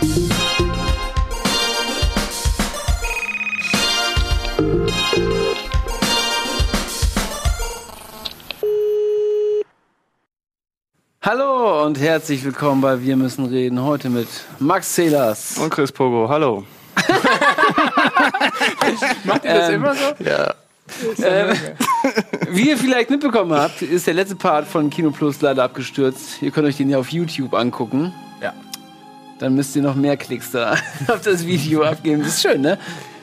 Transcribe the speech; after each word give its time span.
Hallo 0.00 0.24
und 11.84 12.00
herzlich 12.00 12.42
willkommen 12.44 12.80
bei 12.80 13.02
Wir 13.02 13.16
müssen 13.16 13.44
reden. 13.44 13.84
Heute 13.84 14.08
mit 14.08 14.26
Max 14.58 14.94
Celas. 14.94 15.58
Und 15.58 15.68
Chris 15.68 15.92
Pogo, 15.92 16.30
hallo. 16.30 16.64
Macht 19.24 19.44
ihr 19.44 19.54
das 19.54 19.68
Ähm, 19.68 19.74
immer 19.74 19.94
so? 19.94 20.14
Ja. 20.24 20.54
Ähm, 21.22 21.54
wie 22.48 22.70
ihr 22.70 22.78
vielleicht 22.78 23.10
mitbekommen 23.10 23.52
habt, 23.52 23.82
ist 23.82 24.06
der 24.06 24.14
letzte 24.14 24.36
Part 24.36 24.66
von 24.66 24.88
Kino 24.88 25.10
Plus 25.10 25.42
leider 25.42 25.64
abgestürzt. 25.64 26.40
Ihr 26.40 26.52
könnt 26.52 26.66
euch 26.66 26.78
den 26.78 26.88
ja 26.88 26.96
auf 26.96 27.10
YouTube 27.10 27.52
angucken. 27.52 28.14
Ja. 28.42 28.54
Dann 29.40 29.54
müsst 29.54 29.74
ihr 29.74 29.82
noch 29.82 29.94
mehr 29.96 30.16
Klicks 30.16 30.50
da 30.52 30.76
auf 31.08 31.22
das 31.22 31.44
Video 31.46 31.82
abgeben. 31.82 32.20
Das 32.22 32.34
ist 32.34 32.42
schön, 32.42 32.60
ne? 32.60 32.78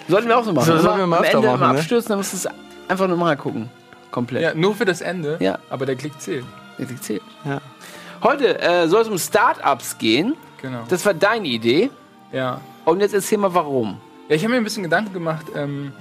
Sollten 0.10 0.28
wir 0.28 0.38
auch 0.38 0.44
so 0.44 0.52
machen. 0.52 0.66
So 0.66 0.78
sollten 0.80 1.00
wir 1.00 1.08
mal 1.08 1.18
Am 1.20 1.24
Ende 1.24 1.38
immer 1.38 1.58
machen, 1.58 1.74
ne? 1.74 1.80
abstürzen, 1.80 2.10
dann 2.10 2.18
musst 2.18 2.34
du 2.34 2.38
es 2.38 2.48
einfach 2.88 3.08
nur 3.08 3.18
mal 3.18 3.38
gucken. 3.38 3.70
Komplett. 4.12 4.42
Ja, 4.42 4.54
nur 4.54 4.74
für 4.76 4.86
das 4.86 5.02
Ende. 5.02 5.38
Ja. 5.40 5.60
Aber 5.70 5.86
der 5.86 5.96
Klick 5.96 6.20
zählt. 6.20 6.46
Der 6.80 6.86
Klick 6.86 7.04
zählt. 7.04 7.22
Ja. 7.46 7.62
Heute 8.24 8.60
äh, 8.60 8.88
soll 8.88 9.02
es 9.04 9.08
um 9.08 9.18
Startups 9.18 9.98
gehen. 9.98 10.34
Genau. 10.62 10.84
Das 10.90 11.06
war 11.06 11.14
deine 11.14 11.48
Idee. 11.48 11.90
ja. 12.32 12.60
Und 12.86 13.02
jetzt 13.02 13.14
erzähl 13.14 13.38
mal, 13.38 13.54
warum. 13.54 14.00
Ja, 14.30 14.36
ich 14.36 14.44
habe 14.44 14.54
mir 14.54 14.58
ein 14.58 14.64
bisschen 14.64 14.84
Gedanken 14.84 15.14
gemacht, 15.14 15.46
ähm, 15.56 15.92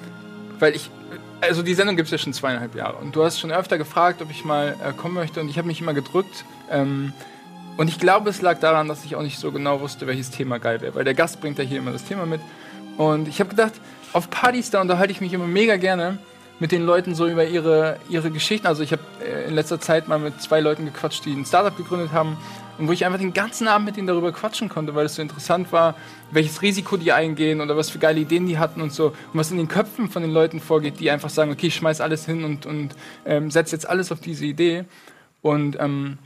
weil 0.60 0.74
ich. 0.76 0.88
Also 1.40 1.62
die 1.62 1.74
Sendung 1.74 1.96
gibt 1.96 2.06
es 2.06 2.12
ja 2.12 2.18
schon 2.18 2.32
zweieinhalb 2.32 2.74
Jahre. 2.74 2.96
Und 2.96 3.14
du 3.14 3.24
hast 3.24 3.38
schon 3.40 3.50
öfter 3.52 3.76
gefragt, 3.76 4.22
ob 4.22 4.30
ich 4.30 4.44
mal 4.44 4.76
äh, 4.82 4.92
kommen 4.92 5.14
möchte. 5.14 5.40
Und 5.40 5.48
ich 5.50 5.58
habe 5.58 5.66
mich 5.66 5.80
immer 5.80 5.92
gedrückt. 5.94 6.44
Ähm, 6.70 7.12
und 7.76 7.88
ich 7.88 7.98
glaube, 7.98 8.30
es 8.30 8.40
lag 8.40 8.58
daran, 8.58 8.88
dass 8.88 9.04
ich 9.04 9.16
auch 9.16 9.22
nicht 9.22 9.38
so 9.38 9.52
genau 9.52 9.80
wusste, 9.80 10.06
welches 10.06 10.30
Thema 10.30 10.58
geil 10.58 10.80
wäre. 10.80 10.94
Weil 10.94 11.04
der 11.04 11.14
Gast 11.14 11.40
bringt 11.40 11.58
ja 11.58 11.64
hier 11.64 11.78
immer 11.78 11.92
das 11.92 12.04
Thema 12.04 12.24
mit. 12.24 12.40
Und 12.96 13.28
ich 13.28 13.40
habe 13.40 13.50
gedacht, 13.50 13.74
auf 14.12 14.30
Partys, 14.30 14.70
da 14.70 14.80
unterhalte 14.80 15.12
ich 15.12 15.20
mich 15.20 15.32
immer 15.32 15.46
mega 15.46 15.76
gerne 15.76 16.18
mit 16.58 16.72
den 16.72 16.86
Leuten 16.86 17.14
so 17.14 17.26
über 17.26 17.46
ihre, 17.46 17.98
ihre 18.08 18.30
Geschichten. 18.30 18.66
Also 18.66 18.82
ich 18.82 18.92
habe 18.92 19.02
äh, 19.22 19.46
in 19.46 19.54
letzter 19.54 19.78
Zeit 19.78 20.08
mal 20.08 20.18
mit 20.18 20.40
zwei 20.40 20.60
Leuten 20.60 20.86
gequatscht, 20.86 21.24
die 21.26 21.32
ein 21.32 21.44
Startup 21.44 21.76
gegründet 21.76 22.12
haben. 22.12 22.38
Und 22.78 22.88
wo 22.88 22.92
ich 22.92 23.04
einfach 23.04 23.18
den 23.18 23.32
ganzen 23.32 23.68
Abend 23.68 23.86
mit 23.86 23.96
denen 23.96 24.06
darüber 24.06 24.32
quatschen 24.32 24.68
konnte, 24.68 24.94
weil 24.94 25.06
es 25.06 25.14
so 25.14 25.22
interessant 25.22 25.72
war, 25.72 25.94
welches 26.30 26.60
Risiko 26.62 26.96
die 26.96 27.12
eingehen 27.12 27.60
oder 27.60 27.76
was 27.76 27.88
für 27.88 27.98
geile 27.98 28.20
Ideen 28.20 28.46
die 28.46 28.58
hatten 28.58 28.80
und 28.80 28.92
so. 28.92 29.08
Und 29.08 29.34
was 29.34 29.50
in 29.50 29.56
den 29.58 29.68
Köpfen 29.68 30.08
von 30.08 30.22
den 30.22 30.32
Leuten 30.32 30.60
vorgeht, 30.60 31.00
die 31.00 31.10
einfach 31.10 31.30
sagen, 31.30 31.50
okay, 31.50 31.68
ich 31.68 31.74
schmeiß 31.74 32.00
alles 32.00 32.24
hin 32.26 32.44
und, 32.44 32.64
und 32.64 32.94
ähm, 33.26 33.50
setze 33.50 33.76
jetzt 33.76 33.88
alles 33.88 34.12
auf 34.12 34.20
diese 34.20 34.46
Idee. 34.46 34.84
Und 35.42 35.76
ähm, 35.78 36.18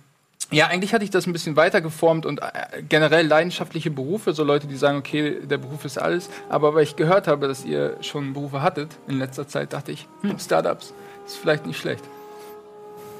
ja, 0.51 0.67
eigentlich 0.67 0.93
hatte 0.95 1.05
ich 1.05 1.11
das 1.11 1.27
ein 1.27 1.33
bisschen 1.33 1.57
weiter 1.57 1.81
geformt 1.81 2.27
und 2.27 2.41
äh, 2.43 2.83
generell 2.89 3.27
leidenschaftliche 3.27 3.91
Berufe, 3.91 4.33
so 4.33 4.43
Leute, 4.45 4.67
die 4.67 4.77
sagen, 4.77 4.99
okay, 4.99 5.39
der 5.45 5.59
Beruf 5.59 5.85
ist 5.85 5.99
alles. 5.99 6.29
Aber 6.49 6.75
weil 6.75 6.83
ich 6.83 6.97
gehört 6.97 7.29
habe, 7.29 7.47
dass 7.49 7.65
ihr 7.65 7.97
schon 8.01 8.33
Berufe 8.33 8.63
hattet 8.63 8.89
in 9.09 9.19
letzter 9.19 9.47
Zeit, 9.47 9.73
dachte 9.73 9.93
ich, 9.93 10.07
hm, 10.23 10.39
Startups 10.39 10.93
ist 11.27 11.37
vielleicht 11.37 11.67
nicht 11.67 11.79
schlecht. 11.79 12.05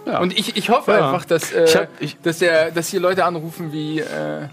Ja. 0.07 0.21
Und 0.21 0.37
ich, 0.39 0.57
ich 0.57 0.71
hoffe 0.71 0.93
Ja. 0.93 1.07
einfach, 1.09 1.25
dass, 1.27 1.53
äh, 1.53 1.65
Ich 1.65 1.77
hab- 1.77 1.89
ich- 2.01 2.21
dass, 2.21 2.39
der, 2.39 2.71
dass 2.71 2.89
hier 2.89 3.01
Leute 3.01 3.25
anrufen 3.25 3.71
wie, 3.73 4.01
äh, 4.01 4.49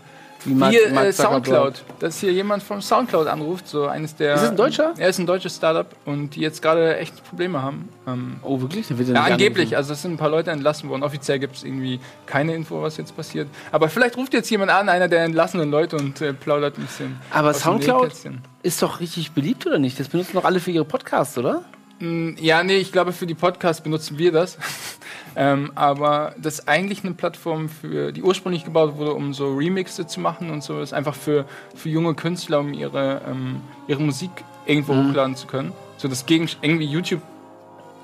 Wie 0.46 0.54
Mark- 0.54 0.74
äh, 0.74 0.92
Mark 0.92 1.14
Zuckerberg. 1.14 1.46
Soundcloud. 1.46 1.84
Dass 2.00 2.20
hier 2.20 2.32
jemand 2.32 2.64
vom 2.64 2.82
Soundcloud 2.82 3.28
anruft, 3.28 3.68
so 3.68 3.88
eines 3.88 4.16
der. 4.16 4.36
Ist 4.36 4.44
es 4.44 4.50
ein 4.50 4.56
Deutscher? 4.58 4.94
Er 4.98 5.10
ist 5.10 5.20
ein 5.20 5.26
deutsches 5.26 5.56
Startup 5.56 5.88
und 6.06 6.36
die 6.36 6.42
jetzt 6.42 6.62
gerade 6.62 6.98
echt 6.98 7.24
Probleme 7.28 7.62
haben. 7.62 7.90
Ähm, 8.08 8.38
Oh, 8.44 8.62
wirklich? 8.62 8.86
Wird 8.98 9.10
ja, 9.10 9.24
angeblich. 9.24 9.76
Also 9.76 9.94
es 9.94 10.02
sind 10.02 10.14
ein 10.14 10.18
paar 10.18 10.30
Leute 10.30 10.52
entlassen 10.52 10.90
worden. 10.90 11.04
Offiziell 11.04 11.40
gibt 11.40 11.56
es 11.58 11.64
irgendwie 11.64 12.00
keine 12.26 12.56
Info, 12.56 12.82
was 12.82 12.98
jetzt 12.98 13.16
passiert. 13.16 13.48
Aber 13.72 13.90
vielleicht 13.90 14.16
ruft 14.18 14.34
jetzt 14.34 14.50
jemand 14.50 14.72
an, 14.72 14.90
einer 14.90 15.08
der 15.08 15.24
entlassenen 15.24 15.70
Leute 15.72 15.98
und 15.98 16.22
äh, 16.22 16.34
plaudert 16.34 16.78
ein 16.78 16.84
bisschen. 16.86 17.20
Aber 17.32 17.54
Soundcloud 17.54 18.12
ist 18.64 18.82
doch 18.82 19.00
richtig 19.00 19.32
beliebt, 19.32 19.66
oder 19.68 19.80
nicht? 19.80 20.00
Das 20.00 20.08
benutzen 20.10 20.34
doch 20.36 20.46
alle 20.46 20.60
für 20.60 20.72
ihre 20.72 20.86
Podcasts, 20.86 21.38
oder? 21.38 21.64
Mm, 22.00 22.32
Ja, 22.40 22.64
nee, 22.64 22.78
ich 22.78 22.92
glaube, 22.92 23.12
für 23.14 23.26
die 23.28 23.34
Podcasts 23.36 23.82
benutzen 23.82 24.18
wir 24.18 24.32
das. 24.32 24.58
ähm, 25.36 25.72
aber 25.76 26.34
das 26.38 26.60
ist 26.60 26.68
eigentlich 26.68 27.04
eine 27.04 27.14
Plattform, 27.14 27.70
für, 27.70 28.12
die 28.12 28.22
ursprünglich 28.24 28.66
gebaut 28.66 28.98
wurde, 28.98 29.14
um 29.14 29.34
so 29.34 29.56
Remixe 29.56 30.06
zu 30.08 30.20
machen 30.20 30.50
und 30.52 30.64
so. 30.64 30.80
Das 30.80 30.90
ist 30.90 30.94
einfach 30.94 31.16
für, 31.16 31.46
für 31.76 31.90
junge 31.90 32.14
Künstler, 32.14 32.60
um 32.60 32.74
ihre, 32.74 33.22
ähm, 33.30 33.62
ihre 33.88 34.02
Musik 34.02 34.30
irgendwo 34.66 34.94
Mhm. 34.94 35.10
hochladen 35.10 35.36
zu 35.36 35.48
können. 35.48 35.72
So 35.98 36.08
das 36.08 36.26
Gegen 36.26 36.48
irgendwie 36.62 36.86
YouTube 36.86 37.22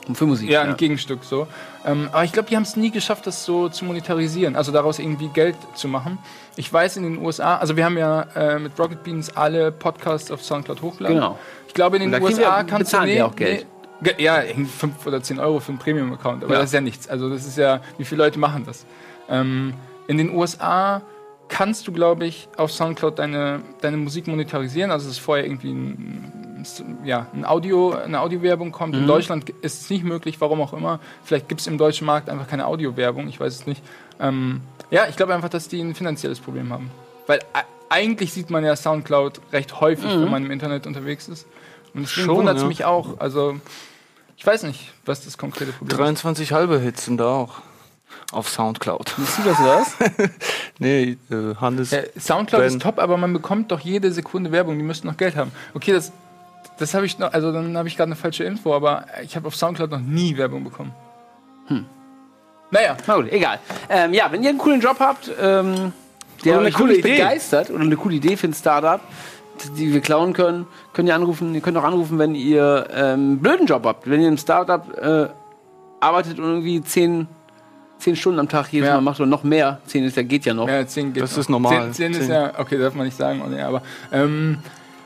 Und 0.08 0.18
für 0.18 0.26
Musik. 0.26 0.50
Ja, 0.50 0.64
ein 0.64 0.76
Gegenstück 0.78 1.24
so. 1.24 1.48
Ähm, 1.86 2.10
aber 2.12 2.24
ich 2.24 2.32
glaube, 2.32 2.50
die 2.50 2.56
haben 2.56 2.64
es 2.64 2.76
nie 2.76 2.90
geschafft, 2.92 3.28
das 3.28 3.46
so 3.46 3.70
zu 3.70 3.86
monetarisieren, 3.86 4.56
also 4.56 4.72
daraus 4.72 5.00
irgendwie 5.00 5.28
Geld 5.28 5.56
zu 5.76 5.88
machen. 5.88 6.18
Ich 6.56 6.72
weiß 6.72 6.98
in 6.98 7.04
den 7.04 7.18
USA, 7.20 7.58
also 7.58 7.76
wir 7.78 7.86
haben 7.86 7.98
ja 7.98 8.24
äh, 8.36 8.60
mit 8.60 8.78
Rocket 8.80 9.04
Beans 9.04 9.36
alle 9.36 9.72
Podcasts 9.72 10.32
auf 10.32 10.44
Soundcloud 10.44 10.82
hochgeladen. 10.82 11.18
Genau. 11.18 11.38
Ich 11.68 11.74
glaube, 11.74 11.98
in 11.98 12.12
den 12.12 12.22
USA 12.22 12.64
kannst 12.64 12.94
du 12.94 13.02
wir 13.04 13.26
auch 13.28 13.36
Geld. 13.36 13.62
Nee, 13.62 13.73
ja, 14.18 14.42
5 14.42 15.06
oder 15.06 15.22
10 15.22 15.40
Euro 15.40 15.60
für 15.60 15.70
einen 15.70 15.80
Premium-Account, 15.80 16.44
aber 16.44 16.54
Ja. 16.54 16.60
das 16.60 16.70
ist 16.70 16.74
ja 16.74 16.82
nichts. 16.82 17.08
Also 17.08 17.30
das 17.30 17.46
ist 17.46 17.58
ja, 17.58 17.82
wie 17.98 18.06
viele 18.06 18.24
Leute 18.24 18.40
machen 18.40 18.64
das? 18.66 18.86
Ähm, 19.30 19.74
in 20.08 20.18
den 20.18 20.36
USA 20.36 21.02
kannst 21.48 21.88
du, 21.88 21.92
glaube 21.92 22.26
ich, 22.26 22.48
auf 22.58 22.72
Soundcloud 22.72 23.20
deine, 23.20 23.62
deine 23.82 23.98
Musik 23.98 24.28
monetarisieren. 24.28 24.92
Also 24.92 25.08
es 25.08 25.14
ist 25.14 25.20
vorher 25.20 25.46
irgendwie 25.46 25.72
ein, 25.72 26.64
ja, 27.04 27.28
ein 27.34 27.46
Audio, 27.46 27.94
eine 27.94 28.22
Audiowerbung 28.22 28.72
kommt. 28.72 28.96
Mhm. 28.96 29.02
In 29.02 29.08
Deutschland 29.08 29.50
ist 29.62 29.82
es 29.82 29.90
nicht 29.90 30.04
möglich, 30.04 30.42
warum 30.42 30.62
auch 30.62 30.74
immer. 30.74 31.00
Vielleicht 31.24 31.50
gibt 31.50 31.62
es 31.62 31.68
im 31.68 31.78
deutschen 31.78 32.08
Markt 32.08 32.30
einfach 32.30 32.48
keine 32.48 32.66
Audiowerbung, 32.66 33.28
ich 33.28 33.40
weiß 33.40 33.54
es 33.54 33.68
nicht. 33.68 33.84
Ähm, 34.20 34.62
ja, 34.90 35.04
ich 35.10 35.16
glaube 35.16 35.34
einfach, 35.34 35.50
dass 35.50 35.68
die 35.68 35.82
ein 35.82 35.96
finanzielles 35.96 36.40
Problem 36.40 36.72
haben. 36.72 36.90
Weil 37.28 37.40
eigentlich 37.90 38.34
sieht 38.34 38.50
man 38.50 38.66
ja 38.66 38.76
Soundcloud 38.76 39.40
recht 39.52 39.80
häufig, 39.80 40.10
wenn 40.10 40.32
man 40.32 40.46
im 40.46 40.52
Internet 40.52 40.88
unterwegs 40.88 41.28
ist. 41.28 41.46
Und 41.94 42.04
deswegen 42.04 42.30
wundert 42.30 42.56
es 42.56 42.64
ja. 42.64 42.68
mich 42.68 42.86
auch. 42.86 43.20
Also, 43.20 43.58
ich 44.44 44.48
weiß 44.48 44.64
nicht, 44.64 44.92
was 45.06 45.24
das 45.24 45.38
konkrete 45.38 45.72
Problem 45.72 45.94
ist. 45.94 45.98
23 45.98 46.52
halbe 46.52 46.78
Hits 46.78 47.06
sind 47.06 47.18
da 47.18 47.28
auch. 47.28 47.62
Auf 48.34 48.50
Soundcloud. 48.50 49.14
Siehst 49.18 49.38
du 49.38 49.44
das, 49.44 49.58
was? 49.60 49.96
Nee, 50.80 51.18
äh, 51.32 51.56
Hannes. 51.62 51.92
Ja, 51.92 52.02
Soundcloud 52.20 52.60
Ben. 52.62 52.68
ist 52.68 52.82
top, 52.82 53.00
aber 53.00 53.16
man 53.16 53.32
bekommt 53.32 53.72
doch 53.72 53.80
jede 53.80 54.12
Sekunde 54.12 54.52
Werbung. 54.52 54.78
Die 54.78 54.84
müssten 54.84 55.08
noch 55.08 55.16
Geld 55.16 55.38
haben. 55.38 55.54
Okay, 55.74 55.94
das, 55.94 56.12
das 56.78 56.94
habe 56.94 57.06
ich 57.06 57.20
noch, 57.20 57.32
also 57.32 57.54
dann 57.54 57.78
habe 57.78 57.88
ich 57.88 57.96
gerade 57.96 58.10
eine 58.10 58.18
falsche 58.18 58.44
Info, 58.44 58.76
aber 58.76 59.06
ich 59.24 59.38
habe 59.38 59.48
auf 59.48 59.56
Soundcloud 59.56 59.92
noch 59.92 60.02
nie 60.02 60.36
Werbung 60.36 60.66
bekommen. 60.66 60.94
Hm. 61.68 61.86
Naja, 62.70 62.98
Na 63.08 63.16
gut, 63.16 63.32
egal. 63.32 63.60
Ähm, 63.88 64.14
ja, 64.14 64.30
wenn 64.30 64.44
ihr 64.44 64.50
einen 64.50 64.58
coolen 64.58 64.82
Job 64.82 64.98
habt, 65.00 65.32
ähm, 65.40 65.94
der 66.44 66.58
eine 66.58 66.68
euch 66.68 66.74
coole 66.74 66.98
Idee. 66.98 67.14
begeistert 67.14 67.70
oder 67.70 67.80
eine 67.84 67.96
coole 67.96 68.16
Idee 68.16 68.36
für 68.36 68.48
ein 68.48 68.54
Startup, 68.54 69.00
die 69.78 69.94
wir 69.94 70.02
klauen 70.02 70.34
können, 70.34 70.66
könnt 70.94 71.08
ihr 71.10 71.16
anrufen. 71.16 71.54
Ihr 71.56 71.62
könnt 71.62 71.78
auch 71.78 71.84
anrufen, 71.84 72.20
wenn 72.20 72.36
ihr 72.36 72.88
ähm, 72.94 73.04
einen 73.04 73.40
blöden 73.40 73.66
Job 73.68 73.86
habt. 73.86 74.10
Wenn 74.10 74.22
ihr 74.22 74.28
im 74.28 74.38
Startup 74.38 74.84
äh, 74.98 75.28
arbeitet 76.00 76.38
und 76.40 76.46
irgendwie 76.46 76.82
zehn, 76.84 77.28
zehn 78.00 78.16
Stunden 78.16 78.40
am 78.40 78.50
Tag 78.50 78.68
jedes 78.72 78.88
Ja. 78.90 78.96
Mal 78.96 79.02
macht 79.02 79.20
oder 79.20 79.30
noch 79.30 79.44
mehr. 79.44 79.80
Zehn 79.86 80.04
ist 80.04 80.18
ja 80.18 80.24
geht 80.24 80.46
ja 80.46 80.54
noch. 80.54 80.68
ja, 80.68 80.86
10 80.86 81.14
geht 81.14 81.24
Das 81.24 81.32
noch. 81.32 81.38
ist 81.40 81.50
normal. 81.50 81.92
10, 81.92 81.94
10 81.94 82.12
ist 82.12 82.18
Zehn. 82.28 82.30
ja, 82.32 82.52
okay, 82.58 82.78
darf 82.78 82.94
man 82.94 83.06
nicht 83.06 83.18
sagen, 83.18 83.42
oh 83.46 83.50
nee, 83.50 83.62
aber 83.62 83.82
ähm, 84.12 84.60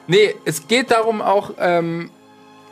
nee, 0.07 0.33
es 0.45 0.67
geht 0.67 0.89
darum 0.91 1.21
auch, 1.21 1.51
ähm, 1.59 2.09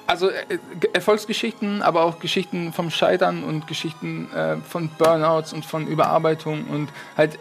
also 0.08 0.30
äh, 0.30 0.58
Erfolgsgeschichten, 0.94 1.82
aber 1.82 2.04
auch 2.04 2.20
Geschichten 2.20 2.74
vom 2.74 2.90
Scheitern 2.90 3.44
und 3.44 3.68
Geschichten 3.68 4.30
äh, 4.34 4.58
von 4.58 4.90
Burnouts 4.98 5.54
und 5.54 5.66
von 5.66 5.88
Überarbeitung 5.88 6.66
und 6.66 6.90
halt 7.18 7.36
äh, 7.36 7.38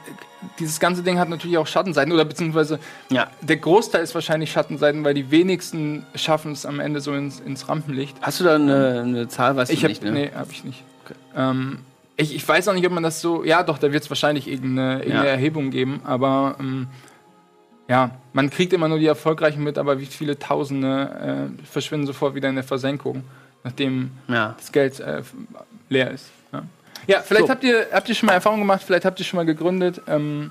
dieses 0.58 0.78
ganze 0.80 1.02
Ding 1.02 1.18
hat 1.18 1.28
natürlich 1.30 1.56
auch 1.58 1.66
Schattenseiten 1.66 2.12
oder 2.12 2.24
beziehungsweise 2.24 2.78
Ja. 3.10 3.28
der 3.40 3.56
Großteil 3.56 4.02
ist 4.02 4.14
wahrscheinlich 4.14 4.52
Schattenseiten, 4.52 5.02
weil 5.04 5.14
die 5.14 5.30
wenigsten 5.30 6.04
schaffen 6.14 6.52
es 6.52 6.66
am 6.66 6.80
Ende 6.80 7.00
so 7.00 7.14
ins, 7.14 7.40
ins 7.40 7.68
Rampenlicht. 7.68 8.16
Hast 8.20 8.40
du 8.40 8.44
da 8.44 8.56
eine, 8.56 9.00
eine 9.04 9.28
Zahl? 9.28 9.56
Weißt 9.56 9.70
Ich 9.72 9.80
du 9.80 9.84
habe 9.84 9.92
nicht, 9.92 10.02
ne? 10.04 10.10
nee, 10.12 10.30
hab 10.34 10.50
ich 10.50 10.64
nicht. 10.64 10.82
Ähm, 11.34 11.78
ich, 12.16 12.34
ich 12.34 12.46
weiß 12.46 12.68
auch 12.68 12.74
nicht, 12.74 12.86
ob 12.86 12.92
man 12.92 13.02
das 13.02 13.20
so. 13.20 13.42
Ja, 13.44 13.62
doch, 13.62 13.78
da 13.78 13.90
wird 13.92 14.04
es 14.04 14.10
wahrscheinlich 14.10 14.46
irgendeine, 14.46 14.98
irgendeine 14.98 15.26
Ja. 15.26 15.32
Erhebung 15.32 15.70
geben, 15.70 16.00
aber 16.04 16.56
ähm, 16.60 16.86
ja, 17.88 18.10
man 18.32 18.50
kriegt 18.50 18.72
immer 18.72 18.88
nur 18.88 18.98
die 18.98 19.06
Erfolgreichen 19.06 19.62
mit, 19.62 19.78
aber 19.78 20.00
wie 20.00 20.06
viele 20.06 20.38
Tausende 20.38 21.50
äh, 21.60 21.66
verschwinden 21.66 22.06
sofort 22.06 22.34
wieder 22.34 22.48
in 22.48 22.54
der 22.54 22.64
Versenkung, 22.64 23.24
nachdem 23.62 24.10
Ja. 24.28 24.54
das 24.58 24.72
Geld 24.72 25.00
äh, 25.00 25.22
leer 25.88 26.10
ist. 26.10 26.30
Ja, 26.52 26.62
ja 27.06 27.20
vielleicht 27.20 27.46
So. 27.46 27.50
habt, 27.52 27.64
ihr, 27.64 27.86
habt 27.92 28.08
ihr 28.08 28.14
schon 28.14 28.26
mal 28.28 28.32
Erfahrung 28.34 28.60
gemacht, 28.60 28.82
vielleicht 28.84 29.04
habt 29.04 29.18
ihr 29.20 29.24
schon 29.26 29.36
mal 29.38 29.46
gegründet. 29.46 30.00
Ähm, 30.06 30.50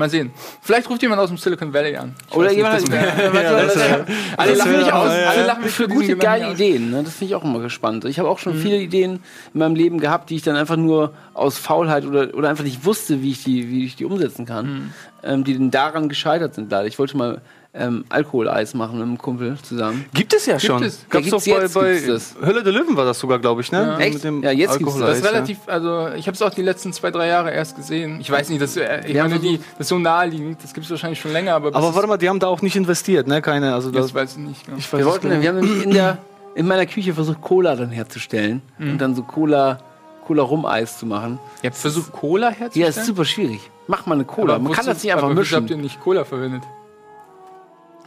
mal 0.00 0.10
sehen. 0.10 0.32
Vielleicht 0.60 0.90
ruft 0.90 1.00
jemand 1.02 1.20
aus 1.20 1.28
dem 1.28 1.38
Silicon 1.38 1.72
Valley 1.72 1.94
an. 1.96 2.14
Ich 2.28 2.36
Oder 2.36 2.48
nicht, 2.48 2.56
jemand. 2.56 2.90
wär- 2.90 4.06
alle 4.36 4.54
lachen 4.54 4.76
mich 4.76 4.92
aus. 4.92 5.08
Alle 5.10 5.46
lachen 5.46 5.62
mich 5.64 5.72
für 5.72 5.88
gute, 5.88 6.16
geile. 6.16 6.52
Ideen. 6.52 6.90
Ne? 6.90 7.02
Das 7.04 7.14
finde 7.14 7.32
ich 7.32 7.34
auch 7.36 7.44
immer 7.44 7.60
gespannt. 7.60 8.04
Ich 8.04 8.18
habe 8.18 8.28
auch 8.28 8.38
Mhm. 8.38 8.42
schon 8.42 8.54
viele 8.56 8.76
Ideen 8.78 9.20
in 9.54 9.58
meinem 9.60 9.74
Leben 9.74 10.00
gehabt, 10.00 10.30
die 10.30 10.36
ich 10.36 10.42
dann 10.42 10.56
einfach 10.56 10.76
nur 10.76 11.14
aus 11.34 11.58
Faulheit 11.58 12.04
oder, 12.04 12.34
oder 12.34 12.48
einfach 12.48 12.64
nicht 12.64 12.84
wusste, 12.84 13.22
wie 13.22 13.30
ich 13.30 13.44
die, 13.44 13.68
wie 13.70 13.84
ich 13.84 13.96
die 13.96 14.04
umsetzen 14.04 14.46
kann, 14.46 14.66
Mhm. 14.66 14.92
ähm, 15.22 15.44
die 15.44 15.54
dann 15.56 15.70
daran 15.70 16.08
gescheitert 16.08 16.54
sind 16.54 16.70
leider. 16.70 16.86
Ich 16.86 16.98
wollte 16.98 17.16
mal 17.16 17.40
ähm, 17.72 18.04
Alkoholeis 18.08 18.74
machen 18.74 18.98
mit 18.98 19.06
einem 19.06 19.16
Kumpel 19.18 19.56
zusammen. 19.62 20.04
Gibt 20.12 20.34
es 20.34 20.46
ja 20.46 20.58
schon. 20.58 20.82
es. 20.82 21.06
Gab's 21.08 21.26
Ja, 21.46 21.60
doch 21.60 21.72
bei, 21.74 21.98
bei. 22.00 22.18
Hölle 22.46 22.62
der 22.64 22.72
Löwen 22.72 22.96
war 22.96 23.04
das 23.04 23.18
sogar, 23.20 23.38
glaube 23.38 23.60
ich, 23.60 23.70
ne? 23.70 23.78
Ja. 23.78 23.98
Echt? 23.98 24.24
Ja, 24.24 24.50
jetzt 24.50 24.78
gibt's 24.78 24.94
das. 24.98 25.06
Das 25.08 25.18
ist 25.18 25.24
relativ, 25.24 25.58
also 25.66 26.08
ich 26.16 26.26
habe 26.26 26.34
es 26.34 26.42
auch 26.42 26.50
die 26.52 26.62
letzten 26.62 26.92
zwei, 26.92 27.10
drei 27.12 27.28
Jahre 27.28 27.52
erst 27.52 27.76
gesehen. 27.76 28.18
Ich 28.20 28.28
weiß 28.30 28.48
nicht, 28.48 28.60
das, 28.60 28.76
äh, 28.76 29.02
ich 29.06 29.14
Ja, 29.14 29.22
meine, 29.22 29.36
versuch- 29.36 29.42
die, 29.52 29.58
das 29.58 29.80
ist 29.80 29.88
so 29.88 29.98
naheliegend, 30.00 30.62
das 30.64 30.74
gibt 30.74 30.84
es 30.86 30.90
wahrscheinlich 30.90 31.20
schon 31.20 31.32
länger, 31.32 31.54
aber, 31.54 31.70
Ja. 31.70 31.76
Aber 31.76 31.94
warte 31.94 32.08
mal, 32.08 32.16
die 32.16 32.28
haben 32.28 32.40
da 32.40 32.48
auch 32.48 32.60
nicht 32.62 32.74
investiert, 32.74 33.28
ne? 33.28 33.40
Keine, 33.40 33.72
also 33.72 33.90
das, 33.92 34.06
das, 34.06 34.14
weiß 34.14 34.32
ich 34.32 34.38
nicht. 34.38 34.64
Genau. 34.66 34.76
ich 34.78 34.92
weiß 34.92 34.98
Wir, 34.98 35.06
es 35.06 35.12
wollten, 35.12 35.28
nicht. 35.28 35.42
wir 35.42 35.48
haben 35.50 35.60
nämlich 35.60 35.84
in, 35.84 35.90
der, 35.92 36.18
in 36.56 36.66
meiner 36.66 36.86
Küche 36.86 37.14
versucht, 37.14 37.40
Cola 37.40 37.76
dann 37.76 37.90
herzustellen 37.90 38.62
und 38.80 38.98
dann 38.98 39.14
so 39.14 39.22
Cola, 39.22 39.78
Cola 40.26 40.42
Rum-Eis 40.42 40.98
zu 40.98 41.06
machen. 41.06 41.38
Ihr 41.62 41.70
habt 41.70 41.78
versucht, 41.78 42.10
Cola 42.10 42.48
Ja, 42.50 42.56
herzustellen? 42.56 42.88
ist 42.88 43.06
super 43.06 43.24
schwierig. 43.24 43.60
Mach 43.86 44.06
mal 44.06 44.14
eine 44.16 44.24
Cola. 44.24 44.58
Man 44.58 44.72
kann 44.72 44.86
das 44.86 45.02
nicht 45.04 45.12
einfach 45.12 45.26
aber 45.26 45.34
mischen. 45.34 45.56
habt 45.56 45.70
ihr 45.70 45.76
nicht 45.76 46.00
Cola 46.00 46.24
verwendet? 46.24 46.62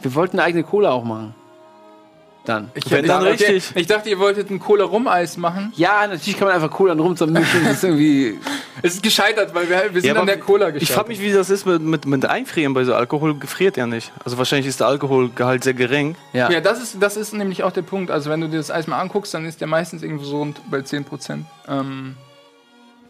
Wir 0.04 0.14
wollten 0.14 0.38
eine 0.38 0.46
eigene 0.46 0.64
Cola 0.64 0.90
auch 0.90 1.04
machen. 1.04 1.34
Dann. 2.44 2.70
Ich, 2.74 2.90
Wenn 2.90 3.06
dann 3.06 3.24
dachte, 3.24 3.32
richtig. 3.32 3.72
ich 3.74 3.86
dachte, 3.86 4.10
ihr 4.10 4.18
wolltet 4.18 4.50
ein 4.50 4.60
Cola-Rum-Eis 4.60 5.38
machen. 5.38 5.72
Ja, 5.76 6.06
natürlich 6.06 6.36
kann 6.36 6.46
man 6.46 6.54
einfach 6.54 6.70
Cola 6.70 6.92
und 6.92 7.00
Rum 7.00 7.16
zusammenmischen. 7.16 7.64
Das 7.64 7.78
ist 7.78 7.84
irgendwie. 7.84 8.38
Es 8.82 8.94
ist 8.94 9.02
gescheitert, 9.04 9.54
weil 9.54 9.68
wir, 9.70 9.94
wir 9.94 10.00
sind 10.02 10.14
Ja, 10.14 10.20
an 10.20 10.26
der 10.26 10.38
Cola 10.38 10.66
gescheitert. 10.66 10.82
Ich 10.82 10.92
frage 10.92 11.08
mich, 11.08 11.20
wie 11.20 11.32
das 11.32 11.48
ist 11.48 11.64
mit, 11.64 11.80
mit, 11.80 12.04
mit 12.06 12.26
Einfrieren 12.26 12.74
bei 12.74 12.84
so 12.84 12.92
Alkohol. 12.94 13.38
Gefriert 13.38 13.78
ja 13.78 13.86
nicht. 13.86 14.12
Also 14.24 14.36
wahrscheinlich 14.36 14.66
ist 14.66 14.80
der 14.80 14.88
Alkoholgehalt 14.88 15.64
sehr 15.64 15.72
gering. 15.72 16.16
Ja. 16.34 16.50
Ja, 16.50 16.60
das 16.60 16.82
ist, 16.82 16.96
das 17.00 17.16
ist 17.16 17.32
nämlich 17.32 17.62
auch 17.62 17.72
der 17.72 17.82
Punkt. 17.82 18.10
Also, 18.10 18.28
wenn 18.28 18.42
du 18.42 18.48
dir 18.48 18.58
das 18.58 18.70
Eis 18.70 18.88
mal 18.88 19.00
anguckst, 19.00 19.32
dann 19.32 19.46
ist 19.46 19.60
der 19.60 19.68
meistens 19.68 20.02
irgendwo 20.02 20.24
so 20.24 20.38
rund 20.38 20.60
bei 20.70 20.78
10%. 20.78 21.44
Ähm, 21.68 22.16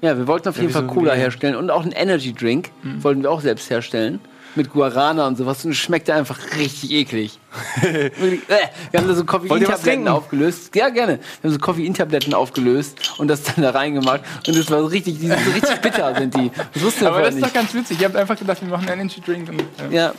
ja, 0.00 0.16
wir 0.16 0.28
wollten 0.28 0.48
auf 0.48 0.58
jeden 0.58 0.70
Fall 0.70 0.86
Cola 0.86 1.14
herstellen 1.14 1.56
und 1.56 1.70
auch 1.70 1.82
einen 1.82 1.92
Energy 1.92 2.34
Drink 2.34 2.70
wollten 3.00 3.22
wir 3.22 3.30
auch 3.30 3.40
selbst 3.40 3.68
herstellen. 3.70 4.20
Mit 4.56 4.70
Guarana 4.72 5.26
und 5.26 5.36
sowas. 5.36 5.64
Und 5.64 5.72
es 5.72 5.78
schmeckte 5.78 6.14
einfach 6.14 6.38
richtig 6.56 6.92
eklig. 6.92 7.38
Wir 7.80 9.00
haben 9.00 9.08
da 9.08 9.14
so 9.14 9.24
Koffeintabletten 9.24 10.06
aufgelöst. 10.08 10.74
Ja, 10.76 10.88
gerne. 10.90 11.18
Wir 11.40 11.48
haben 11.50 11.52
so 11.54 11.58
Koffeintabletten 11.58 12.34
aufgelöst 12.34 12.98
und 13.18 13.28
das 13.28 13.42
dann 13.42 13.62
da 13.62 13.70
reingemacht. 13.70 14.20
Und 14.46 14.56
das 14.56 14.70
war 14.70 14.80
so 14.80 14.86
richtig, 14.86 15.18
die 15.18 15.26
sind 15.28 15.38
so 15.44 15.50
richtig 15.50 15.80
bitter 15.80 16.14
sind 16.16 16.34
die. 16.36 16.50
Das 16.72 16.82
wussten 16.82 17.00
wir 17.02 17.08
aber 17.08 17.22
das 17.22 17.34
ist 17.34 17.40
doch 17.40 17.46
nicht. 17.48 17.54
ganz 17.54 17.74
witzig. 17.74 18.00
Ihr 18.00 18.06
habt 18.06 18.16
einfach 18.16 18.38
gedacht, 18.38 18.60
wir 18.62 18.68
machen 18.68 18.88
einen 18.88 19.00
Energy 19.02 19.20
Drink. 19.20 19.48
Und, 19.48 19.60
äh, 19.60 19.94
Ja. 19.96 20.12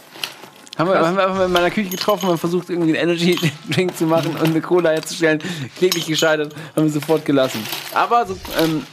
Haben 0.77 0.89
wir, 0.89 0.99
haben 0.99 1.15
wir 1.15 1.25
einfach 1.29 1.45
in 1.45 1.51
meiner 1.53 1.71
Küche 1.71 1.89
getroffen 1.89 2.27
und 2.27 2.37
versucht, 2.37 2.69
irgendwie 2.69 2.97
einen 2.97 3.09
Energy 3.11 3.39
Drink 3.73 3.95
zu 3.95 4.03
machen 4.05 4.31
und 4.35 4.43
eine 4.43 4.59
Cola 4.59 4.89
herzustellen. 4.89 5.39
Kläglich 5.77 6.05
gescheitert, 6.05 6.53
haben 6.75 6.83
wir 6.83 6.91
sofort 6.91 7.23
gelassen. 7.23 7.63
Aber 7.93 8.25
so, 8.25 8.37
ähm, 8.61 8.85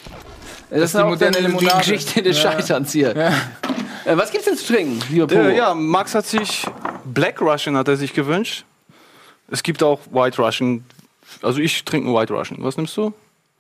das, 0.71 0.95
ist 0.95 0.99
die 1.01 1.03
moderne 1.05 1.37
die 1.39 1.43
Limonade. 1.43 1.79
Geschichte 1.79 2.23
des 2.23 2.41
Ja. 2.41 2.53
Scheiterns 2.53 2.93
hier. 2.93 3.17
Ja. 3.17 3.33
Äh, 4.05 4.17
was 4.17 4.31
gibt's 4.31 4.47
denn 4.47 4.57
zu 4.57 4.73
trinken, 4.73 5.01
lieber 5.11 5.27
Pogo? 5.27 5.41
Äh, 5.43 5.57
ja, 5.57 5.75
Max 5.75 6.15
hat 6.15 6.27
sich 6.27 6.67
Black 7.05 7.41
Russian 7.41 7.77
hat 7.77 7.89
er 7.89 7.97
sich 7.97 8.13
gewünscht. 8.15 8.65
Es 9.51 9.63
gibt 9.63 9.83
auch 9.83 10.01
White 10.11 10.41
Russian. 10.43 10.85
Also 11.43 11.61
ich 11.61 11.85
trinke 11.85 12.09
einen 12.09 12.17
White 12.17 12.33
Russian. 12.33 12.63
Was 12.63 12.77
nimmst 12.77 12.97
du? 12.97 13.13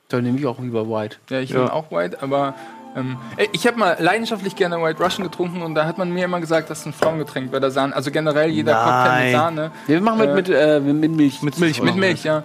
Dann 0.09 0.25
nehme 0.25 0.39
ich 0.39 0.47
auch 0.47 0.59
lieber 0.59 0.89
White. 0.89 1.17
Ja, 1.31 1.41
ich 1.41 1.51
Ja. 1.51 1.59
nehme 1.59 1.73
auch 1.73 1.91
White, 1.91 2.19
aber 2.23 2.55
ähm, 2.97 3.17
ich 3.53 3.67
habe 3.67 3.79
mal 3.79 3.97
leidenschaftlich 3.99 4.55
gerne 4.57 4.81
White 4.83 5.03
Russian 5.03 5.25
getrunken 5.25 5.63
und 5.63 5.75
da 5.75 5.87
hat 5.87 5.97
man 5.99 6.11
mir 6.13 6.25
immer 6.27 6.41
gesagt, 6.41 6.69
das 6.71 6.81
ist 6.81 6.87
ein 6.87 6.93
Frauengetränk 6.93 7.51
bei 7.51 7.61
der 7.61 7.71
Sahne. 7.71 7.95
Also 7.97 8.11
generell 8.11 8.51
jeder 8.51 8.75
Cocktail 8.75 9.03
mit 9.03 9.23
Nein. 9.23 9.33
Sahne. 9.33 9.71
Wir 9.87 10.01
machen 10.01 10.19
mit, 10.19 10.29
Äh, 10.29 10.35
mit, 10.35 10.49
äh, 10.51 10.81
mit 10.81 11.11
Milch. 11.13 11.43
mit 11.43 11.59
Milch 11.59 11.83
Mit 11.83 11.97
Milch, 11.97 12.25
ja. 12.25 12.43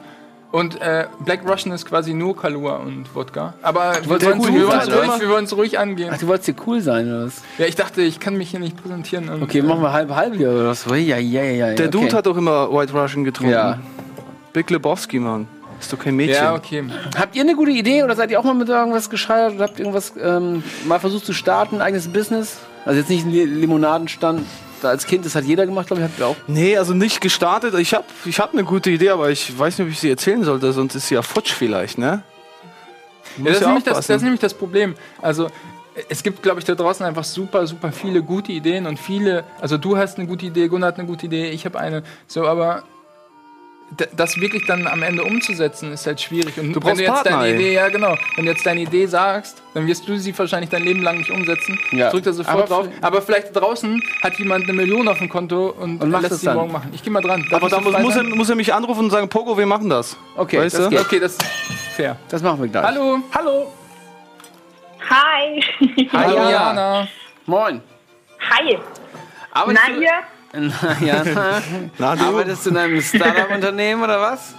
Und 0.50 0.80
äh, 0.80 1.08
Black 1.26 1.42
Russian 1.48 1.76
ist 1.76 1.86
quasi 1.86 2.14
nur 2.14 2.36
Kalua 2.36 2.78
und 2.78 3.14
Wodka. 3.14 3.54
Aber 3.62 3.94
wir 4.02 4.10
wolltest 4.10 4.32
wollen 4.32 4.40
cool 4.40 4.48
es 4.48 4.54
wir 5.52 5.58
ruhig, 5.58 5.72
wir 5.74 5.80
angehen. 5.82 6.10
Ach, 6.14 6.18
du 6.18 6.28
wolltest 6.28 6.46
hier 6.46 6.56
cool 6.66 6.80
sein, 6.82 7.08
oder 7.08 7.26
was? 7.26 7.42
Ja, 7.58 7.66
ich 7.66 7.76
dachte, 7.76 8.02
ich 8.02 8.20
kann 8.22 8.38
mich 8.38 8.52
hier 8.52 8.62
nicht 8.62 8.82
präsentieren. 8.82 9.28
Und, 9.28 9.44
Okay, 9.44 9.62
machen 9.62 9.82
wir 9.82 9.92
halb 9.92 10.10
halb 10.16 10.36
hier, 10.36 10.50
oder 10.52 10.68
was? 10.68 10.86
Ja, 10.86 10.96
ja, 10.96 11.18
ja, 11.18 11.42
ja. 11.44 11.74
Der 11.74 11.88
okay. 11.88 11.90
Dude 11.90 12.16
hat 12.16 12.28
auch 12.28 12.38
immer 12.38 12.72
White 12.74 12.94
Russian 12.94 13.26
getrunken. 13.26 13.52
Ja. 13.54 13.80
Big 14.54 14.70
Lebowski, 14.70 15.20
Mann. 15.20 15.48
Ist 15.80 15.92
doch 15.94 16.00
kein 16.00 16.16
Mädchen. 16.16 16.36
Ja, 16.44 16.56
okay. 16.56 16.84
Habt 17.20 17.36
ihr 17.36 17.44
eine 17.44 17.56
gute 17.56 17.72
Idee 17.72 18.04
oder 18.04 18.16
seid 18.16 18.32
ihr 18.32 18.40
auch 18.40 18.44
mal 18.44 18.56
mit 18.56 18.70
irgendwas 18.70 19.10
gescheitert 19.10 19.56
oder 19.56 19.66
habt 19.66 19.80
irgendwas 19.80 20.14
ähm, 20.20 20.64
mal 20.88 21.00
versucht 21.00 21.26
zu 21.26 21.34
starten, 21.34 21.76
ein 21.76 21.82
eigenes 21.82 22.08
Business? 22.08 22.58
Also 22.86 23.00
jetzt 23.00 23.10
nicht 23.10 23.26
ein 23.26 23.32
Li- 23.32 23.44
Limonadenstand. 23.44 24.44
Als 24.84 25.06
Kind, 25.06 25.26
das 25.26 25.36
hat 25.36 25.46
jeder 25.46 25.66
gemacht, 25.66 25.88
glaube 25.88 26.02
ich, 26.02 26.08
habt 26.08 26.20
ihr 26.20 26.28
auch. 26.28 26.36
Nee, 26.48 26.78
also 26.78 26.94
nicht 26.94 27.22
gestartet. 27.22 27.74
Ich 27.76 27.94
habe 27.94 28.06
ich 28.26 28.40
hab 28.40 28.54
eine 28.54 28.64
gute 28.64 28.90
Idee, 28.90 29.10
aber 29.10 29.30
ich 29.30 29.58
weiß 29.58 29.78
nicht, 29.78 29.88
ob 29.88 29.92
ich 29.92 30.00
sie 30.00 30.10
erzählen 30.10 30.44
sollte, 30.44 30.72
sonst 30.74 30.96
ist 30.96 31.08
sie 31.08 31.16
ja 31.16 31.22
futsch 31.22 31.54
vielleicht, 31.54 31.98
ne? 31.98 32.24
Ja, 33.38 33.44
das, 33.44 33.54
ist 33.56 33.62
ja 33.62 33.68
nämlich 33.68 33.84
das, 33.84 34.08
das 34.08 34.10
ist 34.10 34.22
nämlich 34.24 34.42
das 34.42 34.54
Problem. 34.54 34.96
Also, 35.22 35.50
es 36.10 36.22
gibt, 36.22 36.44
glaube 36.44 36.60
ich, 36.60 36.66
da 36.66 36.76
draußen 36.76 37.06
einfach 37.06 37.24
super, 37.24 37.66
super 37.66 37.92
viele 37.92 38.22
gute 38.22 38.52
Ideen 38.52 38.86
und 38.86 39.00
viele. 39.00 39.44
Also, 39.60 39.78
du 39.78 39.98
hast 39.98 40.18
eine 40.18 40.28
gute 40.28 40.46
Idee, 40.46 40.68
Gunnar 40.68 40.90
hat 40.90 41.00
eine 41.00 41.08
gute 41.08 41.26
Idee, 41.26 41.50
ich 41.50 41.66
habe 41.66 41.80
eine. 41.80 42.04
So, 42.28 42.48
aber 42.48 42.84
das 44.16 44.36
wirklich 44.38 44.66
dann 44.68 44.86
am 44.86 45.02
Ende 45.02 45.24
umzusetzen, 45.24 45.94
ist 45.94 46.06
halt 46.06 46.20
schwierig. 46.20 46.58
Und 46.60 46.74
Du 46.74 46.80
brauchst 46.80 46.92
wenn 46.92 46.98
du 46.98 47.04
jetzt 47.04 47.24
Partner, 47.24 47.38
deine. 47.44 47.56
Idee, 47.56 47.74
ja 47.74 47.88
genau, 47.88 48.18
wenn 48.36 48.46
du 48.46 48.52
jetzt 48.52 48.66
deine 48.66 48.82
Idee 48.82 49.06
sagst, 49.06 49.62
dann 49.74 49.88
wirst 49.88 50.08
du 50.08 50.18
sie 50.20 50.38
wahrscheinlich 50.38 50.70
dein 50.70 50.84
Leben 50.84 51.02
lang 51.04 51.18
nicht 51.20 51.32
umsetzen. 51.32 51.80
Ja. 51.92 52.10
Drückt 52.10 52.28
da 52.28 52.34
sofort 52.34 52.56
Aber 52.56 52.66
drauf. 52.68 52.88
Aber 53.02 53.22
vielleicht 53.22 53.56
draußen 53.56 54.02
hat 54.22 54.38
jemand 54.40 54.66
eine 54.66 54.74
Million 54.74 55.08
auf 55.08 55.20
dem 55.20 55.30
Konto 55.30 55.70
und, 55.70 56.02
Und 56.04 56.12
lässt 56.12 56.40
sie 56.40 56.46
dann. 56.48 56.58
morgen 56.58 56.72
machen. 56.74 56.90
Ich 56.94 57.02
gehe 57.02 57.14
mal 57.14 57.22
dran. 57.22 57.46
Darf 57.50 57.62
Aber 57.64 57.70
da 57.70 57.80
muss, 57.80 57.98
muss, 58.00 58.16
er, 58.18 58.24
muss 58.24 58.50
er 58.50 58.56
mich 58.58 58.74
anrufen 58.74 59.06
und 59.06 59.10
sagen, 59.10 59.30
Pogo, 59.30 59.58
wir 59.58 59.66
machen 59.66 59.90
das. 59.90 60.18
Okay, 60.36 60.60
Weißt 60.60 60.80
das 60.80 60.90
du? 60.90 61.00
Okay, 61.00 61.20
das 61.20 61.32
ist 61.34 61.44
fair. 61.96 62.18
Das 62.28 62.42
machen 62.42 62.62
wir 62.62 62.68
gleich. 62.70 62.84
Hallo. 62.84 63.20
Hallo. 63.34 63.72
Hi. 65.10 65.64
Hallo, 66.12 66.36
Ja. 66.36 66.50
Jana. 66.52 67.08
Moin. 67.46 67.82
Hi. 68.50 68.78
Arbeitest 69.52 69.86
Na 69.90 69.96
ihr? 70.02 70.12
Ja. 71.02 71.24
Na, 71.98 72.16
du? 72.16 72.24
Arbeitest 72.24 72.66
du 72.66 72.70
in 72.72 72.78
einem 72.78 73.02
Startup-Unternehmen 73.02 74.04
oder 74.04 74.20
was? 74.20 74.56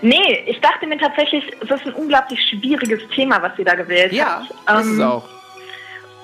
Nee, 0.00 0.44
ich 0.46 0.60
dachte 0.60 0.86
mir 0.86 0.98
tatsächlich, 0.98 1.44
es 1.60 1.70
ist 1.70 1.86
ein 1.86 1.92
unglaublich 1.94 2.40
schwieriges 2.50 3.00
Thema, 3.14 3.40
was 3.40 3.52
ihr 3.58 3.64
da 3.64 3.74
gewählt 3.74 4.12
Ja, 4.12 4.42
habt. 4.66 4.80
ist 4.80 4.86
es 4.86 4.98
Ähm, 4.98 5.02
auch. 5.02 5.24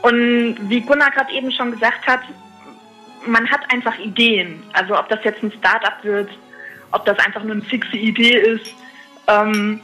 Und 0.03 0.57
wie 0.69 0.81
Gunnar 0.81 1.11
gerade 1.11 1.33
eben 1.33 1.51
schon 1.53 1.71
gesagt 1.73 2.07
hat, 2.07 2.21
man 3.27 3.49
hat 3.49 3.61
einfach 3.73 3.97
Ideen. 3.99 4.63
Also 4.73 4.99
ob 4.99 5.09
das 5.09 5.21
jetzt 5.25 5.43
ein 5.43 5.53
Startup 5.59 5.95
wird, 6.03 6.31
ob 6.93 7.05
das 7.05 7.19
einfach 7.21 7.43
nur 7.43 7.53
eine 7.53 7.63
fixe 7.63 7.97
Idee 7.97 8.37
ist. 8.37 8.75
Ähm, 9.29 9.81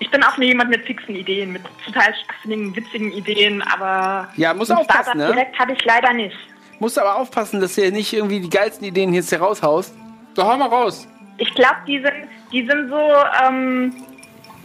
ich 0.00 0.10
bin 0.10 0.22
auch 0.22 0.36
nur 0.38 0.46
jemand 0.46 0.70
mit 0.70 0.84
fixen 0.86 1.14
Ideen, 1.14 1.52
mit 1.52 1.62
total 1.84 2.14
schwachsinnigen, 2.24 2.74
witzigen 2.74 3.12
Ideen, 3.12 3.62
aber 3.62 4.28
Ja, 4.36 4.52
muss 4.54 4.70
ein 4.70 4.82
Startup 4.84 5.14
ne? 5.14 5.26
direkt 5.28 5.58
habe 5.58 5.72
ich 5.72 5.84
leider 5.84 6.12
nicht. 6.14 6.36
Musst 6.80 6.98
aber 6.98 7.16
aufpassen, 7.16 7.60
dass 7.60 7.76
du 7.76 7.90
nicht 7.92 8.12
irgendwie 8.12 8.40
die 8.40 8.50
geilsten 8.50 8.86
Ideen 8.86 9.14
jetzt 9.14 9.28
hier 9.28 9.40
raushaust. 9.40 9.94
So, 10.34 10.44
hau 10.44 10.56
mal 10.56 10.68
raus. 10.68 11.06
Ich 11.36 11.54
glaube, 11.54 11.76
die 11.86 11.98
sind, 11.98 12.28
die 12.52 12.66
sind 12.66 12.88
so, 12.88 13.12
ähm, 13.46 13.94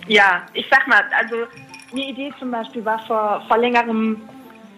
ja, 0.08 0.44
ich 0.54 0.66
sag 0.72 0.88
mal, 0.88 1.04
also 1.18 1.36
eine 1.92 2.02
Idee 2.02 2.34
zum 2.40 2.52
Beispiel 2.52 2.84
war 2.84 3.00
vor, 3.06 3.44
vor 3.48 3.58
längerem 3.58 4.22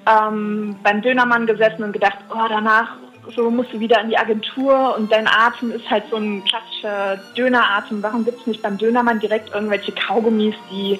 ähm, 0.05 0.75
beim 0.83 1.01
Dönermann 1.01 1.45
gesessen 1.45 1.83
und 1.83 1.93
gedacht, 1.93 2.17
oh, 2.29 2.47
danach 2.49 2.97
so 3.35 3.49
musst 3.49 3.73
du 3.73 3.79
wieder 3.79 4.01
in 4.01 4.09
die 4.09 4.17
Agentur 4.17 4.95
und 4.97 5.11
dein 5.11 5.27
Atem 5.27 5.71
ist 5.71 5.89
halt 5.89 6.05
so 6.09 6.17
ein 6.17 6.43
klassischer 6.45 7.17
Döneratem. 7.35 8.01
Warum 8.01 8.25
gibt 8.25 8.41
es 8.41 8.47
nicht 8.47 8.61
beim 8.61 8.77
Dönermann 8.77 9.19
direkt 9.19 9.53
irgendwelche 9.53 9.91
Kaugummis, 9.91 10.55
die 10.71 10.99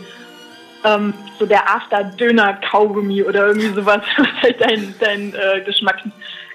ähm, 0.84 1.14
so 1.40 1.46
der 1.46 1.70
After-Döner-Kaugummi 1.70 3.24
oder 3.24 3.48
irgendwie 3.48 3.70
sowas, 3.74 4.02
was 4.18 4.28
halt 4.42 4.62
deinen 4.62 4.96
dein, 5.00 5.34
äh, 5.34 5.62
Geschmack 5.62 5.98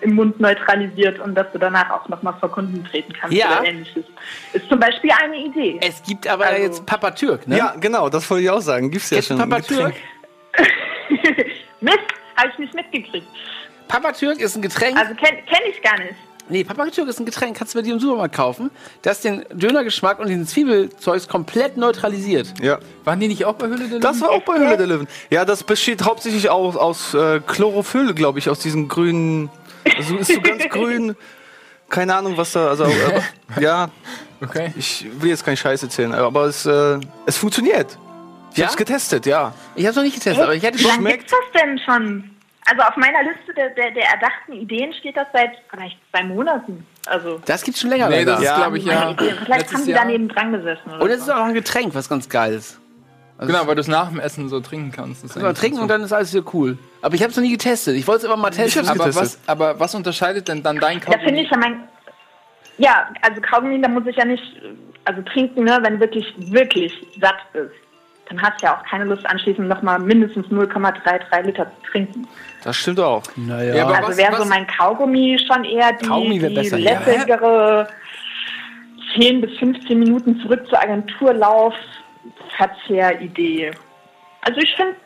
im 0.01 0.15
Mund 0.15 0.41
neutralisiert 0.41 1.21
und 1.21 1.35
dass 1.35 1.47
du 1.53 1.59
danach 1.59 1.91
auch 1.91 2.09
nochmal 2.09 2.35
vor 2.41 2.51
Kunden 2.51 2.85
treten 2.85 3.13
kannst 3.13 3.37
Ja. 3.37 3.61
oder 3.61 3.69
ähnliches. 3.69 4.05
Ist 4.53 4.69
zum 4.69 4.81
Beispiel 4.81 5.11
eine 5.23 5.37
Idee. 5.37 5.79
Es 5.81 6.03
gibt 6.03 6.27
aber 6.27 6.47
Also- 6.47 6.63
jetzt 6.63 6.87
Papa 6.87 7.11
Türk, 7.13 7.47
ne? 7.47 7.57
Ja, 7.59 7.75
genau, 7.79 8.09
das 8.09 8.29
wollte 8.31 8.45
ich 8.45 8.51
auch 8.51 8.61
sagen. 8.61 8.91
Gibt's 8.91 9.11
ja 9.11 9.19
du 9.19 9.23
schon. 9.23 9.39
Papa 9.39 9.61
Türk? 9.61 9.95
Mist, 11.81 11.99
habe 12.37 12.49
ich 12.53 12.59
nicht 12.59 12.75
mitgekriegt. 12.75 13.27
Papa 13.89 14.13
Türk 14.13 14.41
ist 14.41 14.57
ein 14.57 14.63
Getränk. 14.63 14.97
Also 14.97 15.15
kenne 15.15 15.39
kenn 15.47 15.61
ich 15.71 15.83
gar 15.83 15.99
nicht. 15.99 16.15
Nee, 16.49 16.65
Papa 16.65 16.87
Türk 16.87 17.09
ist 17.09 17.19
ein 17.21 17.27
Getränk, 17.27 17.57
kannst 17.57 17.75
du 17.75 17.79
bei 17.79 17.83
dir 17.83 17.95
im 17.95 18.01
Supermarkt 18.01 18.35
kaufen, 18.35 18.71
das 19.03 19.21
den 19.21 19.45
Dönergeschmack 19.53 20.19
und 20.19 20.29
diesen 20.29 20.47
Zwiebelzeugs 20.47 21.29
komplett 21.29 21.77
neutralisiert. 21.77 22.53
Ja. 22.61 22.79
Waren 23.05 23.21
die 23.21 23.29
nicht 23.29 23.45
auch 23.45 23.55
bei 23.55 23.67
Hülle 23.69 23.89
der 23.89 23.99
Das 24.01 24.17
Löwen? 24.17 24.29
war 24.29 24.31
auch 24.37 24.43
bei 24.43 24.59
Höhle 24.59 24.77
der 24.77 24.87
Löwen. 24.87 25.09
Ja, 25.31 25.45
das 25.45 25.63
besteht 25.65 26.03
hauptsächlich 26.05 26.51
aus, 26.51 26.77
aus 26.77 27.15
äh, 27.15 27.41
Chlorophyll, 27.41 28.15
glaube 28.15 28.39
ich, 28.39 28.49
aus 28.51 28.59
diesen 28.61 28.89
grünen. 28.89 29.51
Also 29.97 30.17
ist 30.17 30.33
so 30.33 30.41
ganz 30.41 30.63
grün. 30.71 31.17
Keine 31.89 32.15
Ahnung, 32.15 32.37
was 32.37 32.53
da. 32.53 32.69
Also, 32.69 32.85
aber, 32.85 33.23
ja, 33.61 33.89
Okay. 34.43 34.73
ich 34.77 35.07
will 35.21 35.31
jetzt 35.31 35.45
keinen 35.45 35.57
Scheiß 35.57 35.83
erzählen, 35.85 36.13
aber 36.15 36.47
es, 36.47 36.67
äh, 36.67 36.99
es 37.27 37.37
funktioniert. 37.37 37.97
Ich 38.53 38.59
Ja? 38.59 38.67
hab's 38.67 38.77
getestet, 38.77 39.25
ja. 39.27 39.55
Ich 39.77 39.87
hab's 39.87 39.95
noch 39.97 40.03
nicht 40.03 40.15
getestet, 40.17 40.43
aber 40.43 40.55
ich 40.55 40.63
hätte 40.65 40.79
Wie 40.81 40.83
lange 40.85 40.99
schmeckt- 40.99 41.19
gibt's 41.29 41.33
das 41.53 41.63
denn 41.63 41.79
schon? 41.79 42.31
Also 42.71 42.83
auf 42.83 42.97
meiner 42.97 43.23
Liste 43.25 43.53
der, 43.57 43.71
der, 43.71 43.91
der 43.91 44.05
erdachten 44.05 44.53
Ideen 44.53 44.93
steht 44.93 45.17
das 45.17 45.27
seit 45.33 45.51
vielleicht 45.71 45.99
zwei 46.11 46.23
Monaten. 46.23 46.87
Also 47.07 47.41
Das 47.45 47.63
gibt's 47.65 47.81
schon 47.81 47.91
länger. 47.91 48.09
Nee, 48.09 48.19
leider. 48.19 48.33
das 48.33 48.41
ist, 48.41 48.47
Ja. 48.47 48.57
glaube 48.57 48.79
ich, 48.79 48.85
ja. 48.85 49.15
Vielleicht 49.17 49.49
letztes 49.49 49.79
haben 49.79 49.87
die 49.87 49.93
daneben 49.93 50.29
dran 50.29 50.53
gesessen. 50.53 50.89
Oder 50.93 51.03
Und 51.03 51.11
es 51.11 51.19
so. 51.19 51.25
ist 51.25 51.31
auch 51.31 51.37
noch 51.39 51.47
ein 51.47 51.55
Getränk, 51.55 51.95
was 51.95 52.09
ganz 52.09 52.29
geil 52.29 52.55
ist. 52.55 52.79
Also 53.39 53.53
Genau, 53.53 53.67
weil 53.67 53.75
du 53.75 53.81
es 53.81 53.89
nach 53.89 54.09
dem 54.11 54.21
Essen 54.21 54.49
so 54.49 54.61
trinken 54.61 54.93
kannst. 54.93 55.25
Das 55.25 55.33
ist 55.35 55.43
eigentlich 55.43 55.59
trinken 55.59 55.77
so. 55.79 55.83
und 55.83 55.89
dann 55.89 56.03
ist 56.03 56.13
alles 56.13 56.33
wieder 56.33 56.45
cool. 56.55 56.79
Aber 57.01 57.15
ich 57.17 57.23
habe 57.23 57.31
es 57.33 57.37
noch 57.37 57.43
nie 57.43 57.51
getestet. 57.51 57.97
Ich 57.97 58.07
wollte 58.07 58.19
es 58.19 58.25
immer 58.33 58.37
mal 58.37 58.51
testen. 58.51 58.87
aber 58.89 59.07
getestet. 59.07 59.23
was, 59.23 59.39
aber 59.49 59.81
was 59.81 59.95
unterscheidet 59.97 60.47
denn 60.47 60.63
dann 60.63 60.79
dein 60.79 61.01
Da 61.01 61.07
finde 61.07 61.19
Kaugummi? 61.21 61.41
ich 61.43 61.51
ja 61.51 61.57
mein. 61.59 61.89
Ja, 62.79 63.09
also 63.23 63.41
Kaugummi, 63.41 63.81
da 63.83 63.89
muss 63.89 64.07
ich 64.07 64.17
ja 64.17 64.25
nicht, 64.25 64.43
also 65.05 65.21
trinken, 65.23 65.65
ne, 65.65 65.79
wenn 65.83 65.95
du 65.95 66.01
wirklich, 66.01 66.33
wirklich 66.53 66.93
satt 67.21 67.35
bist. 67.53 67.73
Dann 68.29 68.41
hast 68.41 68.63
du 68.63 68.67
ja 68.67 68.77
auch 68.79 68.85
keine 68.89 69.05
Lust 69.05 69.27
anschließend 69.27 69.69
nochmal 69.69 69.99
mindestens 69.99 70.47
0,33 70.47 71.43
Liter 71.43 71.67
zu 71.67 71.91
trinken. 71.91 72.27
Das 72.65 72.77
stimmt 72.77 73.01
auch. 73.01 73.23
naja. 73.37 73.75
Ja, 73.75 73.87
aber 73.87 74.07
Also 74.07 74.17
wäre 74.17 74.37
so 74.37 74.45
mein 74.45 74.67
Kaugummi 74.67 75.39
schon 75.47 75.65
eher 75.65 75.93
die, 75.93 76.07
Kaugummi 76.07 76.39
die 76.39 76.55
besser, 76.55 76.79
ja. 76.79 77.01
lässigere 77.01 77.89
10 79.17 79.41
bis 79.41 79.59
15 79.59 79.99
Minuten 79.99 80.41
zurück 80.41 80.67
zur 80.69 80.81
Agenturlauf 80.81 81.75
Verzehr-Idee. 82.57 83.73
Also 84.43 84.61
ich 84.61 84.75
finde, 84.75 84.97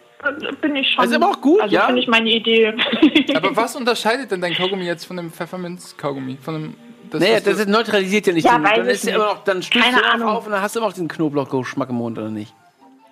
bin 0.61 0.77
ich 0.77 0.89
schon. 0.91 1.05
Also 1.05 1.17
aber 1.17 1.31
auch 1.31 1.41
gut, 1.41 1.61
also 1.61 1.75
ja. 1.75 1.87
finde 1.87 2.01
ich 2.01 2.09
meine 2.09 2.31
Idee. 2.31 2.75
Aber 3.35 3.55
was 3.55 3.77
unterscheidet 3.77 4.31
denn 4.31 4.41
dein 4.41 4.55
Kaugummi 4.55 4.85
jetzt 4.85 5.05
von 5.05 5.17
dem 5.17 5.31
Pfefferminz-Kaugummi? 5.31 6.39
Von 6.43 6.55
dem, 6.55 6.75
das, 7.11 7.21
naja, 7.21 7.41
das 7.41 7.59
ist 7.59 7.69
neutralisiert 7.69 8.27
ja 8.27 8.33
nicht. 8.33 8.45
Ja, 8.45 8.59
den, 8.59 8.65
weiß 8.65 8.77
dann 8.77 8.87
ich 8.87 8.93
ist 8.93 9.05
ja 9.05 9.11
nicht. 9.11 9.17
immer 9.17 9.35
noch, 9.35 9.45
dann 9.45 9.63
stößt 9.63 9.87
du 9.93 10.05
Ahnung. 10.05 10.29
auf 10.29 10.47
und 10.47 10.53
dann 10.53 10.63
hast 10.63 10.75
du 10.75 10.81
immer 10.81 10.89
noch 10.89 10.95
den 10.95 11.09
Knoblauchgeschmack 11.09 11.91
im 11.91 11.97
Mund, 11.97 12.19
oder 12.19 12.31
nicht? 12.31 12.55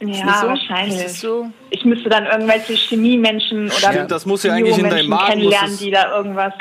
Ja, 0.00 0.40
so? 0.40 0.48
wahrscheinlich. 0.48 1.12
so? 1.20 1.46
Ich 1.70 1.84
müsste 1.84 2.08
dann 2.08 2.26
irgendwelche 2.26 2.74
Chemiemenschen 2.74 3.66
oder 3.66 3.92
Stimmt, 3.92 4.10
das 4.10 4.26
muss 4.26 4.42
ja 4.42 4.52
eigentlich 4.52 4.78
in 4.78 4.84
deinem 4.90 5.08
Biomenschen 5.08 5.10
Magen, 5.10 5.26
muss 5.26 5.28
kennenlernen, 5.52 5.78
die 5.78 5.90
da 5.90 6.16
irgendwas. 6.16 6.52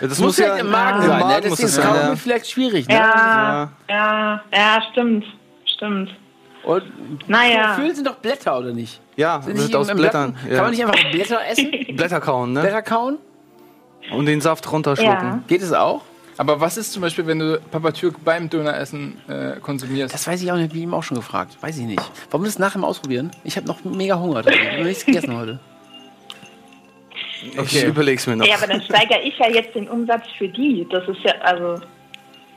Ja, 0.00 0.06
das 0.08 0.18
muss 0.18 0.38
ja 0.38 0.56
im 0.56 0.70
Magen 0.70 1.02
sein, 1.02 1.18
ne? 1.18 1.24
Magen 1.24 1.42
Das 1.42 1.50
muss 1.50 1.60
ist 1.60 1.74
sein. 1.74 1.94
Ja. 1.94 2.16
vielleicht 2.16 2.50
schwierig, 2.50 2.88
ne? 2.88 2.94
Ja, 2.94 3.70
ja, 3.88 4.42
ja, 4.52 4.82
stimmt, 4.90 5.24
stimmt. 5.76 6.10
Und 6.64 6.82
Naja. 7.28 7.74
Chlorophyll 7.74 7.94
sind 7.94 8.06
doch 8.06 8.16
Blätter, 8.16 8.58
oder 8.58 8.72
nicht? 8.72 9.00
Ja, 9.16 9.40
Sind 9.42 9.56
wird 9.56 9.66
nicht 9.66 9.76
aus 9.76 9.86
Blättern. 9.86 10.32
Blatten- 10.32 10.48
Ja. 10.48 10.54
Kann 10.56 10.64
man 10.64 10.70
nicht 10.72 10.84
einfach 10.84 11.10
Blätter 11.10 11.38
essen? 11.48 11.70
Blätter 11.96 12.20
kauen, 12.20 12.52
ne? 12.54 12.60
Blätter 12.62 12.82
kauen? 12.82 13.18
Und 14.12 14.26
den 14.26 14.40
Saft 14.40 14.70
runterschlucken. 14.70 15.12
Ja. 15.28 15.40
Geht 15.46 15.62
es 15.62 15.72
auch? 15.72 16.02
Aber 16.36 16.60
was 16.60 16.76
ist 16.76 16.92
zum 16.92 17.02
Beispiel, 17.02 17.26
wenn 17.26 17.38
du 17.38 17.60
Papa 17.70 17.92
Türk 17.92 18.24
beim 18.24 18.50
Döneressen 18.50 19.18
äh, 19.28 19.60
konsumierst? 19.60 20.12
Das 20.14 20.26
weiß 20.26 20.42
ich 20.42 20.50
auch 20.50 20.56
nicht, 20.56 20.74
ich 20.74 20.80
ihm 20.82 20.92
auch 20.94 21.02
schon 21.02 21.16
gefragt. 21.16 21.56
Weiß 21.60 21.78
ich 21.78 21.84
nicht. 21.84 22.00
Wollen 22.30 22.42
wir 22.42 22.48
das 22.48 22.58
nachher 22.58 22.78
mal 22.80 22.88
ausprobieren? 22.88 23.30
Ich 23.44 23.56
habe 23.56 23.66
noch 23.66 23.84
mega 23.84 24.18
Hunger. 24.18 24.40
Ich 24.46 24.58
habe 24.66 24.78
noch 24.78 24.84
nichts 24.84 25.04
gegessen 25.06 25.36
heute. 25.36 25.60
Ich 27.52 27.58
Okay. 27.58 27.86
überleg's 27.86 28.26
mir 28.26 28.36
noch. 28.36 28.46
Ja, 28.46 28.56
aber 28.56 28.66
dann 28.66 28.82
steigere 28.82 29.20
ich 29.22 29.36
ja 29.38 29.48
jetzt 29.50 29.74
den 29.74 29.88
Umsatz 29.88 30.24
für 30.38 30.48
die. 30.48 30.86
Das 30.90 31.06
ist 31.08 31.18
ja, 31.22 31.32
also. 31.42 31.80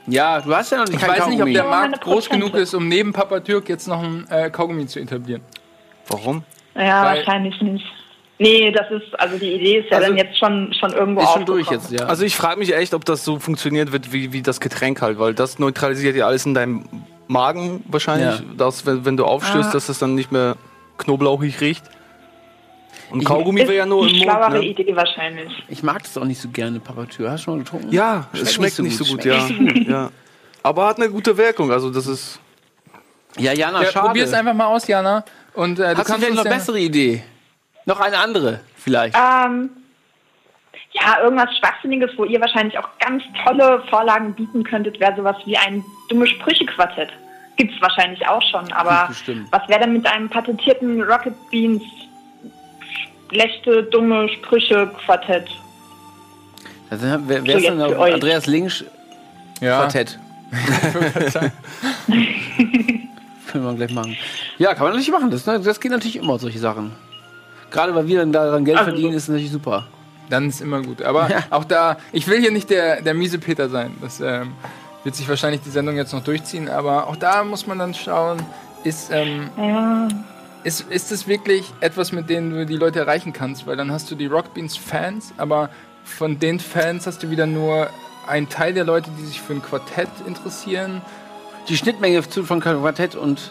Ja, 0.06 0.40
du 0.40 0.54
hast 0.54 0.72
ja 0.72 0.78
noch 0.78 0.86
nicht 0.88 1.00
ich 1.02 1.06
weiß 1.06 1.26
nicht, 1.28 1.42
ob 1.42 1.52
der 1.52 1.64
Markt 1.64 2.00
groß 2.00 2.30
genug 2.30 2.54
ist, 2.54 2.72
um 2.74 2.88
neben 2.88 3.12
Papa 3.12 3.40
Türk 3.40 3.68
jetzt 3.68 3.86
noch 3.86 4.02
ein 4.02 4.26
äh, 4.30 4.48
Kaugummi 4.50 4.86
zu 4.86 4.98
etablieren. 5.00 5.42
Warum? 6.08 6.42
Ja, 6.74 7.04
Weil- 7.04 7.18
wahrscheinlich 7.18 7.60
nicht. 7.60 7.84
Nee, 8.40 8.70
das 8.70 8.88
ist, 8.90 9.18
also 9.18 9.36
die 9.36 9.52
Idee 9.54 9.78
ist 9.78 9.90
ja 9.90 9.96
Also- 9.98 10.08
dann 10.10 10.16
jetzt 10.16 10.38
schon, 10.38 10.72
schon 10.78 10.92
irgendwo 10.92 11.22
Ist 11.22 11.32
schon 11.32 11.44
durch 11.44 11.68
jetzt, 11.70 11.90
ja. 11.90 12.06
Also 12.06 12.24
ich 12.24 12.36
frage 12.36 12.58
mich 12.60 12.72
echt, 12.74 12.94
ob 12.94 13.04
das 13.04 13.24
so 13.24 13.38
funktioniert 13.40 13.90
wird 13.90 14.12
wie, 14.12 14.32
wie 14.32 14.42
das 14.42 14.60
Getränk 14.60 15.02
halt, 15.02 15.18
weil 15.18 15.34
das 15.34 15.58
neutralisiert 15.58 16.14
ja 16.14 16.26
alles 16.26 16.46
in 16.46 16.54
deinem 16.54 16.84
Magen 17.26 17.82
wahrscheinlich, 17.88 18.38
Ja. 18.40 18.54
dass 18.56 18.86
wenn, 18.86 19.04
wenn 19.04 19.16
du 19.16 19.24
aufstößt, 19.24 19.70
Ah. 19.70 19.72
dass 19.72 19.88
es 19.88 19.98
dann 19.98 20.14
nicht 20.14 20.30
mehr 20.30 20.56
knoblauchig 20.98 21.60
riecht. 21.60 21.84
Und 23.10 23.24
Kaugummi 23.24 23.60
wäre 23.62 23.74
ja 23.74 23.86
nur 23.86 24.02
im 24.06 24.12
Mund. 24.12 24.22
schlauere 24.22 24.50
Ne? 24.58 24.66
Idee 24.66 24.94
wahrscheinlich. 24.94 25.50
ich 25.68 25.82
mag 25.82 26.02
das 26.02 26.16
auch 26.18 26.24
nicht 26.24 26.40
so 26.40 26.48
gerne, 26.50 26.78
Papatür. 26.78 27.30
Hast 27.30 27.40
du 27.40 27.44
schon 27.46 27.54
mal 27.58 27.64
getrunken? 27.64 27.90
Ja, 27.90 28.28
Schmeckt 28.32 28.46
es 28.48 28.54
schmeckt 28.54 28.78
nicht 28.80 28.96
so 28.98 29.04
gut, 29.04 29.24
ja. 29.24 29.40
Schmeckt 29.46 29.88
ja. 29.88 30.10
Aber 30.62 30.86
hat 30.86 30.98
eine 30.98 31.08
gute 31.10 31.36
Wirkung, 31.36 31.72
also 31.72 31.90
das 31.90 32.06
ist... 32.06 32.38
Ja, 33.38 33.52
Jana, 33.52 33.82
Ja, 33.82 33.90
schade. 33.90 34.06
Probier 34.08 34.24
es 34.24 34.32
einfach 34.32 34.54
mal 34.54 34.66
aus, 34.66 34.86
Jana. 34.86 35.24
Und, 35.54 35.78
äh, 35.78 35.94
du 35.94 35.98
Hast 35.98 36.08
du 36.08 36.12
noch 36.14 36.20
ja- 36.20 36.40
eine 36.42 36.50
bessere 36.50 36.78
Idee? 36.78 37.22
Noch 37.88 38.00
eine 38.00 38.18
andere, 38.18 38.60
vielleicht. 38.76 39.16
Ähm, 39.16 39.70
ja, 40.92 41.22
irgendwas 41.22 41.48
Schwachsinniges, 41.56 42.10
wo 42.18 42.24
ihr 42.26 42.38
wahrscheinlich 42.38 42.78
auch 42.78 42.86
ganz 43.00 43.22
tolle 43.46 43.82
Vorlagen 43.88 44.34
bieten 44.34 44.62
könntet, 44.62 45.00
wäre 45.00 45.16
sowas 45.16 45.36
wie 45.46 45.56
ein 45.56 45.82
dumme 46.10 46.26
Sprüche-Quartett. 46.26 47.08
Gibt's 47.56 47.80
wahrscheinlich 47.80 48.28
auch 48.28 48.42
schon, 48.42 48.70
aber 48.74 49.06
Bestimmt. 49.08 49.48
was 49.50 49.66
wäre 49.70 49.80
denn 49.80 49.94
mit 49.94 50.06
einem 50.06 50.28
patentierten 50.28 51.02
Rocket 51.02 51.32
Beans 51.50 51.82
schlechte, 53.30 53.84
dumme 53.84 54.28
Sprüche-Quartett? 54.28 55.48
Also, 56.90 57.06
wer, 57.06 57.42
wer 57.46 57.52
So, 57.52 57.58
ist 57.58 57.68
denn. 57.68 57.80
Andreas 57.80 58.46
Links 58.46 58.84
Ja. 59.62 59.78
Quartett? 59.80 60.18
Können 62.06 63.64
wir 63.64 63.74
gleich 63.74 63.92
machen. 63.94 64.14
Ja, 64.58 64.74
kann 64.74 64.82
man 64.82 64.92
natürlich 64.92 65.10
machen. 65.10 65.30
Das, 65.30 65.46
ne, 65.46 65.58
das 65.58 65.80
geht 65.80 65.90
natürlich 65.90 66.16
immer, 66.16 66.38
solche 66.38 66.58
Sachen. 66.58 66.92
Gerade 67.70 67.94
weil 67.94 68.06
wir 68.06 68.18
dann 68.20 68.32
daran 68.32 68.64
Geld 68.64 68.78
Also- 68.78 68.90
verdienen, 68.90 69.14
ist 69.14 69.28
natürlich 69.28 69.50
super. 69.52 69.86
Dann 70.30 70.48
ist 70.48 70.60
immer 70.60 70.82
gut. 70.82 71.00
Aber 71.02 71.28
auch 71.50 71.64
da, 71.64 71.96
ich 72.12 72.26
will 72.28 72.40
hier 72.40 72.50
nicht 72.52 72.68
der, 72.70 73.00
der 73.02 73.14
miese 73.14 73.38
Peter 73.38 73.68
sein. 73.70 73.96
Das 74.02 74.20
ähm, 74.20 74.52
wird 75.04 75.14
sich 75.14 75.26
wahrscheinlich 75.28 75.62
die 75.62 75.70
Sendung 75.70 75.96
jetzt 75.96 76.12
noch 76.12 76.22
durchziehen. 76.22 76.68
Aber 76.68 77.06
auch 77.06 77.16
da 77.16 77.44
muss 77.44 77.66
man 77.66 77.78
dann 77.78 77.94
schauen, 77.94 78.38
ist, 78.84 79.10
ähm, 79.10 79.48
Ja. 79.56 80.08
ist, 80.64 80.82
ist 80.90 81.12
es 81.12 81.26
wirklich 81.26 81.64
etwas, 81.80 82.12
mit 82.12 82.28
dem 82.28 82.50
du 82.50 82.66
die 82.66 82.76
Leute 82.76 82.98
erreichen 82.98 83.32
kannst? 83.32 83.66
Weil 83.66 83.76
dann 83.76 83.90
hast 83.90 84.10
du 84.10 84.14
die 84.14 84.26
Rockbeans 84.26 84.76
Fans, 84.76 85.32
aber 85.38 85.70
von 86.04 86.38
den 86.38 86.60
Fans 86.60 87.06
hast 87.06 87.22
du 87.22 87.30
wieder 87.30 87.46
nur 87.46 87.88
einen 88.26 88.48
Teil 88.50 88.74
der 88.74 88.84
Leute, 88.84 89.10
die 89.18 89.24
sich 89.24 89.40
für 89.40 89.54
ein 89.54 89.62
Quartett 89.62 90.08
interessieren. 90.26 91.00
Die 91.70 91.76
Schnittmenge 91.78 92.22
von 92.22 92.60
Quartett 92.60 93.14
und, 93.14 93.50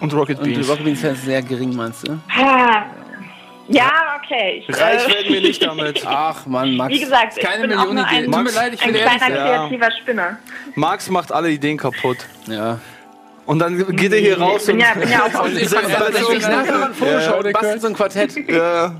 Und 0.00 0.12
Rocket 0.12 0.38
und 0.38 0.44
Beans. 0.44 0.68
Rocket 0.68 0.84
Beans 0.84 1.02
ist 1.02 1.24
sehr 1.24 1.40
gering, 1.40 1.74
meinst 1.74 2.06
du? 2.06 2.18
Ah. 2.38 2.84
Ja, 3.68 4.18
okay. 4.22 4.64
Ich, 4.68 4.80
Reich 4.80 5.06
äh, 5.06 5.14
werden 5.14 5.32
wir 5.32 5.40
nicht 5.40 5.62
damit. 5.64 6.04
Ach 6.06 6.44
Mann, 6.46 6.76
Max. 6.76 6.92
Wie 6.94 7.00
gesagt, 7.00 7.36
ich 7.36 7.42
Keine 7.42 7.68
bin 7.68 7.78
auch 7.78 7.84
nur 7.84 7.94
Millionenidee. 7.94 8.26
ein, 8.26 8.32
Tut 8.32 8.44
mir 8.44 8.50
leid, 8.52 8.74
ich 8.74 8.82
ein 8.82 8.92
kleiner 8.92 9.18
kreativer 9.36 9.90
Spinner. 10.02 10.38
Max 10.74 11.08
macht 11.10 11.32
alle 11.32 11.50
Ideen 11.50 11.78
kaputt. 11.78 12.18
Ja. 12.46 12.78
Und 13.46 13.58
dann 13.58 13.96
geht 13.96 14.12
er 14.12 14.18
hier 14.18 14.38
raus 14.40 14.62
Ich 14.62 14.66
bin 14.68 14.76
und... 14.76 14.80
ja, 14.82 14.94
bin 14.94 15.08
ja 15.10 15.22
auch 15.24 15.44
Und 15.44 15.56
ich 15.58 15.68
Setzt 15.68 15.74
dann 15.74 16.12
das 16.12 16.20
so- 16.20 16.28
ein 16.30 17.52
basteln 17.52 17.80
so 17.80 17.86
ein 17.88 17.94
Quartett. 17.94 18.34
Ja, 18.50 18.94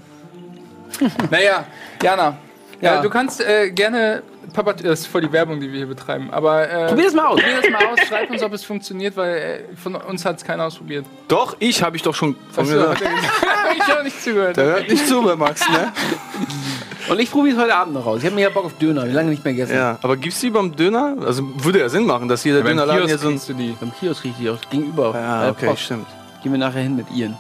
Naja, 1.30 1.64
Jana. 2.02 2.36
Ja. 2.80 2.94
Ja. 2.96 3.02
du 3.02 3.10
kannst 3.10 3.40
äh, 3.40 3.70
gerne, 3.70 4.22
Papa, 4.52 4.72
das 4.74 5.00
ist 5.00 5.06
voll 5.06 5.22
die 5.22 5.32
Werbung, 5.32 5.60
die 5.60 5.70
wir 5.70 5.78
hier 5.78 5.86
betreiben, 5.86 6.28
aber 6.30 6.68
äh, 6.68 6.86
Probier 6.88 7.04
das 7.06 7.14
mal 7.14 7.26
aus. 7.26 7.40
probier 7.40 7.60
das 7.60 7.70
mal 7.70 7.86
aus, 7.86 7.98
schreib 8.06 8.30
uns, 8.30 8.42
ob 8.42 8.52
es 8.52 8.64
funktioniert, 8.64 9.16
weil 9.16 9.36
äh, 9.72 9.76
von 9.76 9.94
uns 9.94 10.24
hat 10.24 10.36
es 10.38 10.44
keiner 10.44 10.64
ausprobiert. 10.66 11.04
doch, 11.28 11.56
ich 11.58 11.82
habe 11.82 11.96
ich 11.96 12.02
doch 12.02 12.14
schon 12.14 12.36
von 12.50 12.66
mir 12.66 12.74
gesagt. 12.74 13.02
ich 13.76 13.88
habe 13.88 14.04
nicht 14.04 14.22
zugehört. 14.22 14.56
Der 14.56 14.64
hört 14.64 14.88
nicht 14.88 15.06
zu 15.08 15.22
bei 15.22 15.36
Max, 15.36 15.68
ne? 15.68 15.92
Und 17.08 17.20
ich 17.20 17.30
probiere 17.30 17.56
es 17.56 17.62
heute 17.62 17.74
Abend 17.74 17.92
noch 17.94 18.06
aus. 18.06 18.20
Ich 18.20 18.24
habe 18.24 18.34
mir 18.34 18.42
ja 18.42 18.48
Bock 18.50 18.64
auf 18.64 18.78
Döner. 18.78 19.06
Wie 19.06 19.12
lange 19.12 19.28
nicht 19.28 19.44
mehr 19.44 19.52
gegessen. 19.52 19.76
Ja, 19.76 19.98
aber 20.00 20.16
gibt's 20.16 20.40
die 20.40 20.48
beim 20.48 20.74
Döner? 20.74 21.16
Also 21.26 21.42
würde 21.62 21.80
ja 21.80 21.88
Sinn 21.90 22.06
machen, 22.06 22.28
dass 22.28 22.42
jeder 22.44 22.60
Beim 22.60 22.68
Dönerladen 22.78 23.06
Kiosk 23.06 23.10
hier 23.22 23.38
so 23.38 23.52
ein... 23.52 23.56
du 23.58 23.62
die. 23.62 23.76
Beim 23.78 23.92
Kiosk 23.92 24.22
kriege 24.22 24.34
ich 24.38 24.42
die 24.42 24.50
auch 24.50 24.70
gegenüber. 24.70 25.12
Ja, 25.14 25.42
der 25.42 25.50
okay, 25.50 25.66
Post. 25.66 25.82
stimmt. 25.82 26.06
Gehen 26.42 26.52
wir 26.52 26.58
nachher 26.58 26.80
hin 26.80 26.96
mit 26.96 27.06
Ian. 27.14 27.36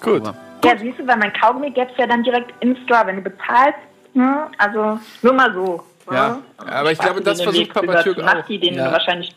Gut. 0.00 0.26
Aber- 0.26 0.34
Ja, 0.64 0.78
siehst 0.78 0.98
du, 0.98 1.06
weil 1.06 1.18
mein 1.18 1.32
Kaugummi 1.34 1.70
gäbe 1.70 1.90
es 1.92 1.98
ja 1.98 2.06
dann 2.06 2.22
direkt 2.22 2.52
im 2.60 2.74
Store, 2.84 3.02
wenn 3.06 3.16
du 3.16 3.22
bezahlst. 3.22 3.78
Ne? 4.14 4.46
Also 4.56 4.98
nur 5.20 5.32
mal 5.34 5.52
so. 5.52 5.82
Ja, 6.10 6.28
ne? 6.28 6.72
aber 6.72 6.92
ich 6.92 6.98
glaube, 6.98 7.20
Spaß 7.20 7.24
das 7.38 7.42
versucht 7.42 7.72
Papa 7.72 8.02
Türk 8.02 8.18
auch. 8.22 8.44
Den 8.46 8.74
Ja. 8.74 8.92
wahrscheinlich. 8.92 9.34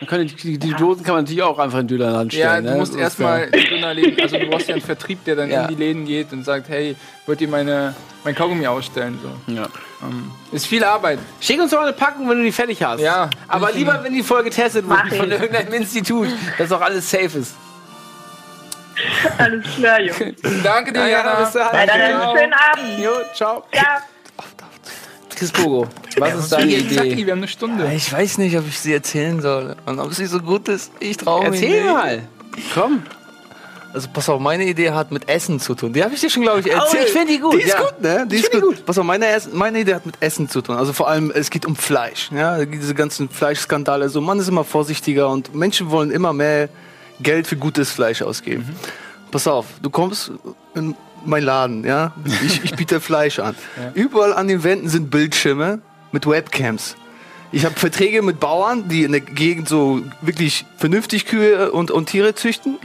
Man 0.00 0.08
kann 0.08 0.24
die, 0.26 0.34
die, 0.36 0.58
die 0.58 0.74
Dosen 0.74 1.02
kann 1.02 1.16
man 1.16 1.24
natürlich 1.24 1.42
auch 1.42 1.58
einfach 1.58 1.80
in 1.80 1.88
den 1.88 1.98
Dönerladen 1.98 2.30
Ja, 2.30 2.50
stellen. 2.50 2.64
du 2.66 2.70
ne? 2.70 2.76
musst 2.78 2.92
ist 2.94 3.00
erstmal 3.00 3.50
Dönerläden, 3.50 4.20
also 4.22 4.38
du 4.38 4.46
brauchst 4.46 4.68
ja 4.68 4.74
einen 4.76 4.84
Vertrieb, 4.84 5.24
der 5.24 5.34
dann 5.34 5.50
Ja. 5.50 5.62
in 5.62 5.68
die 5.68 5.74
Läden 5.74 6.04
geht 6.04 6.32
und 6.32 6.44
sagt, 6.44 6.68
hey, 6.68 6.94
wollt 7.26 7.40
ihr 7.40 7.48
meine, 7.48 7.96
mein 8.22 8.32
Kaugummi 8.36 8.64
ausstellen? 8.68 9.18
So. 9.20 9.52
Ja. 9.52 9.66
Ähm, 10.02 10.30
ist 10.52 10.66
viel 10.66 10.84
Arbeit. 10.84 11.18
Schick 11.40 11.60
uns 11.60 11.72
doch 11.72 11.78
mal 11.78 11.84
eine 11.88 11.92
Packung, 11.94 12.30
wenn 12.30 12.38
du 12.38 12.44
die 12.44 12.52
fertig 12.52 12.80
hast. 12.80 13.00
Ja. 13.00 13.28
Aber 13.48 13.72
lieber, 13.72 13.98
wenn 14.04 14.12
die 14.14 14.22
voll 14.22 14.44
getestet 14.44 14.88
wird 14.88 15.00
von 15.14 15.32
ich. 15.32 15.40
irgendeinem 15.40 15.72
Institut, 15.72 16.28
dass 16.58 16.70
auch 16.70 16.80
alles 16.80 17.10
safe 17.10 17.36
ist. 17.38 17.56
Alles 19.38 19.64
klar, 19.76 20.00
Junge. 20.00 20.34
Danke 20.62 20.92
dir, 20.92 21.00
Ja, 21.00 21.06
ja, 21.06 21.18
Jana. 21.18 21.34
bis 21.40 21.52
dann. 21.52 21.74
Ja, 21.74 21.86
dann 21.86 22.00
einen 22.00 22.38
schönen 22.38 22.52
Abend. 22.52 22.98
Jo, 23.02 23.10
ciao. 23.34 23.64
Ja. 23.74 23.98
Chris 25.38 25.52
Pogo, 25.52 25.86
was 26.18 26.34
ist 26.34 26.52
deine 26.52 26.72
Zacki, 26.72 26.94
Zacki, 26.94 27.08
Idee? 27.12 27.26
wir 27.26 27.32
haben 27.32 27.38
eine 27.40 27.48
Stunde. 27.48 27.92
Ich 27.94 28.12
weiß 28.12 28.38
nicht, 28.38 28.56
ob 28.58 28.66
ich 28.66 28.78
sie 28.78 28.92
erzählen 28.92 29.40
soll. 29.40 29.76
Und 29.86 29.98
ob 30.00 30.12
sie 30.14 30.26
so 30.26 30.40
gut 30.40 30.68
ist. 30.68 30.90
Ich 31.00 31.16
traue 31.16 31.50
mich 31.50 31.62
Erzähl 31.62 31.82
nicht. 31.84 31.92
mal. 31.92 32.22
Komm. 32.74 33.02
Also 33.94 34.08
pass 34.12 34.28
auf, 34.28 34.38
meine 34.40 34.66
Idee 34.66 34.90
hat 34.90 35.12
mit 35.12 35.28
Essen 35.28 35.60
zu 35.60 35.74
tun. 35.74 35.92
Die 35.94 36.04
habe 36.04 36.12
ich 36.14 36.20
dir 36.20 36.28
schon, 36.28 36.42
glaube 36.42 36.60
ich, 36.60 36.70
erzählt. 36.70 37.04
Oh, 37.04 37.06
ich 37.06 37.12
finde 37.12 37.32
die 37.32 37.38
gut, 37.38 37.54
Die 37.54 37.60
ist 37.62 37.68
ja. 37.68 37.80
gut, 37.80 38.00
ne? 38.02 38.26
Die 38.30 38.36
Ich 38.36 38.42
ist 38.44 38.52
gut. 38.52 38.78
die 38.78 38.82
Pass 38.82 38.98
auf, 38.98 39.04
meine, 39.04 39.26
meine 39.52 39.80
Idee 39.80 39.94
hat 39.94 40.04
mit 40.04 40.16
Essen 40.20 40.48
zu 40.48 40.60
tun. 40.60 40.76
Also 40.76 40.92
vor 40.92 41.08
allem, 41.08 41.30
es 41.34 41.48
geht 41.48 41.64
um 41.64 41.74
Fleisch. 41.74 42.30
Ja? 42.30 42.64
Diese 42.64 42.94
ganzen 42.94 43.30
Fleischskandale. 43.30 44.08
So, 44.10 44.20
man 44.20 44.38
ist 44.40 44.48
immer 44.48 44.64
vorsichtiger 44.64 45.30
und 45.30 45.54
Menschen 45.54 45.90
wollen 45.90 46.10
immer 46.10 46.32
mehr 46.34 46.68
Geld 47.20 47.46
für 47.46 47.56
gutes 47.56 47.90
Fleisch 47.90 48.20
ausgeben. 48.22 48.66
Mhm. 48.68 49.30
Pass 49.30 49.46
auf, 49.46 49.66
du 49.82 49.88
kommst 49.90 50.32
in 50.74 50.94
mein 51.28 51.42
Laden, 51.42 51.84
ja? 51.84 52.12
Ich, 52.44 52.64
ich 52.64 52.74
biete 52.74 53.00
Fleisch 53.00 53.38
an. 53.38 53.54
Überall 53.94 54.32
an 54.32 54.48
den 54.48 54.64
Wänden 54.64 54.88
sind 54.88 55.10
Bildschirme 55.10 55.80
mit 56.12 56.26
Webcams. 56.26 56.96
Ich 57.52 57.64
habe 57.64 57.78
Verträge 57.78 58.22
mit 58.22 58.40
Bauern, 58.40 58.88
die 58.88 59.04
in 59.04 59.12
der 59.12 59.20
Gegend 59.20 59.68
so 59.68 60.02
wirklich 60.20 60.66
vernünftig 60.76 61.24
Kühe 61.26 61.72
und, 61.72 61.90
und 61.90 62.06
Tiere 62.06 62.34
züchten. 62.34 62.78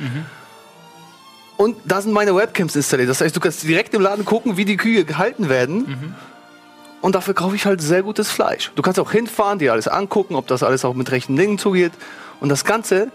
Und 1.58 1.76
da 1.86 2.02
sind 2.02 2.14
meine 2.14 2.36
Webcams 2.36 2.76
installiert. 2.76 3.10
Das 3.10 3.20
heißt, 3.20 3.36
du 3.36 3.40
kannst 3.42 3.64
direkt 3.64 3.94
im 3.94 4.02
Laden 4.02 4.24
gucken, 4.24 4.56
wie 4.56 4.66
die 4.66 4.78
Kühe 4.78 5.04
gehalten 5.04 5.50
werden. 5.50 6.16
Und 7.02 7.16
dafür 7.16 7.34
kaufe 7.34 7.56
ich 7.58 7.66
halt 7.66 7.82
sehr 7.82 8.04
gutes 8.04 8.32
Fleisch. 8.32 8.72
Du 8.76 8.82
kannst 8.82 8.98
auch 9.00 9.12
hinfahren, 9.12 9.60
dir 9.60 9.74
alles 9.74 9.90
angucken, 9.90 10.36
ob 10.36 10.48
das 10.48 10.64
alles 10.64 10.86
auch 10.86 10.94
mit 10.94 11.12
rechten 11.12 11.36
Dingen 11.36 11.58
zugeht. 11.58 11.92
Und 12.40 12.48
das 12.48 12.64
Ganze 12.64 13.12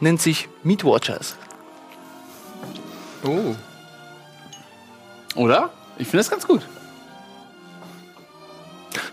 nennt 0.00 0.20
sich 0.20 0.50
Meat 0.62 0.84
Watchers. 0.84 1.36
Oh. 3.24 3.54
Oder? 5.34 5.70
Ich 5.98 6.06
finde 6.08 6.18
das 6.18 6.30
ganz 6.30 6.46
gut. 6.46 6.62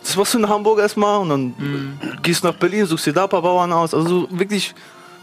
Das 0.02 0.16
machst 0.16 0.34
du 0.34 0.40
in 0.40 0.50
Hamburg 0.50 0.80
erstmal 0.80 1.20
und 1.20 1.30
dann 1.30 2.00
gehst 2.24 2.44
du 2.44 2.48
nach 2.48 2.56
Berlin, 2.56 2.86
suchst 2.86 3.06
dir 3.06 3.14
da 3.14 3.24
ein 3.24 3.30
paar 3.30 3.42
Bauern 3.42 3.72
aus. 3.74 3.94
Also 3.94 4.08
so 4.08 4.28
wirklich 4.32 4.74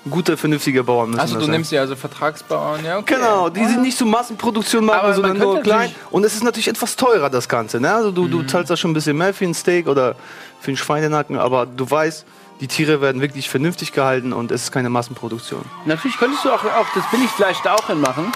gute, 0.08 0.36
vernünftige 0.36 0.84
Bauern 0.84 1.10
müssen 1.10 1.20
Also 1.20 1.34
das 1.34 1.40
du 1.40 1.46
sein. 1.46 1.52
nimmst 1.52 1.72
ja 1.72 1.80
also 1.80 1.96
Vertragsbauern, 1.96 2.84
ja 2.84 2.98
okay. 2.98 3.14
Genau, 3.14 3.48
die 3.48 3.64
sind 3.64 3.82
nicht 3.82 3.96
so 3.96 4.04
Massenproduktion 4.04 4.84
machen, 4.84 5.00
Aber 5.00 5.14
sondern 5.14 5.38
nur 5.38 5.60
klein. 5.62 5.94
Und 6.10 6.24
es 6.24 6.34
ist 6.34 6.44
natürlich 6.44 6.68
etwas 6.68 6.94
teurer, 6.96 7.30
das 7.30 7.48
Ganze. 7.48 7.80
Ne? 7.80 7.92
Also 7.92 8.10
du, 8.12 8.28
du 8.28 8.42
zahlst 8.42 8.70
da 8.70 8.76
schon 8.76 8.90
ein 8.90 8.94
bisschen 8.94 9.16
mehr 9.16 9.32
für 9.32 9.46
ein 9.46 9.54
Steak 9.54 9.88
oder 9.88 10.14
für 10.60 10.68
einen 10.68 10.76
Schweinenacken, 10.76 11.38
aber 11.38 11.66
du 11.66 11.90
weißt, 11.90 12.26
die 12.60 12.68
Tiere 12.68 13.00
werden 13.00 13.20
wirklich 13.20 13.48
vernünftig 13.50 13.92
gehalten 13.92 14.32
und 14.32 14.52
es 14.52 14.64
ist 14.64 14.72
keine 14.72 14.88
Massenproduktion. 14.90 15.64
Natürlich 15.86 16.18
könntest 16.18 16.44
du 16.44 16.50
auch, 16.50 16.64
auch 16.64 16.86
das 16.94 17.04
Billigfleisch 17.10 17.58
da 17.64 17.74
auch 17.74 17.86
hinmachen. 17.86 18.30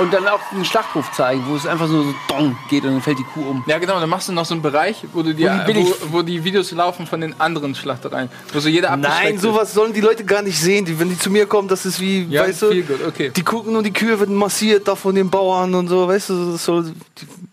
Und 0.00 0.12
dann 0.14 0.26
auch 0.28 0.40
einen 0.52 0.64
Schlachtruf 0.64 1.12
zeigen, 1.12 1.44
wo 1.46 1.56
es 1.56 1.66
einfach 1.66 1.86
so, 1.86 2.02
so 2.02 2.14
dong 2.28 2.56
geht 2.70 2.84
und 2.84 2.92
dann 2.92 3.02
fällt 3.02 3.18
die 3.18 3.24
Kuh 3.34 3.42
um. 3.50 3.64
Ja, 3.66 3.78
genau, 3.78 4.00
dann 4.00 4.08
machst 4.08 4.28
du 4.28 4.32
noch 4.32 4.46
so 4.46 4.54
einen 4.54 4.62
Bereich, 4.62 5.04
wo 5.12 5.22
du 5.22 5.34
dir, 5.34 5.62
Wo 5.66 5.72
die 5.72 5.84
wo, 5.84 5.94
wo 6.18 6.22
die 6.22 6.42
Videos 6.42 6.70
laufen 6.72 7.06
von 7.06 7.20
den 7.20 7.38
anderen 7.38 7.74
Schlachtereien, 7.74 8.30
wo 8.52 8.60
so 8.60 8.68
jeder 8.70 8.96
Nein, 8.96 9.34
ist. 9.34 9.42
sowas 9.42 9.74
sollen 9.74 9.92
die 9.92 10.00
Leute 10.00 10.24
gar 10.24 10.40
nicht 10.42 10.58
sehen. 10.58 10.84
Die, 10.86 10.98
wenn 10.98 11.10
die 11.10 11.18
zu 11.18 11.28
mir 11.28 11.44
kommen, 11.46 11.68
das 11.68 11.84
ist 11.84 12.00
wie, 12.00 12.24
Ja, 12.30 12.44
weißt 12.44 12.62
du, 12.62 12.70
viel 12.70 12.82
gut, 12.84 13.00
okay. 13.06 13.30
die 13.36 13.42
gucken 13.42 13.76
und 13.76 13.84
die 13.84 13.92
Kühe 13.92 14.18
werden 14.18 14.34
massiert 14.36 14.88
da 14.88 14.94
von 14.96 15.14
den 15.14 15.28
Bauern 15.28 15.74
und 15.74 15.88
so, 15.88 16.08
weißt 16.08 16.30
du, 16.30 16.52
das 16.52 16.64
soll, 16.64 16.94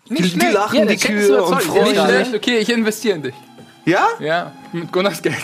die, 0.10 0.16
die, 0.22 0.40
die 0.40 0.46
lachen 0.48 0.80
Ja, 0.80 0.86
die 0.86 0.96
ist 0.96 1.04
Kühe 1.06 1.44
und 1.44 1.62
freuen 1.62 1.96
Ja, 1.96 2.08
sich. 2.08 2.16
schlecht, 2.28 2.36
okay, 2.36 2.58
ich 2.60 2.70
investiere 2.70 3.16
in 3.18 3.24
dich. 3.24 3.36
Ja? 3.86 4.08
Ja, 4.20 4.52
mit 4.72 4.90
Gunnars 4.92 5.22
Geld. 5.22 5.36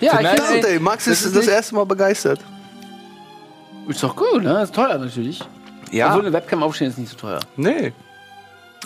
Ja, 0.00 0.20
Nein, 0.20 0.36
ich 0.56 0.62
Ja, 0.62 0.68
ey, 0.68 0.78
Max 0.80 1.04
das 1.04 1.20
ist 1.20 1.26
ist 1.26 1.36
das 1.36 1.46
erste 1.46 1.74
Mal 1.76 1.84
begeistert. 1.86 2.40
ist 3.88 4.02
doch 4.02 4.16
gut, 4.16 4.42
ne? 4.42 4.62
Ist 4.62 4.74
teuer 4.74 4.98
natürlich. 4.98 5.40
Obwohl 6.02 6.20
eine 6.22 6.32
Webcam 6.32 6.62
aufstehen 6.62 6.88
ist 6.88 6.98
nicht 6.98 7.10
so 7.10 7.16
teuer. 7.16 7.40
Nee. 7.56 7.92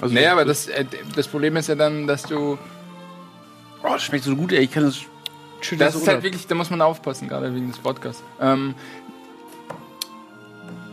Also, 0.00 0.14
Naja, 0.14 0.32
aber 0.32 0.44
das, 0.44 0.68
äh, 0.68 0.84
das 1.16 1.26
Problem 1.26 1.56
ist 1.56 1.68
ja 1.68 1.74
dann, 1.74 2.06
dass 2.06 2.22
du. 2.22 2.58
Oh, 3.82 3.88
das 3.92 4.02
schmeckt 4.02 4.24
so 4.24 4.34
gut, 4.36 4.52
ey. 4.52 4.60
Ich 4.60 4.70
kann 4.72 4.84
das 4.84 4.96
schütteln. 5.60 5.86
Das 5.86 5.94
ist 5.94 6.06
halt 6.06 6.22
wirklich, 6.22 6.46
da 6.46 6.54
muss 6.54 6.70
man 6.70 6.80
aufpassen, 6.82 7.28
gerade 7.28 7.54
wegen 7.54 7.68
des 7.68 7.78
Podcasts. 7.78 8.22
Ähm, 8.40 8.74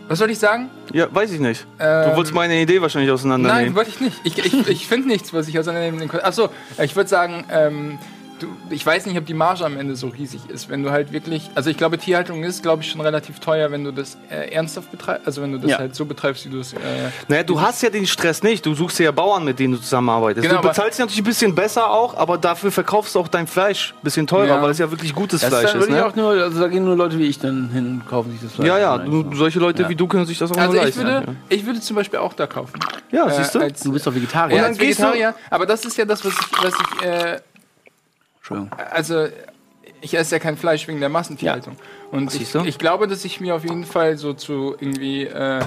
was 0.07 0.19
soll 0.19 0.29
ich 0.29 0.37
sagen? 0.37 0.69
Ja, 0.93 1.13
weiß 1.13 1.31
ich 1.31 1.39
nicht. 1.39 1.65
Ähm, 1.79 2.09
du 2.11 2.15
wolltest 2.15 2.33
meine 2.35 2.61
Idee 2.61 2.79
wahrscheinlich 2.81 3.07
Nein, 3.07 3.15
auseinandernehmen. 3.15 3.75
wollte 3.75 3.89
ich 3.89 3.99
nicht. 3.99 4.21
Ich, 4.23 4.37
ich, 4.37 4.67
ich 4.67 4.87
finde 4.87 5.07
nichts, 5.07 5.33
was 5.33 5.47
ich 5.47 5.57
auseinandernehmen 5.57 6.07
könnte. 6.07 6.25
Achso, 6.25 6.49
ich 6.81 6.95
würde 6.95 7.09
sagen, 7.09 7.45
ähm, 7.49 7.97
du, 8.39 8.47
ich 8.69 8.85
weiß 8.85 9.05
nicht, 9.05 9.17
ob 9.17 9.25
die 9.25 9.33
Marge 9.33 9.65
am 9.65 9.77
Ende 9.77 9.95
so 9.95 10.07
riesig 10.07 10.41
ist, 10.49 10.69
wenn 10.69 10.83
du 10.83 10.91
halt 10.91 11.11
wirklich. 11.11 11.49
Also 11.55 11.69
ich 11.69 11.77
glaube, 11.77 11.97
Tierhaltung 11.97 12.43
ist, 12.43 12.61
glaube 12.63 12.83
ich, 12.83 12.91
schon 12.91 13.01
relativ 13.01 13.39
teuer, 13.39 13.71
wenn 13.71 13.83
du 13.83 13.91
das 13.91 14.17
äh, 14.29 14.51
ernsthaft 14.51 14.91
betreibst. 14.91 15.25
Also 15.27 15.41
wenn 15.41 15.51
du 15.51 15.57
das 15.59 15.71
Ja. 15.71 15.77
halt 15.79 15.95
so 15.95 16.05
betreibst, 16.05 16.45
wie 16.45 16.49
du 16.49 16.59
es. 16.59 16.73
Äh, 16.73 16.77
Naja, 17.27 17.43
du 17.43 17.59
hast 17.61 17.81
ja 17.81 17.89
den 17.89 18.05
Stress 18.07 18.43
nicht. 18.43 18.65
Du 18.65 18.73
suchst 18.75 18.99
dir 18.99 19.05
ja 19.05 19.11
Bauern, 19.11 19.43
mit 19.45 19.59
denen 19.59 19.73
du 19.73 19.79
zusammenarbeitest. 19.79 20.47
Genau, 20.47 20.61
du 20.61 20.67
bezahlst 20.67 20.97
dich 20.97 21.03
natürlich 21.05 21.21
ein 21.21 21.25
bisschen 21.25 21.55
besser 21.55 21.89
auch, 21.89 22.15
aber 22.17 22.37
dafür 22.37 22.71
verkaufst 22.71 23.15
du 23.15 23.19
auch 23.19 23.27
dein 23.27 23.47
Fleisch 23.47 23.93
ein 23.97 24.03
bisschen 24.03 24.27
teurer, 24.27 24.47
Ja. 24.47 24.61
weil 24.61 24.71
es 24.71 24.77
ja 24.77 24.89
wirklich 24.91 25.13
gutes 25.15 25.41
das 25.41 25.49
Fleisch 25.49 25.73
ist 25.73 25.83
ist. 25.83 25.89
Ne? 25.89 26.05
auch 26.05 26.15
nur, 26.15 26.29
also 26.31 26.59
da 26.59 26.67
gehen 26.67 26.85
nur 26.85 26.95
Leute 26.95 27.17
wie 27.17 27.25
ich 27.27 27.39
dann 27.39 27.69
hin 27.69 27.85
und 27.87 28.07
kaufen 28.07 28.31
sich 28.31 28.41
das 28.41 28.53
Fleisch. 28.53 28.67
Ja, 28.67 28.77
ja, 28.77 28.97
du, 28.97 29.33
solche 29.35 29.59
Leute 29.59 29.83
Ja. 29.83 29.89
wie 29.89 29.95
du 29.95 30.07
können 30.07 30.25
sich 30.25 30.37
das 30.37 30.51
auch 30.51 30.57
also 30.57 30.73
nur 30.73 30.81
ich 30.81 30.95
leisten. 30.95 31.03
würde, 31.03 31.35
ich 31.49 31.65
würde 31.65 31.79
zum 31.81 31.95
Beispiel 31.95 32.19
auch 32.19 32.33
da 32.33 32.47
kaufen. 32.47 32.79
ja, 33.11 33.27
Äh, 33.27 33.33
siehst 33.37 33.55
du? 33.55 33.59
als- 33.59 33.81
Du 33.81 33.91
bist 33.91 34.05
doch 34.07 34.13
Vegetarier. 34.15 34.55
Ja, 34.55 34.61
dann 34.63 34.71
als 34.71 34.77
gehst 34.79 34.99
du- 34.99 35.03
Vegetarier. 35.03 35.35
Aber 35.49 35.65
das 35.65 35.85
ist 35.85 35.97
ja 35.97 36.05
das, 36.05 36.23
was 36.25 36.33
ich, 36.33 36.63
was 36.63 36.73
ich 36.73 37.05
äh. 37.05 37.39
Also 38.91 39.27
ich 40.01 40.13
esse 40.15 40.35
ja 40.35 40.39
kein 40.39 40.57
Fleisch 40.57 40.87
wegen 40.87 40.99
der 40.99 41.09
Massentierhaltung. 41.09 41.77
Und 42.11 42.33
ich, 42.35 42.53
ich 42.53 42.77
glaube, 42.77 43.07
dass 43.07 43.25
ich 43.25 43.41
mir 43.41 43.55
auf 43.55 43.63
jeden 43.63 43.85
Fall 43.85 44.17
so 44.17 44.33
zu 44.33 44.75
irgendwie 44.79 45.23
äh, 45.23 45.61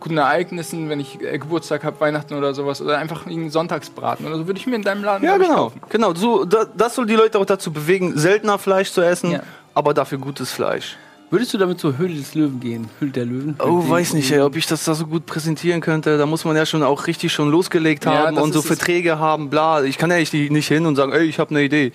guten 0.00 0.18
Ereignissen, 0.18 0.88
wenn 0.88 1.00
ich 1.00 1.20
äh, 1.20 1.38
Geburtstag 1.38 1.84
habe, 1.84 2.00
Weihnachten 2.00 2.34
oder 2.34 2.54
sowas, 2.54 2.80
oder 2.80 2.98
einfach 2.98 3.26
einen 3.26 3.50
Sonntagsbraten 3.50 4.26
oder 4.26 4.36
so, 4.36 4.46
würde 4.46 4.58
ich 4.58 4.66
mir 4.66 4.76
in 4.76 4.82
deinem 4.82 5.04
Laden 5.04 5.24
ja, 5.24 5.36
genau. 5.36 5.54
kaufen. 5.54 5.80
Genau, 5.88 6.14
so, 6.14 6.44
da, 6.44 6.64
das 6.64 6.94
soll 6.94 7.06
die 7.06 7.16
Leute 7.16 7.38
auch 7.38 7.46
dazu 7.46 7.72
bewegen, 7.72 8.16
seltener 8.16 8.58
Fleisch 8.58 8.92
zu 8.92 9.02
essen, 9.02 9.32
Ja. 9.32 9.42
aber 9.74 9.94
dafür 9.94 10.18
gutes 10.18 10.52
Fleisch. 10.52 10.96
Würdest 11.30 11.52
du 11.52 11.58
damit 11.58 11.78
zur 11.78 11.98
Höhle 11.98 12.14
des 12.14 12.34
Löwen 12.34 12.58
gehen? 12.58 12.88
Höhle 13.00 13.10
der 13.10 13.26
Löwen? 13.26 13.54
Oh, 13.62 13.86
weiß 13.86 14.14
nicht, 14.14 14.32
ey, 14.32 14.40
ob 14.40 14.56
ich 14.56 14.66
das 14.66 14.84
da 14.84 14.94
so 14.94 15.06
gut 15.06 15.26
präsentieren 15.26 15.82
könnte. 15.82 16.16
Da 16.16 16.24
muss 16.24 16.46
man 16.46 16.56
ja 16.56 16.64
schon 16.64 16.82
auch 16.82 17.06
richtig 17.06 17.32
schon 17.32 17.50
losgelegt 17.50 18.06
Ja, 18.06 18.26
haben 18.26 18.38
und 18.38 18.54
so. 18.54 18.62
Verträge 18.62 19.18
haben, 19.18 19.50
bla. 19.50 19.82
Ich 19.84 19.98
kann 19.98 20.10
ja 20.10 20.16
nicht, 20.16 20.32
nicht 20.32 20.68
hin 20.68 20.86
und 20.86 20.96
sagen, 20.96 21.12
ey, 21.12 21.24
ich 21.24 21.38
habe 21.38 21.50
eine 21.50 21.62
Idee. 21.62 21.92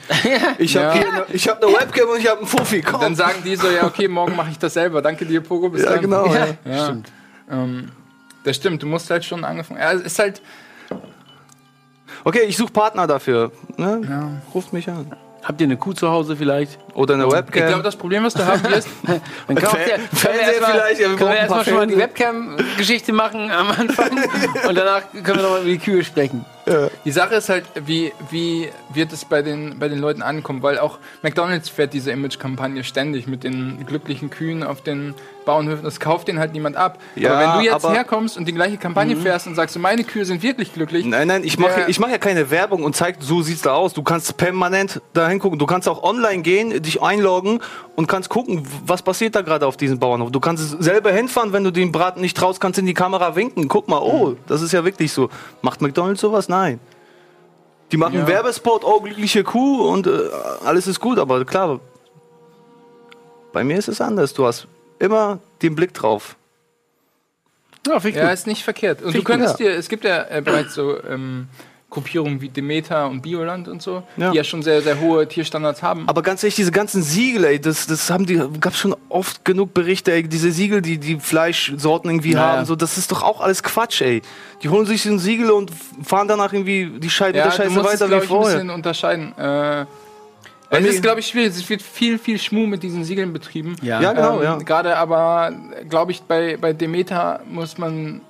Ich 0.59 0.77
habe 0.77 0.99
Ja. 0.99 1.07
eine, 1.07 1.25
ich 1.33 1.47
hab 1.47 1.63
eine 1.63 1.73
Webcam 1.73 2.09
und 2.09 2.19
ich 2.19 2.27
habe 2.29 2.39
einen 2.39 2.47
Fuffi. 2.47 2.81
Komm. 2.83 3.01
Dann 3.01 3.15
sagen 3.15 3.41
die 3.43 3.55
so, 3.55 3.67
ja, 3.71 3.85
okay, 3.87 4.07
morgen 4.07 4.35
mache 4.35 4.51
ich 4.51 4.59
das 4.59 4.73
selber. 4.75 5.01
Danke 5.01 5.25
dir, 5.25 5.41
Pogo, 5.41 5.69
bis 5.69 5.81
ja, 5.81 5.93
dann. 5.93 6.01
genau. 6.01 6.27
Ja. 6.31 6.47
Ja. 6.65 6.85
Stimmt. 6.85 7.11
Ähm, 7.49 7.89
das 8.43 8.55
stimmt, 8.57 8.83
du 8.83 8.87
musst 8.87 9.09
halt 9.09 9.25
schon 9.25 9.43
angefangen. 9.43 9.79
Ja, 9.79 9.93
es 9.93 10.01
ist 10.03 10.19
halt. 10.19 10.41
Okay, 12.23 12.43
ich 12.47 12.55
suche 12.55 12.71
Partner 12.71 13.07
dafür. 13.07 13.51
Ne? 13.77 14.01
Ja. 14.07 14.41
Ruft 14.53 14.73
mich 14.73 14.87
an. 14.89 15.11
Habt 15.43 15.59
ihr 15.59 15.65
eine 15.65 15.75
Kuh 15.77 15.91
zu 15.93 16.09
Hause 16.09 16.35
vielleicht? 16.37 16.79
Oder 16.93 17.15
eine 17.15 17.25
Ich 17.27 17.31
Webcam. 17.33 17.67
glaube, 17.67 17.83
das 17.83 17.95
Problem, 17.97 18.23
was 18.23 18.33
du 18.33 18.45
haben 18.45 18.63
wirst, 18.63 18.87
Dann 19.47 19.55
kauft 19.57 19.75
Fer- 19.75 19.87
ihr- 19.89 19.97
wir 19.99 20.17
Fernseher 20.17 20.53
vielleicht, 20.63 21.01
ja, 21.01 21.09
wir 21.09 21.17
können 21.17 21.29
wir 21.31 21.37
erstmal 21.37 21.65
schon 21.65 21.73
mal 21.75 21.87
die. 21.87 21.97
Webcam-Geschichte 21.97 23.11
machen 23.13 23.51
am 23.51 23.69
Anfang 23.71 24.11
und 24.69 24.75
danach 24.75 25.01
können 25.11 25.25
wir 25.37 25.43
nochmal 25.43 25.61
über 25.61 25.69
die 25.69 25.77
Kühe 25.79 26.03
sprechen. 26.03 26.45
Die 27.05 27.11
Sache 27.11 27.35
ist 27.35 27.49
halt, 27.49 27.65
wie, 27.85 28.13
wie 28.29 28.69
wird 28.93 29.11
es 29.11 29.25
bei 29.25 29.41
den, 29.41 29.79
bei 29.79 29.89
den 29.89 29.99
Leuten 29.99 30.21
ankommen? 30.21 30.63
Weil 30.63 30.79
auch 30.79 30.97
McDonalds 31.21 31.69
fährt 31.69 31.93
diese 31.93 32.11
Image-Kampagne 32.11 32.83
ständig 32.83 33.27
mit 33.27 33.43
den 33.43 33.85
glücklichen 33.85 34.29
Kühen 34.29 34.63
auf 34.63 34.81
den 34.81 35.13
Bauernhöfen. 35.43 35.83
Das 35.83 35.99
kauft 35.99 36.27
denen 36.27 36.39
halt 36.39 36.53
niemand 36.53 36.77
ab. 36.77 36.99
Ja, 37.15 37.33
aber 37.33 37.41
wenn 37.41 37.59
du 37.59 37.71
jetzt 37.71 37.87
herkommst 37.87 38.37
und 38.37 38.45
die 38.47 38.53
gleiche 38.53 38.77
Kampagne 38.77 39.15
fährst 39.17 39.47
und 39.47 39.55
sagst, 39.55 39.77
meine 39.77 40.03
Kühe 40.03 40.25
sind 40.25 40.41
wirklich 40.41 40.73
glücklich. 40.73 41.05
Nein, 41.05 41.27
nein, 41.27 41.43
ich 41.43 41.59
mache 41.59 41.85
mach 41.99 42.09
ja 42.09 42.17
keine 42.17 42.49
Werbung 42.49 42.83
und 42.83 42.95
zeig, 42.95 43.17
so 43.19 43.41
sieht's 43.41 43.61
da 43.61 43.73
aus. 43.73 43.93
Du 43.93 44.03
kannst 44.03 44.37
permanent 44.37 45.01
da 45.13 45.27
hingucken. 45.27 45.59
Du 45.59 45.65
kannst 45.65 45.87
auch 45.87 46.03
online 46.03 46.43
gehen, 46.43 46.81
dich 46.81 47.01
einloggen 47.01 47.59
und 47.95 48.07
kannst 48.07 48.29
gucken, 48.29 48.67
was 48.85 49.01
passiert 49.01 49.35
da 49.35 49.41
gerade 49.41 49.67
auf 49.67 49.77
diesem 49.77 49.99
Bauernhof. 49.99 50.31
Du 50.31 50.39
kannst 50.39 50.63
es 50.63 50.71
selber 50.83 51.11
hinfahren, 51.11 51.53
wenn 51.53 51.63
du 51.63 51.71
den 51.71 51.91
Braten 51.91 52.21
nicht 52.21 52.35
traust, 52.35 52.59
kannst 52.59 52.79
in 52.79 52.85
die 52.85 52.93
Kamera 52.93 53.35
winken. 53.35 53.67
Guck 53.67 53.87
mal, 53.87 53.99
oh, 53.99 54.35
das 54.47 54.61
ist 54.61 54.71
ja 54.71 54.83
wirklich 54.83 55.11
so. 55.11 55.29
Macht 55.61 55.81
McDonalds 55.81 56.21
sowas? 56.21 56.49
Nein. 56.49 56.79
Die 57.91 57.97
machen 57.97 58.15
Ja. 58.15 58.27
Werbespot, 58.27 58.83
oh, 58.83 59.01
glückliche 59.01 59.43
Kuh 59.43 59.87
und 59.87 60.07
äh, 60.07 60.29
alles 60.65 60.87
ist 60.87 60.99
gut, 60.99 61.19
aber 61.19 61.45
klar, 61.45 61.79
bei 63.51 63.63
mir 63.63 63.77
ist 63.77 63.87
es 63.87 64.01
anders. 64.01 64.33
Du 64.33 64.45
hast 64.45 64.67
immer 64.97 65.39
den 65.61 65.75
Blick 65.75 65.93
drauf. 65.93 66.35
Ja, 67.85 67.99
Ja, 67.99 68.31
ist 68.31 68.47
nicht 68.47 68.63
verkehrt. 68.63 69.01
Und 69.01 69.13
du 69.15 69.23
könntest 69.23 69.57
gut, 69.57 69.67
dir, 69.67 69.75
es 69.75 69.89
gibt 69.89 70.05
ja 70.05 70.23
äh, 70.29 70.41
bereits 70.41 70.73
so 70.73 71.03
ähm, 71.03 71.47
Gruppierungen 71.93 72.41
wie 72.41 72.49
Demeter 72.49 73.07
und 73.07 73.21
Bioland 73.21 73.67
und 73.67 73.81
so, 73.81 74.03
Ja. 74.17 74.31
die 74.31 74.37
ja 74.37 74.43
schon 74.43 74.63
sehr, 74.63 74.81
sehr 74.81 74.99
hohe 74.99 75.27
Tierstandards 75.27 75.81
haben. 75.83 76.03
Aber 76.07 76.21
ganz 76.23 76.43
ehrlich, 76.43 76.55
diese 76.55 76.71
ganzen 76.71 77.03
Siegel, 77.03 77.45
ey, 77.45 77.59
das, 77.61 77.85
das 77.87 78.09
haben 78.09 78.25
die, 78.25 78.41
gab 78.59 78.75
schon 78.75 78.95
oft 79.09 79.45
genug 79.45 79.73
Berichte, 79.73 80.11
ey, 80.11 80.23
diese 80.23 80.51
Siegel, 80.51 80.81
die 80.81 80.97
die 80.97 81.19
Fleischsorten 81.19 82.09
irgendwie 82.09 82.33
Naja. 82.33 82.57
haben, 82.57 82.65
so, 82.65 82.75
das 82.75 82.97
ist 82.97 83.11
doch 83.11 83.21
auch 83.23 83.41
alles 83.41 83.61
Quatsch, 83.63 84.01
ey. 84.01 84.21
Die 84.63 84.69
holen 84.69 84.85
sich 84.85 85.05
ein 85.05 85.19
Siegel 85.19 85.51
und 85.51 85.71
fahren 86.03 86.27
danach 86.27 86.51
irgendwie 86.51 86.99
die 86.99 87.09
Scheibe 87.09 87.37
ja, 87.37 87.43
der 87.43 87.51
du 87.51 87.57
Scheiße 87.57 87.69
musst 87.69 87.85
es, 87.85 87.93
weiter 88.01 88.07
glaube 88.07 88.21
wie 88.21 88.25
ich, 88.25 88.31
ein 88.31 88.35
vorher. 88.37 88.55
bisschen 88.55 88.69
unterscheiden. 88.71 89.37
Äh, 89.37 89.85
es 90.75 90.85
ist, 90.85 91.03
glaube 91.03 91.19
ich, 91.19 91.27
schwierig. 91.27 91.49
Es 91.49 91.69
wird 91.69 91.83
viel, 91.83 92.17
viel 92.17 92.39
Schmuh 92.39 92.65
mit 92.65 92.81
diesen 92.81 93.03
Siegeln 93.03 93.31
betrieben. 93.31 93.75
Ja. 93.83 94.01
Ja, 94.01 94.13
genau, 94.13 94.37
ähm, 94.39 94.43
ja. 94.43 94.57
Gerade 94.57 94.97
aber, 94.97 95.51
glaube 95.87 96.11
ich, 96.11 96.23
bei, 96.23 96.57
bei 96.59 96.73
Demeter 96.73 97.41
muss 97.47 97.77
man. 97.77 98.21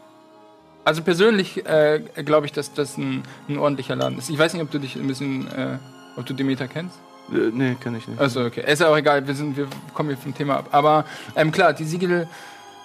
Also 0.86 1.02
persönlich 1.02 1.66
äh, 1.66 2.02
glaube 2.26 2.46
ich, 2.46 2.52
dass 2.52 2.74
das 2.74 2.98
ein, 2.98 3.24
ein 3.48 3.58
ordentlicher 3.58 3.96
Laden 3.96 4.18
ist. 4.18 4.30
Ich 4.30 4.38
weiß 4.38 4.54
nicht, 4.54 4.62
ob 4.64 4.72
du 4.72 4.80
dich 4.80 4.96
ein 4.96 5.08
bisschen, 5.08 5.48
äh, 5.48 5.78
ob 6.18 6.26
du 6.26 6.34
Demeter 6.34 6.68
kennst. 6.68 6.98
Äh, 7.32 7.52
nee, 7.54 7.76
kann 7.80 7.96
ich 7.96 8.08
nicht. 8.08 8.20
Also 8.20 8.44
okay, 8.46 8.64
ist 8.70 8.80
ja 8.80 8.90
auch 8.90 8.98
egal, 8.98 9.26
wir, 9.26 9.34
sind, 9.34 9.56
wir 9.56 9.68
kommen 9.94 10.10
hier 10.10 10.18
vom 10.18 10.36
Thema 10.36 10.58
ab. 10.58 10.68
Aber 10.72 11.06
ähm, 11.36 11.52
klar, 11.52 11.72
die 11.74 11.86
Siegel, 11.86 12.28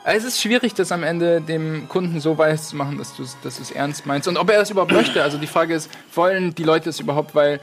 es 0.04 0.24
ist 0.24 0.40
schwierig, 0.40 0.74
das 0.74 0.92
am 0.92 1.02
Ende 1.02 1.40
dem 1.40 1.88
Kunden 1.88 2.20
so 2.20 2.38
weiß 2.38 2.68
zu 2.68 2.76
machen, 2.76 2.98
dass 2.98 3.16
du 3.16 3.24
es 3.24 3.70
ernst 3.72 4.06
meinst. 4.06 4.28
Und 4.28 4.36
ob 4.36 4.48
er 4.48 4.58
das 4.58 4.70
überhaupt 4.70 4.92
möchte. 4.92 5.22
Also 5.22 5.36
die 5.36 5.46
Frage 5.48 5.74
ist, 5.74 5.90
wollen 6.14 6.54
die 6.54 6.64
Leute 6.64 6.90
es 6.90 7.00
überhaupt, 7.00 7.34
weil 7.34 7.60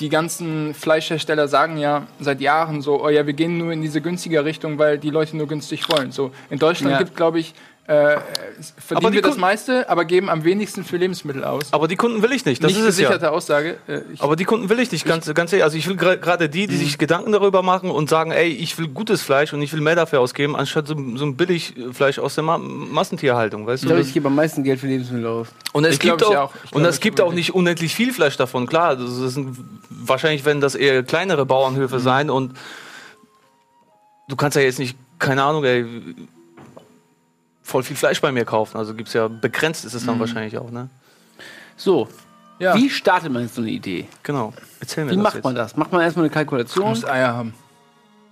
die 0.00 0.08
ganzen 0.08 0.74
Fleischhersteller 0.74 1.48
sagen 1.48 1.76
ja 1.76 2.06
seit 2.18 2.40
Jahren 2.40 2.82
so, 2.82 3.04
oh 3.04 3.08
ja, 3.08 3.26
wir 3.26 3.34
gehen 3.34 3.56
nur 3.58 3.72
in 3.72 3.82
diese 3.82 4.00
günstige 4.00 4.44
Richtung, 4.44 4.78
weil 4.78 4.98
die 4.98 5.10
Leute 5.10 5.36
nur 5.36 5.46
günstig 5.46 5.88
wollen. 5.88 6.12
So 6.12 6.32
in 6.50 6.58
Deutschland 6.58 6.92
Ja. 6.92 6.98
gibt, 6.98 7.14
glaube 7.14 7.38
ich, 7.38 7.54
äh, 7.88 8.16
verdienen 8.78 9.10
die 9.10 9.16
wir 9.16 9.22
das 9.22 9.36
meiste, 9.36 9.88
aber 9.90 10.04
geben 10.04 10.30
am 10.30 10.44
wenigsten 10.44 10.84
für 10.84 10.98
Lebensmittel 10.98 11.42
aus. 11.42 11.72
Aber 11.72 11.88
die 11.88 11.96
Kunden 11.96 12.22
will 12.22 12.30
ich 12.30 12.44
nicht. 12.44 12.62
Das 12.62 12.70
Nicht 12.70 12.80
ist 12.80 12.86
es 12.86 12.98
ja. 12.98 13.08
gesicherte 13.08 13.32
Aussage. 13.32 13.76
Äh, 13.88 14.02
Aber 14.20 14.36
die 14.36 14.44
Kunden 14.44 14.68
will 14.68 14.78
ich 14.78 14.92
nicht, 14.92 15.04
ganz, 15.04 15.26
ganz 15.34 15.52
ehrlich. 15.52 15.64
Also 15.64 15.76
ich 15.76 15.88
will 15.88 15.96
gerade 15.96 16.48
die, 16.48 16.68
die 16.68 16.76
sich 16.76 16.96
Gedanken 16.96 17.32
darüber 17.32 17.62
machen 17.62 17.90
und 17.90 18.08
sagen, 18.08 18.30
ey, 18.30 18.46
ich 18.48 18.78
will 18.78 18.86
gutes 18.86 19.22
Fleisch 19.22 19.52
und 19.52 19.60
ich 19.62 19.72
will 19.72 19.80
mehr 19.80 19.96
dafür 19.96 20.20
ausgeben, 20.20 20.54
anstatt 20.54 20.86
so, 20.86 20.94
so 21.16 21.24
ein 21.24 21.36
Billigfleisch 21.36 22.20
aus 22.20 22.36
der 22.36 22.44
Ma 22.44 22.56
Massentierhaltung, 22.56 23.66
weißt 23.66 23.82
Ich 23.82 23.88
du? 23.88 23.94
glaube, 23.94 24.06
ich 24.08 24.14
gebe 24.14 24.28
am 24.28 24.36
meisten 24.36 24.62
Geld 24.62 24.78
für 24.78 24.86
Lebensmittel 24.86 25.26
aus. 25.26 25.48
Und 25.72 25.84
es 25.84 25.94
Ich 25.94 26.00
gibt 26.00 26.22
auch, 26.22 26.36
auch. 26.36 26.54
Und 26.70 26.82
glaub, 26.82 26.86
es 26.86 27.00
gibt 27.00 27.20
auch 27.20 27.32
nicht 27.32 27.52
unendlich 27.52 27.94
viel 27.96 28.12
Fleisch 28.12 28.36
davon. 28.36 28.68
Klar, 28.68 28.94
das 28.94 29.10
sind 29.34 29.56
wahrscheinlich 29.90 30.44
werden 30.44 30.60
das 30.60 30.76
eher 30.76 31.02
kleinere 31.02 31.46
Bauernhöfe 31.46 31.98
sein 31.98 32.30
und 32.30 32.56
du 34.28 34.36
kannst 34.36 34.56
ja 34.56 34.62
jetzt 34.62 34.78
nicht, 34.78 34.96
keine 35.18 35.42
Ahnung, 35.42 35.64
ey, 35.64 35.84
voll 37.62 37.82
viel 37.82 37.96
Fleisch 37.96 38.20
bei 38.20 38.32
mir 38.32 38.44
kaufen. 38.44 38.76
Also 38.78 38.94
gibt's 38.94 39.12
ja 39.12 39.28
begrenzt 39.28 39.84
ist 39.84 39.94
es 39.94 40.04
dann 40.06 40.18
wahrscheinlich 40.20 40.58
auch, 40.58 40.70
ne? 40.70 40.88
So, 41.76 42.08
ja, 42.58 42.74
wie 42.74 42.90
startet 42.90 43.32
man 43.32 43.42
jetzt 43.42 43.54
so 43.54 43.62
eine 43.62 43.70
Idee? 43.70 44.06
Genau. 44.22 44.52
Erzähl 44.80 45.04
mir 45.04 45.10
Wie 45.12 45.14
das 45.16 45.22
macht 45.22 45.34
jetzt. 45.36 45.44
man 45.44 45.54
das? 45.54 45.76
Macht 45.76 45.90
man 45.92 46.00
erstmal 46.02 46.24
eine 46.24 46.30
du 46.30 46.34
Kalkulation? 46.34 46.88
musst 46.90 47.08
Eier 47.08 47.34
haben. 47.34 47.54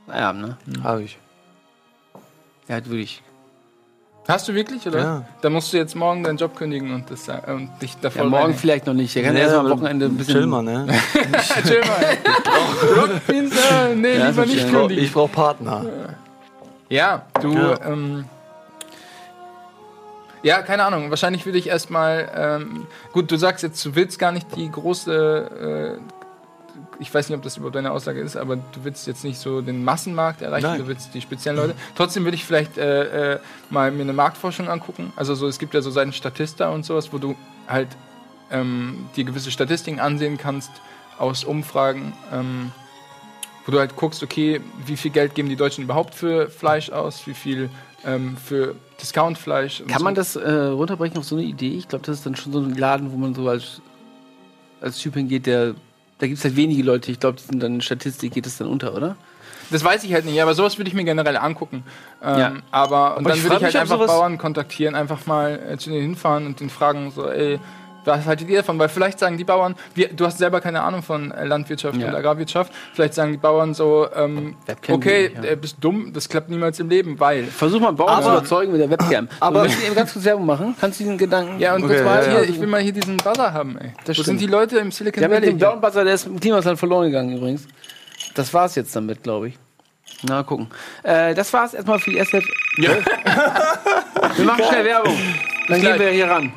Ja, 0.08 0.32
ne? 0.32 0.56
Hab 0.84 0.98
ich. 1.00 1.18
Ja, 2.68 2.74
halt 2.74 2.86
würde 2.88 3.02
ich. 3.02 3.22
Hast 4.28 4.46
du 4.46 4.54
wirklich, 4.54 4.86
oder? 4.86 4.98
Ja. 4.98 5.24
Dann 5.40 5.52
musst 5.52 5.72
du 5.72 5.76
jetzt 5.76 5.96
morgen 5.96 6.22
deinen 6.22 6.36
Job 6.36 6.54
kündigen 6.54 6.92
und, 6.94 7.10
das, 7.10 7.24
sa- 7.24 7.38
und 7.52 7.70
dich 7.82 7.96
davor 7.96 8.22
Ja, 8.24 8.28
morgen 8.28 8.42
reinigen. 8.42 8.60
vielleicht 8.60 8.86
noch 8.86 8.94
nicht. 8.94 9.16
Er 9.16 9.24
kann 9.24 9.34
erstmal 9.34 9.64
am 9.66 9.70
Wochenende 9.72 10.06
ein 10.06 10.16
bisschen. 10.16 10.34
Chill 10.34 10.46
mal, 10.46 10.62
ne? 10.62 10.86
Chill 11.66 11.80
mal. 11.80 12.02
Äh, 13.28 13.94
nee, 13.96 14.18
Ja, 14.18 14.28
lieber 14.28 14.46
nicht 14.46 14.68
kündigen. 14.70 15.02
Ich 15.04 15.12
brauche 15.12 15.32
Partner. 15.32 15.84
Ja, 16.88 17.22
du, 17.40 17.54
Ja. 17.54 17.84
ähm. 17.86 18.24
Ja, 20.42 20.62
keine 20.62 20.84
Ahnung. 20.84 21.10
Wahrscheinlich 21.10 21.44
würde 21.44 21.58
ich 21.58 21.68
erstmal. 21.68 22.30
Ähm, 22.34 22.86
gut, 23.12 23.30
du 23.30 23.36
sagst 23.36 23.62
jetzt, 23.62 23.84
du 23.84 23.94
willst 23.94 24.18
gar 24.18 24.32
nicht 24.32 24.56
die 24.56 24.70
große. 24.70 25.98
Äh, 25.98 26.20
ich 26.98 27.12
weiß 27.12 27.28
nicht, 27.28 27.36
ob 27.36 27.42
das 27.42 27.56
überhaupt 27.56 27.76
deine 27.76 27.92
Aussage 27.92 28.20
ist, 28.20 28.36
aber 28.36 28.56
du 28.56 28.84
willst 28.84 29.06
jetzt 29.06 29.24
nicht 29.24 29.38
so 29.38 29.62
den 29.62 29.84
Massenmarkt 29.84 30.42
erreichen, 30.42 30.66
Nein. 30.66 30.80
du 30.80 30.86
willst 30.86 31.14
die 31.14 31.20
speziellen 31.20 31.58
Leute. 31.58 31.74
Trotzdem 31.94 32.24
würde 32.24 32.34
ich 32.34 32.44
vielleicht 32.44 32.76
äh, 32.76 33.34
äh, 33.34 33.38
mal 33.70 33.90
mir 33.90 34.02
eine 34.02 34.12
Marktforschung 34.12 34.68
angucken. 34.68 35.12
Also 35.16 35.34
so, 35.34 35.46
es 35.46 35.58
gibt 35.58 35.72
ja 35.72 35.80
so 35.80 35.90
Seiten 35.90 36.12
Statista 36.12 36.68
und 36.68 36.84
sowas, 36.84 37.12
wo 37.12 37.18
du 37.18 37.36
halt 37.66 37.88
ähm, 38.50 39.08
dir 39.16 39.24
gewisse 39.24 39.50
Statistiken 39.50 39.98
ansehen 39.98 40.36
kannst 40.36 40.70
aus 41.18 41.44
Umfragen, 41.44 42.12
ähm, 42.32 42.72
wo 43.64 43.72
du 43.72 43.78
halt 43.78 43.96
guckst, 43.96 44.22
okay, 44.22 44.60
wie 44.84 44.96
viel 44.96 45.10
Geld 45.10 45.34
geben 45.34 45.48
die 45.48 45.56
Deutschen 45.56 45.84
überhaupt 45.84 46.14
für 46.14 46.50
Fleisch 46.50 46.90
aus, 46.90 47.26
wie 47.26 47.34
viel 47.34 47.70
ähm, 48.04 48.36
für 48.36 48.74
Discountfleisch. 49.00 49.82
Kann 49.88 49.98
so. 49.98 50.04
man 50.04 50.14
das 50.14 50.36
äh, 50.36 50.50
runterbrechen 50.50 51.18
auf 51.18 51.24
so 51.24 51.36
eine 51.36 51.44
Idee? 51.44 51.76
Ich 51.76 51.88
glaube, 51.88 52.04
das 52.04 52.18
ist 52.18 52.26
dann 52.26 52.36
schon 52.36 52.52
so 52.52 52.60
ein 52.60 52.74
Laden, 52.74 53.12
wo 53.12 53.16
man 53.16 53.34
so 53.34 53.48
als, 53.48 53.80
als 54.80 54.98
Typ 54.98 55.14
hingeht, 55.14 55.46
der. 55.46 55.74
Da 56.18 56.26
gibt 56.26 56.38
es 56.38 56.44
halt 56.44 56.56
wenige 56.56 56.82
Leute. 56.82 57.10
Ich 57.10 57.18
glaube, 57.18 57.38
dann 57.50 57.74
in 57.74 57.80
Statistik 57.80 58.34
geht 58.34 58.46
es 58.46 58.58
dann 58.58 58.68
unter, 58.68 58.94
oder? 58.94 59.16
Das 59.70 59.84
weiß 59.84 60.04
ich 60.04 60.12
halt 60.12 60.24
nicht, 60.24 60.42
aber 60.42 60.52
sowas 60.52 60.76
würde 60.78 60.88
ich 60.88 60.94
mir 60.94 61.04
generell 61.04 61.36
angucken. 61.36 61.84
Ähm, 62.22 62.38
Ja. 62.38 62.52
Aber 62.70 63.16
und 63.16 63.24
Aber 63.24 63.30
dann 63.30 63.42
würde 63.42 63.56
ich 63.56 63.62
halt 63.62 63.76
einfach 63.76 64.04
Bauern 64.06 64.36
kontaktieren, 64.36 64.94
einfach 64.94 65.26
mal 65.26 65.58
äh, 65.70 65.78
zu 65.78 65.90
denen 65.90 66.02
hinfahren 66.02 66.46
und 66.46 66.60
den 66.60 66.70
fragen, 66.70 67.10
so, 67.10 67.28
ey, 67.28 67.58
was 68.04 68.24
haltet 68.26 68.48
ihr 68.48 68.58
davon? 68.58 68.78
Weil 68.78 68.88
vielleicht 68.88 69.18
sagen 69.18 69.36
die 69.36 69.44
Bauern, 69.44 69.74
wir, 69.94 70.08
du 70.12 70.24
hast 70.26 70.38
selber 70.38 70.60
keine 70.60 70.82
Ahnung 70.82 71.02
von 71.02 71.30
äh, 71.32 71.44
Landwirtschaft 71.44 71.96
Ja. 71.96 72.08
und 72.08 72.14
Agrarwirtschaft, 72.14 72.72
vielleicht 72.94 73.14
sagen 73.14 73.32
die 73.32 73.38
Bauern 73.38 73.74
so, 73.74 74.06
ähm, 74.14 74.56
Webcam 74.66 74.94
okay, 74.96 75.30
wenig, 75.34 75.44
ja. 75.44 75.50
äh, 75.52 75.56
bist 75.56 75.76
dumm, 75.80 76.12
das 76.12 76.28
klappt 76.28 76.48
niemals 76.50 76.78
im 76.80 76.88
Leben, 76.88 77.18
weil. 77.20 77.44
Versuch 77.44 77.80
mal 77.80 77.92
Bauern 77.92 78.22
zu 78.22 78.28
überzeugen 78.30 78.72
mit 78.72 78.80
der 78.80 78.90
Webcam. 78.90 79.28
aber- 79.40 79.60
Aber 79.60 79.68
möchte 79.68 79.84
eben 79.84 79.94
ganz 79.94 80.12
kurz 80.12 80.24
Werbung 80.24 80.46
machen. 80.46 80.74
Kannst 80.80 81.00
du 81.00 81.04
diesen 81.04 81.18
Gedanken? 81.18 81.58
Ja, 81.60 81.74
und 81.74 81.84
Okay, 81.84 82.02
mal 82.02 82.22
ja, 82.24 82.30
hier, 82.30 82.44
ja. 82.44 82.48
ich 82.50 82.60
will 82.60 82.68
mal 82.68 82.80
hier 82.80 82.92
diesen 82.92 83.16
Buzzer 83.16 83.52
haben, 83.52 83.78
ey. 83.78 83.92
Das 84.04 84.18
Wo 84.18 84.22
sind 84.22 84.40
die 84.40 84.46
Leute 84.46 84.78
im 84.78 84.90
Silicon 84.92 85.20
Der 85.20 85.28
mit 85.28 85.36
Valley? 85.38 85.52
dem 85.52 85.58
blauen 85.58 85.80
Buzzer, 85.80 86.04
der 86.04 86.14
ist 86.14 86.26
im 86.26 86.38
Klimasland 86.40 86.78
verloren 86.78 87.06
gegangen 87.06 87.36
übrigens. 87.36 87.66
Das 88.34 88.52
war's 88.54 88.74
jetzt 88.76 88.94
damit, 88.96 89.22
glaube 89.22 89.48
ich. 89.48 89.58
Na, 90.22 90.42
gucken. 90.42 90.68
Äh, 91.02 91.34
das 91.34 91.52
war's 91.52 91.72
erstmal 91.72 91.98
für 91.98 92.10
die 92.10 92.18
SF. 92.18 92.44
Ja. 92.76 92.90
wir 94.36 94.44
machen 94.44 94.64
schnell 94.68 94.84
Werbung. 94.84 95.16
Dann 95.68 95.80
gehen 95.80 95.98
wir 95.98 96.08
hier 96.10 96.28
ran. 96.28 96.52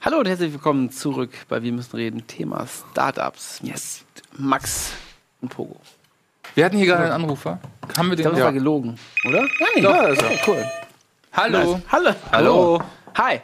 Hallo 0.00 0.18
und 0.18 0.26
herzlich 0.28 0.52
willkommen 0.52 0.90
zurück 0.90 1.30
bei 1.48 1.62
Wir 1.62 1.72
müssen 1.72 1.96
reden. 1.96 2.26
Thema 2.26 2.66
Startups. 2.66 3.60
Yes. 3.62 4.04
Max 4.36 4.92
und 5.40 5.48
Pogo. 5.48 5.76
Wir 6.54 6.64
hatten 6.66 6.76
hier 6.76 6.86
gerade 6.86 7.04
einen 7.04 7.12
Anrufer. 7.12 7.58
Haben 7.96 8.08
wir 8.08 8.12
Ich 8.12 8.16
den? 8.18 8.22
glaube, 8.24 8.36
das 8.36 8.44
war 8.44 8.52
gelogen, 8.52 8.98
oder? 9.26 9.40
Ja, 9.40 9.66
nee. 9.74 9.80
Doch. 9.80 9.94
Ja, 9.94 10.06
ist 10.08 10.22
ja 10.22 10.30
cool. 10.46 10.64
Hallo. 11.32 11.72
Nice. 11.74 11.82
Hallo. 11.90 12.10
Hallo. 12.32 12.82
Hi. 13.18 13.40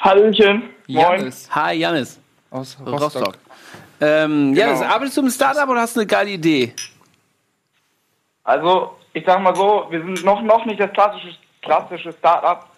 Hallöchen. 0.00 0.62
Moin. 0.86 1.18
Janis 1.18 1.48
Hi, 1.50 1.74
Janis. 1.76 2.18
aus 2.50 2.76
Rostock. 2.80 3.00
Rostock. 3.02 3.38
Ähm, 4.00 4.54
Genau. 4.54 4.66
Janis, 4.66 4.82
arbeitest 4.82 5.16
du 5.16 5.22
im 5.22 5.30
Startup 5.30 5.68
oder 5.68 5.80
hast 5.80 5.96
du 5.96 6.00
eine 6.00 6.06
geile 6.06 6.30
Idee? 6.30 6.74
Also, 8.44 8.96
ich 9.12 9.24
sag 9.26 9.40
mal 9.40 9.54
so, 9.54 9.86
wir 9.90 10.00
sind 10.00 10.24
noch, 10.24 10.42
noch 10.42 10.64
nicht 10.66 10.78
das 10.80 10.92
klassische, 10.92 11.36
klassische 11.62 12.12
Start-up, 12.12 12.70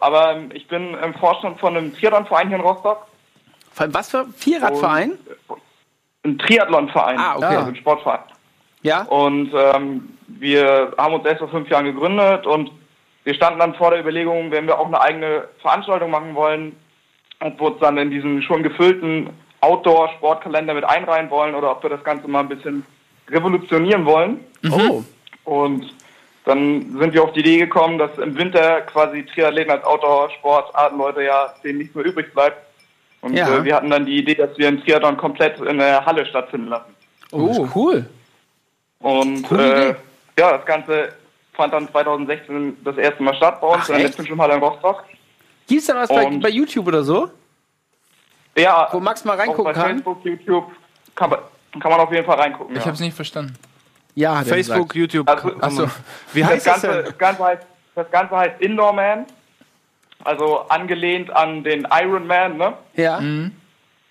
aber 0.00 0.32
ähm, 0.36 0.50
ich 0.54 0.66
bin 0.68 0.94
im 0.94 1.14
Vorstand 1.14 1.58
von 1.60 1.76
einem 1.76 1.94
Triathlon-Verein 1.94 2.48
hier 2.48 2.56
in 2.56 2.62
Rostock. 2.62 3.06
Allem, 3.76 3.94
was 3.94 4.10
für 4.10 4.26
Vierradverein? 4.36 5.18
Ein 6.24 6.38
Triathlon-Verein. 6.38 7.18
Ah, 7.18 7.36
okay. 7.36 7.44
Also 7.46 7.68
ein 7.68 7.76
Sportverein. 7.76 8.20
Ja. 8.82 9.02
Und 9.02 9.52
ähm, 9.54 10.16
wir 10.26 10.94
haben 10.98 11.14
uns 11.14 11.24
erst 11.24 11.38
vor 11.38 11.48
fünf 11.48 11.68
Jahren 11.68 11.84
gegründet 11.86 12.46
und 12.46 12.70
wir 13.24 13.34
standen 13.34 13.60
dann 13.60 13.74
vor 13.74 13.90
der 13.90 14.00
Überlegung, 14.00 14.50
wenn 14.50 14.66
wir 14.66 14.78
auch 14.78 14.86
eine 14.86 15.00
eigene 15.00 15.48
Veranstaltung 15.60 16.10
machen 16.10 16.34
wollen, 16.34 16.76
wir 17.40 17.60
uns 17.60 17.80
dann 17.80 17.98
in 17.98 18.10
diesen 18.10 18.42
schon 18.42 18.62
gefüllten 18.62 19.30
Outdoor-Sportkalender 19.62 20.74
mit 20.74 20.84
einreihen 20.84 21.30
wollen 21.30 21.54
oder 21.54 21.70
ob 21.72 21.82
wir 21.82 21.90
das 21.90 22.04
Ganze 22.04 22.28
mal 22.28 22.40
ein 22.40 22.48
bisschen 22.48 22.84
revolutionieren 23.30 24.04
wollen. 24.04 24.40
Oh. 24.70 25.02
Und 25.44 25.92
dann 26.44 26.98
sind 26.98 27.14
wir 27.14 27.22
auf 27.22 27.32
die 27.32 27.40
Idee 27.40 27.58
gekommen, 27.58 27.98
dass 27.98 28.16
im 28.18 28.36
Winter 28.36 28.80
quasi 28.82 29.24
Triathleten 29.24 29.70
als 29.70 29.84
Outdoor-Sportartenleute 29.84 31.22
ja 31.22 31.54
denen 31.64 31.78
nichts 31.78 31.94
mehr 31.94 32.04
übrig 32.04 32.32
bleibt. 32.34 32.58
Und 33.20 33.34
Ja. 33.34 33.56
äh, 33.56 33.64
wir 33.64 33.76
hatten 33.76 33.90
dann 33.90 34.04
die 34.04 34.18
Idee, 34.18 34.34
dass 34.34 34.56
wir 34.58 34.66
einen 34.68 34.82
Triathlon 34.82 35.16
komplett 35.16 35.58
in 35.60 35.78
der 35.78 36.04
Halle 36.04 36.26
stattfinden 36.26 36.68
lassen. 36.68 36.94
Oh, 37.30 37.66
cool. 37.74 38.04
Und 38.98 39.50
äh, 39.52 39.94
ja, 40.38 40.56
das 40.56 40.66
Ganze 40.66 41.12
fand 41.52 41.72
dann 41.72 41.88
2016 41.88 42.78
das 42.84 42.96
erste 42.96 43.22
Mal 43.22 43.34
statt 43.36 43.60
bei 43.60 43.66
uns 43.68 43.82
Ach, 43.84 43.88
in 43.88 43.94
der 43.94 44.04
echt? 44.04 44.08
letzten 44.10 44.26
Schwimmhalle 44.26 44.54
in 44.54 44.60
Rostock. 44.60 45.04
Gibt's 45.68 45.86
da 45.86 45.94
was 45.94 46.08
bei, 46.08 46.28
bei 46.42 46.48
YouTube 46.48 46.88
oder 46.88 47.04
so? 47.04 47.30
Ja, 48.56 48.88
Wo 48.92 49.00
Max 49.00 49.24
mal 49.24 49.36
reingucken 49.36 49.64
bei 49.64 49.72
kann? 49.72 49.90
Facebook, 49.96 50.24
YouTube 50.24 50.70
kann 51.14 51.30
man, 51.30 51.38
kann 51.80 51.90
man 51.90 52.00
auf 52.00 52.12
jeden 52.12 52.24
Fall 52.26 52.38
reingucken. 52.38 52.74
Ich 52.76 52.80
ja. 52.80 52.86
habe 52.86 52.94
es 52.94 53.00
nicht 53.00 53.14
verstanden. 53.14 53.54
Ja, 54.14 54.42
Facebook, 54.42 54.90
gesagt. 54.90 54.94
YouTube. 54.94 55.28
Also- 55.28 55.48
kann 55.50 55.58
Ach 55.62 55.70
so. 55.70 55.82
man- 55.82 55.90
Wie 56.34 56.40
das, 56.40 56.50
heißt 56.50 56.66
das 56.66 56.72
Ganze, 56.82 56.88
denn? 56.96 57.04
das, 57.06 57.18
Ganze 57.18 57.44
heißt, 57.44 57.66
das 57.94 58.10
Ganze 58.10 58.36
heißt 58.36 58.60
Indoor 58.60 58.92
Man, 58.92 59.26
also 60.24 60.60
angelehnt 60.68 61.30
an 61.34 61.64
den 61.64 61.86
Iron 62.02 62.26
Man, 62.26 62.56
ne? 62.58 62.74
Ja. 62.94 63.18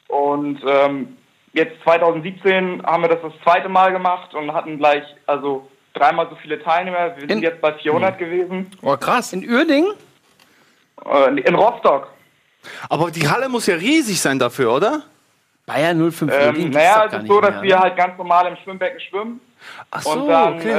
Und 0.08 0.60
ähm, 0.66 1.18
jetzt 1.54 1.82
2017 1.84 2.84
haben 2.86 3.04
wir 3.04 3.10
das 3.10 3.22
das 3.22 3.34
zweite 3.44 3.70
Mal 3.70 3.92
gemacht 3.92 4.34
und 4.34 4.52
hatten 4.54 4.78
gleich 4.78 5.04
also 5.28 5.68
dreimal 5.94 6.28
so 6.30 6.36
viele 6.36 6.62
Teilnehmer. 6.62 7.12
Wir 7.16 7.22
sind 7.22 7.32
In- 7.32 7.42
jetzt 7.44 7.62
bei 7.62 7.74
400 7.74 8.18
gewesen. 8.18 8.72
Oh, 8.82 8.98
krass. 8.98 9.34
In 9.34 9.48
Uerding? 9.48 9.86
Äh, 11.06 11.40
in 11.42 11.56
Rostock. 11.56 12.08
Aber 12.89 13.12
die 13.12 13.28
Halle 13.30 13.50
muss 13.50 13.65
ja 13.67 13.76
riesig 13.76 14.19
sein 14.21 14.39
dafür, 14.39 14.74
oder? 14.74 15.02
Bayern 15.65 16.12
05 16.12 16.32
Uerding 16.32 16.65
Ähm, 16.65 16.71
naja, 16.71 17.06
es 17.06 17.13
ist 17.13 17.28
so, 17.28 17.39
dass 17.41 17.52
mehr, 17.56 17.62
wir 17.63 17.80
halt 17.80 17.95
ganz 17.95 18.17
normal 18.17 18.47
im 18.47 18.56
Schwimmbecken 18.58 19.00
schwimmen 19.00 19.39
Ach 19.91 20.06
und 20.06 20.28
dann 20.28 20.56
okay. 20.56 20.71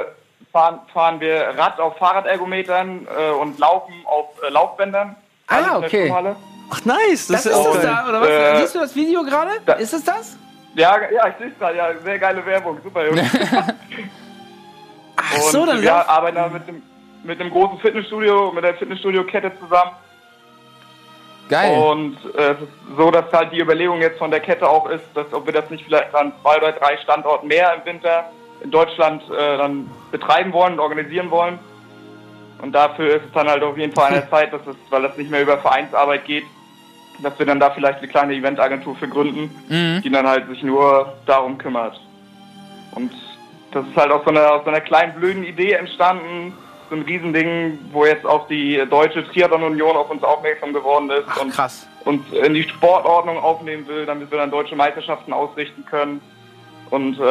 äh, 0.00 0.04
fahren, 0.50 0.80
fahren 0.92 1.20
wir 1.20 1.54
Rad 1.56 1.78
auf 1.78 1.96
Fahrradergometern 1.98 3.06
äh, 3.06 3.30
und 3.32 3.58
laufen 3.58 3.92
auf 4.06 4.26
äh, 4.42 4.48
Laufbändern. 4.50 5.14
Ah, 5.46 5.54
Alles 5.56 5.66
in 5.66 5.80
der 5.80 5.88
okay. 5.88 6.34
Ach 6.72 6.84
nice, 6.84 7.26
Das 7.26 7.42
das, 7.44 7.46
ist 7.46 7.64
das 7.64 7.82
da, 7.82 8.08
oder 8.08 8.20
was? 8.20 8.28
Äh, 8.28 8.60
Siehst 8.60 8.74
du 8.74 8.78
das 8.78 8.94
Video 8.94 9.22
gerade? 9.24 9.50
da- 9.66 9.72
Ist 9.74 9.92
es 9.92 10.04
das? 10.04 10.36
Ja, 10.74 10.96
ja, 11.10 11.28
ich 11.28 11.34
sehe 11.38 11.48
es 11.48 11.58
gerade, 11.58 11.76
ja, 11.76 11.88
sehr 12.04 12.18
geile 12.18 12.44
Werbung, 12.46 12.78
super 12.82 13.04
Jungs. 13.06 13.20
Ach 15.16 15.32
so, 15.50 15.66
dann 15.66 15.82
wir 15.82 15.90
lauf- 15.90 16.08
arbeiten 16.08 16.36
da 16.36 16.48
mit 16.48 16.66
dem, 16.68 16.82
mit 17.24 17.40
dem 17.40 17.50
großen 17.50 17.78
Fitnessstudio, 17.80 18.52
mit 18.52 18.64
der 18.64 18.74
Fitnessstudio-Kette 18.74 19.52
zusammen. 19.60 19.92
Geil. 21.50 21.76
Und 21.78 22.16
äh, 22.36 22.52
es 22.52 22.60
ist 22.60 22.96
so, 22.96 23.10
dass 23.10 23.30
halt 23.32 23.52
die 23.52 23.60
Überlegung 23.60 24.00
jetzt 24.00 24.18
von 24.18 24.30
der 24.30 24.40
Kette 24.40 24.68
auch 24.68 24.88
ist, 24.88 25.04
dass 25.14 25.32
ob 25.32 25.44
wir 25.46 25.52
das 25.52 25.68
nicht 25.68 25.84
vielleicht 25.84 26.14
an 26.14 26.32
zwei 26.42 26.56
oder 26.56 26.72
drei 26.72 26.96
Standorten 26.98 27.48
mehr 27.48 27.74
im 27.74 27.84
Winter 27.84 28.30
in 28.62 28.70
Deutschland 28.70 29.22
äh, 29.30 29.58
dann 29.58 29.90
betreiben 30.12 30.52
wollen 30.52 30.74
und 30.74 30.80
organisieren 30.80 31.30
wollen. 31.30 31.58
Und 32.62 32.72
dafür 32.72 33.16
ist 33.16 33.24
es 33.26 33.32
dann 33.32 33.48
halt 33.48 33.62
auf 33.62 33.76
jeden 33.76 33.92
Fall 33.92 34.08
an 34.08 34.14
der 34.14 34.30
Zeit, 34.36 34.52
dass 34.52 34.66
es, 34.66 34.76
weil 34.90 35.02
das 35.02 35.16
nicht 35.16 35.30
mehr 35.30 35.42
über 35.42 35.58
Vereinsarbeit 35.58 36.24
geht, 36.24 36.44
dass 37.22 37.38
wir 37.38 37.46
dann 37.46 37.58
da 37.60 37.70
vielleicht 37.70 37.98
eine 37.98 38.08
kleine 38.08 38.34
Eventagentur 38.34 38.94
für 38.96 39.08
gründen, 39.08 39.50
Mhm. 39.68 40.02
die 40.02 40.10
dann 40.10 40.26
halt 40.26 40.48
sich 40.48 40.62
nur 40.62 41.14
darum 41.26 41.58
kümmert. 41.58 42.00
Und 42.92 43.12
das 43.72 43.84
ist 43.86 43.96
halt 43.96 44.10
aus 44.10 44.22
so 44.24 44.30
einer, 44.30 44.52
aus 44.52 44.64
so 44.64 44.70
einer 44.70 44.80
kleinen 44.80 45.14
blöden 45.14 45.44
Idee 45.44 45.72
entstanden, 45.72 46.52
so 46.90 46.96
ein 46.96 47.02
Riesending, 47.02 47.78
wo 47.92 48.04
jetzt 48.04 48.26
auch 48.26 48.46
die 48.48 48.84
Deutsche 48.90 49.26
Triathlon-Union 49.26 49.96
auf 49.96 50.10
uns 50.10 50.22
aufmerksam 50.22 50.72
geworden 50.72 51.10
ist 51.10 51.24
Ach, 51.28 51.42
und 51.42 51.50
krass. 51.52 51.86
uns 52.04 52.22
in 52.32 52.54
die 52.54 52.64
Sportordnung 52.64 53.38
aufnehmen 53.38 53.86
will, 53.88 54.04
damit 54.06 54.30
wir 54.30 54.38
dann 54.38 54.50
deutsche 54.50 54.76
Meisterschaften 54.76 55.32
ausrichten 55.32 55.84
können 55.86 56.20
und 56.90 57.18
äh, 57.18 57.22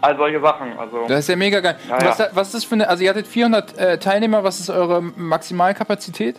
all 0.00 0.16
solche 0.16 0.40
Sachen. 0.40 0.78
Also 0.78 1.06
Das 1.08 1.20
ist 1.20 1.28
ja 1.28 1.36
mega 1.36 1.60
geil. 1.60 1.76
Ja, 1.88 2.04
was, 2.04 2.18
ja. 2.18 2.28
was 2.32 2.48
ist 2.48 2.54
das 2.54 2.64
für 2.64 2.74
eine, 2.74 2.88
also 2.88 3.02
ihr 3.02 3.10
hattet 3.10 3.26
400 3.26 3.78
äh, 3.78 3.98
Teilnehmer, 3.98 4.44
was 4.44 4.60
ist 4.60 4.70
eure 4.70 5.02
Maximalkapazität? 5.02 6.36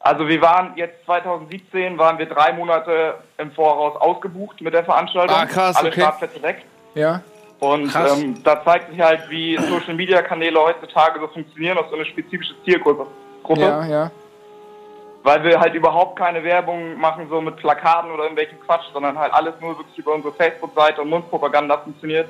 Also 0.00 0.26
wir 0.28 0.42
waren 0.42 0.72
jetzt 0.76 1.04
2017 1.04 1.96
waren 1.96 2.18
wir 2.18 2.26
drei 2.26 2.52
Monate 2.52 3.14
im 3.38 3.52
Voraus 3.52 3.96
ausgebucht 4.00 4.60
mit 4.60 4.74
der 4.74 4.84
Veranstaltung. 4.84 5.36
Ah, 5.36 5.46
krass, 5.46 5.76
Alle 5.76 5.88
okay. 5.88 6.00
Startplätze 6.00 6.42
weg. 6.42 6.64
Ja. 6.94 7.22
Und 7.62 7.94
ähm, 7.94 8.42
da 8.42 8.64
zeigt 8.64 8.90
sich 8.90 9.00
halt, 9.00 9.30
wie 9.30 9.56
Social 9.56 9.94
Media 9.94 10.20
Kanäle 10.20 10.58
heutzutage 10.58 11.20
so 11.20 11.28
funktionieren 11.28 11.78
auf 11.78 11.86
so 11.90 11.94
eine 11.94 12.04
spezifische 12.04 12.54
Zielgruppe. 12.64 13.06
Gruppe, 13.44 13.60
Ja, 13.60 13.84
ja. 13.86 14.10
Weil 15.22 15.44
wir 15.44 15.60
halt 15.60 15.72
überhaupt 15.72 16.18
keine 16.18 16.42
Werbung 16.42 16.98
machen, 16.98 17.28
so 17.30 17.40
mit 17.40 17.56
Plakaten 17.58 18.10
oder 18.10 18.24
irgendwelchen 18.24 18.58
Quatsch, 18.62 18.86
sondern 18.92 19.16
halt 19.16 19.32
alles 19.32 19.54
nur 19.60 19.78
wirklich 19.78 19.96
über 19.96 20.12
unsere 20.12 20.34
Facebook-Seite 20.34 21.02
und 21.02 21.10
Mundpropaganda 21.10 21.78
funktioniert. 21.78 22.28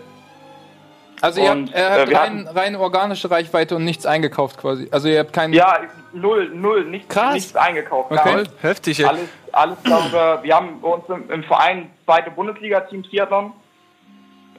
Also 1.23 1.41
ihr 1.41 1.51
Und, 1.51 1.69
habt, 1.73 1.79
ihr 1.79 1.91
habt 1.91 2.09
äh, 2.09 2.11
wir 2.11 2.19
rein, 2.19 2.49
rein 2.55 2.77
organische 2.77 3.31
Reichweite 3.31 3.77
und 3.77 3.87
nichts 3.87 4.05
eingekauft 4.05 4.59
quasi. 4.59 4.89
Also 4.91 5.09
ihr 5.09 5.21
habt 5.21 5.33
keinen. 5.33 5.55
Ja, 5.55 5.79
null, 6.13 6.51
null, 6.53 6.85
nichts, 6.85 7.09
Krass. 7.09 7.33
nichts 7.33 7.57
eingekauft. 7.57 8.11
gar 8.11 8.27
Okay. 8.27 8.37
nichts. 8.41 8.55
Heftig, 8.63 9.01
ey. 9.01 9.07
Alles, 9.07 9.29
alles 9.53 9.79
darüber. 9.83 10.43
Wir 10.43 10.55
haben 10.55 10.79
bei 10.83 10.89
uns 10.89 11.09
im, 11.09 11.31
im 11.31 11.43
Verein 11.45 11.91
zweite 12.05 12.31
Bundesliga-Team 12.31 13.05
Triathlon. 13.05 13.55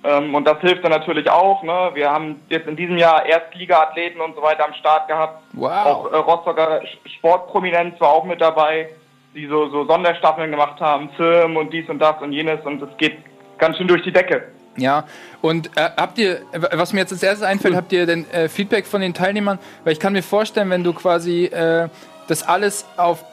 Ähm, 0.03 0.35
und 0.35 0.45
das 0.45 0.59
hilft 0.59 0.83
dann 0.83 0.91
natürlich 0.91 1.29
auch. 1.29 1.63
Ne? 1.63 1.91
Wir 1.93 2.11
haben 2.11 2.41
jetzt 2.49 2.67
in 2.67 2.75
diesem 2.75 2.97
Jahr 2.97 3.25
Erstliga-Athleten 3.25 4.19
und 4.19 4.35
so 4.35 4.41
weiter 4.41 4.65
am 4.65 4.73
Start 4.73 5.07
gehabt. 5.07 5.41
Wow. 5.53 5.85
Auch 5.85 6.11
äh, 6.11 6.17
Rostocker 6.17 6.81
Sportprominenz 7.17 7.99
war 8.01 8.09
auch 8.09 8.25
mit 8.25 8.41
dabei, 8.41 8.89
die 9.33 9.47
so, 9.47 9.69
so 9.69 9.85
Sonderstaffeln 9.85 10.51
gemacht 10.51 10.79
haben, 10.81 11.09
Film 11.15 11.55
und 11.57 11.71
dies 11.71 11.87
und 11.89 11.99
das 11.99 12.21
und 12.21 12.33
jenes. 12.33 12.63
Und 12.65 12.81
es 12.81 12.97
geht 12.97 13.17
ganz 13.57 13.77
schön 13.77 13.87
durch 13.87 14.03
die 14.03 14.11
Decke. 14.11 14.43
Ja, 14.75 15.05
und 15.41 15.67
äh, 15.77 15.89
habt 15.95 16.17
ihr, 16.17 16.41
was 16.51 16.93
mir 16.93 17.01
jetzt 17.01 17.11
als 17.11 17.23
erstes 17.23 17.45
einfällt, 17.45 17.75
habt 17.75 17.91
ihr 17.93 18.05
denn 18.05 18.29
äh, 18.31 18.49
Feedback 18.49 18.87
von 18.87 19.01
den 19.01 19.13
Teilnehmern? 19.13 19.59
Weil 19.83 19.93
ich 19.93 19.99
kann 19.99 20.13
mir 20.13 20.23
vorstellen, 20.23 20.69
wenn 20.69 20.83
du 20.83 20.93
quasi 20.93 21.45
äh, 21.45 21.89
das 22.27 22.43
alles 22.43 22.85
auf, 22.97 23.23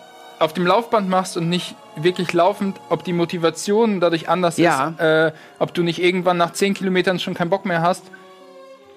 auf 0.40 0.53
dem 0.55 0.66
Laufband 0.66 1.09
machst 1.09 1.37
und 1.37 1.48
nicht 1.48 1.76
wirklich 1.96 2.33
laufend, 2.33 2.81
ob 2.88 3.05
die 3.05 3.12
Motivation 3.12 4.00
dadurch 4.00 4.29
anders 4.29 4.57
Ja. 4.59 4.88
ist, 4.88 5.00
äh, 5.00 5.33
ob 5.59 5.72
du 5.74 5.83
nicht 5.83 6.03
irgendwann 6.03 6.37
nach 6.38 6.53
10 6.53 6.74
Kilometern 6.74 7.18
schon 7.18 7.35
keinen 7.35 7.50
Bock 7.50 7.64
mehr 7.66 7.83
hast. 7.83 8.05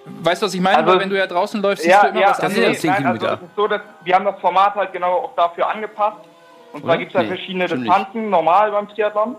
Weißt 0.06 0.42
du, 0.42 0.48
was 0.48 0.54
ich 0.54 0.62
meine? 0.62 0.78
Also- 0.78 0.92
Weil 0.92 1.00
wenn 1.02 1.10
du 1.10 1.18
ja 1.18 1.28
draußen 1.28 1.62
läufst, 1.62 1.84
siehst 1.84 2.02
du 2.02 2.08
immer 2.08 2.22
was 2.22 2.38
das 2.38 2.46
anderes. 2.52 2.76
ist- 2.76 2.82
10 2.82 2.92
nein, 2.92 3.06
also 3.06 3.20
Kilometer. 3.20 3.44
es 3.44 3.50
ist 3.50 3.56
so, 3.56 3.68
dass 3.68 3.82
wir 4.04 4.16
haben 4.16 4.26
das 4.26 4.40
Format 4.40 4.76
halt 4.76 4.92
genau 4.94 5.12
auch 5.14 5.36
dafür 5.36 5.70
angepasst. 5.70 6.18
Und 6.74 6.84
zwar 6.84 6.98
gibt 6.98 7.12
es 7.12 7.14
da 7.14 7.22
Nee, 7.22 7.28
verschiedene 7.28 7.68
stimmt 7.68 7.86
Distanzen, 7.86 8.30
normal 8.30 8.72
beim 8.72 8.90
Triathlon. 8.90 9.36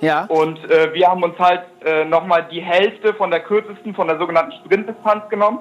Ja. 0.00 0.24
Und 0.26 0.58
äh, 0.70 0.92
wir 0.94 1.08
haben 1.08 1.22
uns 1.22 1.38
halt 1.38 1.62
äh, 1.84 2.04
nochmal 2.04 2.46
die 2.50 2.60
Hälfte 2.60 3.14
von 3.14 3.30
der 3.30 3.40
kürzesten, 3.40 3.94
von 3.94 4.06
der 4.08 4.18
sogenannten 4.18 4.52
Sprintdistanz 4.64 5.28
genommen. 5.28 5.58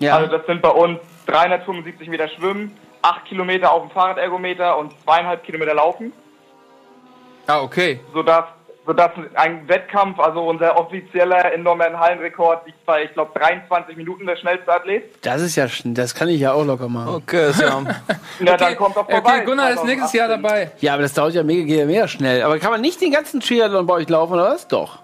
Ja. 0.00 0.16
Also 0.16 0.36
das 0.36 0.44
sind 0.46 0.60
bei 0.62 0.68
uns 0.70 0.98
375 1.26 2.08
Meter 2.08 2.28
Schwimmen, 2.28 2.76
8 3.02 3.24
Kilometer 3.26 3.72
auf 3.72 3.82
dem 3.82 3.90
Fahrradergometer 3.90 4.78
und 4.78 4.92
zweieinhalb 5.02 5.42
Kilometer 5.44 5.74
Laufen. 5.74 6.12
Ah, 7.46 7.60
okay. 7.60 8.00
Sodass, 8.14 8.44
sodass 8.86 9.10
ein 9.34 9.66
Wettkampf, 9.68 10.18
also 10.20 10.40
unser 10.48 10.78
offizieller 10.78 11.52
Indoor-Man-Hallenrekord 11.52 12.66
liegt 12.66 12.86
bei, 12.86 13.04
ich 13.04 13.12
glaube, 13.12 13.36
23 13.38 13.96
Minuten 13.96 14.26
der 14.26 14.36
schnellste 14.36 14.72
Athlet. 14.72 15.04
Das 15.24 15.42
ist 15.42 15.56
ja 15.56 15.68
schön. 15.68 15.94
Das 15.94 16.14
kann 16.14 16.28
ich 16.28 16.40
ja 16.40 16.52
auch 16.52 16.64
locker 16.64 16.88
machen. 16.88 17.14
Okay, 17.16 17.50
ist 17.50 17.60
ja. 17.60 17.82
Ja, 18.40 18.56
dann 18.56 18.76
kommt 18.76 18.96
doch 18.96 19.10
vorbei. 19.10 19.36
Okay, 19.36 19.44
Gunnar 19.44 19.70
ist 19.72 19.84
nächstes 19.84 20.12
Jahr 20.12 20.28
2018. 20.28 20.42
dabei. 20.42 20.70
Ja, 20.80 20.94
aber 20.94 21.02
das 21.02 21.14
dauert 21.14 21.34
ja 21.34 21.42
mega, 21.42 21.74
ja 21.74 21.86
mega 21.86 22.06
schnell. 22.06 22.42
Aber 22.42 22.58
kann 22.58 22.70
man 22.70 22.80
nicht 22.80 23.00
den 23.00 23.10
ganzen 23.10 23.40
Triathlon 23.40 23.86
bei 23.86 23.94
euch 23.94 24.08
laufen, 24.08 24.34
oder 24.34 24.44
was? 24.44 24.68
Doch. 24.68 25.00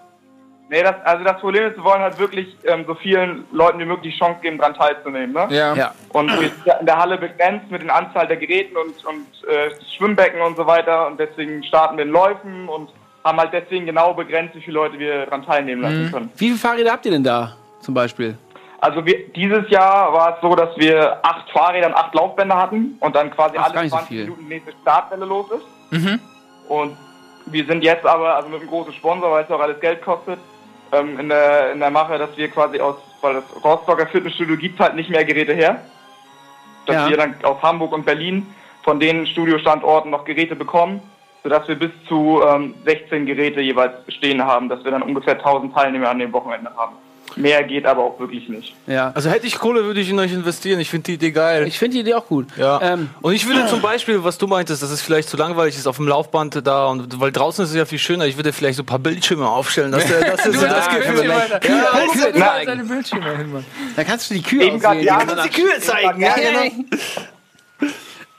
Nee, 0.69 0.83
das, 0.83 0.95
also 1.03 1.23
das 1.23 1.39
Problem 1.39 1.65
ist, 1.67 1.77
wir 1.77 1.83
wollen 1.83 2.01
halt 2.01 2.19
wirklich 2.19 2.55
ähm, 2.63 2.85
so 2.85 2.93
vielen 2.93 3.45
Leuten 3.51 3.79
wie 3.79 3.85
möglich 3.85 4.13
die 4.13 4.19
Chance 4.19 4.39
geben, 4.41 4.59
daran 4.59 4.75
teilzunehmen. 4.75 5.33
Ne? 5.33 5.47
Ja. 5.49 5.73
Ja. 5.73 5.95
Und 6.09 6.29
wir 6.29 6.49
sind 6.49 6.65
ja 6.65 6.75
in 6.75 6.85
der 6.85 6.97
Halle 6.97 7.17
begrenzt 7.17 7.71
mit 7.71 7.81
der 7.81 7.95
Anzahl 7.95 8.27
der 8.27 8.37
Geräten 8.37 8.77
und, 8.77 9.03
und 9.05 9.49
äh, 9.49 9.71
Schwimmbecken 9.97 10.39
und 10.41 10.55
so 10.57 10.67
weiter. 10.67 11.07
Und 11.07 11.19
deswegen 11.19 11.63
starten 11.63 11.97
wir 11.97 12.05
in 12.05 12.11
Läufen 12.11 12.69
und 12.69 12.91
haben 13.23 13.39
halt 13.39 13.51
deswegen 13.51 13.87
genau 13.87 14.13
begrenzt, 14.13 14.55
wie 14.55 14.61
viele 14.61 14.75
Leute 14.75 14.99
wir 14.99 15.25
daran 15.25 15.43
teilnehmen 15.43 15.81
lassen 15.81 16.11
können. 16.11 16.29
Wie 16.35 16.47
viele 16.47 16.59
Fahrräder 16.59 16.91
habt 16.91 17.05
ihr 17.05 17.11
denn 17.11 17.23
da, 17.23 17.55
zum 17.79 17.95
Beispiel? 17.95 18.37
Also 18.79 19.03
wir, 19.05 19.27
dieses 19.29 19.69
Jahr 19.69 20.13
war 20.13 20.35
es 20.35 20.41
so, 20.41 20.55
dass 20.55 20.69
wir 20.77 21.17
acht 21.23 21.49
Fahrräder 21.49 21.87
und 21.87 21.95
acht 21.95 22.13
Laufbänder 22.13 22.55
hatten 22.55 22.95
und 22.99 23.15
dann 23.15 23.31
quasi 23.31 23.57
Ach, 23.57 23.65
gar 23.65 23.71
alle 23.71 23.81
nicht 23.81 23.91
so 23.91 23.97
20 23.97 24.07
viel. 24.07 24.23
Minuten 24.23 24.43
die 24.43 24.49
nächste 24.49 24.71
Startwelle 24.83 25.25
los 25.25 25.47
ist. 25.51 25.65
Mhm. 25.91 26.19
Und 26.69 26.97
wir 27.47 27.65
sind 27.65 27.83
jetzt 27.83 28.05
aber, 28.05 28.35
also 28.35 28.49
mit 28.49 28.61
einem 28.61 28.69
großen 28.69 28.93
Sponsor, 28.93 29.31
weil 29.31 29.43
es 29.43 29.49
ja 29.49 29.55
auch 29.55 29.61
alles 29.61 29.79
Geld 29.79 30.01
kostet, 30.01 30.39
ähm, 30.91 31.19
in, 31.19 31.29
der, 31.29 31.71
in 31.73 31.79
der 31.79 31.91
Mache, 31.91 32.17
dass 32.17 32.35
wir 32.37 32.49
quasi 32.49 32.79
aus, 32.79 32.95
weil 33.21 33.35
das 33.35 33.63
Rostocker 33.63 34.07
Fitnessstudio 34.07 34.57
gibt 34.57 34.79
halt 34.79 34.95
nicht 34.95 35.09
mehr 35.09 35.25
Geräte 35.25 35.53
her, 35.53 35.81
dass 36.85 36.95
Ja. 36.95 37.09
wir 37.09 37.17
dann 37.17 37.35
aus 37.43 37.61
Hamburg 37.61 37.91
und 37.93 38.05
Berlin 38.05 38.45
von 38.83 38.99
den 38.99 39.27
Studiostandorten 39.27 40.09
noch 40.11 40.25
Geräte 40.25 40.55
bekommen, 40.55 41.01
sodass 41.43 41.67
wir 41.67 41.75
bis 41.75 41.91
zu 42.07 42.41
ähm, 42.47 42.73
16 42.85 43.25
Geräte 43.25 43.61
jeweils 43.61 43.93
stehen 44.07 44.43
haben, 44.43 44.69
dass 44.69 44.83
wir 44.83 44.91
dann 44.91 45.03
ungefähr 45.03 45.33
1000 45.33 45.73
Teilnehmer 45.73 46.09
an 46.09 46.19
dem 46.19 46.33
Wochenende 46.33 46.71
haben. 46.75 46.95
Mehr 47.35 47.63
geht 47.63 47.85
aber 47.85 48.03
auch 48.03 48.19
wirklich 48.19 48.49
nicht. 48.49 48.73
Ja. 48.87 49.11
Also 49.13 49.29
hätte 49.29 49.45
ich 49.47 49.57
Kohle, 49.59 49.83
würde 49.85 49.99
ich 50.01 50.09
in 50.09 50.19
euch 50.19 50.33
investieren. 50.33 50.79
Ich 50.79 50.89
finde 50.89 51.05
die 51.05 51.13
Idee 51.13 51.31
geil. 51.31 51.67
Ich 51.67 51.77
finde 51.79 51.95
die 51.95 52.01
Idee 52.01 52.15
auch 52.15 52.25
gut. 52.27 52.47
ja. 52.57 52.79
Ähm, 52.81 53.09
und 53.21 53.33
ich 53.33 53.47
würde 53.47 53.67
zum 53.67 53.81
Beispiel, 53.81 54.23
was 54.23 54.37
du 54.37 54.47
meintest, 54.47 54.81
dass 54.83 54.89
es 54.91 55.01
vielleicht 55.01 55.29
zu 55.29 55.37
langweilig 55.37 55.75
ist 55.77 55.87
auf 55.87 55.97
dem 55.97 56.07
Laufband 56.07 56.65
da 56.65 56.87
und 56.87 57.19
weil 57.19 57.31
draußen 57.31 57.63
ist 57.63 57.71
es 57.71 57.75
ja 57.77 57.85
viel 57.85 57.99
schöner. 57.99 58.25
Ich 58.25 58.35
würde 58.37 58.51
vielleicht 58.53 58.77
so 58.77 58.83
ein 58.83 58.87
paar 58.87 58.99
Bildschirme 58.99 59.47
aufstellen. 59.47 59.91
Dass, 59.91 60.05
der- 60.05 60.21
dass 60.35 60.43
Du, 60.43 60.51
das, 60.53 60.61
das. 60.61 60.87
Alter. 60.87 61.59
Ja, 61.67 62.35
Ja, 62.35 62.65
seine 62.65 62.83
Bildschirme 62.83 63.37
hin, 63.37 63.51
Mann. 63.53 63.65
dann 63.95 64.05
kannst 64.05 64.29
du 64.29 64.33
die 64.33 64.41
Kühe 64.41 64.63
Eben 64.63 64.81
ja, 65.01 65.19
ist 65.21 65.43
die 65.45 65.61
Kühe 65.61 65.79
zeigen. 65.79 66.21
Ja, 66.21 66.35
Ja, 66.37 66.61
genau. 66.63 66.75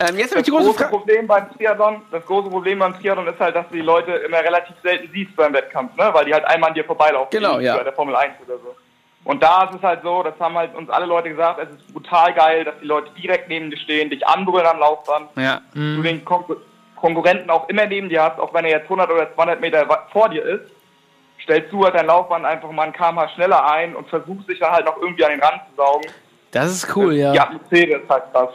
Ähm, 0.01 0.17
jetzt 0.19 0.31
ich 0.31 0.37
Das 0.39 0.43
die 0.45 0.51
große 0.51 0.65
große. 0.71 0.89
Problem 0.89 1.27
beim 1.27 1.53
Triathlon, 1.53 2.03
das 2.11 2.25
große 2.25 2.49
Problem 2.49 2.79
beim 2.79 2.99
Triathlon 2.99 3.27
ist 3.29 3.39
halt, 3.39 3.55
dass 3.55 3.69
du 3.69 3.75
die 3.75 3.83
Leute 3.83 4.13
immer 4.13 4.39
relativ 4.39 4.75
selten 4.83 5.11
siehst 5.13 5.37
beim 5.37 5.53
Wettkampf, 5.53 5.95
ne? 5.97 6.09
Weil 6.13 6.25
die 6.25 6.33
halt 6.33 6.45
einmal 6.47 6.71
an 6.71 6.75
dir 6.75 6.85
vorbeilaufen. 6.85 7.29
Genau, 7.31 7.59
ja. 7.61 7.77
Bei 7.77 7.85
der 7.85 7.93
Formel 7.93 8.17
1 8.17 8.33
oder 8.47 8.57
so. 8.59 8.75
Und 9.25 9.43
da 9.43 9.65
ist 9.65 9.75
es 9.77 9.83
halt 9.83 10.01
so, 10.03 10.23
das 10.23 10.33
haben 10.41 10.55
halt 10.57 10.75
uns 10.75 10.89
alle 10.89 11.05
Leute 11.05 11.29
gesagt, 11.29 11.61
es 11.63 11.69
ist 11.69 11.93
brutal 11.93 12.33
geil, 12.33 12.65
dass 12.65 12.75
die 12.81 12.87
Leute 12.87 13.11
direkt 13.21 13.49
neben 13.51 13.71
dir 13.71 13.77
stehen, 13.77 14.09
dich 14.09 14.27
anbrüllen 14.27 14.67
am 14.67 14.79
Laufband, 14.79 15.29
Ja. 15.37 15.61
du 15.75 16.03
den 16.03 16.25
Konkur 16.25 16.57
Konkurrenten 16.97 17.49
auch 17.49 17.67
immer 17.71 17.87
neben 17.87 18.11
dir 18.11 18.23
hast, 18.23 18.39
auch 18.39 18.53
wenn 18.53 18.67
er 18.67 18.73
jetzt 18.73 18.85
100 18.85 19.11
oder 19.11 19.35
200 19.35 19.59
Meter 19.59 19.87
vor 20.13 20.29
dir 20.29 20.43
ist, 20.45 20.71
stellst 21.43 21.73
du 21.73 21.83
halt 21.83 21.95
dein 21.95 22.05
Laufband 22.07 22.45
einfach 22.45 22.71
mal 22.71 22.83
ein 22.83 22.93
kmh 22.93 23.27
schneller 23.31 23.71
ein 23.71 23.97
und 23.97 24.07
versuchst 24.11 24.47
dich 24.51 24.59
dann 24.59 24.71
halt 24.73 24.85
noch 24.85 24.99
irgendwie 24.99 25.25
an 25.25 25.31
den 25.31 25.41
Rand 25.41 25.63
zu 25.71 25.77
saugen. 25.77 26.11
Das 26.51 26.71
ist 26.71 26.95
cool, 26.95 27.15
ja. 27.15 27.33
Die 27.33 27.41
Atmosphäre 27.41 28.01
ist 28.01 28.09
halt 28.11 28.25
krass. 28.33 28.51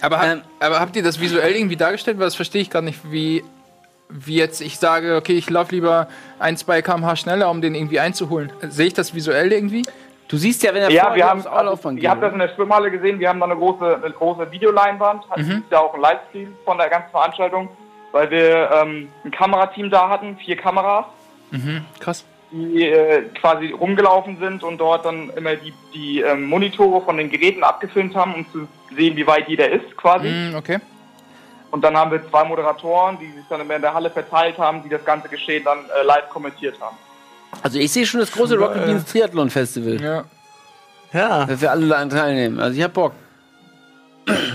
Aber, 0.00 0.18
hab, 0.18 0.26
Ähm, 0.26 0.42
aber 0.60 0.80
habt 0.80 0.96
ihr 0.96 1.02
das 1.02 1.20
visuell 1.20 1.54
irgendwie 1.54 1.76
dargestellt? 1.76 2.18
Weil 2.18 2.26
das 2.26 2.34
verstehe 2.34 2.62
ich 2.62 2.70
gerade 2.70 2.84
nicht, 2.86 3.00
wie, 3.10 3.44
wie 4.08 4.36
jetzt 4.36 4.60
ich 4.60 4.78
sage, 4.78 5.16
okay, 5.16 5.34
ich 5.34 5.48
laufe 5.50 5.74
lieber 5.74 6.08
ein, 6.38 6.56
zwei 6.56 6.82
km/h 6.82 7.16
schneller, 7.16 7.50
um 7.50 7.60
den 7.60 7.74
irgendwie 7.74 8.00
einzuholen. 8.00 8.52
Sehe 8.68 8.86
ich 8.86 8.94
das 8.94 9.14
visuell 9.14 9.52
irgendwie? 9.52 9.82
Du 10.28 10.36
siehst 10.38 10.62
ja, 10.62 10.72
wenn 10.74 10.82
er 10.82 10.90
Ja, 10.90 11.06
vor 11.06 11.14
wir 11.16 11.26
haben, 11.28 11.40
aufs 11.40 11.46
also, 11.46 11.58
Auslaufband 11.58 12.02
ihr 12.02 12.10
habt 12.10 12.22
das 12.22 12.30
geht. 12.32 12.40
in 12.40 12.46
der 12.48 12.54
Schwimmhalle 12.54 12.90
gesehen, 12.90 13.18
wir 13.18 13.28
haben 13.28 13.40
da 13.40 13.46
eine 13.46 13.56
große, 13.56 14.00
eine 14.02 14.10
große 14.12 14.50
Videoleinwand, 14.50 15.28
hatten 15.30 15.44
dieses 15.44 15.70
Jahr 15.70 15.82
auch 15.82 15.94
ein 15.94 16.00
Livestream 16.00 16.54
von 16.64 16.78
der 16.78 16.88
ganzen 16.88 17.10
Veranstaltung, 17.10 17.68
weil 18.12 18.30
wir 18.30 18.70
ähm, 18.72 19.08
ein 19.24 19.30
Kamerateam 19.30 19.90
da 19.90 20.08
hatten, 20.08 20.36
vier 20.38 20.56
Kameras, 20.56 21.04
Krass. 22.00 22.24
Die 22.54 22.84
äh, 22.84 23.22
quasi 23.40 23.72
rumgelaufen 23.72 24.38
sind 24.38 24.62
und 24.62 24.78
dort 24.78 25.04
dann 25.04 25.30
immer 25.36 25.56
die, 25.56 25.74
die 25.92 26.20
ähm, 26.20 26.44
Monitore 26.44 27.04
von 27.04 27.16
den 27.16 27.28
Geräten 27.28 27.64
abgefilmt 27.64 28.14
haben, 28.14 28.34
um 28.34 28.46
zu 28.52 28.68
sehen, 28.94 29.16
wie 29.16 29.26
weit 29.26 29.48
jeder 29.48 29.70
ist 29.70 29.96
quasi. 29.96 30.28
Mm, 30.28 30.54
okay. 30.54 30.78
Und 31.72 31.82
dann 31.82 31.96
haben 31.96 32.12
wir 32.12 32.22
zwei 32.30 32.44
Moderatoren, 32.44 33.18
die 33.18 33.26
sich 33.26 33.44
dann 33.48 33.60
immer 33.60 33.74
in 33.74 33.82
der 33.82 33.92
Halle 33.92 34.08
verteilt 34.08 34.56
haben, 34.58 34.84
die 34.84 34.88
das 34.88 35.04
ganze 35.04 35.28
Geschehen 35.28 35.64
dann 35.64 35.78
äh, 35.78 36.04
live 36.04 36.28
kommentiert 36.28 36.80
haben. 36.80 36.96
Also 37.62 37.78
ich 37.78 37.90
sehe 37.90 38.06
schon 38.06 38.20
das 38.20 38.30
große 38.30 38.56
Rocket 38.56 38.86
Beans 38.86 39.04
Triathlon 39.06 39.50
Festival. 39.50 40.00
Ja. 40.00 40.24
Ja. 41.12 41.46
Dass 41.46 41.60
wir 41.60 41.72
alle 41.72 41.88
daran 41.88 42.10
teilnehmen. 42.10 42.60
Also 42.60 42.78
ich 42.78 42.84
hab 42.84 42.92
Bock. 42.92 43.12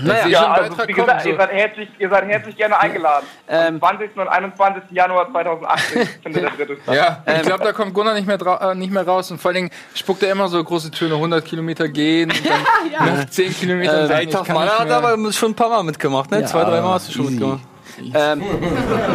Naja, 0.02 0.26
Ja, 0.26 0.52
also 0.52 0.76
wie 0.88 0.92
gesagt, 0.92 1.22
so. 1.22 1.28
ihr, 1.28 1.36
seid 1.36 1.52
herzlich, 1.52 1.88
ihr 1.98 2.08
seid 2.08 2.24
herzlich 2.26 2.56
gerne 2.56 2.78
eingeladen. 2.80 3.26
Ähm, 3.48 3.74
Am 3.74 3.98
20. 3.98 4.16
und 4.16 4.28
21. 4.28 4.82
Januar 4.90 5.30
2018 5.30 6.06
findet 6.22 6.42
der 6.42 6.50
dritte 6.50 6.76
statt. 6.82 6.94
Ja, 7.26 7.34
ich 7.36 7.42
glaube, 7.42 7.64
da 7.64 7.72
kommt 7.72 7.94
Gunnar 7.94 8.14
nicht 8.14 8.26
mehr, 8.26 8.38
drau- 8.38 8.58
äh, 8.70 8.74
nicht 8.74 8.92
mehr 8.92 9.06
raus. 9.06 9.30
Und 9.30 9.40
vor 9.40 9.50
allen 9.50 9.56
Dingen 9.56 9.70
spuckt 9.94 10.22
er 10.22 10.32
immer 10.32 10.48
so 10.48 10.62
große 10.62 10.90
Töne, 10.90 11.14
100 11.14 11.44
Kilometer 11.44 11.88
gehen 11.88 12.30
und 12.30 12.42
dann 12.98 13.16
nach 13.18 13.26
10 13.30 13.54
Kilometern 13.54 14.04
Äh, 14.04 14.06
sagen, 14.08 14.28
ich 14.28 14.34
kann 14.34 14.54
Mann 14.54 14.64
nicht 14.64 14.78
hat 14.78 14.90
aber 14.90 15.32
schon 15.32 15.52
ein 15.52 15.54
paar 15.56 15.68
Mal 15.68 15.82
mitgemacht, 15.84 16.30
ne? 16.30 16.40
Ja, 16.40 16.46
Zwei, 16.46 16.64
drei 16.64 16.80
Mal 16.80 16.94
hast 16.94 17.08
du 17.08 17.12
schon 17.12 17.24
easy. 17.26 17.32
mitgemacht. 17.34 17.60
Ähm, 18.14 18.42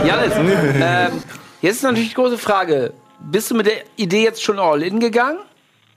Janis, 0.05 0.33
ähm, 0.37 1.23
jetzt 1.61 1.75
ist 1.77 1.83
natürlich 1.83 2.09
die 2.09 2.15
große 2.15 2.37
Frage: 2.37 2.93
Bist 3.19 3.49
du 3.51 3.55
mit 3.55 3.65
der 3.65 3.77
Idee 3.95 4.23
jetzt 4.23 4.43
schon 4.43 4.59
all 4.59 4.83
in 4.83 4.99
gegangen? 4.99 5.39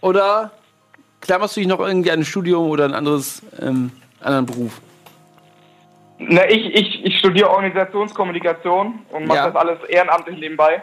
Oder 0.00 0.52
klammerst 1.20 1.56
du 1.56 1.60
dich 1.60 1.68
noch 1.68 1.80
irgendwie 1.80 2.10
an 2.10 2.20
ein 2.20 2.24
Studium 2.24 2.68
oder 2.70 2.84
ein 2.84 2.94
anderes, 2.94 3.42
ähm, 3.60 3.90
anderen 4.20 4.46
Beruf? 4.46 4.80
Na, 6.18 6.48
ich, 6.48 6.74
ich, 6.74 7.04
ich 7.04 7.18
studiere 7.18 7.50
Organisationskommunikation 7.50 9.00
und 9.12 9.26
mache 9.26 9.38
Ja. 9.38 9.46
das 9.46 9.56
alles 9.56 9.78
ehrenamtlich 9.88 10.38
nebenbei. 10.40 10.82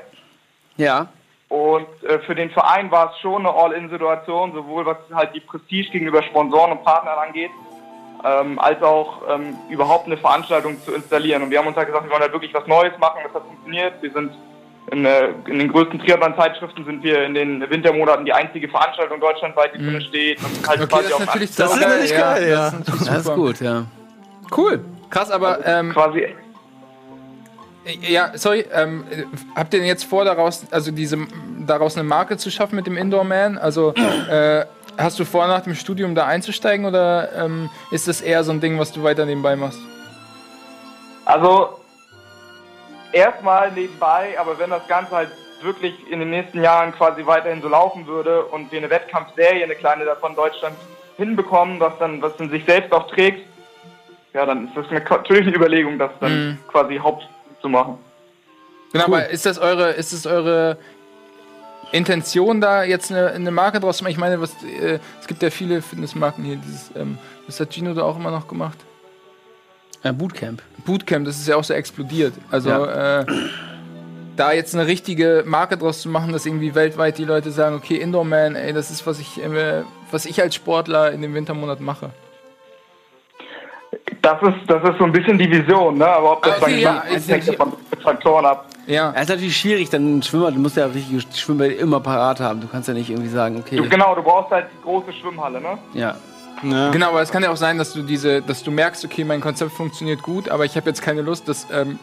Ja. 0.78 1.08
Und 1.50 1.88
äh, 2.04 2.20
für 2.20 2.36
den 2.36 2.50
Verein 2.50 2.90
war 2.90 3.12
es 3.12 3.20
schon 3.20 3.46
eine 3.46 3.54
All-In-Situation, 3.54 4.54
sowohl 4.54 4.86
was 4.86 4.98
halt 5.14 5.36
die 5.36 5.42
Prestige 5.42 5.92
gegenüber 5.92 6.24
Sponsoren 6.24 6.72
und 6.72 6.84
Partnern 6.84 7.18
angeht, 7.20 7.52
ähm, 8.24 8.58
als 8.60 8.82
auch 8.82 9.22
ähm, 9.30 9.56
überhaupt 9.70 10.08
eine 10.08 10.18
Veranstaltung 10.18 10.82
zu 10.82 10.94
installieren. 10.94 11.44
Und 11.44 11.52
wir 11.52 11.60
haben 11.60 11.68
uns 11.68 11.78
halt 11.78 11.88
gesagt, 11.88 12.06
wir 12.06 12.12
wollen 12.12 12.22
halt 12.22 12.34
wirklich 12.34 12.54
was 12.54 12.66
Neues 12.68 12.98
machen, 13.00 13.20
das 13.24 13.34
hat 13.34 13.44
funktioniert. 13.44 13.94
Wir 14.02 14.12
sind 14.12 14.32
in, 14.92 15.06
äh, 15.06 15.30
in 15.48 15.60
den 15.60 15.72
größten 15.72 16.00
Triathlon-Zeitschriften 16.00 16.86
sind 16.86 17.04
wir 17.04 17.24
in 17.24 17.34
den 17.34 17.70
Wintermonaten 17.70 18.26
die 18.26 18.34
einzige 18.34 18.70
Veranstaltung 18.70 19.20
deutschlandweit, 19.20 19.74
die 19.74 19.80
drin 19.80 20.02
steht. 20.02 20.40
Und 20.44 20.68
halt 20.68 20.82
Okay, 20.82 20.90
quasi 20.90 21.10
das 21.10 21.20
ist 21.20 21.26
natürlich 21.26 21.56
Das 21.56 21.74
ist 21.76 22.16
geil, 22.16 22.50
ja. 22.50 22.56
Das 22.56 22.74
ist 22.74 22.80
natürlich 22.80 23.08
Das 23.08 23.26
ist 23.26 23.34
gut, 23.34 23.62
ja. 23.62 23.86
Cool. 24.56 24.86
Krass, 25.10 25.32
aber 25.32 25.66
ähm, 25.66 25.92
quasi 25.92 26.28
ja, 28.02 28.32
sorry, 28.36 28.66
ähm, 28.74 29.04
äh, 29.12 29.24
habt 29.56 29.74
ihr 29.74 29.80
denn 29.80 29.88
jetzt 29.88 30.06
vor, 30.06 30.26
daraus, 30.26 30.66
also 30.72 30.92
diese, 30.92 31.20
daraus 31.68 31.96
eine 31.96 32.04
Marke 32.04 32.38
zu 32.38 32.50
schaffen 32.50 32.76
mit 32.76 32.88
dem 32.88 32.98
Indoor 32.98 33.24
Man? 33.24 33.58
Also 33.60 33.94
äh, 33.94 34.66
hast 34.98 35.20
du 35.20 35.26
vor, 35.26 35.48
nach 35.48 35.62
dem 35.62 35.76
Studium 35.76 36.16
da 36.16 36.26
einzusteigen 36.26 36.86
oder 36.86 37.32
ähm, 37.34 37.70
ist 37.92 38.08
das 38.08 38.22
eher 38.22 38.44
so 38.44 38.52
ein 38.52 38.60
Ding, 38.60 38.80
was 38.80 38.92
du 38.92 39.04
weiter 39.04 39.26
nebenbei 39.26 39.56
machst? 39.56 39.80
Also 41.26 41.80
erstmal 43.16 43.72
nebenbei, 43.72 44.36
aber 44.40 44.60
wenn 44.60 44.70
das 44.70 44.88
Ganze 44.88 45.16
halt 45.16 45.30
wirklich 45.62 45.94
in 46.12 46.20
den 46.20 46.30
nächsten 46.30 46.62
Jahren 46.62 46.92
quasi 46.94 47.26
weiterhin 47.26 47.62
so 47.62 47.70
laufen 47.70 48.06
würde 48.06 48.44
und 48.46 48.72
wir 48.72 48.78
eine 48.78 48.90
Wettkampfserie, 48.90 49.64
eine 49.64 49.76
kleine 49.76 50.06
davon 50.06 50.36
Deutschland 50.36 50.76
hinbekommen, 51.18 51.80
was 51.80 51.98
dann, 51.98 52.22
was 52.22 52.36
dann 52.38 52.50
sich 52.50 52.66
selbst 52.66 52.92
auch 52.92 53.08
trägt, 53.08 53.48
ja, 54.34 54.46
dann 54.46 54.68
ist 54.68 54.76
das 54.76 54.88
eine, 54.90 55.00
natürlich 55.00 55.48
eine 55.48 55.56
Überlegung, 55.56 55.98
das 55.98 56.12
dann 56.20 56.50
Mhm. 56.50 56.58
quasi 56.68 56.98
Haupt 56.98 57.26
zu 57.62 57.70
machen. 57.70 57.98
Genau, 58.92 59.06
aber 59.06 59.30
ist 59.30 59.46
das 59.46 59.58
eure, 59.58 59.92
ist 59.92 60.12
das 60.12 60.26
eure 60.26 60.78
Intention, 61.94 62.60
da 62.60 62.84
jetzt 62.84 63.12
eine, 63.12 63.32
eine 63.32 63.52
Marke 63.52 63.80
draus 63.80 63.98
zu 63.98 64.04
machen? 64.04 64.12
Ich 64.12 64.18
meine, 64.18 64.42
was, 64.42 64.52
äh, 64.64 65.00
es 65.22 65.28
gibt 65.28 65.42
ja 65.42 65.50
viele 65.50 65.82
Fitnessmarken 65.82 66.44
hier. 66.44 66.58
Dieses, 66.58 66.92
ähm, 66.96 67.18
das 67.48 67.60
hat 67.60 67.74
Gino 67.74 67.94
da 67.94 68.04
auch 68.04 68.18
immer 68.18 68.32
noch 68.32 68.48
gemacht. 68.48 68.78
Äh, 70.06 70.14
Bootcamp. 70.14 70.62
Bootcamp, 70.86 71.26
das 71.26 71.38
ist 71.40 71.48
ja 71.48 71.56
auch 71.56 71.64
so 71.64 71.74
explodiert. 71.74 72.34
Also 72.52 72.70
äh, 72.70 73.26
da 74.36 74.52
jetzt 74.52 74.76
eine 74.76 74.86
richtige 74.86 75.44
Marke 75.48 75.78
draus 75.78 76.02
zu 76.02 76.10
machen, 76.10 76.32
dass 76.32 76.46
irgendwie 76.46 76.76
weltweit 76.76 77.18
die 77.18 77.26
Leute 77.26 77.50
sagen, 77.50 77.76
okay, 77.76 77.96
Indoor 77.96 78.24
Man, 78.24 78.56
ey, 78.56 78.72
das 78.72 78.92
ist 78.92 79.08
was 79.08 79.20
ich, 79.20 79.42
äh, 79.44 79.82
was 80.12 80.26
ich 80.26 80.40
als 80.42 80.54
Sportler 80.54 81.12
in 81.12 81.24
den 81.24 81.34
Wintermonaten 81.34 81.84
mache. 81.84 82.12
Das 84.22 84.40
ist, 84.44 84.54
das 84.68 84.84
ist 84.84 84.98
so 85.00 85.06
ein 85.06 85.12
bisschen 85.12 85.38
die 85.40 85.50
Vision, 85.50 85.98
ne? 85.98 86.08
aber 86.08 86.34
ob 86.34 86.44
das 86.44 86.62
okay, 86.62 86.82
dann 86.84 86.96
ja, 86.96 87.16
ist 87.16 87.28
hängt 87.30 87.46
ja- 87.46 87.54
von 87.54 87.74
Faktoren 88.04 88.46
ab. 88.46 88.68
Ja. 88.86 89.12
Ja, 89.16 89.22
ist 89.22 89.30
natürlich 89.30 89.58
schwierig, 89.58 89.90
dann 89.90 90.18
ein 90.20 90.22
Schwimmer, 90.24 90.52
du 90.52 90.60
musst 90.60 90.78
ja 90.78 90.86
richtige 90.86 91.20
Schwimmbäder 91.36 91.78
immer 91.80 92.00
parat 92.00 92.40
haben. 92.40 92.62
Du 92.62 92.68
kannst 92.68 92.88
ja 92.88 92.94
nicht 92.94 93.10
irgendwie 93.10 93.30
sagen, 93.30 93.58
okay, 93.58 93.78
Du, 93.78 93.90
genau, 93.90 94.14
du 94.14 94.22
brauchst 94.22 94.52
halt 94.52 94.68
die 94.72 94.84
große 94.84 95.12
Schwimmhalle, 95.14 95.60
ne? 95.60 95.80
ja. 95.96 96.16
Ja. 96.64 96.90
Genau, 96.92 97.10
aber 97.10 97.22
es 97.22 97.32
kann 97.32 97.44
ja 97.44 97.52
auch 97.52 97.58
sein, 97.58 97.78
dass 97.78 97.94
du 97.94 98.02
diese, 98.02 98.42
dass 98.42 98.64
du 98.64 98.72
merkst, 98.72 99.04
okay, 99.06 99.24
mein 99.24 99.42
Konzept 99.42 99.72
funktioniert 99.74 100.22
gut, 100.24 100.50
aber 100.50 100.66
ich 100.66 100.76
habe 100.78 100.88
jetzt 100.90 101.02
keine 101.02 101.22
Lust, 101.22 101.48
das, 101.48 101.68
ähm, 101.72 102.00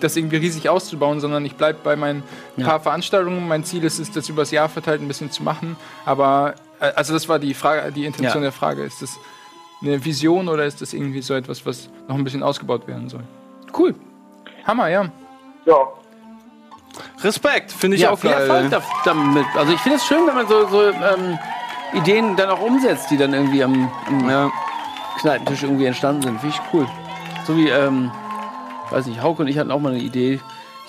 das 0.00 0.16
irgendwie 0.16 0.36
riesig 0.36 0.68
auszubauen, 0.68 1.20
sondern 1.20 1.44
ich 1.44 1.54
bleibe 1.56 1.78
bei 1.84 1.94
meinen 1.96 2.22
Ja. 2.56 2.66
paar 2.66 2.80
Veranstaltungen. 2.80 3.46
Mein 3.46 3.64
Ziel 3.64 3.84
ist 3.84 3.98
es, 4.00 4.10
das 4.10 4.28
übers 4.28 4.50
Jahr 4.50 4.68
verteilt 4.68 5.00
ein 5.00 5.08
bisschen 5.08 5.30
zu 5.30 5.42
machen. 5.42 5.76
Aber 6.04 6.54
äh, 6.80 6.86
also 6.96 7.12
das 7.14 7.28
war 7.28 7.38
die 7.38 7.54
Frage, 7.54 7.92
die 7.92 8.04
Intention 8.04 8.42
Ja. 8.42 8.50
der 8.50 8.52
Frage. 8.52 8.82
Ist 8.82 9.00
das 9.00 9.16
eine 9.80 10.04
Vision 10.04 10.48
oder 10.48 10.64
ist 10.64 10.82
das 10.82 10.92
irgendwie 10.92 11.22
so 11.22 11.34
etwas, 11.34 11.64
was 11.64 11.88
noch 12.08 12.16
ein 12.16 12.24
bisschen 12.24 12.42
ausgebaut 12.42 12.86
werden 12.88 13.08
soll? 13.08 13.22
Cool. 13.78 13.94
Hammer, 14.66 14.88
ja. 14.88 15.06
Ja. 15.66 15.76
Respekt, 17.22 17.72
finde 17.72 17.96
ich 17.96 18.02
ja, 18.02 18.10
auch 18.10 18.18
viel 18.18 18.30
geil. 18.30 18.42
Erfolg 18.48 18.70
da- 18.70 18.82
damit. 19.04 19.46
Also 19.56 19.72
ich 19.72 19.80
finde 19.80 19.98
es 19.98 20.04
schön, 20.06 20.26
wenn 20.26 20.34
man 20.34 20.46
so, 20.46 20.66
so 20.68 20.82
ähm, 20.90 21.38
Ideen 21.94 22.36
dann 22.36 22.50
auch 22.50 22.60
umsetzt, 22.60 23.10
die 23.10 23.16
dann 23.16 23.32
irgendwie 23.34 23.62
am, 23.64 23.90
am 24.08 24.28
Ja. 24.28 24.50
Kneipentisch 25.20 25.62
irgendwie 25.62 25.86
entstanden 25.86 26.22
sind. 26.22 26.40
Finde 26.40 26.56
ich 26.56 26.74
cool. 26.74 26.86
So 27.46 27.56
wie, 27.56 27.68
ähm, 27.68 28.10
weiß 28.90 29.06
nicht, 29.06 29.22
Hauke 29.22 29.42
und 29.42 29.48
ich 29.48 29.58
hatten 29.58 29.70
auch 29.70 29.78
mal 29.80 29.92
eine 29.92 30.00
Idee, 30.02 30.40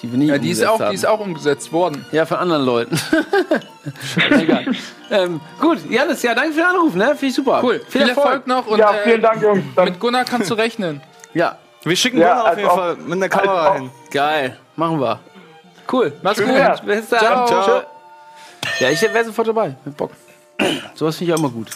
die 0.02 0.12
wir 0.12 0.18
nie 0.18 0.26
ja 0.28 0.38
die, 0.38 0.50
ist 0.50 0.60
umgesetzt 0.60 0.70
auch, 0.74 0.80
haben. 0.80 0.90
die 0.90 0.96
ist 0.96 1.06
auch 1.08 1.20
umgesetzt 1.20 1.72
worden. 1.74 2.06
Ja, 2.12 2.26
von 2.26 2.38
anderen 2.38 2.66
Leuten. 2.66 3.00
Egal. 4.32 4.66
ähm, 5.12 5.40
gut, 5.62 5.80
Janis, 5.90 6.22
ja, 6.24 6.34
danke 6.34 6.54
für 6.54 6.60
den 6.62 6.68
Anruf, 6.68 6.96
ne? 6.96 7.08
Finde 7.10 7.26
ich 7.28 7.36
super. 7.36 7.62
Cool. 7.64 7.82
Viel, 7.88 8.10
Erfolg. 8.10 8.48
noch 8.48 8.66
und 8.68 8.80
ja, 8.80 8.92
äh, 8.94 9.04
vielen 9.04 9.22
Dank, 9.22 9.42
Jungs. 9.42 9.64
Dann 9.76 9.86
mit 9.86 10.00
Gunnar 10.00 10.26
kannst 10.26 10.50
du 10.50 10.54
rechnen. 10.56 11.02
Ja, 11.34 11.58
Wir 11.84 11.96
schicken 11.98 12.18
Ja, 12.20 12.30
Gunnar 12.30 12.42
auf 12.44 12.48
also 12.48 12.60
jeden 12.62 12.70
auch- 12.72 12.76
Fall 12.78 12.96
mit 12.96 13.14
einer 13.14 13.30
Kamera 13.30 13.60
also 13.64 13.72
auch- 13.72 13.76
hin. 13.76 13.92
geil. 14.12 14.58
Machen 14.78 15.00
wir. 15.02 15.20
Cool. 15.92 16.14
Mach's 16.24 16.38
Schön 16.38 16.48
gut. 16.48 16.86
Bis 16.86 17.10
dann. 17.10 17.20
Ciao. 17.20 17.64
Tschö. 17.66 17.82
Ja, 18.80 18.90
ich 18.90 19.02
wäre 19.02 19.26
sofort 19.26 19.48
dabei. 19.50 19.76
Mit 19.86 19.96
Bock. 19.98 20.12
Sowas 20.96 21.18
finde 21.18 21.32
ich 21.32 21.36
auch 21.36 21.40
immer 21.40 21.52
gut. 21.52 21.70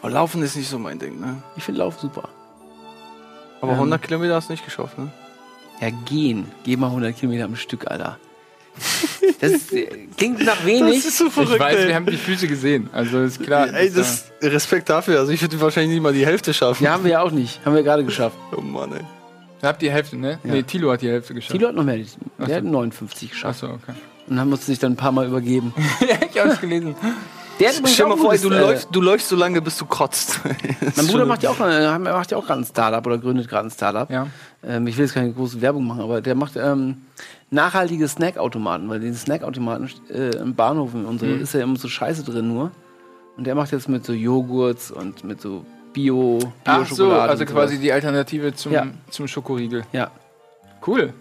Aber 0.00 0.10
Laufen 0.10 0.42
ist 0.42 0.56
nicht 0.56 0.68
so 0.68 0.78
mein 0.78 0.98
Ding, 0.98 1.18
ne? 1.20 1.42
Ich 1.56 1.64
finde 1.64 1.80
Lauf 1.80 1.98
super. 1.98 2.28
Aber 3.60 3.72
Ähm. 3.72 3.78
100 3.78 4.02
Kilometer 4.02 4.34
hast 4.34 4.48
du 4.48 4.52
nicht 4.52 4.64
geschafft, 4.64 4.98
ne? 4.98 5.10
Ja, 5.80 5.90
gehen. 5.90 6.46
Geh 6.64 6.76
mal 6.76 6.86
100 6.88 7.16
Kilometer 7.16 7.44
am 7.44 7.56
Stück, 7.56 7.90
Alter. 7.90 8.18
Das 9.40 9.66
klingt 10.16 10.44
nach 10.44 10.64
wenig. 10.64 11.02
so 11.04 11.26
Ich 11.26 11.36
weiß, 11.36 11.86
wir 11.86 11.94
haben 11.94 12.06
die 12.06 12.16
Füße 12.16 12.46
gesehen. 12.46 12.88
Also 12.92 13.22
ist 13.22 13.42
klar. 13.42 13.72
Ey, 13.72 13.92
das 13.92 14.30
Respekt 14.40 14.88
dafür. 14.88 15.18
Also 15.20 15.32
ich 15.32 15.40
würde 15.42 15.60
wahrscheinlich 15.60 15.94
nicht 15.94 16.02
mal 16.02 16.12
die 16.12 16.26
Hälfte 16.26 16.54
schaffen. 16.54 16.84
Ja, 16.84 16.92
haben 16.92 17.04
wir 17.04 17.12
ja 17.12 17.22
auch 17.22 17.30
nicht. 17.30 17.64
Haben 17.64 17.74
wir 17.74 17.82
gerade 17.82 18.04
geschafft. 18.04 18.36
Oh 18.56 18.60
Mann, 18.60 18.92
ey. 18.92 19.00
ihr 19.62 19.68
habt 19.68 19.82
die 19.82 19.90
Hälfte, 19.90 20.16
ne? 20.16 20.38
Nee, 20.42 20.62
Tilo 20.62 20.92
hat 20.92 21.02
die 21.02 21.08
Hälfte 21.08 21.34
geschafft. 21.34 21.52
Tilo 21.52 21.68
hat 21.68 21.74
noch 21.74 21.84
mehr. 21.84 21.98
Der 22.38 22.56
hat 22.56 22.64
59 22.64 23.30
geschafft. 23.30 23.62
Achso, 23.64 23.74
okay. 23.74 23.94
Und 24.28 24.38
haben 24.38 24.52
uns 24.52 24.66
sich 24.66 24.78
dann 24.78 24.92
ein 24.92 24.96
paar 24.96 25.12
Mal 25.12 25.26
übergeben. 25.26 25.72
ja, 26.00 26.16
ich 26.30 26.40
hab's 26.40 26.60
gelesen. 26.60 26.94
Der 27.58 27.68
hat 27.70 27.88
Stell 27.88 28.06
mal 28.06 28.16
vor, 28.16 28.32
ey, 28.32 28.38
du, 28.38 28.50
äh, 28.50 28.60
läufst, 28.60 28.88
du 28.92 29.00
läufst 29.00 29.28
so 29.28 29.36
lange, 29.36 29.60
bis 29.60 29.76
du 29.78 29.84
kotzt. 29.86 30.40
Mein 30.96 31.06
Bruder 31.06 31.26
macht 31.26 31.42
ja 31.42 31.50
auch, 31.50 31.60
äh, 31.60 31.98
macht 31.98 32.30
ja 32.30 32.38
auch 32.38 32.46
gerade 32.46 32.60
ein 32.60 32.64
Startup 32.64 33.04
oder 33.04 33.18
gründet 33.18 33.48
gerade 33.48 33.68
ein 33.68 33.70
Startup. 33.70 34.08
Ja. 34.10 34.28
Ähm, 34.62 34.86
ich 34.86 34.96
will 34.96 35.04
jetzt 35.04 35.14
keine 35.14 35.32
große 35.32 35.60
Werbung 35.60 35.86
machen, 35.86 36.02
aber 36.02 36.20
der 36.20 36.34
macht 36.34 36.56
ähm, 36.56 36.98
nachhaltige 37.50 38.06
Snackautomaten, 38.06 38.88
weil 38.88 39.00
den 39.00 39.14
Snackautomaten 39.14 39.90
äh, 40.10 40.36
im 40.36 40.54
Bahnhof 40.54 40.94
in 40.94 41.04
unsere, 41.04 41.32
ist 41.32 41.54
ja 41.54 41.62
immer 41.62 41.76
so 41.76 41.88
Scheiße 41.88 42.22
drin 42.22 42.48
nur. 42.48 42.70
Und 43.36 43.44
der 43.46 43.54
macht 43.54 43.72
jetzt 43.72 43.88
mit 43.88 44.04
so 44.04 44.12
Joghurts 44.12 44.90
und 44.90 45.24
mit 45.24 45.40
so 45.40 45.64
Bio, 45.92 46.38
Bio 46.38 46.52
Ach 46.64 46.86
so, 46.86 47.12
also 47.12 47.42
und 47.42 47.50
quasi 47.50 47.78
die 47.78 47.92
Alternative 47.92 48.54
zum, 48.54 48.72
Ja. 48.72 48.86
zum 49.10 49.26
Schokoriegel. 49.26 49.82
Ja. 49.92 50.10
Cool. 50.86 51.12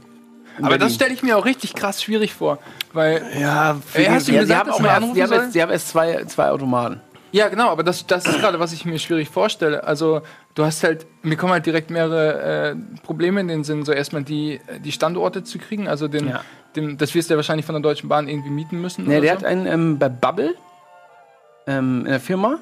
Aber 0.58 0.70
Berlin. 0.70 0.80
das 0.80 0.96
stelle 0.96 1.14
ich 1.14 1.24
mir 1.24 1.38
auch 1.38 1.46
richtig 1.46 1.74
krass 1.76 2.02
schwierig 2.04 2.34
vor. 2.34 2.60
Weil, 2.94 3.22
Ja, 3.40 3.78
ey, 3.94 4.06
hast 4.06 4.28
du 4.28 4.32
Ja, 4.34 4.42
gesagt, 4.42 4.60
haben 4.60 4.68
dass 4.68 4.76
auch 4.76 4.80
wir 4.82 4.88
erst, 4.88 4.98
anrufen 4.98 5.16
die 5.16 5.22
haben 5.24 5.30
sollen? 5.30 5.42
jetzt, 5.44 5.56
die 5.56 5.62
haben 5.62 5.72
erst 5.72 5.90
zwei, 5.90 6.24
zwei 6.26 6.50
Automaten. 6.50 7.02
Ja, 7.34 7.50
genau, 7.50 7.70
aber 7.70 7.84
das, 7.84 8.08
das 8.08 8.26
ist 8.26 8.40
gerade, 8.40 8.60
was 8.60 8.72
ich 8.74 8.86
mir 8.86 8.98
schwierig 9.00 9.30
vorstelle. 9.30 9.84
Also, 9.84 10.22
du 10.56 10.64
hast 10.64 10.84
halt, 10.84 11.06
mir 11.24 11.36
kommen 11.36 11.52
halt 11.52 11.66
direkt 11.66 11.90
mehrere 11.92 12.72
äh, 12.72 12.76
Probleme 13.04 13.42
in 13.42 13.50
den 13.50 13.64
Sinn, 13.66 13.84
so 13.84 13.92
erstmal 13.92 14.24
die, 14.24 14.62
die 14.84 14.92
Standorte 14.94 15.44
zu 15.44 15.60
kriegen. 15.60 15.88
Also, 15.90 16.08
den, 16.08 16.30
Ja. 16.30 16.42
den, 16.76 16.98
das 16.98 17.14
wirst 17.14 17.30
du 17.30 17.34
ja 17.34 17.38
wahrscheinlich 17.38 17.66
von 17.66 17.74
der 17.76 17.82
Deutschen 17.82 18.08
Bahn 18.08 18.28
irgendwie 18.30 18.50
mieten 18.50 18.80
müssen. 18.82 19.06
Nee, 19.06 19.20
der 19.20 19.34
so. 19.34 19.40
hat 19.40 19.46
einen 19.46 19.66
ähm, 19.68 20.00
bei 20.00 20.08
Bubble 20.10 20.56
ähm, 21.68 22.00
in 22.06 22.12
der 22.12 22.20
Firma. 22.22 22.60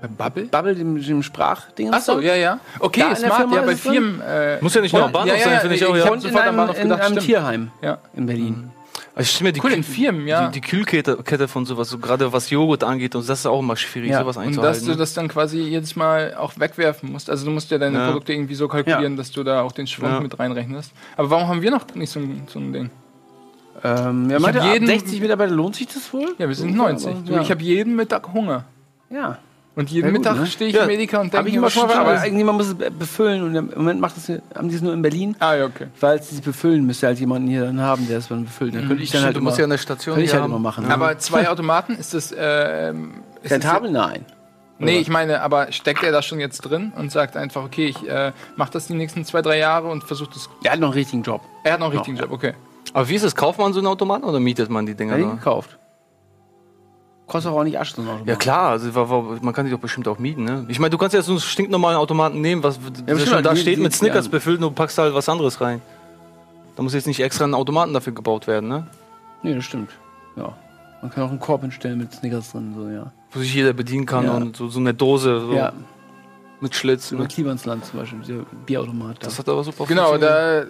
Bei 0.00 0.06
Bubble? 0.08 0.44
Bubble, 0.46 0.74
dem, 0.74 1.02
dem 1.02 1.22
Sprachding. 1.22 1.92
Achso, 1.92 2.20
ja, 2.20 2.34
ja. 2.36 2.60
Okay, 2.78 3.00
Da 3.00 3.16
smart. 3.16 3.36
Firma 3.36 3.56
Ja, 3.56 3.62
bei? 3.62 3.76
Firmen. 3.76 4.20
Äh, 4.20 4.58
Muss 4.60 4.74
ja 4.74 4.80
nicht 4.80 4.92
nur 4.92 5.04
am 5.04 5.12
Bahnhof 5.12 5.36
ja, 5.36 5.42
sein, 5.44 5.52
ja, 5.54 5.58
finde 5.60 5.74
ich 5.76 5.84
auch. 5.84 5.96
ich 5.96 6.04
Ja. 6.04 6.14
in 6.14 6.36
einem, 6.36 6.56
Bahnhof 6.56 6.76
in 6.78 6.88
gedacht, 6.88 7.02
einem. 7.02 7.18
Tierheim 7.18 7.70
Ja. 7.82 7.98
in 8.14 8.26
Berlin. 8.26 8.70
Also 9.16 9.26
ich 9.26 9.30
stelle 9.32 9.48
mir 9.48 9.52
die, 9.54 9.60
Cool, 9.60 9.70
Kühl- 9.70 9.76
in 9.78 9.82
Firmen, 9.82 10.26
ja. 10.28 10.46
die, 10.48 10.60
die 10.60 10.66
Kühlkette 10.68 11.16
Kette 11.24 11.48
von 11.48 11.66
sowas, 11.66 11.88
so 11.88 11.98
gerade 11.98 12.32
was 12.32 12.50
Joghurt 12.50 12.84
angeht, 12.84 13.16
und 13.16 13.28
das 13.28 13.40
ist 13.40 13.46
auch 13.46 13.58
immer 13.58 13.74
schwierig, 13.74 14.10
Ja, 14.10 14.20
sowas 14.20 14.36
Und 14.36 14.42
dass 14.44 14.48
einzuhalten. 14.48 14.84
du 14.86 14.90
ne? 14.92 14.96
das 14.96 15.14
dann 15.14 15.26
quasi 15.26 15.58
jedes 15.60 15.96
Mal 15.96 16.34
auch 16.38 16.52
wegwerfen 16.56 17.10
musst. 17.10 17.28
Also 17.28 17.44
du 17.44 17.50
musst 17.50 17.68
ja 17.72 17.78
deine 17.78 17.98
Ja. 17.98 18.06
Produkte 18.06 18.32
irgendwie 18.32 18.54
so 18.54 18.68
kalkulieren, 18.68 19.16
dass 19.16 19.32
du 19.32 19.42
da 19.42 19.62
auch 19.62 19.72
den 19.72 19.88
Schwund 19.88 20.12
Ja. 20.12 20.20
mit 20.20 20.38
reinrechnest. 20.38 20.92
Aber 21.16 21.30
warum 21.30 21.48
haben 21.48 21.62
wir 21.62 21.72
noch 21.72 21.84
nicht 21.96 22.10
so 22.12 22.20
ein, 22.20 22.42
so 22.46 22.60
ein 22.60 22.72
Ding? 22.72 22.90
Ähm, 23.82 24.30
ja, 24.30 24.38
meinte, 24.38 24.60
hab 24.60 24.68
ab 24.68 24.74
jeden- 24.74 24.86
60 24.86 25.20
Mitarbeiter 25.20 25.52
lohnt 25.52 25.76
sich 25.76 25.86
das 25.88 26.12
wohl? 26.12 26.34
Ja, 26.38 26.48
wir 26.48 26.54
sind 26.54 26.70
So, 26.72 26.76
90. 26.76 27.10
aber, 27.10 27.20
Du, 27.26 27.32
ja. 27.34 27.40
Ich 27.42 27.50
habe 27.50 27.62
jeden 27.62 27.96
Mittag 27.96 28.32
Hunger. 28.32 28.64
ja. 29.10 29.38
Und 29.78 29.90
jeden 29.90 30.06
Ja, 30.06 30.10
gut, 30.12 30.20
Mittag 30.24 30.36
ne? 30.40 30.46
stehe 30.46 30.70
ich 30.70 30.76
Ja, 30.76 30.82
im 30.84 30.90
Edeka 30.90 31.20
und 31.20 31.32
denke 31.32 31.46
ich 31.46 31.52
mir, 31.52 31.58
immer 31.58 31.66
was 31.68 31.72
schon 31.72 31.88
aber 31.88 32.22
irgendjemand 32.24 32.58
muss 32.58 32.66
es 32.66 32.74
be- 32.74 32.90
befüllen 32.90 33.44
und 33.44 33.54
im 33.54 33.70
Moment 33.76 34.00
macht 34.00 34.16
das, 34.16 34.28
haben 34.56 34.68
die 34.68 34.74
es 34.74 34.82
nur 34.82 34.92
in 34.92 35.02
Berlin. 35.02 35.36
Ah, 35.38 35.54
ja, 35.54 35.66
okay. 35.66 35.86
Weil 36.00 36.20
sie 36.20 36.34
es 36.34 36.40
befüllen, 36.40 36.84
müsste 36.84 37.06
halt 37.06 37.20
jemanden 37.20 37.46
hier 37.46 37.64
dann 37.64 37.80
haben, 37.80 38.08
der 38.08 38.18
es 38.18 38.26
dann 38.26 38.44
befüllt. 38.44 38.74
Dann 38.74 38.88
könnte 38.88 39.04
ich 39.04 39.12
dann 39.12 39.22
halt 39.22 39.36
du 39.36 39.38
immer, 39.38 39.50
musst 39.50 39.58
ja 39.60 39.64
eine 39.66 39.78
Station 39.78 40.16
könnte 40.16 40.26
ich 40.26 40.32
halt 40.32 40.42
haben. 40.42 40.50
immer 40.50 40.58
machen. 40.58 40.90
Aber 40.90 41.16
zwei 41.18 41.48
Automaten, 41.48 41.92
ist 41.94 42.12
das. 42.12 42.34
Ähm, 42.36 43.22
ist 43.40 43.44
das 43.44 43.52
rentabel? 43.52 43.92
Nein. 43.92 44.24
Nee, 44.80 44.98
ich 44.98 45.08
meine, 45.08 45.42
aber 45.42 45.70
steckt 45.70 46.02
er 46.02 46.10
da 46.10 46.22
schon 46.22 46.40
jetzt 46.40 46.60
drin 46.62 46.92
und 46.96 47.12
sagt 47.12 47.36
einfach, 47.36 47.62
okay, 47.64 47.86
ich 47.86 48.08
äh, 48.08 48.32
mache 48.56 48.72
das 48.72 48.88
die 48.88 48.94
nächsten 48.94 49.24
zwei, 49.24 49.42
drei 49.42 49.58
Jahre 49.58 49.86
und 49.88 50.02
versucht 50.02 50.34
das. 50.34 50.48
Der 50.64 50.72
hat 50.72 50.80
noch 50.80 50.88
einen 50.88 50.94
richtigen 50.94 51.22
Job. 51.22 51.40
Er 51.62 51.74
hat 51.74 51.78
noch 51.80 51.86
einen 51.86 51.96
richtigen 51.98 52.16
Job, 52.16 52.32
okay. 52.32 52.54
Aber 52.92 53.08
wie 53.08 53.14
ist 53.14 53.22
es? 53.22 53.36
Kauft 53.36 53.60
man 53.60 53.72
so 53.72 53.78
einen 53.78 53.86
Automaten 53.86 54.24
oder 54.24 54.40
mietet 54.40 54.70
man 54.70 54.86
die 54.86 54.94
Dinger? 54.96 55.12
Er 55.12 55.18
ihn 55.20 55.26
nur? 55.26 55.36
gekauft. 55.36 55.77
Kostet 57.28 57.52
auch 57.52 57.62
nicht 57.62 57.78
Asche, 57.78 57.94
so 57.96 58.02
ein 58.02 58.08
Automat. 58.08 58.26
Ja 58.26 58.36
klar, 58.36 58.70
also, 58.70 59.38
man 59.42 59.52
kann 59.54 59.66
die 59.66 59.70
doch 59.70 59.78
bestimmt 59.78 60.08
auch 60.08 60.18
mieten. 60.18 60.44
Ne? 60.44 60.64
Ich 60.68 60.78
meine, 60.80 60.90
du 60.90 60.98
kannst 60.98 61.14
ja 61.14 61.20
so 61.22 61.32
einen 61.32 61.40
stinknormalen 61.40 61.98
Automaten 61.98 62.40
nehmen, 62.40 62.62
was 62.62 62.78
bestimmt, 62.78 63.20
schon 63.28 63.42
da 63.44 63.52
die- 63.54 63.60
steht, 63.60 63.76
die- 63.76 63.82
mit 63.82 63.94
Snickers 63.94 64.24
ja. 64.24 64.30
befüllt 64.30 64.56
und 64.56 64.62
du 64.62 64.70
packst 64.70 64.96
halt 64.98 65.14
was 65.14 65.28
anderes 65.28 65.60
rein. 65.60 65.82
Da 66.74 66.82
muss 66.82 66.94
jetzt 66.94 67.06
nicht 67.06 67.20
extra 67.20 67.44
ein 67.44 67.54
Automaten 67.54 67.92
dafür 67.92 68.14
gebaut 68.14 68.46
werden, 68.46 68.68
ne? 68.68 68.86
Nee, 69.42 69.54
das 69.54 69.64
stimmt. 69.64 69.90
Ja. 70.36 70.54
Man 71.02 71.10
kann 71.10 71.22
auch 71.24 71.28
einen 71.30 71.38
Korb 71.38 71.60
hinstellen 71.60 71.98
mit 71.98 72.12
Snickers 72.12 72.52
drin, 72.52 72.72
so, 72.76 72.88
ja. 72.88 73.12
Wo 73.32 73.40
sich 73.40 73.54
jeder 73.54 73.72
bedienen 73.74 74.06
kann 74.06 74.24
Ja. 74.24 74.32
und 74.34 74.56
so, 74.56 74.68
so 74.68 74.80
eine 74.80 74.94
Dose 74.94 75.40
so 75.40 75.52
Ja, 75.52 75.72
mit 76.60 76.74
Schlitz. 76.74 77.12
über 77.12 77.22
Ne? 77.22 77.28
Klimansland 77.28 77.84
zum 77.84 78.00
Beispiel, 78.00 78.18
der 78.26 78.44
Bierautomat. 78.66 79.24
Das 79.24 79.34
Da. 79.34 79.38
hat 79.38 79.48
aber 79.48 79.62
super 79.62 79.86
Genau, 79.86 80.08
funktioniert. 80.08 80.30
da 80.32 80.60
äh, 80.62 80.64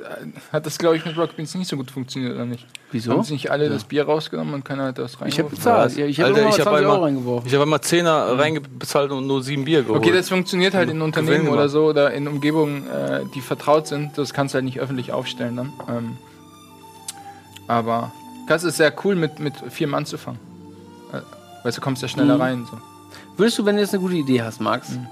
hat 0.53 0.67
das, 0.67 0.77
glaube 0.79 0.97
ich, 0.97 1.05
mit 1.07 1.17
Rock 1.17 1.35
Beans 1.37 1.55
nicht 1.55 1.69
so 1.69 1.77
gut 1.79 1.91
funktioniert, 1.91 2.35
oder 2.35 2.45
nicht? 2.45 2.67
Wieso? 2.93 3.13
Haben 3.13 3.23
sie 3.23 3.33
nicht 3.35 3.51
alle 3.51 3.69
das 3.71 3.85
Bier 3.85 4.05
rausgenommen 4.05 4.53
und 4.55 4.65
keiner 4.65 4.85
hat 4.87 4.99
das 4.99 5.13
Ich 5.13 5.17
habe 5.19 5.25
reingeworfen? 5.31 5.57
bezahlt. 5.57 5.97
Ja, 5.97 6.07
ich 6.07 6.19
habe 6.21 6.29
Alter, 6.29 6.41
immer 6.43 6.51
ich 6.51 6.57
hab 6.57 6.65
20 6.69 6.85
Euro 6.87 6.95
einmal- 6.95 7.09
reingeworfen. 7.09 7.47
Ich 7.49 7.55
habe 7.55 7.63
einmal 7.65 7.81
Zehner 7.81 8.39
reingezahlt 8.39 9.11
und 9.13 9.27
nur 9.27 9.43
sieben 9.43 9.65
Bier 9.65 9.83
geholt. 9.83 9.99
Okay, 10.03 10.13
das 10.13 10.29
funktioniert 10.29 10.75
halt 10.75 10.91
in 10.91 11.01
Unternehmen 11.01 11.39
Gewinn 11.39 11.53
oder 11.53 11.69
so 11.71 11.87
oder 11.87 12.13
in 12.13 12.29
Umgebungen, 12.29 12.87
äh, 12.89 13.21
die 13.35 13.41
vertraut 13.41 13.87
sind. 13.87 14.17
Das 14.19 14.35
kannst 14.35 14.55
du 14.55 14.57
halt 14.57 14.65
nicht 14.67 14.81
öffentlich 14.81 15.13
aufstellen 15.13 15.57
dann. 15.57 15.73
Ähm, 15.89 16.17
aber 17.67 18.13
das 18.47 18.65
ist 18.65 18.77
sehr 18.77 18.93
cool, 19.05 19.15
mit, 19.15 19.39
mit 19.39 19.55
vier 19.71 19.87
Mann 19.89 20.07
zu 20.07 20.17
fangen. 20.19 20.39
Äh, 21.13 21.21
weißt 21.65 21.77
du, 21.79 21.81
kommst 21.81 22.03
ja 22.03 22.09
schneller 22.09 22.37
Mhm. 22.37 22.41
rein. 22.43 22.67
So. 22.71 22.79
Würdest 23.37 23.59
du, 23.59 23.65
wenn 23.65 23.77
du 23.77 23.83
jetzt 23.83 23.93
eine 23.95 24.03
gute 24.03 24.15
Idee 24.17 24.43
hast, 24.43 24.61
Max, 24.61 24.91
Mhm. 24.91 25.07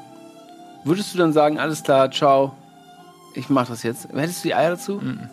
Würdest 0.87 1.13
du 1.15 1.19
dann 1.19 1.33
sagen, 1.33 1.59
alles 1.59 1.83
klar, 1.83 2.11
ciao, 2.11 2.53
ich 3.35 3.49
mach 3.51 3.69
das 3.69 3.83
jetzt? 3.83 4.09
Hättest 4.15 4.45
du 4.45 4.49
die 4.49 4.55
Eier 4.55 4.71
dazu? 4.71 5.01
Mhm. 5.03 5.29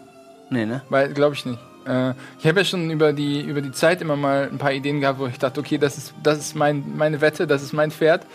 Nee, 0.50 0.66
ne? 0.66 0.82
Weil, 0.90 1.14
glaube 1.14 1.36
ich 1.36 1.46
nicht. 1.46 1.60
Äh, 1.86 2.12
ich 2.40 2.46
habe 2.48 2.60
ja 2.60 2.66
schon 2.66 2.90
über 2.92 3.12
die, 3.14 3.42
über 3.42 3.62
die 3.62 3.72
Zeit 3.72 4.02
immer 4.02 4.16
mal 4.16 4.50
ein 4.52 4.58
paar 4.58 4.72
Ideen 4.74 5.00
gehabt, 5.02 5.20
wo 5.20 5.28
ich 5.28 5.38
dachte, 5.40 5.60
okay, 5.60 5.78
das 5.78 5.98
ist, 5.98 6.14
das 6.22 6.38
ist 6.38 6.56
mein, 6.56 6.84
meine 6.96 7.22
Wette, 7.22 7.48
das 7.48 7.62
ist 7.64 7.74
mein 7.74 7.92
Pferd. 7.92 8.26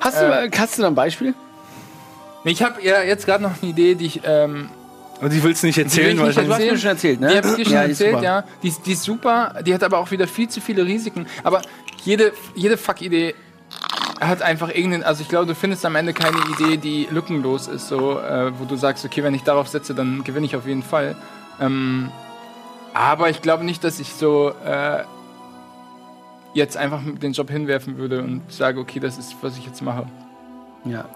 Hast 0.00 0.20
du, 0.20 0.24
Äh, 0.24 0.50
hast 0.56 0.78
du 0.78 0.82
da 0.82 0.88
ein 0.88 0.94
Beispiel? 0.94 1.34
Nee, 2.44 2.52
Ich 2.52 2.62
habe 2.62 2.82
ja 2.82 3.02
jetzt 3.02 3.26
gerade 3.26 3.42
noch 3.42 3.52
eine 3.62 3.70
Idee, 3.70 3.94
die 3.94 4.06
ich 4.06 4.20
ähm, 4.24 4.70
Und 5.20 5.32
die 5.32 5.42
willst 5.42 5.62
du 5.62 5.66
nicht 5.66 5.76
will 5.76 5.84
erzählen, 5.84 6.12
ich 6.16 6.18
weil 6.20 6.26
nicht 6.28 6.38
Du 6.38 6.42
hast 6.42 6.50
erzählen. 6.50 6.72
mir 6.72 6.78
schon 6.78 6.90
erzählt, 6.90 7.20
ne? 7.20 7.28
Die 7.30 7.36
habe 7.36 7.48
ich 7.48 7.54
dir 7.56 7.64
schon 7.64 7.72
Ja, 7.74 7.84
die 7.84 7.92
ist 7.92 8.00
erzählt, 8.00 8.16
super. 8.16 8.24
ja. 8.24 8.44
Die, 8.62 8.68
ist- 8.68 8.86
die 8.86 8.92
ist 8.92 9.02
super, 9.02 9.54
die 9.66 9.74
hat 9.74 9.82
aber 9.82 9.98
auch 9.98 10.10
wieder 10.10 10.26
viel 10.26 10.48
zu 10.48 10.60
viele 10.60 10.84
Risiken. 10.86 11.26
Aber 11.44 11.60
jede, 12.04 12.32
jede 12.54 12.76
Fuck-Idee 12.78 13.34
hat 14.20 14.42
einfach 14.42 14.68
irgendeinen, 14.68 15.02
also 15.02 15.22
ich 15.22 15.28
glaube, 15.28 15.46
du 15.46 15.54
findest 15.54 15.84
am 15.86 15.96
Ende 15.96 16.12
keine 16.12 16.36
Idee, 16.52 16.76
die 16.76 17.08
lückenlos 17.10 17.68
ist, 17.68 17.88
so, 17.88 18.20
äh, 18.20 18.52
wo 18.58 18.64
du 18.66 18.76
sagst, 18.76 19.04
okay, 19.04 19.22
wenn 19.22 19.34
ich 19.34 19.42
darauf 19.42 19.68
setze, 19.68 19.94
dann 19.94 20.22
gewinne 20.24 20.46
ich 20.46 20.56
auf 20.56 20.66
jeden 20.66 20.82
Fall. 20.82 21.16
Ähm, 21.58 22.10
aber 22.92 23.30
ich 23.30 23.40
glaube 23.40 23.64
nicht, 23.64 23.82
dass 23.82 23.98
ich 23.98 24.12
so 24.12 24.52
äh, 24.64 25.04
jetzt 26.52 26.76
einfach 26.76 27.00
den 27.02 27.32
Job 27.32 27.50
hinwerfen 27.50 27.96
würde 27.96 28.22
und 28.22 28.42
sage, 28.52 28.78
okay, 28.80 29.00
das 29.00 29.16
ist, 29.16 29.36
was 29.40 29.56
ich 29.56 29.64
jetzt 29.64 29.80
mache. 29.82 30.06
Ja. 30.84 31.06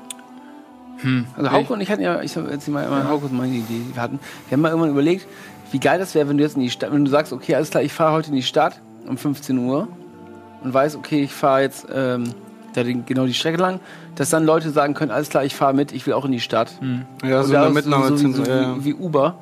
Hm. 0.99 1.27
Also 1.37 1.53
Hauke 1.53 1.73
und 1.73 1.81
ich 1.81 1.91
hatten 1.91 2.03
ja, 2.03 2.23
ich 2.23 2.35
erzähl 2.37 2.73
mal, 2.73 2.85
immer 2.85 3.09
Hauke 3.09 3.27
und 3.27 3.35
meine 3.35 3.53
Idee, 3.53 3.81
die 3.89 3.95
wir 3.95 4.01
hatten. 4.01 4.21
Wir 4.49 4.57
haben 4.57 4.63
mal 4.63 4.69
irgendwann 4.69 4.91
überlegt, 4.91 5.27
wie 5.73 5.81
geil 5.81 5.99
das 5.99 6.15
wäre, 6.15 6.29
wenn 6.29 6.39
du 6.39 6.45
jetzt 6.45 6.55
in 6.55 6.63
die 6.63 6.71
Stadt, 6.71 6.93
wenn 6.93 7.05
du 7.05 7.11
sagst, 7.11 7.33
okay, 7.33 7.55
alles 7.55 7.71
klar, 7.71 7.83
ich 7.83 7.93
fahre 7.93 8.13
heute 8.13 8.31
in 8.31 8.37
die 8.37 8.43
Stadt 8.43 8.81
um 9.07 9.19
15 9.19 9.59
Uhr 9.59 9.89
und 10.63 10.73
weiß, 10.73 10.97
okay, 10.97 11.25
ich 11.25 11.33
fahre 11.33 11.63
jetzt 11.63 11.87
ähm, 11.93 12.33
da 12.77 12.83
den, 12.83 13.07
genau 13.07 13.27
die 13.27 13.35
Strecke 13.35 13.59
lang, 13.59 13.81
dass 14.17 14.31
dann 14.31 14.45
Leute 14.45 14.71
sagen 14.71 14.95
können, 14.95 15.11
alles 15.11 15.29
klar, 15.29 15.45
ich 15.45 15.55
fahre 15.55 15.75
mit, 15.75 15.93
ich 15.93 16.07
will 16.07 16.15
auch 16.15 16.25
in 16.25 16.33
die 16.33 16.41
Stadt. 16.41 16.73
Ja, 17.23 17.41
Und 17.41 17.47
so 17.47 17.57
eine 17.57 17.79
ist 17.79 17.85
so, 17.85 18.17
so, 18.17 18.33
so, 18.33 18.43
ja. 18.45 18.77
wie, 18.77 18.85
wie 18.85 18.95
Uber. 18.95 19.37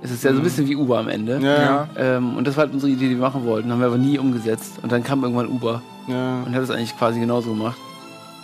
Es 0.00 0.12
ist 0.12 0.22
ja 0.22 0.32
so 0.32 0.38
ein 0.38 0.44
bisschen 0.44 0.68
wie 0.68 0.76
Uber 0.76 0.98
am 0.98 1.08
Ende. 1.08 1.40
Ja, 1.42 1.62
ja. 1.62 1.88
Ähm, 1.96 2.36
und 2.36 2.46
das 2.46 2.56
war 2.56 2.64
halt 2.64 2.72
unsere 2.72 2.92
Idee, 2.92 3.08
die 3.08 3.16
wir 3.16 3.22
machen 3.22 3.44
wollten. 3.44 3.72
Haben 3.72 3.80
wir 3.80 3.88
aber 3.88 3.98
nie 3.98 4.18
umgesetzt. 4.18 4.74
Und 4.82 4.92
dann 4.92 5.02
kam 5.02 5.24
irgendwann 5.24 5.48
Uber 5.48 5.82
ja. 6.06 6.42
und 6.46 6.54
hat 6.54 6.62
es 6.62 6.70
eigentlich 6.70 6.96
quasi 6.96 7.18
genauso 7.18 7.50
gemacht. 7.50 7.76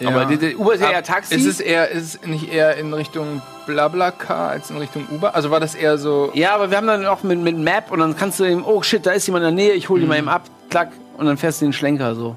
Ja. 0.01 0.09
Aber 0.09 0.25
der, 0.25 0.37
der 0.37 0.59
Uber 0.59 0.75
ist 0.75 0.81
ja 0.81 0.91
eher 0.91 1.03
Taxi. 1.05 1.35
Ist 1.37 1.47
es 1.47 1.61
eher, 1.61 1.91
ist 1.91 2.17
es 2.17 2.27
nicht 2.27 2.53
eher 2.53 2.77
in 2.77 2.93
Richtung 2.93 3.41
Blablacar 3.67 4.49
als 4.49 4.71
in 4.71 4.79
Richtung 4.79 5.07
Uber? 5.13 5.37
Also 5.37 5.51
war 5.53 5.61
das 5.61 5.77
eher 5.77 5.99
so. 5.99 6.33
Ja, 6.35 6.55
aber 6.55 6.71
wir 6.71 6.77
haben 6.77 6.89
dann 6.89 7.07
auch 7.07 7.23
mit, 7.23 7.39
mit 7.39 7.57
Map 7.57 7.93
und 7.93 8.01
dann 8.01 8.17
kannst 8.17 8.41
du 8.41 8.45
eben, 8.45 8.65
oh 8.65 8.83
shit, 8.83 9.07
da 9.07 9.13
ist 9.13 9.27
jemand 9.27 9.45
in 9.45 9.57
der 9.57 9.65
Nähe, 9.65 9.75
ich 9.75 9.89
hole 9.89 10.03
ihn 10.03 10.09
mal 10.09 10.19
eben 10.19 10.29
ab, 10.29 10.43
klack, 10.71 10.91
und 11.17 11.27
dann 11.27 11.37
fährst 11.37 11.61
du 11.61 11.67
den 11.67 11.73
Schlenker 11.73 12.17
so. 12.17 12.37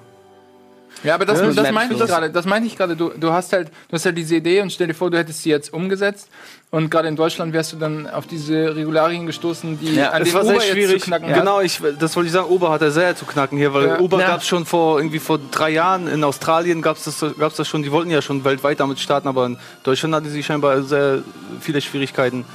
Ja, 1.03 1.15
aber 1.15 1.25
das, 1.25 1.39
Ja, 1.39 1.45
das 1.47 1.55
Map 1.55 1.71
meinte 1.73 1.93
ich 1.93 1.99
so. 1.99 2.05
gerade. 2.05 2.29
Das 2.29 2.45
meinte 2.45 2.67
ich 2.67 2.75
gerade. 2.77 2.95
Du, 2.95 3.09
du 3.09 3.31
hast 3.31 3.53
halt, 3.53 3.67
du 3.69 3.93
hast 3.93 4.05
halt 4.05 4.17
diese 4.17 4.35
Idee 4.35 4.61
und 4.61 4.71
stell 4.71 4.87
dir 4.87 4.93
vor, 4.93 5.11
du 5.11 5.17
hättest 5.17 5.43
sie 5.43 5.49
jetzt 5.49 5.71
umgesetzt 5.73 6.29
und 6.71 6.89
gerade 6.89 7.07
in 7.07 7.15
Deutschland 7.15 7.53
wärst 7.53 7.73
du 7.73 7.77
dann 7.77 8.07
auf 8.09 8.25
diese 8.27 8.75
Regularien 8.75 9.25
gestoßen, 9.25 9.79
die 9.79 9.95
Ja, 9.95 10.09
an 10.09 10.21
Es 10.21 10.29
den 10.29 10.33
war 10.35 10.41
Uber 10.43 10.53
sehr 10.53 10.61
jetzt 10.63 10.71
schwierig. 10.73 11.01
zu 11.03 11.07
knacken 11.07 11.33
Genau, 11.33 11.61
ich, 11.61 11.79
das 11.99 12.15
wollte 12.15 12.27
ich 12.27 12.33
sagen. 12.33 12.49
Uber 12.49 12.71
hat 12.71 12.81
er 12.81 12.91
sehr 12.91 13.15
zu 13.15 13.25
knacken 13.25 13.57
hier, 13.57 13.73
weil 13.73 13.87
Ja. 13.87 13.99
Uber 13.99 14.19
Ja. 14.19 14.27
gab 14.27 14.41
es 14.41 14.47
schon 14.47 14.65
vor 14.65 14.99
irgendwie 14.99 15.19
vor 15.19 15.39
drei 15.51 15.69
Jahren. 15.69 16.07
In 16.07 16.23
Australien 16.23 16.81
gab 16.81 16.97
es 16.97 17.03
das, 17.05 17.23
gab's 17.37 17.55
das 17.57 17.67
schon. 17.67 17.83
Die 17.83 17.91
wollten 17.91 18.09
ja 18.09 18.21
schon 18.21 18.43
weltweit 18.43 18.79
damit 18.79 18.99
starten, 18.99 19.27
aber 19.27 19.45
in 19.45 19.57
Deutschland 19.83 20.15
hatte 20.15 20.29
sie 20.29 20.43
scheinbar 20.43 20.81
sehr 20.83 21.19
viele 21.61 21.79
Schwierigkeiten. 21.81 22.45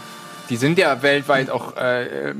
Die 0.51 0.57
sind 0.57 0.78
ja 0.78 1.01
weltweit 1.03 1.49
auch. 1.51 1.76
Äh, 1.76 2.34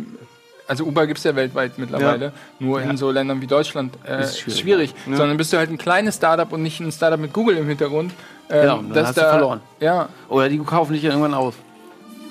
also 0.69 0.85
Uber 0.85 1.07
gibt 1.07 1.19
es 1.19 1.25
ja 1.25 1.35
weltweit 1.37 1.79
mittlerweile. 1.79 2.33
Nur 2.59 2.81
in 2.83 2.97
so 2.97 3.11
Ländern 3.11 3.41
wie 3.41 3.47
Deutschland 3.47 3.97
äh, 4.07 4.23
Ist 4.23 4.39
schwierig, 4.41 4.61
schwierig. 4.61 4.95
Sondern 5.07 5.37
bist 5.37 5.53
du 5.53 5.57
halt 5.59 5.71
ein 5.71 5.79
kleines 5.79 6.17
Startup 6.17 6.51
und 6.53 6.63
nicht 6.63 6.81
ein 6.81 6.93
Startup 6.93 7.19
mit 7.21 7.33
Google 7.33 7.57
im 7.57 7.69
Hintergrund. 7.69 8.13
Ähm, 8.51 8.61
Genau, 8.63 8.83
dann 8.95 9.07
hast 9.07 9.17
du 9.17 9.21
verloren. 9.23 9.61
Ja, 9.81 10.09
Oder 10.29 10.49
die 10.49 10.59
kaufen 10.59 10.93
dich 10.93 11.03
ja 11.03 11.11
irgendwann 11.11 11.35
auf. 11.35 11.55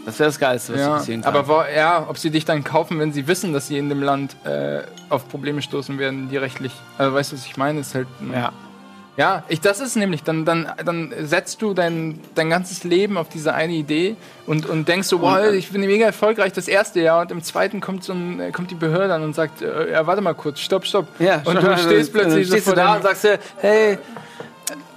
Das 0.05 0.17
wäre 0.17 0.29
das 0.29 0.39
Geilste, 0.39 0.73
was 0.73 0.79
Ja, 0.79 0.89
passieren 0.95 1.21
kann. 1.21 1.35
aber 1.35 1.47
wo, 1.47 1.61
ja, 1.75 2.05
ob 2.09 2.17
sie 2.17 2.31
dich 2.31 2.43
dann 2.43 2.63
kaufen, 2.63 2.97
wenn 2.99 3.13
sie 3.13 3.27
wissen, 3.27 3.53
dass 3.53 3.67
sie 3.67 3.77
in 3.77 3.87
dem 3.89 4.01
Land 4.01 4.35
äh, 4.45 4.81
auf 5.09 5.27
Probleme 5.29 5.61
stoßen 5.61 5.99
werden, 5.99 6.27
die 6.29 6.37
rechtlich. 6.37 6.71
Also 6.97 7.13
weißt 7.13 7.31
du, 7.31 7.35
was 7.35 7.45
ich 7.45 7.55
meine? 7.57 7.81
Ist 7.81 7.93
halt. 7.93 8.07
ja. 8.33 8.51
Ja, 9.17 9.43
ich, 9.49 9.59
das 9.59 9.81
ist 9.81 9.97
nämlich, 9.97 10.23
dann, 10.23 10.45
dann, 10.45 10.71
dann 10.85 11.13
setzt 11.19 11.61
du 11.61 11.73
dein, 11.73 12.19
dein 12.33 12.49
ganzes 12.49 12.85
Leben 12.85 13.17
auf 13.17 13.27
diese 13.27 13.53
eine 13.53 13.73
Idee 13.73 14.15
und, 14.47 14.65
und 14.65 14.87
denkst 14.87 15.09
so, 15.09 15.21
wow, 15.21 15.51
ich 15.51 15.69
bin 15.69 15.81
mega 15.81 16.05
erfolgreich 16.05 16.53
das 16.53 16.69
erste 16.69 17.01
Jahr 17.01 17.21
und 17.21 17.31
im 17.31 17.43
zweiten 17.43 17.81
kommt 17.81 18.05
so 18.05 18.13
ein, 18.13 18.39
äh, 18.39 18.51
kommt 18.51 18.71
die 18.71 18.75
Behörde 18.75 19.13
an 19.13 19.23
und 19.23 19.35
sagt, 19.35 19.61
äh, 19.61 19.91
ja, 19.91 20.07
warte 20.07 20.21
mal 20.21 20.33
kurz, 20.33 20.59
stopp, 20.59 20.85
stopp. 20.85 21.07
ja 21.19 21.41
und 21.43 21.61
du 21.61 21.77
stehst 21.77 22.13
plötzlich 22.13 22.49
dann 22.49 22.59
so 22.59 22.63
vor 22.63 22.75
da 22.75 22.95
und 22.95 23.03
sagst 23.03 23.27
hey, 23.57 23.97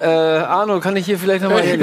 äh, 0.00 0.06
Arno, 0.06 0.80
kann 0.80 0.96
ich 0.96 1.06
hier 1.06 1.18
vielleicht 1.18 1.42
nochmal 1.44 1.62
hin? 1.62 1.82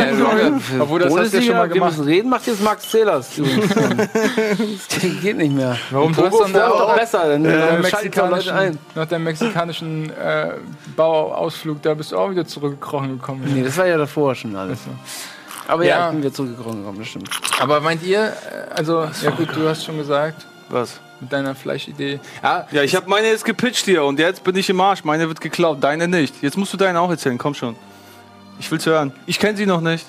Obwohl, 0.79 0.99
das 0.99 1.15
hast 1.15 1.33
du 1.33 1.37
ja 1.37 1.43
schon 1.43 1.55
mal 1.57 1.67
Wir 1.69 1.73
gemacht. 1.75 1.91
müssen 1.91 2.05
reden, 2.05 2.29
macht 2.29 2.47
jetzt 2.47 2.61
Max 2.63 2.89
Zählers. 2.89 3.29
geht 5.21 5.37
nicht 5.37 5.53
mehr. 5.53 5.77
Warum? 5.91 6.13
Du 6.13 6.23
hast 6.25 6.33
doch 6.33 6.49
doch 6.51 6.95
besser, 6.95 7.27
dann 7.29 7.41
Nach 7.43 7.49
äh, 7.51 7.55
Leute 7.55 7.73
ein. 7.75 7.81
mexikanischen, 7.81 8.79
nach 8.95 9.05
deinem 9.05 9.23
mexikanischen 9.23 10.09
äh, 10.11 10.51
Bauausflug, 10.95 11.81
da 11.81 11.93
bist 11.93 12.11
du 12.11 12.17
auch 12.17 12.29
wieder 12.29 12.45
zurückgekrochen 12.45 13.19
gekommen. 13.19 13.41
Nee, 13.53 13.63
das 13.63 13.77
war 13.77 13.87
ja 13.87 13.97
davor 13.97 14.35
schon 14.35 14.55
alles. 14.55 14.79
Aber 15.67 15.83
ja, 15.85 15.89
Ja. 15.99 16.05
ich 16.07 16.11
bin 16.11 16.23
wieder 16.23 16.33
zurückgekommen, 16.33 16.95
das 16.97 17.07
stimmt. 17.07 17.29
Aber 17.59 17.79
meint 17.81 18.03
ihr, 18.03 18.25
äh, 18.25 18.31
also, 18.75 19.07
ja 19.21 19.29
gut, 19.31 19.49
du 19.55 19.67
hast 19.67 19.85
schon 19.85 19.97
gesagt, 19.97 20.45
Was? 20.69 20.99
Mit 21.21 21.31
deiner 21.31 21.55
Fleischidee. 21.55 22.19
Ja, 22.43 22.67
Ja, 22.71 22.83
ich 22.83 22.95
habe 22.95 23.09
meine 23.09 23.27
jetzt 23.27 23.45
gepitcht 23.45 23.85
hier 23.85 24.03
und 24.03 24.19
jetzt 24.19 24.43
bin 24.43 24.55
ich 24.55 24.69
im 24.69 24.81
Arsch. 24.81 25.03
Meine 25.03 25.27
wird 25.27 25.39
geklaut, 25.39 25.77
deine 25.81 26.07
nicht. 26.07 26.41
Jetzt 26.41 26.57
musst 26.57 26.73
du 26.73 26.77
deine 26.77 26.99
auch 26.99 27.09
erzählen, 27.09 27.37
komm 27.37 27.53
schon. 27.53 27.75
Ich 28.59 28.69
will's 28.71 28.85
hören. 28.85 29.13
Ich 29.25 29.39
kenne 29.39 29.57
sie 29.57 29.65
noch 29.65 29.81
nicht. 29.81 30.05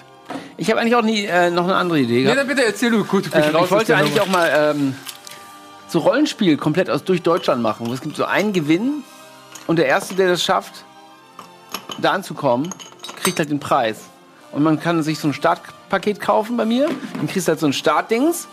Ich 0.56 0.70
habe 0.70 0.80
eigentlich 0.80 0.96
auch 0.96 1.02
nie, 1.02 1.24
äh, 1.24 1.50
noch 1.50 1.64
eine 1.64 1.76
andere 1.76 2.00
Idee 2.00 2.14
nee, 2.14 2.22
gehabt. 2.22 2.38
dann 2.38 2.46
bitte 2.46 2.64
erzähl 2.64 2.90
du. 2.90 3.04
Gut, 3.04 3.26
du 3.26 3.30
bist 3.30 3.48
Ähm, 3.48 3.54
raus 3.54 3.66
ich 3.66 3.70
wollte 3.70 3.96
eigentlich 3.96 4.20
auch 4.20 4.28
mal 4.28 4.50
ähm, 4.54 4.94
so 5.88 6.00
Rollenspiel 6.00 6.56
komplett 6.56 6.88
aus 6.88 7.04
durch 7.04 7.22
Deutschland 7.22 7.62
machen. 7.62 7.90
Es 7.92 8.00
gibt 8.00 8.16
so 8.16 8.24
einen 8.24 8.52
Gewinn 8.52 9.04
und 9.66 9.76
der 9.76 9.86
Erste, 9.86 10.14
der 10.14 10.28
das 10.28 10.42
schafft, 10.42 10.84
da 11.98 12.12
anzukommen, 12.12 12.70
kriegt 13.22 13.38
halt 13.38 13.50
den 13.50 13.60
Preis. 13.60 14.00
Und 14.52 14.62
man 14.62 14.80
kann 14.80 15.02
sich 15.02 15.18
so 15.18 15.28
ein 15.28 15.34
Startpaket 15.34 16.20
kaufen 16.20 16.56
bei 16.56 16.64
mir. 16.64 16.88
Dann 17.16 17.26
kriegst 17.26 17.48
du 17.48 17.52
halt 17.52 17.60
so 17.60 17.66
ein 17.66 17.72
Startdings 17.72 18.48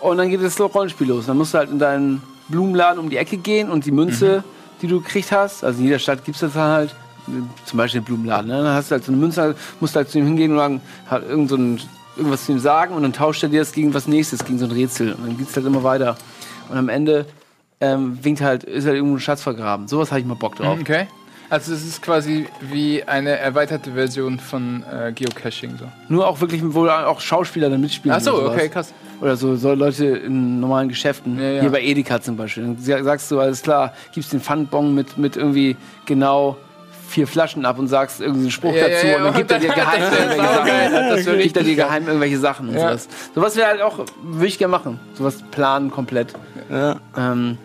und 0.00 0.16
dann 0.16 0.30
geht 0.30 0.42
das 0.42 0.60
Rollenspiel 0.60 1.08
los. 1.08 1.26
Dann 1.26 1.36
musst 1.36 1.54
du 1.54 1.58
halt 1.58 1.70
in 1.70 1.78
deinen 1.78 2.22
Blumenladen 2.48 2.98
um 2.98 3.10
die 3.10 3.16
Ecke 3.16 3.36
gehen 3.36 3.70
und 3.70 3.84
die 3.84 3.90
Münze, 3.90 4.42
die 4.80 4.86
du 4.86 5.00
gekriegt 5.00 5.32
hast, 5.32 5.64
also 5.64 5.78
in 5.80 5.86
jeder 5.86 5.98
Stadt 5.98 6.24
gibt 6.24 6.36
es 6.36 6.40
das 6.40 6.52
dann 6.52 6.70
halt, 6.70 6.94
zum 7.64 7.76
Beispiel 7.76 8.00
den 8.00 8.06
Blumenladen, 8.06 8.48
ne? 8.48 8.62
dann 8.62 8.74
hast 8.74 8.90
du 8.90 8.94
halt 8.94 9.04
so 9.04 9.12
eine 9.12 9.20
Münze, 9.20 9.54
musst 9.80 9.96
halt 9.96 10.08
zu 10.08 10.18
ihm 10.18 10.26
hingehen 10.26 10.52
und 10.52 10.58
sagen, 10.58 10.80
halt 11.10 11.28
irgend 11.28 11.50
so 11.50 11.56
ein, 11.56 11.80
irgendwas 12.16 12.46
zu 12.46 12.52
ihm 12.52 12.58
sagen 12.58 12.94
und 12.94 13.02
dann 13.02 13.12
tauscht 13.12 13.42
er 13.42 13.48
dir 13.48 13.60
das 13.60 13.72
gegen 13.72 13.92
was 13.92 14.06
nächstes, 14.06 14.44
gegen 14.44 14.58
so 14.58 14.64
ein 14.64 14.70
Rätsel 14.72 15.12
und 15.12 15.26
dann 15.26 15.36
geht 15.36 15.50
es 15.50 15.56
halt 15.56 15.66
immer 15.66 15.82
weiter. 15.82 16.16
Und 16.70 16.78
am 16.78 16.88
Ende 16.88 17.26
ähm, 17.80 18.18
winkt 18.22 18.40
halt, 18.40 18.64
ist 18.64 18.86
halt 18.86 18.96
irgendwo 18.96 19.16
ein 19.16 19.20
Schatz 19.20 19.42
vergraben. 19.42 19.88
Sowas 19.88 20.10
habe 20.10 20.20
ich 20.20 20.26
mal 20.26 20.34
Bock 20.34 20.56
drauf. 20.56 20.78
Okay. 20.80 21.06
Also 21.50 21.72
es 21.72 21.82
ist 21.84 22.02
quasi 22.02 22.46
wie 22.60 23.02
eine 23.04 23.38
erweiterte 23.38 23.92
Version 23.92 24.38
von 24.38 24.82
äh, 24.92 25.12
Geocaching. 25.12 25.76
So. 25.78 25.86
Nur 26.08 26.26
auch 26.26 26.40
wirklich, 26.40 26.60
wo 26.64 26.86
auch 26.88 27.20
Schauspieler 27.20 27.70
dann 27.70 27.80
mitspielen. 27.80 28.16
Ach 28.16 28.20
so, 28.22 28.34
oder 28.34 28.52
okay, 28.52 28.68
krass. 28.68 28.92
Oder 29.20 29.36
so, 29.36 29.56
so 29.56 29.72
Leute 29.72 30.04
in 30.06 30.60
normalen 30.60 30.88
Geschäften. 30.88 31.38
Ja, 31.40 31.50
ja. 31.52 31.60
Hier 31.62 31.70
bei 31.70 31.82
Edeka 31.82 32.20
zum 32.20 32.36
Beispiel. 32.36 32.64
Dann 32.64 32.78
sa- 32.78 33.02
sagst 33.02 33.30
du, 33.30 33.40
alles 33.40 33.62
klar, 33.62 33.92
gibst 34.12 34.32
den 34.32 34.40
Pfandbon 34.40 34.94
mit, 34.94 35.16
mit 35.18 35.36
irgendwie 35.36 35.76
genau 36.06 36.56
vier 37.08 37.26
Flaschen 37.26 37.64
ab 37.64 37.78
und 37.78 37.88
sagst 37.88 38.20
irgendwie 38.20 38.42
einen 38.42 38.50
Spruch 38.50 38.74
Ja, 38.74 38.86
ja, 38.86 38.88
dazu 38.90 39.06
ja, 39.06 39.16
und 39.16 39.24
dann 39.24 39.34
gibt 39.34 39.50
er 39.50 39.58
dir 39.58 39.68
geheim 39.74 40.02
irgendwelche. 40.02 40.90
Sachen. 40.92 41.08
Das 41.08 41.42
gibt 41.42 41.56
er 41.56 41.62
dir 41.62 41.74
geheim 41.76 42.06
irgendwelche 42.06 42.38
Sachen 42.38 42.68
und 42.68 42.74
Ja. 42.74 42.80
sowas. 42.90 43.08
Sowas 43.34 43.56
wäre 43.56 43.66
halt 43.68 43.80
auch, 43.82 43.98
würde 44.22 44.46
ich 44.46 44.58
gerne 44.58 44.70
machen. 44.72 45.00
Sowas 45.14 45.42
planen 45.50 45.90
komplett. 45.90 46.34
Ja. 46.70 46.96
Ähm, 47.16 47.56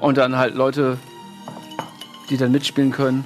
und 0.00 0.18
dann 0.18 0.36
halt 0.36 0.56
Leute, 0.56 0.98
die 2.30 2.36
dann 2.36 2.52
mitspielen 2.52 2.90
können, 2.92 3.24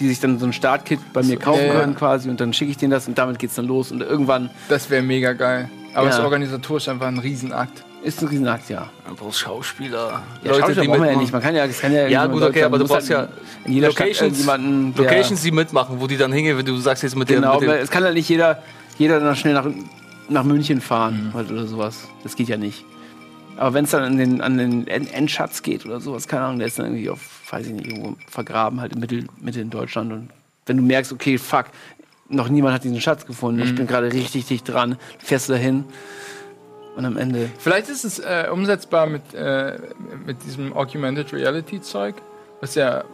die 0.00 0.08
sich 0.08 0.20
dann 0.20 0.38
so 0.38 0.46
ein 0.46 0.52
Startkit 0.52 1.00
bei 1.12 1.22
mir 1.22 1.36
kaufen 1.38 1.66
ja, 1.66 1.74
ja. 1.74 1.80
können 1.80 1.94
quasi 1.94 2.28
und 2.30 2.40
dann 2.40 2.52
schicke 2.52 2.70
ich 2.70 2.76
denen 2.76 2.90
das 2.90 3.06
und 3.08 3.18
damit 3.18 3.38
geht's 3.38 3.54
dann 3.54 3.66
los 3.66 3.92
und 3.92 4.00
irgendwann 4.00 4.50
Das 4.68 4.90
wäre 4.90 5.02
mega 5.02 5.32
geil. 5.32 5.68
Aber 5.94 6.08
es 6.08 6.14
Ja. 6.14 6.20
ist 6.20 6.24
organisatorisch 6.24 6.88
einfach 6.88 7.06
ein 7.08 7.18
Riesenakt. 7.18 7.84
ist 8.02 8.20
ein 8.22 8.28
Riesenakt, 8.28 8.68
ja. 8.70 8.88
Du 9.08 9.14
brauchst 9.14 9.40
Schauspieler. 9.40 10.22
Ja, 10.42 10.54
Schauspieler 10.54 10.84
braucht 10.86 10.98
man 11.00 11.08
ja 11.10 11.16
nicht. 11.16 11.32
Man 11.32 11.42
kann 11.42 11.54
ja, 11.54 11.64
es 11.66 11.78
kann 11.80 11.92
ja, 11.92 12.08
Ja, 12.08 12.26
gut, 12.26 12.42
okay, 12.42 12.64
aber 12.64 12.78
du 12.78 12.84
brauchst 12.86 13.02
muss 13.02 13.08
ja 13.10 13.18
halt 13.18 13.28
in 13.64 13.74
jeder 13.74 13.88
Locations- 13.90 14.42
Stadt 14.42 14.60
Locations, 14.96 15.42
die 15.42 15.52
mitmachen, 15.52 16.00
wo 16.00 16.06
die 16.08 16.16
dann 16.16 16.32
hingehen, 16.32 16.56
wenn 16.58 16.64
du 16.66 16.76
sagst 16.78 17.02
jetzt 17.04 17.14
mit 17.14 17.28
dem. 17.28 17.36
Genau, 17.42 17.60
es 17.60 17.90
kann 17.90 18.02
halt 18.02 18.14
nicht 18.14 18.28
jeder, 18.28 18.62
jeder 18.98 19.20
dann 19.20 19.36
schnell 19.36 19.54
nach, 19.54 19.66
nach 20.28 20.42
München 20.44 20.80
fahren 20.80 21.28
Mhm. 21.28 21.34
halt 21.34 21.50
oder 21.52 21.66
sowas. 21.66 22.08
Das 22.24 22.34
geht 22.34 22.48
ja 22.48 22.56
nicht. 22.56 22.84
Aber 23.58 23.74
wenn 23.74 23.84
es 23.84 23.90
dann 23.90 24.02
an 24.02 24.16
den, 24.16 24.40
an 24.40 24.56
den 24.58 24.86
End- 24.88 25.12
Endschatz 25.12 25.62
geht 25.62 25.84
oder 25.84 26.00
sowas, 26.00 26.26
keine 26.26 26.44
Ahnung, 26.44 26.58
der 26.58 26.66
ist 26.68 26.78
dann 26.78 26.86
irgendwie 26.86 27.10
auf, 27.10 27.20
weiß 27.52 27.66
ich 27.66 27.72
nicht, 27.74 27.86
irgendwo 27.86 28.16
vergraben, 28.28 28.80
halt 28.80 28.92
in 28.94 28.98
Mittel, 29.00 29.26
Mitte 29.40 29.60
in 29.60 29.70
Deutschland. 29.70 30.12
Und 30.12 30.30
wenn 30.66 30.76
du 30.78 30.82
merkst, 30.82 31.12
okay, 31.12 31.38
fuck, 31.38 31.66
noch 32.28 32.48
niemand 32.48 32.74
hat 32.74 32.82
diesen 32.84 33.00
Schatz 33.00 33.26
gefunden, 33.26 33.60
Mhm. 33.60 33.66
ich 33.66 33.74
bin 33.74 33.86
gerade 33.86 34.12
richtig 34.12 34.46
dicht 34.46 34.68
dran, 34.68 34.96
fährst 35.18 35.48
du 35.48 35.52
dahin 35.52 35.84
und 36.96 37.04
am 37.04 37.16
Ende. 37.16 37.48
Vielleicht 37.58 37.88
ist 37.88 38.04
es 38.04 38.18
äh, 38.18 38.48
umsetzbar 38.50 39.06
mit, 39.06 39.34
äh, 39.34 39.78
mit 40.26 40.42
diesem 40.44 40.72
Augmented 40.72 41.32
Reality 41.32 41.80
Zeug, 41.80 42.14
was 42.60 42.74
ja, 42.74 43.04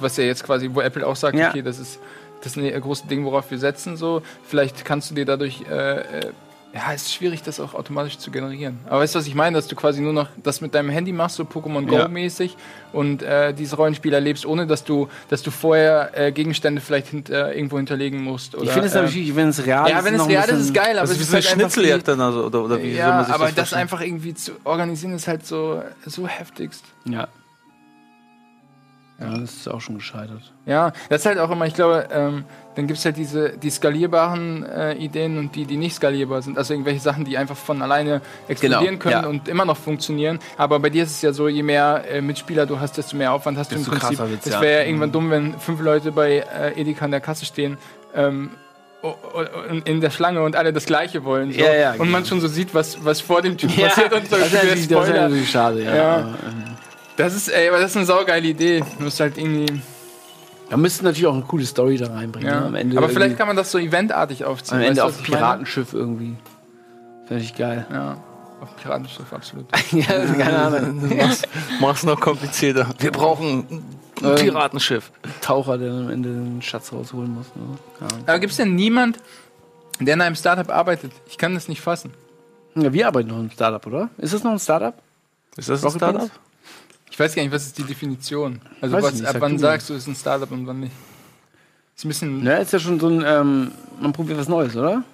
was 0.00 0.16
ja 0.16 0.24
jetzt 0.24 0.44
quasi, 0.44 0.70
wo 0.72 0.80
Apple 0.80 1.06
auch 1.06 1.16
sagt, 1.16 1.36
Ja. 1.36 1.50
okay, 1.50 1.62
das 1.62 1.78
ist 1.78 1.98
das 2.42 2.58
ist 2.58 2.62
ein 2.62 2.78
großes 2.80 3.06
Ding, 3.06 3.24
worauf 3.24 3.50
wir 3.50 3.58
setzen. 3.58 3.96
So, 3.96 4.20
vielleicht 4.46 4.84
kannst 4.84 5.10
du 5.10 5.14
dir 5.14 5.24
dadurch, 5.24 5.62
äh, 5.70 6.00
äh, 6.00 6.32
ja, 6.74 6.92
es 6.92 7.02
ist 7.02 7.14
schwierig, 7.14 7.40
das 7.42 7.60
auch 7.60 7.72
automatisch 7.74 8.18
zu 8.18 8.32
generieren. 8.32 8.80
Aber 8.86 9.00
weißt 9.00 9.14
du, 9.14 9.20
was 9.20 9.28
ich 9.28 9.36
meine, 9.36 9.56
dass 9.56 9.68
du 9.68 9.76
quasi 9.76 10.00
nur 10.00 10.12
noch 10.12 10.28
das 10.42 10.60
mit 10.60 10.74
deinem 10.74 10.90
Handy 10.90 11.12
machst, 11.12 11.36
so 11.36 11.44
Pokémon 11.44 11.88
Ja. 11.88 12.06
Go 12.06 12.08
mäßig 12.08 12.56
und 12.92 13.22
äh, 13.22 13.54
dieses 13.54 13.78
Rollenspiel 13.78 14.12
erlebst, 14.12 14.44
ohne 14.44 14.66
dass 14.66 14.82
du, 14.82 15.08
dass 15.28 15.42
du 15.42 15.52
vorher 15.52 16.10
äh, 16.18 16.32
Gegenstände 16.32 16.80
vielleicht 16.80 17.08
hint, 17.08 17.30
äh, 17.30 17.52
irgendwo 17.52 17.76
hinterlegen 17.76 18.20
musst. 18.20 18.56
Oder, 18.56 18.64
ich 18.64 18.70
finde 18.70 18.88
es 18.88 18.94
äh, 18.96 19.02
natürlich, 19.02 19.36
wenn 19.36 19.48
es 19.48 19.64
real 19.64 19.86
ist. 19.86 19.92
ja, 19.92 20.04
wenn 20.04 20.14
es 20.14 20.20
ein 20.22 20.26
real 20.26 20.48
ist, 20.48 20.54
ist 20.54 20.64
es 20.66 20.72
geil, 20.72 20.90
aber 20.90 21.00
Also 21.02 21.12
es 21.12 21.18
wie 21.20 21.22
ist 21.22 21.30
so 21.30 21.36
eine 21.36 21.44
halt 21.46 21.54
Schnitzeljagd 21.54 22.08
dann, 22.08 22.20
also, 22.20 22.46
oder, 22.46 22.64
oder 22.64 22.78
wie 22.82 22.90
soll 22.90 22.98
ja, 22.98 23.08
man 23.08 23.24
sich 23.24 23.34
aber 23.34 23.44
das 23.46 23.54
das, 23.54 23.72
einfach 23.74 24.00
irgendwie 24.00 24.34
zu 24.34 24.52
organisieren 24.64 25.14
ist 25.14 25.28
halt 25.28 25.46
so, 25.46 25.80
so 26.04 26.26
heftigst. 26.26 26.84
Ja. 27.04 27.28
Ja, 29.20 29.38
das 29.38 29.54
ist 29.54 29.68
auch 29.68 29.80
schon 29.80 29.94
gescheitert. 29.96 30.52
Ja, 30.66 30.92
das 31.08 31.20
ist 31.20 31.26
halt 31.26 31.38
auch 31.38 31.50
immer, 31.50 31.66
ich 31.66 31.74
glaube, 31.74 32.08
ähm, 32.10 32.44
dann 32.74 32.88
gibt 32.88 32.98
es 32.98 33.04
halt 33.04 33.16
diese 33.16 33.56
die 33.56 33.70
skalierbaren 33.70 34.64
äh, 34.66 34.94
Ideen 34.94 35.38
und 35.38 35.54
die, 35.54 35.66
die 35.66 35.76
nicht 35.76 35.94
skalierbar 35.94 36.42
sind. 36.42 36.58
Also 36.58 36.74
irgendwelche 36.74 36.98
Sachen, 36.98 37.24
die 37.24 37.38
einfach 37.38 37.56
von 37.56 37.80
alleine 37.80 38.20
explodieren 38.48 38.98
Genau, 38.98 38.98
können 38.98 39.22
ja. 39.22 39.28
und 39.28 39.46
immer 39.46 39.64
noch 39.64 39.76
funktionieren. 39.76 40.40
Aber 40.56 40.80
bei 40.80 40.90
dir 40.90 41.04
ist 41.04 41.12
es 41.12 41.22
ja 41.22 41.32
so, 41.32 41.46
je 41.46 41.62
mehr 41.62 42.02
äh, 42.10 42.20
Mitspieler 42.20 42.66
du 42.66 42.80
hast, 42.80 42.96
desto 42.98 43.16
mehr 43.16 43.32
Aufwand 43.32 43.56
hast 43.56 43.70
du 43.70 43.76
im 43.76 43.84
Desto 43.84 43.96
Prinzip. 43.96 44.18
Es 44.44 44.52
ja. 44.52 44.60
wäre 44.60 44.78
ja 44.78 44.80
Mhm. 44.82 44.88
irgendwann 44.88 45.12
dumm, 45.12 45.30
wenn 45.30 45.58
fünf 45.60 45.80
Leute 45.80 46.10
bei 46.10 46.44
äh, 46.52 46.80
Edeka 46.80 47.04
an 47.04 47.12
der 47.12 47.20
Kasse 47.20 47.44
stehen. 47.44 47.78
Ähm, 48.16 48.50
in 49.84 50.00
der 50.00 50.08
Schlange 50.10 50.42
und 50.42 50.56
alle 50.56 50.72
das 50.72 50.86
Gleiche 50.86 51.24
wollen. 51.24 51.52
So. 51.52 51.60
Ja, 51.60 51.74
ja, 51.74 51.90
und 51.92 51.98
genau. 51.98 52.10
man 52.10 52.24
schon 52.24 52.40
so 52.40 52.48
sieht, 52.48 52.74
was, 52.74 53.04
was 53.04 53.20
vor 53.20 53.42
dem 53.42 53.58
Typ 53.58 53.70
passiert 53.78 54.12
und 54.14 54.28
so 54.28 54.36
das, 54.36 54.46
ist 54.46 54.90
das 54.90 55.08
ist 55.08 55.14
natürlich 55.14 55.50
schade, 55.50 55.84
ja. 55.84 56.34
Ähm, 57.16 57.24
Das 57.24 57.34
ist, 57.34 57.48
ey, 57.48 57.68
aber 57.68 57.78
das 57.80 57.90
ist 57.92 57.96
eine 57.96 58.06
saugeile 58.06 58.46
Idee. 58.48 58.82
Du 58.98 59.04
musst 59.04 59.20
halt 59.20 59.38
irgendwie. 59.38 59.80
Da 60.70 60.76
müssten 60.76 61.04
natürlich 61.04 61.26
auch 61.26 61.34
eine 61.34 61.42
coole 61.42 61.66
Story 61.66 61.98
da 61.98 62.06
reinbringen. 62.12 62.48
Ja. 62.48 62.60
Ne? 62.60 62.66
Am 62.66 62.74
Ende 62.74 62.98
aber 62.98 63.08
vielleicht 63.08 63.36
kann 63.36 63.46
man 63.46 63.56
das 63.56 63.70
so 63.70 63.78
eventartig 63.78 64.44
aufziehen. 64.44 64.78
am 64.78 64.80
weißt 64.80 64.88
Ende 64.90 65.00
du, 65.02 65.06
auf 65.06 65.20
ich 65.20 65.28
meine? 65.28 65.36
Piratenschiff 65.42 65.92
irgendwie. 65.92 66.36
Finde 67.26 67.42
ich 67.42 67.54
geil. 67.54 67.86
Ja, 67.92 68.16
auf 68.60 68.76
Piratenschiff, 68.76 69.32
absolut. 69.32 69.66
ja, 69.92 70.04
keine 70.04 70.58
Ahnung. 70.58 71.10
Mach's 71.80 72.02
noch 72.04 72.20
komplizierter. 72.20 72.88
Wir 72.98 73.12
brauchen 73.12 73.84
ein 74.22 74.34
Piratenschiff. 74.36 75.12
Taucher, 75.42 75.78
der 75.78 75.92
am 75.92 76.10
Ende 76.10 76.30
den 76.30 76.62
Schatz 76.62 76.92
rausholen 76.92 77.32
muss. 77.34 77.46
Ne? 77.54 77.78
Ja. 78.00 78.06
Aber 78.26 78.38
gibt 78.38 78.50
es 78.52 78.56
denn 78.56 78.74
niemand, 78.74 79.18
der 80.00 80.14
in 80.14 80.20
einem 80.22 80.34
Startup 80.36 80.68
arbeitet? 80.70 81.12
Ich 81.28 81.36
kann 81.38 81.54
das 81.54 81.68
nicht 81.68 81.82
fassen. 81.82 82.10
Ja, 82.74 82.92
wir 82.92 83.06
arbeiten 83.06 83.28
noch 83.28 83.38
im 83.38 83.50
Startup, 83.50 83.86
oder? 83.86 84.08
Ist 84.18 84.34
das 84.34 84.42
noch 84.42 84.52
ein 84.52 84.58
Startup? 84.58 84.94
Ist 85.56 85.68
das 85.68 85.84
ein 85.84 85.90
Startup? 85.92 86.30
Ich 87.14 87.20
weiß 87.20 87.32
gar 87.36 87.44
nicht, 87.44 87.52
was 87.52 87.66
ist 87.66 87.78
die 87.78 87.84
Definition? 87.84 88.60
Also, 88.80 88.98
ich 88.98 89.02
was, 89.04 89.14
nicht, 89.14 89.24
ab 89.26 89.36
wann 89.38 89.52
du 89.52 89.58
sagst 89.58 89.88
du, 89.88 89.94
ist 89.94 90.08
ein 90.08 90.16
Startup 90.16 90.50
und 90.50 90.66
wann 90.66 90.80
nicht? 90.80 90.92
Ist 91.96 92.04
ein 92.04 92.08
bisschen. 92.08 92.44
Ja, 92.44 92.56
ist 92.56 92.72
ja 92.72 92.80
schon 92.80 92.98
so 92.98 93.06
ein, 93.06 93.22
ähm, 93.24 93.70
man 94.00 94.12
probiert 94.12 94.36
was 94.36 94.48
Neues, 94.48 94.74
oder? 94.74 95.04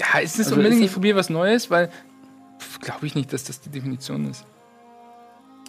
Ja, 0.00 0.18
ist 0.18 0.34
es 0.40 0.46
Also 0.46 0.56
unbedingt, 0.56 0.74
ist 0.74 0.80
ich 0.80 0.86
es- 0.88 0.92
probiere 0.94 1.16
was 1.16 1.30
Neues, 1.30 1.70
weil. 1.70 1.88
Glaube 2.80 3.06
ich 3.06 3.14
nicht, 3.14 3.32
dass 3.32 3.44
das 3.44 3.60
die 3.60 3.68
Definition 3.68 4.28
ist. 4.28 4.44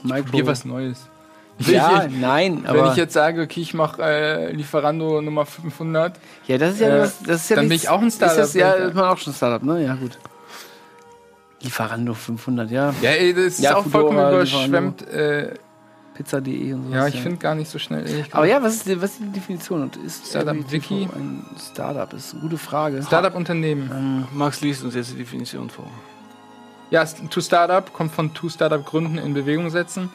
Micro. 0.02 0.24
Probier 0.32 0.48
was 0.48 0.66
Neues. 0.66 0.98
Ja, 1.60 2.06
Ich- 2.06 2.18
nein, 2.20 2.64
Wenn 2.68 2.86
ich 2.88 2.96
jetzt 2.96 3.14
sage, 3.14 3.44
okay, 3.44 3.60
ich 3.62 3.76
mache 3.76 4.02
äh, 4.02 4.52
Lieferando 4.52 5.22
Nummer 5.22 5.46
500, 5.46 6.18
ja, 6.48 6.58
das 6.58 6.74
ist 6.76 6.80
ja, 6.80 6.88
äh, 6.88 6.98
das, 7.02 7.20
das 7.22 7.42
ist 7.44 7.50
ja 7.50 7.56
dann 7.58 7.66
bin 7.66 7.70
nichts- 7.70 7.84
ich 7.84 7.90
auch 7.90 8.02
ein 8.02 8.10
Startup, 8.10 8.38
Ist 8.40 8.56
das, 8.56 8.60
ja, 8.60 8.72
ist 8.72 8.96
man 8.96 9.04
auch 9.06 9.18
schon 9.20 9.34
Startup, 9.34 9.62
ne? 9.62 9.84
Ja, 9.86 9.94
gut. 9.94 10.18
Lieferando 11.62 12.14
500, 12.14 12.72
ja. 12.72 12.94
ja, 13.02 13.10
ey, 13.12 13.34
das 13.34 13.44
ist 13.46 13.60
Ja, 13.60 13.76
auch 13.76 13.86
vollkommen 13.86 14.18
Foodora, 14.18 14.32
überschwemmt. 14.36 15.08
Äh, 15.10 15.54
Pizza.de 16.14 16.74
und 16.74 16.88
so. 16.90 16.94
ja, 16.94 17.08
ich 17.08 17.20
finde 17.22 17.38
gar 17.38 17.56
nicht 17.56 17.70
so 17.70 17.80
schnell. 17.80 18.06
ehrlich 18.08 18.34
Aber 18.34 18.46
ja, 18.46 18.62
was 18.62 18.76
ist, 18.76 18.88
die, 18.88 19.02
was 19.02 19.12
ist 19.12 19.22
die 19.22 19.30
Definition? 19.32 19.84
Und 19.84 19.96
ist 19.98 20.28
Startup 20.28 20.70
Wiki? 20.72 21.08
ein 21.16 21.46
Startup? 21.72 22.12
Ist 22.14 22.34
eine 22.34 22.42
gute 22.42 22.58
Frage. 22.58 23.02
Startup-Unternehmen. 23.04 23.90
Ähm, 23.94 24.28
Max 24.38 24.60
liest 24.62 24.84
uns 24.84 24.96
jetzt 24.96 25.12
die 25.14 25.18
Definition 25.18 25.70
vor. 25.70 25.88
Ja, 26.92 27.06
to 27.06 27.40
Startup 27.42 27.92
kommt 27.94 28.12
von 28.14 28.34
to 28.34 28.50
Startup 28.50 28.86
gründen, 28.86 29.18
in 29.18 29.34
Bewegung 29.34 29.70
setzen. 29.70 30.10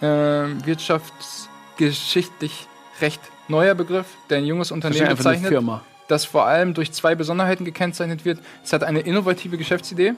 Ähm, 0.00 0.64
wirtschaftsgeschichtlich 0.64 2.66
recht 3.00 3.20
neuer 3.48 3.74
Begriff, 3.74 4.06
der 4.30 4.38
ein 4.38 4.46
junges 4.46 4.70
Unternehmen 4.70 5.16
bezeichnet, 5.16 5.48
Firma. 5.48 5.82
das 6.08 6.24
vor 6.24 6.46
allem 6.46 6.74
durch 6.74 6.92
zwei 6.92 7.14
Besonderheiten 7.14 7.64
gekennzeichnet 7.64 8.24
wird. 8.24 8.38
Es 8.64 8.72
hat 8.72 8.84
eine 8.84 9.00
innovative 9.00 9.58
Geschäftsidee 9.58 10.14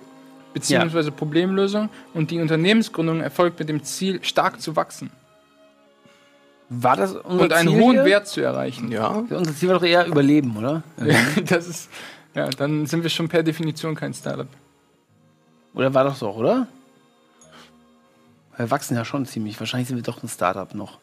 beziehungsweise 0.59 1.13
Problemlösung 1.13 1.89
und 2.15 2.31
die 2.31 2.41
Unternehmensgründung 2.41 3.21
erfolgt 3.21 3.59
mit 3.59 3.69
dem 3.69 3.83
Ziel, 3.83 4.23
stark 4.25 4.61
zu 4.61 4.77
wachsen 4.77 5.11
War 6.69 6.97
das 6.97 7.13
unser 7.13 7.45
und 7.45 7.53
einen 7.53 7.69
Ziel 7.69 7.81
hohen 7.81 7.93
hier? 7.93 8.05
Wert 8.05 8.27
zu 8.27 8.41
erreichen. 8.41 8.91
Ja. 8.91 9.09
Unser 9.09 9.55
Ziel 9.55 9.69
war 9.69 9.79
doch 9.79 9.87
eher 9.87 10.07
Überleben, 10.07 10.57
oder? 10.57 10.83
das 11.47 11.69
ist, 11.69 11.91
ja, 12.35 12.49
dann 12.51 12.87
sind 12.87 13.03
wir 13.03 13.11
schon 13.11 13.29
per 13.29 13.43
Definition 13.43 13.95
kein 13.95 14.13
Startup. 14.13 14.49
Oder 15.75 15.95
war 15.95 16.05
doch 16.05 16.17
so, 16.17 16.31
oder? 16.31 16.67
Wir 18.57 18.71
wachsen 18.71 18.97
ja 18.97 19.05
schon 19.05 19.25
ziemlich. 19.25 19.59
Wahrscheinlich 19.61 19.89
sind 19.89 19.97
wir 19.97 20.03
doch 20.03 20.23
ein 20.23 20.29
Startup 20.29 20.75
noch. 20.75 20.99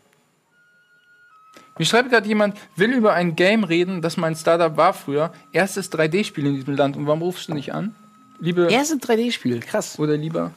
Mir 1.77 1.85
schreibt 1.85 2.09
gerade 2.09 2.27
jemand, 2.27 2.57
will 2.75 2.91
über 2.93 3.13
ein 3.13 3.35
Game 3.35 3.63
reden, 3.63 4.01
das 4.01 4.17
mein 4.17 4.35
Startup 4.35 4.75
war 4.75 4.93
früher. 4.93 5.31
Erstes 5.51 5.91
3D-Spiel 5.91 6.45
in 6.45 6.55
diesem 6.55 6.75
Land. 6.75 6.97
Und 6.97 7.05
warum 7.07 7.21
rufst 7.21 7.49
du 7.49 7.53
nicht 7.53 7.73
an? 7.73 7.95
Liebe 8.39 8.67
Erste 8.71 8.95
3D-Spiel, 8.95 9.59
krass. 9.61 9.97
oder 9.99 10.17
lieber? 10.17 10.51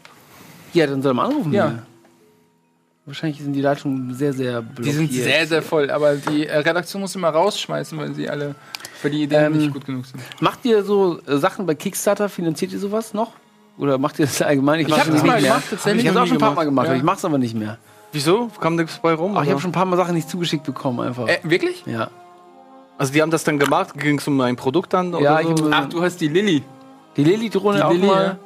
Ja, 0.75 0.87
dann 0.87 1.03
soll 1.03 1.15
man 1.15 1.27
anrufen. 1.31 1.53
Ja. 1.53 1.69
hier. 1.69 1.83
Wahrscheinlich 3.07 3.41
sind 3.41 3.55
die 3.55 3.63
Leitungen 3.63 4.13
sehr, 4.15 4.35
sehr 4.35 4.61
blockiert. 4.61 4.87
Die 4.87 4.91
sind 4.93 5.13
sehr, 5.13 5.47
sehr 5.47 5.63
voll. 5.63 5.91
Aber 5.91 6.17
die 6.17 6.47
äh, 6.47 6.59
Redaktion 6.59 7.01
muss 7.01 7.15
immer 7.15 7.31
rausschmeißen, 7.31 7.97
weil 7.97 8.13
sie 8.15 8.29
alle 8.29 8.55
für 9.01 9.09
die 9.09 9.23
Ideen 9.23 9.47
Ähm, 9.47 9.57
nicht 9.59 9.73
gut 9.73 9.87
genug 9.87 10.05
sind. 10.05 10.23
Macht 10.43 10.65
ihr 10.67 10.85
so 10.85 11.19
äh, 11.27 11.39
Sachen 11.39 11.65
bei 11.65 11.75
Kickstarter? 11.75 12.29
Finanziert 12.29 12.73
ihr 12.73 12.79
sowas 12.79 13.15
noch? 13.15 13.33
Oder 13.79 13.97
macht 13.97 14.19
ihr 14.19 14.27
das 14.27 14.43
allgemein? 14.43 14.81
Ich 14.81 14.89
mach's 14.89 15.01
hab 15.01 15.07
das 15.07 15.15
nicht 15.15 15.27
mal 15.27 15.41
mehr. 15.41 15.51
gemacht, 15.53 15.65
tatsächlich. 15.71 16.05
Ich 16.05 16.11
habe 16.11 16.21
auch 16.21 16.27
schon 16.27 16.37
ein 16.37 16.41
paar 16.41 16.53
Mal 16.55 16.65
gemacht. 16.65 16.85
Ja. 16.85 16.91
aber 16.91 16.99
ich 16.99 17.03
mach's 17.05 17.25
aber 17.25 17.39
nicht 17.39 17.55
mehr. 17.55 17.79
Wieso? 18.13 18.51
Kam 18.61 18.77
nichts 18.77 18.99
bei 19.01 19.15
rum? 19.15 19.37
Ach, 19.39 19.43
ich 19.45 19.51
habe 19.51 19.61
schon 19.61 19.71
ein 19.71 19.73
paar 19.73 19.87
Mal 19.87 19.97
Sachen 19.97 20.15
nicht 20.15 20.29
zugeschickt 20.29 20.65
bekommen, 20.65 21.01
einfach. 21.01 21.29
Äh, 21.29 21.39
wirklich? 21.45 21.85
Ja. 21.87 22.11
Also 22.99 23.13
die 23.15 23.23
haben 23.23 23.31
das 23.31 23.45
dann 23.45 23.59
gemacht? 23.59 23.95
Ging 23.99 24.19
es 24.19 24.27
um 24.29 24.39
ein 24.43 24.57
Produkt 24.57 24.93
dann? 24.93 25.15
Oder 25.15 25.23
Ja, 25.25 25.43
so? 25.43 25.55
ich 25.55 25.63
hab- 25.63 25.69
Ach, 25.73 25.89
du 25.89 26.03
hast 26.03 26.21
die 26.21 26.29
Lilly. 26.29 26.63
Die 27.19 27.25
Lilly-Drohne 27.25 27.87
auch 27.87 27.93
Lilly, 27.93 28.07
mal. 28.07 28.25
ja. 28.25 28.37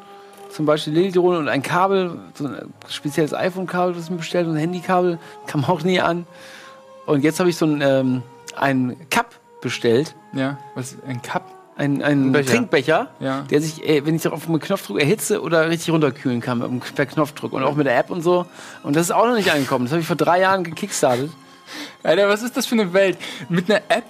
Zum 0.51 0.67
Beispiel 0.67 0.93
Lilly-Drohne 0.95 1.39
und 1.39 1.49
ein 1.49 1.63
Kabel, 1.63 2.19
so 2.35 2.47
ein 2.47 2.73
spezielles 2.89 3.33
iPhone-Kabel, 3.33 3.95
das 3.95 4.05
ich 4.05 4.11
mir 4.11 4.17
bestellt 4.17 4.47
und 4.49 4.55
ein 4.55 4.59
Handykabel, 4.61 5.19
kam 5.47 5.65
auch 5.65 5.83
nie 5.83 6.01
an. 6.01 6.27
Und 7.07 7.23
jetzt 7.23 7.39
habe 7.39 7.49
ich 7.51 7.57
so 7.57 7.67
ein, 7.67 7.81
ähm, 7.81 8.23
ein 8.57 8.97
Cup 9.11 9.35
bestellt, 9.61 10.15
Ja, 10.33 10.59
was? 10.75 10.97
Ein 11.07 11.23
Cup? 11.23 11.45
ein, 11.77 12.03
ein 12.03 12.27
Ein 12.29 12.33
Becher. 12.33 12.51
Trinkbecher, 12.53 13.09
Ja. 13.21 13.43
der 13.51 13.61
sich, 13.63 13.87
äh, 13.89 14.05
wenn 14.05 14.15
ich 14.15 14.27
auf 14.29 14.45
den 14.47 14.59
Knopfdruck 14.61 15.01
erhitze 15.01 15.41
oder 15.41 15.69
richtig 15.71 15.93
runterkühlen 15.93 16.41
kann 16.41 16.81
per 16.95 17.07
Knopfdruck 17.07 17.53
und 17.55 17.63
auch 17.63 17.75
mit 17.77 17.87
der 17.87 17.99
App 17.99 18.11
und 18.11 18.21
so. 18.23 18.45
Und 18.83 18.95
das 18.97 19.05
ist 19.07 19.11
auch 19.13 19.27
noch 19.27 19.35
nicht 19.37 19.51
angekommen. 19.51 19.87
Das 19.87 19.93
habe 19.93 20.01
ich 20.03 20.07
vor 20.07 20.17
drei 20.17 20.41
Jahren 20.41 20.65
gekickstartet. 20.65 21.31
Alter, 22.03 22.29
was 22.29 22.43
ist 22.43 22.57
das 22.57 22.67
für 22.67 22.75
eine 22.75 22.93
Welt? 22.93 23.17
Mit 23.49 23.71
einer 23.71 23.81
App? 23.89 24.05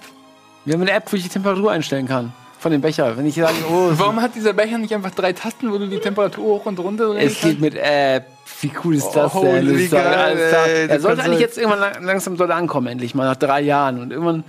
Wir 0.65 0.73
haben 0.73 0.81
eine 0.81 0.91
App, 0.91 1.11
wo 1.11 1.15
ich 1.15 1.23
die 1.23 1.29
Temperatur 1.29 1.71
einstellen 1.71 2.07
kann. 2.07 2.33
Von 2.63 2.71
dem 2.71 2.79
Becher. 2.79 3.17
Wenn 3.17 3.25
ich 3.25 3.35
sage, 3.35 3.53
oh, 3.69 3.89
Warum 3.91 4.21
hat 4.21 4.35
dieser 4.35 4.53
Becher 4.53 4.77
nicht 4.77 4.93
einfach 4.93 5.11
drei 5.11 5.33
Tasten, 5.33 5.69
wo 5.69 5.77
du 5.77 5.85
die 5.85 5.99
Temperatur 5.99 6.45
hoch 6.45 6.65
und 6.65 6.79
runter 6.79 7.07
drehen 7.13 7.27
es 7.27 7.41
geht 7.41 7.59
mit 7.59 7.75
App. 7.75 8.25
Wie 8.61 8.71
cool 8.85 8.95
ist 8.95 9.11
das 9.11 9.35
Oh, 9.35 9.41
denn? 9.43 9.67
Das 9.67 9.75
wie 9.77 9.83
ist 9.83 9.91
geil, 9.91 10.37
ey. 10.37 10.87
Er 10.87 10.99
sollte 11.01 11.23
eigentlich 11.23 11.41
jetzt 11.41 11.57
irgendwann 11.57 11.81
lang, 11.81 12.03
langsam 12.05 12.37
dort 12.37 12.51
ankommen, 12.51 12.87
endlich 12.87 13.15
mal 13.15 13.25
nach 13.25 13.35
drei 13.35 13.59
Jahren. 13.59 13.99
Und 13.99 14.11
irgendwann, 14.11 14.45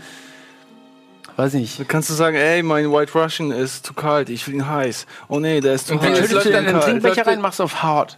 weiß 1.36 1.54
nicht. 1.54 1.80
Da 1.80 1.82
kannst 1.88 2.08
du 2.08 2.14
sagen, 2.14 2.36
ey, 2.36 2.62
mein 2.62 2.92
White 2.92 3.18
Russian 3.18 3.50
ist 3.50 3.84
zu 3.84 3.94
kalt, 3.94 4.28
ich 4.28 4.46
will 4.46 4.54
ihn 4.54 4.68
heiß. 4.68 5.06
Oh 5.26 5.40
nee, 5.40 5.60
der 5.60 5.74
ist 5.74 5.88
zu 5.88 5.94
Und 5.94 6.02
heiß. 6.02 6.06
dann 6.06 6.16
Schüttelst 6.28 6.34
läuft 6.46 6.66
den 6.66 6.72
läuft 6.72 6.86
Trinkbecher 6.86 7.26
rein, 7.26 7.40
machst 7.40 7.58
du 7.58 7.64
auf 7.64 7.82
hart. 7.82 8.16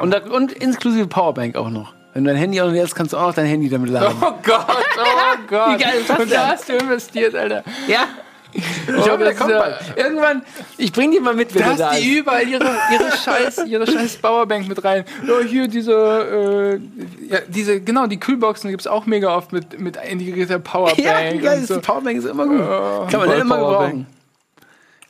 Und, 0.00 0.12
da, 0.12 0.18
und 0.18 0.52
inklusive 0.52 1.08
Powerbank 1.08 1.56
auch 1.56 1.70
noch. 1.70 1.94
Wenn 2.14 2.22
du 2.22 2.30
dein 2.30 2.38
Handy 2.38 2.60
anlässt, 2.60 2.94
kannst 2.94 3.12
du 3.12 3.16
auch 3.16 3.26
noch 3.26 3.34
dein 3.34 3.46
Handy 3.46 3.68
damit 3.68 3.90
laden. 3.90 4.16
Oh 4.20 4.34
Gott, 4.44 4.66
oh 4.68 5.36
Gott. 5.48 5.68
Wie 5.80 5.82
geil 5.82 5.94
ist 6.00 6.08
das 6.08 6.20
und 6.20 6.30
da 6.30 6.46
hast 6.46 6.68
du 6.68 6.74
investiert, 6.74 7.34
Alter. 7.34 7.64
Ja. 7.88 8.06
Ich 8.52 9.08
hoffe, 9.08 9.18
der 9.24 9.34
kommt 9.34 9.50
ja- 9.50 9.58
bald. 9.60 9.76
Irgendwann, 9.96 10.42
ich 10.76 10.92
bring 10.92 11.10
dir 11.10 11.20
mal 11.20 11.34
mit, 11.34 11.54
wenn 11.54 11.62
Da 11.62 11.68
der 11.74 11.90
da 11.90 11.94
die 11.96 12.18
überall 12.18 12.46
ihre, 12.46 12.64
ihre 12.92 13.10
scheiß, 13.24 13.64
ihre 13.66 13.86
scheiß 13.86 14.16
Powerbank 14.18 14.68
mit 14.68 14.82
rein. 14.84 15.04
Ja, 15.26 15.40
hier 15.46 15.68
diese, 15.68 16.80
äh, 17.28 17.32
ja, 17.32 17.38
diese, 17.48 17.80
genau, 17.80 18.06
die 18.06 18.20
Kühlboxen 18.20 18.70
gibt's 18.70 18.86
auch 18.86 19.06
mega 19.06 19.34
oft 19.34 19.52
mit, 19.52 19.80
mit 19.80 19.96
integrierter 19.96 20.58
Powerbank. 20.58 20.98
Ja, 21.42 21.52
ist 21.52 21.68
so. 21.68 21.74
die 21.76 21.80
Powerbank 21.80 22.18
ist 22.18 22.26
immer 22.26 22.46
gut. 22.46 22.60
Oh, 22.60 23.06
Kann 23.10 23.20
man 23.20 23.28
voll 23.30 23.38
immer 23.38 23.56
Powerbank. 23.56 23.90
gebrauchen. 23.92 24.06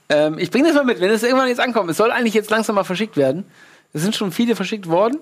Ähm, 0.09 0.38
ich 0.38 0.51
bringe 0.51 0.68
das 0.68 0.76
mal 0.76 0.84
mit, 0.84 1.01
wenn 1.01 1.11
es 1.11 1.22
irgendwann 1.22 1.49
jetzt 1.49 1.61
ankommt. 1.61 1.90
Es 1.90 1.97
soll 1.97 2.11
eigentlich 2.11 2.34
jetzt 2.34 2.51
langsam 2.51 2.74
mal 2.76 2.84
verschickt 2.84 3.16
werden. 3.16 3.45
Es 3.93 4.03
sind 4.03 4.14
schon 4.14 4.30
viele 4.32 4.57
verschickt 4.57 4.88
worden, 4.88 5.18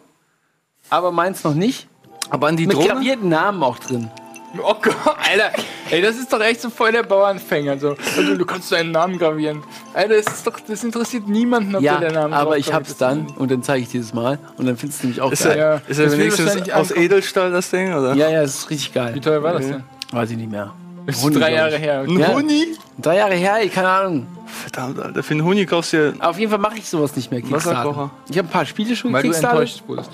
aber 0.91 1.11
meins 1.13 1.45
noch 1.45 1.55
nicht. 1.55 1.87
Aber 2.29 2.49
an 2.49 2.57
die 2.57 2.67
Mit 2.67 2.77
Drohne? 2.77 2.89
gravierten 2.89 3.29
Namen 3.29 3.63
auch 3.63 3.79
drin. 3.79 4.11
Oh 4.59 4.75
Gott, 4.83 4.97
Alter. 5.31 5.53
Ey, 5.91 6.03
das 6.03 6.17
ist 6.17 6.33
doch 6.33 6.41
echt 6.41 6.61
so 6.61 6.71
voll 6.71 6.91
der 6.93 7.03
Bauernfänger. 7.05 7.79
So. 7.79 7.95
Also, 8.17 8.37
du 8.37 8.45
kannst 8.45 8.73
deinen 8.73 8.91
Namen 8.91 9.17
gravieren. 9.19 9.63
Alter, 9.95 10.17
das 10.17 10.27
ist 10.27 10.47
doch, 10.47 10.59
das 10.61 10.83
interessiert 10.83 11.29
niemanden, 11.29 11.77
ob 11.77 11.83
Ja, 11.83 11.99
der 11.99 12.13
Name 12.13 12.35
aber 12.35 12.51
drauf 12.51 12.59
ich 12.59 12.73
hab's 12.73 12.91
ist. 12.91 13.01
dann 13.01 13.27
und 13.39 13.51
dann 13.51 13.63
zeige 13.63 13.83
ich 13.83 13.91
dir 13.91 14.01
das 14.01 14.13
mal 14.13 14.39
und 14.57 14.67
dann 14.67 14.77
findest 14.77 15.03
du 15.03 15.07
nämlich 15.07 15.21
auch 15.21 15.31
Ist 15.31 15.45
geil. 15.45 15.57
er, 15.59 15.75
Ja, 15.75 15.81
ist 15.87 16.01
das 16.01 16.17
wenigstens 16.19 16.71
aus. 16.73 16.91
Edelstahl, 16.91 17.51
das 17.53 17.71
Ding? 17.71 17.93
Oder? 17.95 18.15
Ja, 18.15 18.29
ja, 18.29 18.43
es 18.43 18.57
ist 18.57 18.71
richtig 18.71 18.91
Wie 18.95 18.99
geil. 18.99 19.21
teuer 19.21 19.43
war 19.43 19.53
das 19.55 19.67
denn? 19.69 19.85
Weiß 20.11 20.31
ich 20.31 20.37
nicht 20.37 20.51
mehr. 20.51 20.73
Das 21.07 21.17
ist 21.17 21.23
Huni, 21.23 21.37
drei 21.37 21.55
Jahre 21.55 21.77
her. 21.79 22.01
Ein 22.01 22.19
Ja. 22.19 22.33
Huni? 22.35 22.77
Drei 22.99 23.17
Jahre 23.17 23.35
her, 23.35 23.57
ey, 23.61 23.69
keine 23.69 23.89
Ahnung. 23.89 24.27
Verdammt, 24.47 24.99
Alter. 25.01 25.23
Für 25.23 25.35
einen 25.35 25.45
Huni 25.45 25.65
kaufst 25.65 25.93
du 25.93 25.97
ja... 25.97 26.13
Auf 26.29 26.39
jeden 26.39 26.51
Fall 26.51 26.59
mache 26.61 26.77
ich 26.79 26.89
sowas 26.89 27.15
nicht 27.17 27.31
mehr. 27.31 27.41
Wasserkocher. 27.51 28.11
Ich 28.29 28.37
habe 28.37 28.49
ein 28.49 28.51
paar 28.51 28.67
Spiele 28.67 28.95
schon 28.97 29.13
Weil 29.13 29.23
du 29.23 29.29
gekickstartet. 29.29 29.61
enttäuscht 29.61 29.83
wurdest. 29.89 30.11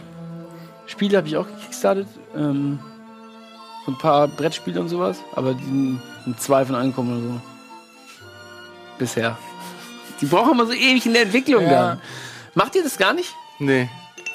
Spiele 0.87 1.16
habe 1.18 1.26
ich 1.26 1.37
auch 1.37 1.47
gekickstartet. 1.47 2.07
Ähm, 2.37 2.78
so 3.87 3.93
ein 3.93 3.99
paar 3.99 4.28
Brettspiele 4.28 4.80
und 4.80 4.89
sowas. 4.89 5.18
Aber 5.34 5.55
die 5.55 5.64
sind 5.64 6.03
sind 6.24 6.41
zwei 6.41 6.64
von 6.66 6.74
angekommen 6.74 7.12
oder 7.18 7.34
so. 7.34 7.41
Bisher. 8.99 9.39
Die 10.20 10.26
brauchen 10.26 10.53
immer 10.53 10.66
so 10.66 10.72
ewig 10.72 11.05
in 11.07 11.12
der 11.12 11.22
Entwicklung 11.22 11.62
Ja. 11.64 11.70
dann. 11.70 12.01
Macht 12.55 12.74
ihr 12.74 12.82
das 12.82 12.97
gar 12.97 13.12
nicht? 13.12 13.34
Nee, 13.59 13.89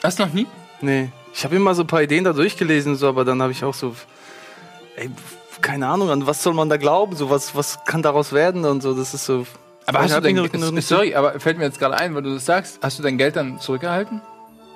Hast 0.03 0.19
du 0.19 0.25
noch 0.25 0.33
nie? 0.33 0.47
nee. 0.81 1.09
Ich 1.33 1.43
habe 1.45 1.55
immer 1.55 1.73
so 1.75 1.83
ein 1.83 1.87
paar 1.87 2.01
Ideen 2.03 2.23
da 2.25 2.33
durchgelesen, 2.33 2.95
so, 2.97 3.07
aber 3.07 3.23
dann 3.23 3.41
habe 3.41 3.51
ich 3.53 3.63
auch 3.63 3.73
so... 3.73 3.95
Ey, 4.97 5.09
keine 5.61 5.87
Ahnung, 5.87 6.09
an 6.09 6.27
was 6.27 6.43
soll 6.43 6.53
man 6.53 6.67
da 6.69 6.75
glauben? 6.77 7.15
So, 7.15 7.29
was, 7.29 7.55
was 7.55 7.79
kann 7.85 8.01
daraus 8.01 8.33
werden 8.33 8.65
und 8.65 8.81
so, 8.81 8.93
das 8.93 9.13
ist 9.13 9.25
so... 9.25 9.45
Aber 9.85 9.99
hast 10.01 10.13
du 10.15 10.71
nicht- 10.71 10.87
sorry, 10.87 11.15
aber 11.15 11.39
fällt 11.39 11.57
mir 11.57 11.63
jetzt 11.65 11.79
gerade 11.79 11.95
ein, 11.97 12.13
weil 12.15 12.21
du 12.23 12.33
das 12.33 12.45
sagst, 12.45 12.79
hast 12.83 12.99
du 12.99 13.03
dein 13.03 13.17
Geld 13.17 13.35
dann 13.37 13.59
zurückerhalten? 13.59 14.21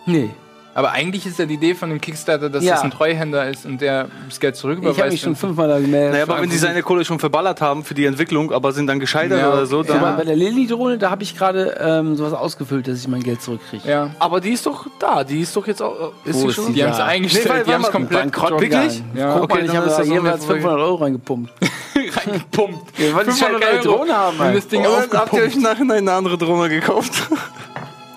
Nee. 0.05 0.29
Aber 0.75 0.91
eigentlich 0.91 1.25
ist 1.25 1.39
ja 1.39 1.45
die 1.45 1.53
Idee 1.53 1.73
von 1.73 1.89
dem 1.89 2.01
Kickstarter, 2.01 2.49
dass 2.49 2.61
Ja. 2.63 2.73
das 2.73 2.83
ein 2.83 2.91
Treuhänder 2.91 3.49
ist 3.49 3.65
und 3.65 3.79
der 3.79 4.09
das 4.27 4.39
Geld 4.41 4.55
Ich 4.55 4.61
zurücküberweist. 4.61 4.99
habe 4.99 5.09
mich 5.11 5.21
schon 5.21 5.35
fünfmal 5.37 5.69
da 5.69 5.79
gemeldet. 5.79 6.11
Naja, 6.11 6.23
aber 6.25 6.41
wenn 6.41 6.49
die 6.49 6.57
seine 6.57 6.83
Kohle 6.83 7.05
schon 7.05 7.17
verballert 7.17 7.61
haben 7.61 7.85
für 7.85 7.93
die 7.93 8.05
Entwicklung, 8.05 8.51
aber 8.51 8.73
sind 8.73 8.87
dann 8.87 8.99
gescheitert 8.99 9.39
Ja, 9.39 9.53
oder 9.53 9.65
so, 9.65 9.83
Ja. 9.83 9.93
dann... 9.93 10.03
Aber 10.03 10.17
bei 10.17 10.25
der 10.25 10.35
Lilly-Drohne, 10.35 10.97
da 10.97 11.09
habe 11.11 11.23
ich 11.23 11.37
gerade 11.37 11.77
ähm, 11.79 12.17
sowas 12.17 12.33
ausgefüllt, 12.33 12.87
dass 12.89 12.99
ich 12.99 13.07
mein 13.07 13.23
Geld 13.23 13.41
zurückkriege. 13.41 13.89
ja. 13.89 14.09
Aber 14.19 14.41
die 14.41 14.51
ist 14.51 14.65
doch 14.65 14.85
da, 14.99 15.23
die 15.23 15.39
ist 15.39 15.55
doch 15.55 15.65
jetzt 15.65 15.81
auch... 15.81 16.11
Ist 16.25 16.35
Wo 16.35 16.39
sie 16.41 16.47
ist 16.47 16.55
schon? 16.55 16.67
die? 16.67 16.73
Die 16.73 16.83
haben 16.83 16.91
es 16.91 16.97
Ja. 16.97 17.05
eingestellt, 17.05 17.45
Nee, 17.45 17.51
weil- 17.53 17.63
die 17.63 17.73
haben 17.73 17.83
es 17.85 17.91
komplett 17.91 18.19
Bankrott. 18.21 18.51
Wirklich? 18.61 19.01
Ja. 19.15 19.19
Ja. 19.21 19.37
Guck 19.39 19.49
mal, 19.49 19.55
Okay, 19.55 19.65
ich 19.65 19.71
dann 19.71 19.77
habe 19.77 19.87
da 19.89 20.03
jeweils 20.03 20.25
eine 20.25 20.37
Folge. 20.43 20.61
500 20.61 20.79
Euro 20.81 20.95
reingepumpt. 20.95 21.53
reingepumpt. 22.25 22.99
Ja, 22.99 23.15
weil 23.15 23.29
ich 23.29 23.41
halt 23.41 23.61
keine 23.61 23.79
Drohne 23.79 24.13
haben. 24.13 24.39
Und 24.39 24.55
das 24.55 24.67
Ding 24.67 24.85
habt 24.85 25.33
ihr 25.33 25.41
euch 25.43 25.55
nachher 25.55 25.89
eine 25.89 26.11
andere 26.11 26.37
Drohne 26.37 26.67
gekauft? 26.67 27.13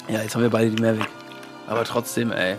Ja, 0.08 0.22
jetzt 0.22 0.34
haben 0.34 0.42
wir 0.42 0.50
beide 0.50 0.70
die 0.70 0.82
Mavic. 0.82 1.06
Aber 1.68 1.84
trotzdem, 1.84 2.32
ey. 2.32 2.56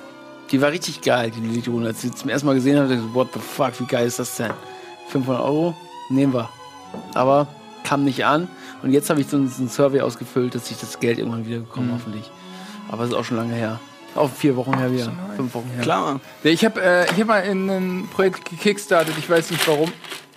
Die 0.51 0.61
war 0.61 0.71
richtig 0.71 1.01
geil, 1.01 1.31
die 1.31 1.41
Lilly-Drohne. 1.41 1.87
Als 1.87 2.03
ich 2.03 2.11
sie 2.11 2.15
zum 2.15 2.29
ersten 2.29 2.47
Mal 2.47 2.55
gesehen 2.55 2.77
habe, 2.77 2.87
dachte 2.87 3.03
ich, 3.05 3.13
what 3.13 3.27
the 3.33 3.39
fuck, 3.39 3.79
wie 3.79 3.85
geil 3.85 4.07
ist 4.07 4.19
das 4.19 4.35
denn? 4.37 4.51
500 5.09 5.43
Euro? 5.43 5.75
Nehmen 6.09 6.33
wir. 6.33 6.49
Aber 7.13 7.47
kam 7.83 8.03
nicht 8.03 8.25
an. 8.25 8.47
Und 8.81 8.91
jetzt 8.91 9.09
habe 9.09 9.21
ich 9.21 9.27
so 9.27 9.37
einen, 9.37 9.49
so 9.49 9.61
einen 9.61 9.69
Survey 9.69 10.01
ausgefüllt, 10.01 10.55
dass 10.55 10.71
ich 10.71 10.79
das 10.79 10.99
Geld 10.99 11.19
irgendwann 11.19 11.45
wieder 11.45 11.59
bekomme, 11.59 11.93
hoffentlich. 11.93 12.31
Aber 12.89 13.03
es 13.03 13.09
ist 13.09 13.15
auch 13.15 13.25
schon 13.25 13.37
lange 13.37 13.53
her. 13.53 13.79
Auch 14.15 14.29
vier 14.29 14.55
Wochen 14.55 14.75
her 14.77 14.91
wieder. 14.91 15.11
Fünf 15.35 15.53
Wochen 15.53 15.69
her. 15.75 15.83
Klar, 15.83 16.01
Mann. 16.01 16.21
Ich 16.43 16.65
habe 16.65 16.81
äh, 16.81 17.05
ich 17.11 17.19
hab 17.19 17.27
mal 17.27 17.41
in 17.41 17.69
ein 17.69 18.09
Projekt 18.11 18.49
gekickstartet, 18.49 19.13
ich 19.17 19.29
weiß 19.29 19.51
nicht 19.51 19.67
warum. 19.67 19.91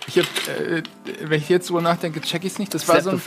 Ich 0.07 0.17
habe, 0.17 0.27
äh, 0.75 0.83
wenn 1.21 1.39
ich 1.39 1.49
jetzt 1.49 1.69
drüber 1.69 1.81
nachdenke, 1.81 2.21
check 2.21 2.43
ich's 2.43 2.59
nicht. 2.59 2.73
Das 2.73 2.87
war 2.87 3.01
so 3.01 3.11
ein, 3.11 3.21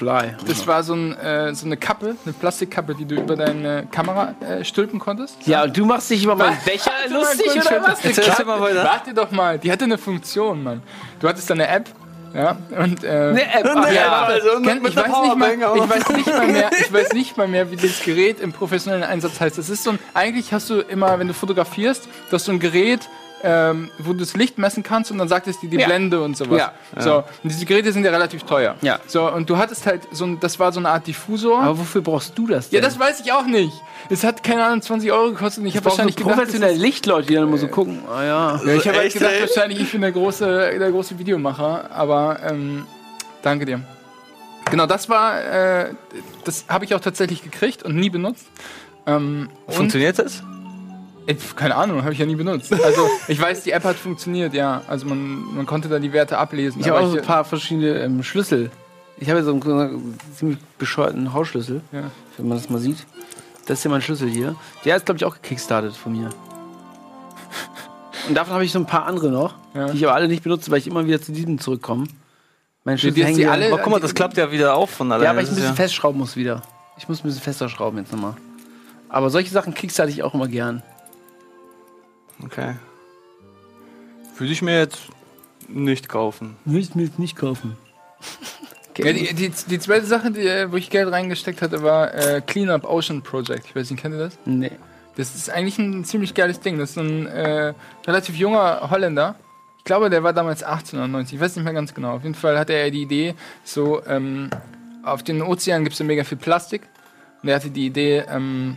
das 0.47 0.67
war 0.67 0.83
so, 0.83 0.95
ein, 0.95 1.17
äh, 1.17 1.55
so 1.55 1.67
eine 1.67 1.77
Kappe, 1.77 2.17
eine 2.25 2.33
Plastikkappe, 2.35 2.95
die 2.95 3.07
du 3.07 3.17
über 3.17 3.37
deine 3.37 3.87
Kamera 3.91 4.35
äh, 4.41 4.65
stülpen 4.65 4.99
konntest. 4.99 5.47
ja, 5.47 5.65
und 5.65 5.77
du 5.77 5.85
machst 5.87 6.11
dich 6.11 6.25
über 6.25 6.37
meinen 6.37 6.59
Becher 6.65 6.93
lustig 7.09 7.51
oder 7.53 7.83
was? 7.83 8.05
Warte 8.05 9.15
doch 9.15 9.31
mal, 9.31 9.59
die 9.59 9.73
hatte 9.73 9.85
eine 9.85 9.99
Funktion, 9.99 10.63
Mann. 10.63 10.83
Du 11.21 11.29
hattest 11.29 11.49
da 11.49 11.55
eine 11.55 11.67
App, 11.67 11.89
ja, 12.37 12.59
und 12.79 13.03
äh, 13.03 13.09
Eine 13.09 13.55
App. 13.55 13.67
Ach, 13.75 13.91
ja. 13.91 14.25
also, 14.25 14.61
Kennt, 14.61 14.83
mit 14.83 14.93
ich, 14.93 14.97
weiß 14.97 15.07
nicht 15.07 15.37
mal, 15.37 15.53
ich 15.55 15.89
weiß 15.89 16.09
nicht 16.11 16.27
mal 16.27 16.47
mehr, 16.47 16.71
ich 16.79 16.93
weiß 16.93 17.13
nicht 17.15 17.37
mal 17.39 17.49
mehr, 17.49 17.71
wie 17.71 17.77
das 17.77 18.03
Gerät 18.03 18.41
im 18.41 18.53
professionellen 18.53 19.05
Einsatz 19.05 19.41
heißt. 19.41 19.57
Das 19.57 19.71
ist 19.71 19.85
so 19.85 19.91
ein, 19.91 19.99
eigentlich 20.13 20.53
hast 20.53 20.69
du 20.69 20.81
immer, 20.81 21.19
wenn 21.19 21.29
du 21.29 21.35
fotografierst, 21.35 22.05
du 22.29 22.35
hast 22.35 22.45
so 22.45 22.53
ein 22.53 22.61
Gerät, 22.61 23.09
ähm, 23.43 23.91
wo 23.99 24.13
du 24.13 24.21
das 24.21 24.35
Licht 24.35 24.59
messen 24.59 24.83
kannst 24.83 25.11
und 25.11 25.19
dann 25.19 25.29
sagt 25.29 25.47
es 25.47 25.61
dir 25.61 25.69
die 25.69 25.77
Ja. 25.77 25.87
Blende 25.87 26.23
und 26.23 26.37
sowas. 26.37 26.59
Ja. 26.59 26.73
So, 27.01 27.17
und 27.17 27.25
diese 27.45 27.65
Geräte 27.65 27.93
sind 27.93 28.05
ja 28.05 28.11
relativ 28.11 28.43
teuer. 28.45 28.77
Ja. 28.81 28.99
So, 29.07 29.31
und 29.31 29.49
du 29.49 29.57
hattest 29.57 29.87
halt 29.87 30.03
so 30.11 30.25
ein, 30.25 30.41
das 30.41 30.59
war 30.59 30.73
so 30.73 30.81
eine 30.81 30.89
Art 30.89 31.07
Diffusor. 31.07 31.63
Aber 31.63 31.79
wofür 31.79 32.01
brauchst 32.01 32.37
du 32.37 32.47
das 32.47 32.71
ja, 32.71 32.81
denn? 32.81 32.89
das 32.89 32.99
weiß 32.99 33.21
ich 33.21 33.33
auch 33.33 33.47
nicht. 33.47 33.73
Es 34.09 34.25
hat, 34.25 34.43
keine 34.43 34.65
Ahnung, 34.65 34.83
20 34.83 35.13
Euro 35.13 35.31
gekostet 35.31 35.63
und 35.63 35.69
ich 35.69 35.77
habe 35.77 35.85
wahrscheinlich 35.87 36.17
so 36.17 36.25
gedacht, 36.25 36.39
professionelle 36.39 36.77
Lichtleute, 36.77 37.27
die 37.29 37.35
dann 37.35 37.45
immer 37.45 37.59
so 37.59 37.69
gucken. 37.69 38.01
Ah 38.09 38.25
ja. 38.25 38.61
ja, 38.65 38.75
ich 38.75 38.87
habe 38.87 38.99
halt 38.99 39.07
Echt, 39.07 39.19
gedacht, 39.19 39.35
wahrscheinlich 39.41 39.81
ich 39.81 39.93
bin 39.93 40.01
der 40.01 40.13
große, 40.13 40.79
der 40.79 40.91
große 40.91 41.19
Videomacher, 41.19 41.91
aber 41.91 42.39
ähm, 42.45 42.87
danke 43.43 43.67
dir. 43.67 43.81
Genau, 44.71 44.87
das 44.87 45.09
war, 45.09 45.45
äh, 45.45 45.95
das 46.45 46.65
habe 46.69 46.85
ich 46.85 46.95
auch 46.95 47.01
tatsächlich 47.01 47.43
gekriegt 47.43 47.83
und 47.83 47.97
nie 47.97 48.11
benutzt. 48.11 48.47
Ähm, 49.07 49.49
und, 49.67 49.75
Funktioniert 49.75 50.19
das? 50.19 50.43
Äh, 51.27 51.35
keine 51.57 51.75
Ahnung, 51.77 52.03
habe 52.03 52.13
ich 52.13 52.19
ja 52.19 52.27
nie 52.27 52.37
benutzt. 52.37 52.73
Also 52.73 53.09
ich 53.29 53.41
weiß, 53.41 53.63
die 53.63 53.71
App 53.73 53.85
hat 53.85 53.97
funktioniert, 53.97 54.55
ja. 54.55 54.83
Also 54.89 55.07
man, 55.07 55.55
man 55.55 55.67
konnte 55.67 55.89
da 55.89 55.99
die 55.99 56.13
Werte 56.13 56.39
ablesen. 56.39 56.81
Ich 56.81 56.89
habe 56.89 57.01
auch 57.01 57.11
so 57.11 57.17
ein 57.19 57.23
paar 57.25 57.45
verschiedene 57.45 57.99
ähm, 58.01 58.23
Schlüssel. 58.23 58.71
Ich 59.19 59.29
habe 59.31 59.39
ja 59.41 59.45
so 59.45 59.53
einen 59.53 60.19
ziemlich 60.35 60.59
bescheuerten 60.79 61.33
Hausschlüssel, 61.33 61.81
Ja. 61.93 62.11
wenn 62.37 62.49
man 62.49 62.59
das 62.59 62.69
mal 62.69 62.79
sieht. 62.79 63.07
Das 63.67 63.79
ist 63.79 63.85
ja 63.85 63.91
mein 63.91 64.03
Schlüssel 64.03 64.29
hier. 64.29 64.55
Der 64.85 64.97
ist, 64.97 65.07
glaube 65.07 65.17
ich, 65.19 65.25
auch 65.25 65.35
gekickstartet 65.35 65.97
von 65.97 66.13
mir. 66.13 66.29
Und 68.29 68.35
davon 68.35 68.55
habe 68.55 68.65
ich 68.65 68.73
so 68.73 68.79
ein 68.79 68.87
paar 68.87 69.07
andere 69.07 69.31
noch, 69.31 69.55
Ja. 69.75 69.87
die 69.89 69.97
ich 69.99 70.05
aber 70.05 70.15
alle 70.15 70.29
nicht 70.29 70.43
benutze, 70.43 70.71
weil 70.71 70.79
ich 70.79 70.87
immer 70.87 71.07
wieder 71.07 71.21
zu 71.21 71.33
diesem 71.33 71.59
zurückkomme. 71.59 72.07
Mein 72.85 72.99
Schlüssel 72.99 73.25
hängen 73.25 73.37
hier- 73.37 73.51
alle- 73.53 73.67
Aber 73.73 73.79
guck 73.83 73.93
mal, 73.93 74.01
das 74.01 74.15
klappt 74.15 74.37
ja 74.37 74.51
wieder 74.53 74.75
auf 74.75 74.91
von 74.91 75.11
alleine. 75.11 75.25
Ja, 75.25 75.31
aber 75.31 75.43
ich 75.43 75.49
ein 75.49 75.55
bisschen 75.57 75.75
festschrauben 75.75 76.19
muss 76.21 76.37
wieder. 76.37 76.63
Ich 76.99 77.09
muss 77.09 77.21
ein 77.21 77.25
bisschen 77.25 77.43
fester 77.43 77.69
schrauben 77.69 77.99
jetzt 77.99 78.13
nochmal. 78.13 78.35
Aber 79.09 79.31
solche 79.31 79.51
Sachen 79.51 79.75
kickstarte 79.75 80.11
ich 80.11 80.23
auch 80.23 80.35
immer 80.35 80.49
gern. 80.49 80.83
Okay. 82.43 82.75
Würde 84.37 84.53
ich 84.53 84.63
mir 84.63 84.79
jetzt 84.79 85.09
nicht 85.69 86.09
kaufen. 86.09 86.57
Will 86.65 86.81
ich 86.81 86.95
mir 86.95 87.05
jetzt 87.05 87.19
nicht 87.19 87.37
kaufen. 87.37 87.77
Ja, 88.99 89.13
die, 89.13 89.35
die, 89.35 89.51
die 89.51 89.79
zweite 89.79 90.07
Sache, 90.07 90.31
die, 90.31 90.47
äh, 90.47 90.73
wo 90.73 90.77
ich 90.77 90.89
Geld 90.89 91.11
reingesteckt 91.11 91.61
hatte, 91.61 91.83
war 91.83 92.15
äh, 92.15 92.41
Cleanup 92.41 92.85
Ocean 92.85 93.23
Project. 93.23 93.67
Ich 93.67 93.77
weiß 93.77 93.91
nicht, 93.91 94.01
kennt 94.01 94.15
ihr 94.15 94.21
das? 94.21 94.39
nee. 94.45 94.73
Das 95.17 95.35
ist 95.35 95.49
eigentlich 95.49 95.79
ein 95.79 96.05
ziemlich 96.05 96.35
geiles 96.35 96.61
Ding. 96.61 96.79
Das 96.79 96.91
ist 96.91 96.99
ein 96.99 97.27
äh, 97.27 97.73
relativ 98.07 98.37
junger 98.37 98.91
Holländer. 98.91 99.35
Ich 99.79 99.85
glaube, 99.85 100.11
der 100.11 100.23
war 100.23 100.35
damals 100.35 100.63
18 100.63 100.99
oder 100.99 101.09
19. 101.09 101.37
Ich 101.37 101.41
weiß 101.43 101.57
nicht 101.57 101.65
mehr 101.65 101.73
ganz 101.73 101.95
genau. 101.95 102.17
Auf 102.17 102.23
jeden 102.23 102.35
Fall 102.35 102.59
hatte 102.59 102.75
er 102.75 102.91
die 102.91 103.03
Idee, 103.03 103.35
so 103.65 104.05
ähm, 104.05 104.51
auf 105.03 105.23
den 105.23 105.41
Ozeanen 105.41 105.85
gibt 105.85 105.95
es 105.95 106.01
ja 106.01 106.05
mega 106.05 106.23
viel 106.23 106.37
Plastik. 106.37 106.83
Und 107.43 107.49
er 107.49 107.57
hatte 107.57 107.71
die 107.71 107.87
Idee, 107.87 108.25
ähm, 108.29 108.77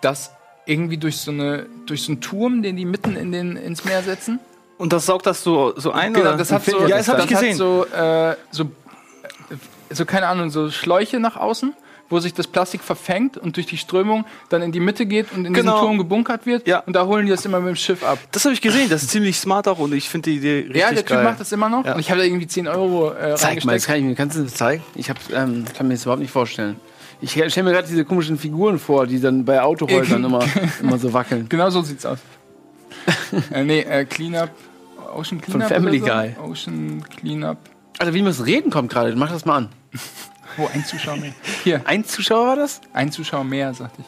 das 0.00 0.30
irgendwie 0.66 0.96
durch 0.96 1.16
so, 1.18 1.30
eine, 1.30 1.66
durch 1.86 2.02
so 2.02 2.12
einen 2.12 2.20
Turm, 2.20 2.62
den 2.62 2.76
die 2.76 2.84
mitten 2.84 3.16
in 3.16 3.32
den, 3.32 3.56
ins 3.56 3.84
Meer 3.84 4.02
setzen. 4.02 4.38
Und 4.78 4.92
das 4.92 5.06
saugt 5.06 5.26
das 5.26 5.42
so, 5.42 5.74
so 5.76 5.92
ein? 5.92 6.12
Genau, 6.14 6.30
oder? 6.30 6.38
das 6.38 6.50
hat 6.52 6.64
so, 6.64 6.86
ja, 6.86 6.96
das 6.98 7.08
hab 7.08 7.18
ich 7.18 7.26
das 7.26 7.40
gesehen. 7.40 7.56
So, 7.56 7.86
äh, 7.86 8.36
so, 8.50 8.64
äh, 8.64 8.66
so, 9.90 10.04
keine 10.04 10.26
Ahnung, 10.28 10.50
so 10.50 10.70
Schläuche 10.70 11.20
nach 11.20 11.36
außen, 11.36 11.74
wo 12.08 12.18
sich 12.20 12.34
das 12.34 12.46
Plastik 12.46 12.82
verfängt 12.82 13.38
und 13.38 13.56
durch 13.56 13.66
die 13.66 13.78
Strömung 13.78 14.24
dann 14.50 14.60
in 14.62 14.72
die 14.72 14.80
Mitte 14.80 15.06
geht 15.06 15.32
und 15.32 15.44
in 15.44 15.54
Genau. 15.54 15.72
diesen 15.72 15.86
Turm 15.86 15.98
gebunkert 15.98 16.46
wird. 16.46 16.66
Ja. 16.66 16.80
Und 16.80 16.94
da 16.94 17.06
holen 17.06 17.26
die 17.26 17.32
das 17.32 17.44
immer 17.44 17.60
mit 17.60 17.70
dem 17.70 17.76
Schiff 17.76 18.02
ab. 18.04 18.18
Das 18.32 18.44
habe 18.44 18.54
ich 18.54 18.60
gesehen, 18.60 18.88
das 18.90 19.02
ist 19.02 19.10
ziemlich 19.10 19.36
smart 19.38 19.66
auch 19.68 19.78
und 19.78 19.92
ich 19.94 20.08
finde 20.08 20.30
die 20.30 20.36
Idee 20.36 20.58
richtig 20.60 20.76
ja, 20.76 20.88
der 20.90 20.98
Typ 20.98 21.08
geil. 21.08 21.24
macht 21.24 21.40
das 21.40 21.52
immer 21.52 21.68
noch. 21.68 21.84
Ja. 21.84 21.94
Und 21.94 22.00
ich 22.00 22.10
habe 22.10 22.20
da 22.20 22.26
irgendwie 22.26 22.46
10 22.46 22.68
Euro 22.68 23.12
äh, 23.12 23.34
Zeig 23.36 23.64
mal, 23.64 23.74
das 23.74 23.86
kann 23.86 23.96
ich 23.96 24.02
mir, 24.04 24.14
kannst 24.14 24.36
du 24.36 24.42
das 24.42 24.54
zeigen? 24.54 24.82
Ich 24.94 25.08
hab, 25.10 25.16
ähm, 25.32 25.64
kann 25.76 25.88
mir 25.88 25.94
das 25.94 26.02
überhaupt 26.02 26.22
nicht 26.22 26.32
vorstellen. 26.32 26.76
Ich 27.22 27.30
stelle 27.30 27.62
mir 27.62 27.72
gerade 27.72 27.86
diese 27.88 28.04
komischen 28.04 28.36
Figuren 28.36 28.78
vor, 28.78 29.06
die 29.06 29.20
dann 29.20 29.44
bei 29.44 29.62
Autohäusern 29.62 30.22
immer, 30.24 30.44
immer 30.82 30.98
so 30.98 31.12
wackeln. 31.12 31.48
Genau 31.48 31.70
so 31.70 31.80
sieht's 31.82 32.04
aus. 32.04 32.18
äh, 33.52 33.64
nee, 33.64 33.80
äh, 33.80 34.04
Cleanup. 34.04 34.50
Ocean 35.14 35.40
Cleanup. 35.40 35.68
Family 35.68 36.02
oder 36.02 36.28
so? 36.34 36.40
Guy. 36.42 36.50
Ocean 36.50 37.04
Cleanup. 37.08 37.58
Also 37.98 38.12
wie 38.14 38.22
man 38.22 38.32
das 38.32 38.44
Reden 38.44 38.70
kommt 38.70 38.90
gerade, 38.92 39.14
mach 39.14 39.30
das 39.30 39.44
mal 39.44 39.56
an. 39.56 39.68
Wo 40.56 40.66
ein 40.74 40.84
Zuschauer 40.84 41.16
mehr. 41.16 41.32
Hier, 41.62 41.80
Ein 41.84 42.04
Zuschauer 42.04 42.46
war 42.48 42.56
das? 42.56 42.80
ein 42.92 43.12
Zuschauer 43.12 43.44
mehr, 43.44 43.72
sagte 43.72 44.00
ich. 44.02 44.06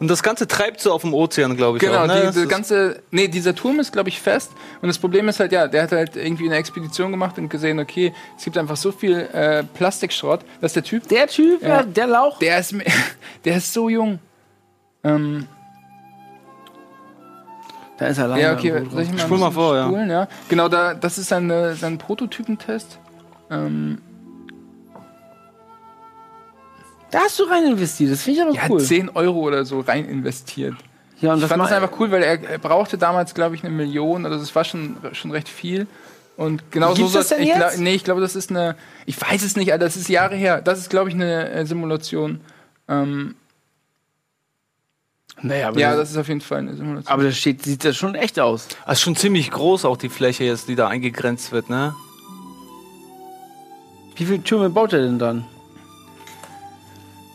Und 0.00 0.08
das 0.08 0.22
Ganze 0.22 0.48
treibt 0.48 0.80
so 0.80 0.92
auf 0.94 1.02
dem 1.02 1.12
Ozean, 1.12 1.56
glaube 1.58 1.76
ich. 1.76 1.82
Genau, 1.82 2.00
auch, 2.04 2.06
ne? 2.06 2.20
die, 2.20 2.26
Das 2.26 2.34
die 2.34 2.46
ganze. 2.48 3.02
Nee, 3.10 3.28
dieser 3.28 3.54
Turm 3.54 3.78
ist, 3.80 3.92
glaube 3.92 4.08
ich, 4.08 4.18
fest. 4.20 4.50
Und 4.80 4.88
das 4.88 4.98
Problem 4.98 5.28
ist 5.28 5.38
halt, 5.40 5.52
ja, 5.52 5.68
der 5.68 5.82
hat 5.82 5.92
halt 5.92 6.16
irgendwie 6.16 6.46
eine 6.46 6.56
Expedition 6.56 7.10
gemacht 7.10 7.36
und 7.38 7.50
gesehen, 7.50 7.78
okay, 7.78 8.14
es 8.38 8.44
gibt 8.44 8.56
einfach 8.56 8.78
so 8.78 8.92
viel 8.92 9.18
äh, 9.32 9.62
Plastikschrott, 9.62 10.40
dass 10.62 10.72
der 10.72 10.82
Typ, 10.84 11.06
Der 11.08 11.26
Typ, 11.26 11.60
Ja. 11.62 11.68
ja. 11.68 11.82
der 11.82 12.06
Lauch. 12.06 12.38
der 12.38 12.58
ist, 12.58 12.74
der 13.44 13.56
ist 13.58 13.72
so 13.74 13.90
jung. 13.90 14.18
Ähm, 15.04 15.46
Da 17.98 18.06
ist 18.06 18.16
er 18.18 18.28
leider. 18.28 18.42
ja, 18.42 18.52
okay, 18.54 18.82
soll 18.90 19.02
ich 19.02 19.10
mal, 19.12 19.18
Spul 19.18 19.38
mal 19.38 19.50
vor, 19.50 19.76
ja. 19.76 19.86
spulen, 19.86 20.08
ja. 20.10 20.28
Genau, 20.48 20.68
da, 20.68 20.94
das 20.94 21.18
ist 21.18 21.28
sein, 21.28 21.50
äh, 21.50 21.74
sein 21.74 21.98
Prototypentest. 21.98 22.98
Ähm, 23.50 23.98
Da 27.10 27.20
hast 27.20 27.38
du 27.38 27.44
rein 27.44 27.64
investiert, 27.64 28.12
das 28.12 28.22
finde 28.22 28.40
ich 28.40 28.46
aber 28.46 28.56
er 28.56 28.70
cool. 28.70 28.80
hat 28.80 28.86
10 28.86 29.08
Euro 29.10 29.40
oder 29.40 29.64
so 29.64 29.80
rein 29.80 30.06
investiert. 30.08 30.74
ja, 31.20 31.30
und 31.32 31.38
Ich 31.38 31.42
das 31.42 31.50
fand 31.50 31.62
das 31.62 31.72
einfach 31.72 31.98
cool, 31.98 32.10
weil 32.10 32.22
er, 32.22 32.42
er 32.42 32.58
brauchte 32.58 32.98
damals, 32.98 33.34
glaube 33.34 33.54
ich, 33.56 33.64
eine 33.64 33.74
Million. 33.74 34.24
Also 34.26 34.38
das 34.38 34.54
war 34.54 34.64
schon, 34.64 34.96
schon 35.12 35.30
recht 35.32 35.48
viel. 35.48 35.86
Und 36.36 36.70
genau 36.70 36.94
so 36.94 37.08
das 37.08 37.28
denn 37.28 37.42
ich 37.42 37.48
jetzt? 37.48 37.58
glaub, 37.58 37.76
Nee, 37.78 37.94
ich 37.94 38.04
glaube, 38.04 38.20
das 38.20 38.34
ist 38.36 38.50
eine. 38.50 38.76
Ich 39.06 39.20
weiß 39.20 39.42
es 39.42 39.56
nicht, 39.56 39.72
Alter, 39.72 39.84
das 39.84 39.96
ist 39.96 40.08
Jahre 40.08 40.36
her. 40.36 40.62
Das 40.62 40.78
ist, 40.78 40.88
glaube 40.88 41.08
ich, 41.10 41.14
eine 41.14 41.50
äh, 41.50 41.66
Simulation. 41.66 42.40
Ähm, 42.88 43.34
Naja, 45.42 45.68
aber, 45.68 45.80
ja, 45.80 45.90
das, 45.90 45.98
das 46.00 46.10
ist 46.12 46.16
auf 46.16 46.28
jeden 46.28 46.40
Fall 46.40 46.58
eine 46.58 46.76
Simulation. 46.76 47.12
aber 47.12 47.24
das 47.24 47.36
steht, 47.36 47.62
sieht 47.64 47.84
das 47.84 47.96
schon 47.96 48.14
echt 48.14 48.38
aus. 48.40 48.68
Das 48.86 48.98
ist 48.98 49.02
schon 49.02 49.16
ziemlich 49.16 49.50
groß, 49.50 49.84
auch 49.84 49.96
die 49.96 50.08
Fläche 50.08 50.44
jetzt, 50.44 50.68
die 50.68 50.76
da 50.76 50.88
eingegrenzt 50.88 51.52
wird, 51.52 51.68
ne? 51.68 51.94
Wie 54.16 54.24
viele 54.26 54.42
Türme 54.42 54.70
baut 54.70 54.92
er 54.92 55.00
denn 55.02 55.18
dann? 55.18 55.44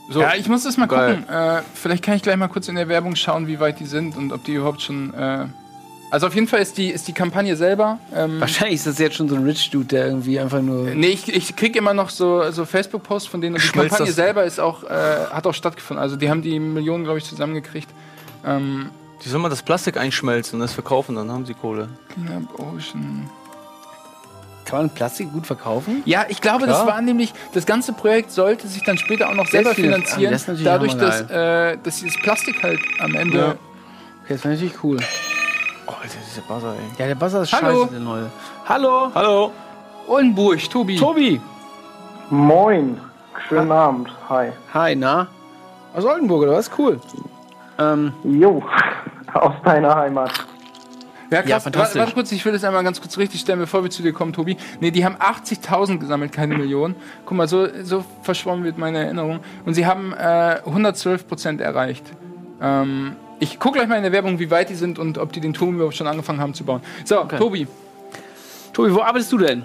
So, 0.10 0.22
ja, 0.22 0.36
ich 0.36 0.48
muss 0.48 0.64
das 0.64 0.78
mal 0.78 0.88
gucken. 0.88 1.28
Äh, 1.28 1.62
vielleicht 1.74 2.04
kann 2.04 2.16
ich 2.16 2.22
gleich 2.22 2.38
mal 2.38 2.48
kurz 2.48 2.68
in 2.68 2.76
der 2.76 2.88
Werbung 2.88 3.16
schauen, 3.16 3.48
wie 3.48 3.60
weit 3.60 3.80
die 3.80 3.86
sind 3.86 4.16
und 4.16 4.32
ob 4.32 4.44
die 4.44 4.54
überhaupt 4.54 4.82
schon. 4.82 5.14
Äh, 5.14 5.46
also 6.12 6.28
auf 6.28 6.36
jeden 6.36 6.48
Fall 6.48 6.62
ist 6.62 6.78
die, 6.78 6.90
ist 6.90 7.08
die 7.08 7.14
Kampagne 7.14 7.56
selber. 7.56 8.00
Ähm, 8.14 8.40
Wahrscheinlich 8.40 8.76
ist 8.76 8.88
das 8.88 9.00
jetzt 9.00 9.16
schon 9.16 9.28
so 9.28 9.36
ein 9.36 9.44
Rich 9.44 9.72
Dude, 9.72 9.88
der 9.88 10.08
irgendwie 10.08 10.40
einfach 10.40 10.62
nur. 10.62 10.92
Nee, 10.92 11.08
ich, 11.08 11.34
ich 11.34 11.56
krieg 11.56 11.76
immer 11.76 11.94
noch 11.94 12.10
so, 12.10 12.52
so 12.52 12.66
Facebook-Posts 12.66 13.28
von 13.28 13.42
denen 13.42 13.56
und 13.56 13.64
die 13.64 13.68
Schmelzt 13.68 13.90
Kampagne 13.98 14.14
selber 14.14 14.44
ist 14.44 14.60
auch, 14.60 14.84
äh, 14.84 14.88
hat 15.32 15.48
auch 15.48 15.54
stattgefunden. 15.54 16.02
Also 16.02 16.16
die 16.16 16.30
haben 16.30 16.42
die 16.42 16.60
Millionen, 16.60 17.04
glaube 17.04 17.18
ich, 17.18 17.26
zusammengekriegt. 17.26 17.90
Ähm, 18.46 18.92
die 19.24 19.30
sollen 19.30 19.42
mal 19.42 19.50
das 19.50 19.64
Plastik 19.64 19.98
einschmelzen 19.98 20.58
und 20.58 20.62
das 20.62 20.74
verkaufen, 20.74 21.16
dann 21.16 21.32
haben 21.32 21.46
sie 21.46 21.56
Kohle. 21.56 21.90
Cleanup 22.14 22.60
Ocean. 22.60 23.28
Kann 24.66 24.80
man 24.80 24.90
Plastik 24.90 25.32
gut 25.32 25.46
verkaufen? 25.46 26.02
Ja, 26.06 26.26
ich 26.28 26.42
glaube, 26.42 26.66
das 26.66 26.78
Klar. 26.82 26.96
war 26.96 27.02
nämlich, 27.02 27.34
das 27.54 27.66
ganze 27.68 27.94
Projekt 27.94 28.32
sollte 28.32 28.68
sich 28.68 28.84
dann 28.84 28.98
später 28.98 29.30
auch 29.30 29.36
noch 29.36 29.46
selber 29.48 29.76
finanzieren, 29.76 30.32
das 30.32 30.42
ist 30.42 30.48
natürlich 30.48 30.66
dadurch, 30.66 30.96
dass, 30.96 31.22
äh, 31.30 31.78
dass 31.84 32.00
dieses 32.00 32.20
Plastik 32.22 32.64
halt 32.64 32.80
am 33.00 33.14
Ende. 33.14 33.38
Ja. 33.38 33.48
Okay, 34.24 34.34
das 34.34 34.44
wäre 34.44 34.54
natürlich 34.56 34.84
cool. 34.84 34.98
Oh, 35.86 35.92
Alter, 36.02 36.18
dieser 36.28 36.42
Buzzer, 36.42 36.74
ey. 36.74 36.80
Ja, 36.98 37.08
der 37.08 37.16
Buzzer 37.16 37.44
ist 37.44 37.54
Hallo. 37.54 37.82
scheiße, 37.82 37.92
der 37.92 38.00
neue. 38.00 38.32
Hallo! 38.68 39.12
Hallo. 39.14 39.52
Oldenburg, 40.08 40.68
Tobi. 40.70 40.96
Tobi! 40.96 41.40
Moin, 42.32 43.00
schönen 43.48 43.72
Abend, 43.72 44.10
hi. 44.28 44.50
Hi, 44.74 44.96
na? 44.96 45.28
Aus 45.96 46.06
Oldenburg, 46.06 46.42
oder 46.42 46.54
was? 46.54 46.72
Cool. 46.76 47.00
Ähm, 47.78 48.14
Jo, 48.24 48.64
aus 49.34 49.54
deiner 49.64 49.96
Heimat. 49.96 50.32
Ja, 51.32 51.42
krass. 51.42 51.50
Ja, 51.50 51.60
fantastisch. 51.60 52.00
Warte, 52.00 52.14
kurz, 52.14 52.32
ich 52.32 52.46
will 52.46 52.54
das 52.54 52.64
einmal 52.64 52.84
ganz 52.84 53.02
kurz 53.02 53.18
richtig 53.18 53.42
stellen, 53.42 53.60
bevor 53.60 53.84
wir 53.84 53.90
zu 53.90 54.04
dir 54.04 54.14
kommen, 54.14 54.32
Tobi. 54.34 54.58
Nee, 54.80 54.92
die 54.92 55.04
haben 55.06 55.16
80.000 55.16 55.98
gesammelt, 56.00 56.32
keine 56.32 56.56
Millionen. 56.58 56.96
Guck 57.26 57.38
mal, 57.38 57.48
so, 57.48 57.68
so 57.84 58.06
verschwommen 58.22 58.64
wird 58.64 58.78
meine 58.78 59.00
Erinnerung. 59.06 59.40
Und 59.66 59.74
sie 59.74 59.86
haben 59.86 60.14
äh, 60.14 60.60
112% 60.66 61.62
erreicht. 61.62 62.06
Ähm, 62.62 63.16
ich 63.40 63.60
gucke 63.60 63.80
gleich 63.80 63.88
mal 63.90 63.96
in 63.98 64.04
der 64.04 64.12
Werbung, 64.12 64.40
wie 64.40 64.50
weit 64.52 64.70
die 64.70 64.76
sind 64.76 64.98
und 65.00 65.18
ob 65.18 65.34
die 65.34 65.42
den 65.42 65.54
Turm 65.54 65.76
überhaupt 65.76 65.96
schon 65.96 66.08
angefangen 66.08 66.40
haben 66.40 66.54
zu 66.54 66.64
bauen. 66.64 66.82
So, 67.04 67.24
Tobi. 67.24 67.68
Tobi, 68.72 68.94
wo 68.94 69.02
arbeitest 69.02 69.32
du 69.32 69.38
denn? 69.40 69.64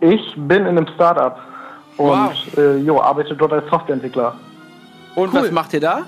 Ich 0.00 0.34
bin 0.36 0.62
in 0.62 0.66
einem 0.76 0.86
Startup 0.94 1.38
und 1.96 2.08
Wow. 2.08 2.58
äh, 2.58 2.76
jo, 2.78 3.00
arbeite 3.00 3.34
dort 3.34 3.52
als 3.52 3.64
Softwareentwickler. 3.70 4.36
Und 5.14 5.32
Cool. 5.32 5.42
was 5.44 5.50
macht 5.50 5.72
ihr 5.72 5.80
da? 5.80 6.02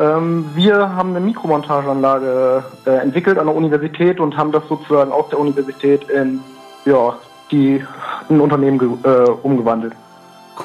Ähm, 0.00 0.46
wir 0.54 0.96
haben 0.96 1.10
eine 1.10 1.20
Mikromontageanlage 1.20 2.64
äh, 2.86 2.90
entwickelt 2.90 3.38
an 3.38 3.46
der 3.46 3.54
Universität 3.54 4.18
und 4.18 4.34
haben 4.34 4.50
das 4.50 4.66
sozusagen 4.66 5.12
aus 5.12 5.28
der 5.28 5.38
Universität 5.38 6.08
in 6.08 6.40
ja, 6.86 7.18
die, 7.50 7.84
ein 8.30 8.40
Unternehmen 8.40 8.98
äh, 9.04 9.08
umgewandelt. 9.42 9.92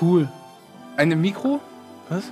Cool. 0.01 0.29
Eine 0.95 1.17
Mikro? 1.17 1.59
Was? 2.07 2.31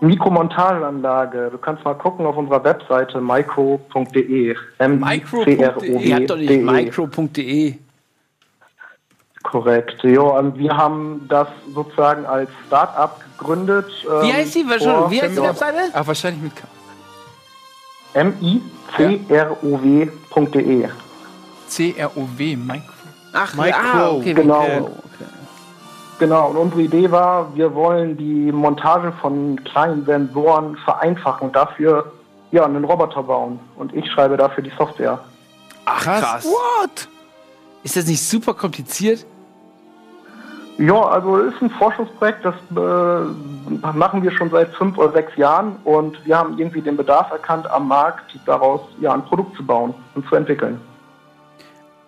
Mikromontageanlage. 0.00 1.48
Du 1.50 1.58
kannst 1.58 1.84
mal 1.84 1.94
gucken 1.94 2.24
auf 2.24 2.36
unserer 2.36 2.62
Webseite 2.62 3.20
micro.de. 3.20 4.54
Micro.de. 4.78 6.02
Ihr 6.02 6.14
habt 6.14 6.30
doch 6.30 6.36
nicht 6.36 6.62
micro.de. 6.62 7.74
Korrekt. 9.42 10.02
Jo, 10.04 10.38
und 10.38 10.56
wir 10.56 10.76
haben 10.76 11.26
das 11.28 11.48
sozusagen 11.74 12.24
als 12.26 12.48
Start-up 12.66 13.23
gegründet. 13.38 13.86
Wie 14.02 14.30
ähm, 14.30 14.36
heißt 14.36 14.54
die? 14.54 14.66
Wie 14.66 15.20
heißt 15.22 15.36
die 15.36 15.42
Webseite? 15.42 15.78
Ach, 15.92 16.06
wahrscheinlich 16.06 16.42
mit 16.42 16.56
K. 16.56 16.62
M-I-C-R-O-W.de. 18.14 19.28
C-R-O-W, 21.68 22.56
Micro. 22.56 22.92
Ach, 23.32 23.54
Micro. 23.54 23.78
Ah, 23.78 24.10
okay, 24.10 24.34
Genau. 24.34 24.62
okay. 24.62 24.84
Genau, 26.20 26.50
und 26.50 26.56
unsere 26.56 26.82
Idee 26.82 27.10
war, 27.10 27.52
wir 27.56 27.74
wollen 27.74 28.16
die 28.16 28.52
Montage 28.52 29.12
von 29.20 29.62
kleinen 29.64 30.04
Sensoren 30.06 30.76
vereinfachen 30.84 31.48
und 31.48 31.56
dafür 31.56 32.12
ja, 32.52 32.64
einen 32.64 32.84
Roboter 32.84 33.24
bauen. 33.24 33.58
Und 33.76 33.92
ich 33.94 34.08
schreibe 34.12 34.36
dafür 34.36 34.62
die 34.62 34.72
Software. 34.78 35.18
Ach, 35.84 36.02
krass. 36.02 36.44
What? 36.44 37.08
Ist 37.82 37.96
das 37.96 38.06
nicht 38.06 38.22
super 38.22 38.54
kompliziert? 38.54 39.26
Ja, 40.78 41.00
also 41.02 41.38
es 41.38 41.54
ist 41.54 41.62
ein 41.62 41.70
Forschungsprojekt, 41.70 42.44
das 42.44 42.54
äh, 42.76 43.92
machen 43.96 44.22
wir 44.22 44.32
schon 44.32 44.50
seit 44.50 44.74
fünf 44.74 44.98
oder 44.98 45.12
sechs 45.12 45.36
Jahren 45.36 45.76
und 45.84 46.24
wir 46.26 46.36
haben 46.36 46.58
irgendwie 46.58 46.82
den 46.82 46.96
Bedarf 46.96 47.30
erkannt, 47.30 47.70
am 47.70 47.86
Markt 47.86 48.36
daraus 48.44 48.80
ja 49.00 49.12
ein 49.12 49.24
Produkt 49.24 49.56
zu 49.56 49.64
bauen 49.64 49.94
und 50.16 50.28
zu 50.28 50.34
entwickeln. 50.34 50.80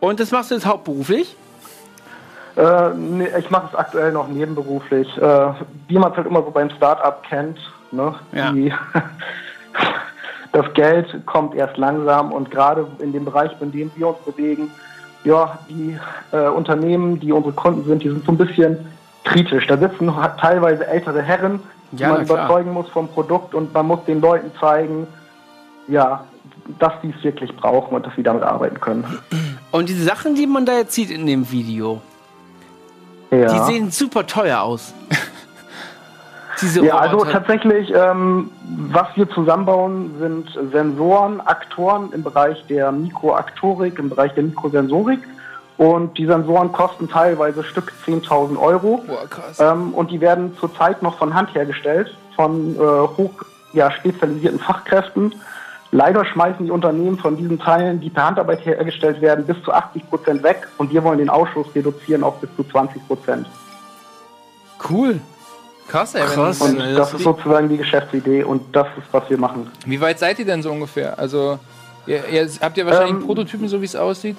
Und 0.01 0.19
das 0.19 0.33
machst 0.33 0.51
du 0.51 0.57
jetzt 0.57 0.67
hauptberuflich? 0.67 1.37
Äh, 2.57 2.95
nee, 2.95 3.29
ich 3.39 3.51
mache 3.51 3.69
es 3.71 3.79
aktuell 3.79 4.13
noch 4.13 4.29
nebenberuflich. 4.29 5.17
Äh, 5.19 5.53
wie 5.89 5.99
man 5.99 6.11
es 6.11 6.17
halt 6.17 6.27
immer 6.27 6.43
so 6.43 6.51
beim 6.51 6.71
Start-up 6.71 7.23
kennt. 7.23 7.59
Ne? 7.93 8.15
Ja. 8.33 8.51
Die, 8.53 8.73
das 10.53 10.73
Geld 10.75 11.27
kommt 11.27 11.55
erst 11.55 11.77
langsam 11.77 12.33
und 12.33 12.51
gerade 12.51 12.87
in 12.99 13.13
dem 13.13 13.25
Bereich, 13.25 13.51
in 13.61 13.73
dem 13.73 13.93
wir 13.95 14.09
uns 14.09 14.19
bewegen, 14.25 14.71
ja, 15.27 15.59
die 15.69 15.99
äh, 16.33 16.49
Unternehmen, 16.49 17.19
die 17.21 17.33
unsere 17.33 17.53
Kunden 17.53 17.85
sind, 17.85 18.03
die 18.03 18.09
sind 18.09 18.25
so 18.25 18.33
ein 18.33 18.39
bisschen 18.39 18.79
kritisch. 19.25 19.67
Da 19.67 19.77
sitzen 19.77 20.11
teilweise 20.41 20.87
ältere 20.87 21.21
Herren, 21.21 21.61
die 21.91 22.03
Ja, 22.03 22.11
man 22.13 22.23
überzeugen 22.23 22.73
muss 22.73 22.89
vom 22.89 23.09
Produkt 23.09 23.55
und 23.55 23.75
man 23.75 23.87
muss 23.87 24.05
den 24.07 24.21
Leuten 24.21 24.53
zeigen, 24.61 25.07
ja, 25.89 26.25
dass 26.79 26.93
sie 27.03 27.13
es 27.17 27.25
wirklich 27.25 27.55
brauchen 27.57 27.95
und 27.95 28.07
dass 28.07 28.15
sie 28.15 28.23
damit 28.23 28.43
arbeiten 28.45 28.81
können. 28.81 29.05
Und 29.73 29.89
diese 29.89 30.05
Sachen, 30.05 30.35
die 30.37 30.47
man 30.47 30.65
da 30.65 30.79
jetzt 30.79 30.95
sieht 30.95 31.11
in 31.11 31.27
dem 31.27 31.51
Video, 31.51 32.01
Ja. 33.31 33.53
die 33.53 33.73
sehen 33.73 33.91
super 33.91 34.27
teuer 34.27 34.61
aus. 34.63 34.95
Diese 36.61 36.85
Ja, 36.85 36.97
also 36.97 37.19
Roboter. 37.19 37.33
tatsächlich, 37.33 37.93
ähm, 37.95 38.51
was 38.91 39.09
wir 39.15 39.29
zusammenbauen, 39.31 40.15
sind 40.19 40.59
Sensoren, 40.73 41.41
Aktoren 41.41 42.13
im 42.13 42.23
Bereich 42.23 42.65
der 42.67 42.93
Mikroaktorik, 42.93 43.99
im 43.99 44.09
Bereich 44.09 44.35
der 44.35 44.45
Mikrosensorik. 44.45 45.21
Und 45.77 46.17
die 46.17 46.27
Sensoren 46.27 46.73
kosten 46.73 47.09
teilweise 47.09 47.63
Stück 47.63 47.93
10.000 48.07 48.59
Euro. 48.59 49.05
Boah, 49.07 49.29
krass. 49.29 49.61
Ähm, 49.61 49.93
und 49.93 50.11
die 50.11 50.21
werden 50.21 50.57
zurzeit 50.59 51.03
noch 51.03 51.19
von 51.19 51.35
Hand 51.35 51.55
hergestellt, 51.55 52.17
von 52.35 52.77
äh, 52.77 52.79
hoch 52.79 53.33
ja, 53.73 53.91
spezialisierten 53.91 54.59
Fachkräften. 54.59 55.35
Leider 55.93 56.25
schmeißen 56.25 56.65
die 56.65 56.71
Unternehmen 56.71 57.19
von 57.19 57.37
diesen 57.37 57.59
Teilen, 57.59 58.01
die 58.01 58.11
per 58.11 58.27
Handarbeit 58.27 58.65
hergestellt 58.65 59.21
werden, 59.21 59.45
bis 59.47 59.63
zu 59.63 59.73
80 59.73 60.09
Prozent 60.09 60.43
weg. 60.43 60.67
Und 60.79 60.93
wir 60.93 61.05
wollen 61.05 61.19
den 61.19 61.31
Ausschuss 61.31 61.67
reduzieren 61.75 62.25
auf 62.25 62.41
bis 62.41 62.51
zu 62.57 62.65
20 62.65 63.07
Prozent. 63.07 63.47
Cool. 64.89 65.21
Krass, 65.89 66.15
ey. 66.15 66.23
wenn- 66.23 66.29
Krass. 66.31 66.61
Und 66.61 66.79
wenn- 66.79 66.97
das 66.97 67.15
ist 67.15 67.23
sozusagen 67.23 67.69
die 67.69 67.77
Geschäftsidee 67.77 68.43
und 68.43 68.75
das 68.75 68.87
ist, 68.99 69.07
was 69.13 69.29
wir 69.31 69.39
machen. 69.39 69.71
Wie 69.85 70.01
weit 70.01 70.19
seid 70.19 70.39
ihr 70.39 70.45
denn 70.45 70.63
so 70.63 70.71
ungefähr? 70.73 71.19
Also, 71.19 71.59
ihr, 72.07 72.27
ihr, 72.29 72.49
habt 72.61 72.77
ihr 72.77 72.85
wahrscheinlich 72.87 73.11
Ähm, 73.11 73.17
einen 73.19 73.27
Prototypen, 73.27 73.69
so 73.69 73.81
wie 73.81 73.85
es 73.85 73.95
aussieht? 73.97 74.37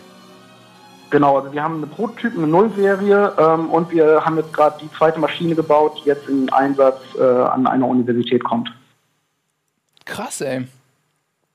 Genau, 1.09 1.37
also 1.37 1.53
wir 1.53 1.63
haben 1.63 1.77
eine 1.77 1.87
Prototypen, 1.87 2.39
eine 2.43 2.47
Nullserie 2.51 3.31
ähm, 3.37 3.69
und 3.69 3.91
wir 3.91 4.25
haben 4.25 4.35
jetzt 4.37 4.51
gerade 4.51 4.77
die 4.81 4.91
zweite 4.97 5.19
Maschine 5.19 5.55
gebaut, 5.55 6.01
die 6.03 6.09
jetzt 6.09 6.27
in 6.27 6.49
Einsatz 6.49 6.99
äh, 7.17 7.23
an 7.23 7.65
einer 7.65 7.87
Universität 7.87 8.43
kommt. 8.43 8.69
Krass, 10.03 10.41
ey. 10.41 10.67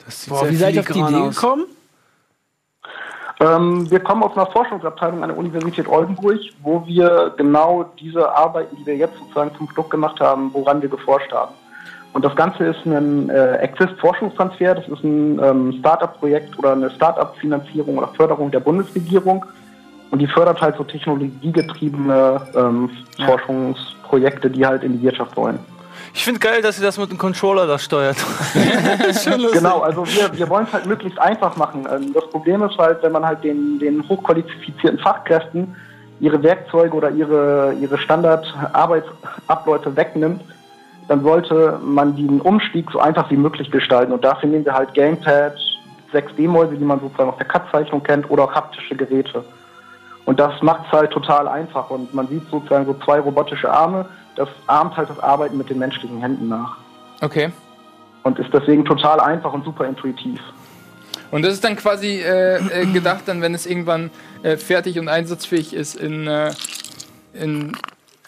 Das 0.04 0.22
sieht 0.22 0.30
Boah, 0.32 0.40
sehr 0.40 0.50
wie 0.52 0.56
seid 0.56 0.74
ihr 0.74 0.80
auf 0.80 0.86
die 0.86 0.98
Idee 1.00 1.14
aus. 1.16 1.34
gekommen? 1.34 1.64
Ähm, 3.42 3.90
wir 3.90 3.98
kommen 3.98 4.22
aus 4.22 4.36
einer 4.36 4.46
Forschungsabteilung 4.46 5.22
an 5.22 5.30
der 5.30 5.38
Universität 5.38 5.88
Oldenburg, 5.88 6.38
wo 6.62 6.86
wir 6.86 7.34
genau 7.36 7.84
diese 7.98 8.30
Arbeiten, 8.32 8.76
die 8.76 8.86
wir 8.86 8.96
jetzt 8.96 9.18
sozusagen 9.18 9.50
zum 9.56 9.66
Produkt 9.66 9.90
gemacht 9.90 10.20
haben, 10.20 10.50
woran 10.52 10.80
wir 10.80 10.88
geforscht 10.88 11.32
haben. 11.32 11.52
Und 12.12 12.24
das 12.24 12.36
Ganze 12.36 12.66
ist 12.66 12.84
ein 12.86 13.30
äh, 13.30 13.56
Exist-Forschungstransfer, 13.56 14.74
das 14.74 14.86
ist 14.86 15.02
ein 15.02 15.40
ähm, 15.42 15.72
Start-up-Projekt 15.80 16.56
oder 16.58 16.72
eine 16.72 16.90
Start-up-Finanzierung 16.90 17.98
oder 17.98 18.08
Förderung 18.08 18.50
der 18.50 18.60
Bundesregierung. 18.60 19.44
Und 20.10 20.18
die 20.18 20.26
fördert 20.26 20.60
halt 20.60 20.76
so 20.76 20.84
technologiegetriebene 20.84 22.42
ähm, 22.54 22.90
Forschungsprojekte, 23.24 24.50
die 24.50 24.64
halt 24.64 24.84
in 24.84 24.98
die 24.98 25.02
Wirtschaft 25.02 25.36
wollen. 25.36 25.58
Ich 26.14 26.24
finde 26.24 26.40
geil, 26.40 26.60
dass 26.62 26.78
ihr 26.78 26.84
das 26.84 26.98
mit 26.98 27.10
dem 27.10 27.18
Controller 27.18 27.66
da 27.66 27.78
steuert. 27.78 28.16
Genau, 29.52 29.80
also 29.80 30.06
wir, 30.06 30.36
wir 30.36 30.48
wollen 30.48 30.66
es 30.66 30.72
halt 30.72 30.86
möglichst 30.86 31.18
einfach 31.18 31.56
machen. 31.56 31.86
Ähm, 31.90 32.12
Das 32.12 32.28
Problem 32.30 32.62
ist 32.62 32.76
halt, 32.78 33.02
wenn 33.02 33.12
man 33.12 33.24
halt 33.24 33.42
den, 33.42 33.78
den 33.78 34.06
hochqualifizierten 34.08 34.98
Fachkräften 34.98 35.74
ihre 36.20 36.42
Werkzeuge 36.42 36.94
oder 36.94 37.10
ihre, 37.10 37.74
ihre 37.80 37.98
Standardarbeitsabläufe 37.98 39.96
wegnimmt, 39.96 40.42
dann 41.08 41.22
sollte 41.22 41.78
man 41.82 42.14
den 42.14 42.40
Umstieg 42.40 42.90
so 42.92 43.00
einfach 43.00 43.30
wie 43.30 43.36
möglich 43.36 43.70
gestalten. 43.70 44.12
Und 44.12 44.22
dafür 44.24 44.48
nehmen 44.48 44.64
wir 44.64 44.74
halt 44.74 44.94
Gamepad, 44.94 45.54
6D-Mäuse, 46.12 46.76
die 46.76 46.84
man 46.84 47.00
sozusagen 47.00 47.30
aus 47.30 47.38
der 47.38 47.46
CAD-Zeichnung 47.46 48.02
kennt, 48.02 48.30
oder 48.30 48.44
auch 48.44 48.52
haptische 48.54 48.94
Geräte. 48.94 49.44
Und 50.24 50.38
das 50.38 50.52
macht 50.62 50.82
es 50.86 50.92
halt 50.92 51.10
total 51.10 51.48
einfach. 51.48 51.90
Und 51.90 52.14
man 52.14 52.28
sieht 52.28 52.48
sozusagen 52.50 52.86
so 52.86 52.94
zwei 53.04 53.18
robotische 53.18 53.70
Arme. 53.70 54.06
Das 54.36 54.48
ahmt 54.66 54.96
halt 54.96 55.10
das 55.10 55.18
Arbeiten 55.20 55.58
mit 55.58 55.68
den 55.70 55.78
menschlichen 55.78 56.20
Händen 56.20 56.48
nach. 56.48 56.76
Okay. 57.20 57.50
Und 58.22 58.38
ist 58.38 58.52
deswegen 58.52 58.84
total 58.84 59.20
einfach 59.20 59.52
und 59.52 59.64
super 59.64 59.84
intuitiv. 59.84 60.40
Und 61.30 61.44
das 61.44 61.54
ist 61.54 61.64
dann 61.64 61.76
quasi 61.76 62.20
äh, 62.20 62.56
äh, 62.82 62.86
gedacht, 62.92 63.22
dann, 63.26 63.40
wenn 63.40 63.54
es 63.54 63.66
irgendwann 63.66 64.10
äh, 64.42 64.56
fertig 64.56 64.98
und 64.98 65.08
einsatzfähig 65.08 65.74
ist 65.74 65.94
in, 65.94 66.26
äh, 66.26 66.52
in 67.32 67.72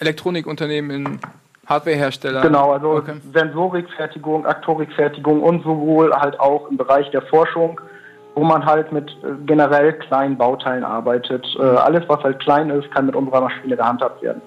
Elektronikunternehmen, 0.01 0.91
in 0.91 1.21
Hardwarehersteller. 1.67 2.41
Genau, 2.43 2.73
also 2.73 2.93
Okay. 2.93 3.15
Sensorikfertigung, 3.33 4.47
Aktorikfertigung 4.47 5.43
und 5.43 5.63
sowohl 5.63 6.15
halt 6.15 6.39
auch 6.41 6.71
im 6.71 6.77
Bereich 6.77 7.11
der 7.11 7.23
Forschung, 7.23 7.81
wo 8.35 8.43
man 8.43 8.65
halt 8.65 8.91
mit 8.91 9.11
äh, 9.11 9.35
generell 9.47 9.93
kleinen 9.93 10.37
Bauteilen 10.37 10.85
arbeitet. 10.85 11.47
Äh, 11.59 11.63
alles, 11.63 12.05
was 12.09 12.23
halt 12.23 12.41
klein 12.41 12.71
ist, 12.71 12.91
kann 12.91 13.07
mit 13.07 13.15
unserer 13.15 13.43
Maschine 13.43 13.77
gehandhabt 13.77 14.23
werden. 14.23 14.43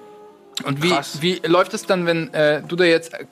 Und 0.64 0.82
wie, 0.82 0.92
wie 1.20 1.40
läuft 1.46 1.74
es 1.74 1.86
dann, 1.86 2.06
wenn 2.06 2.32
äh, 2.34 2.62
du 2.66 2.76
da 2.76 2.84
jetzt, 2.84 3.14
äh, 3.14 3.24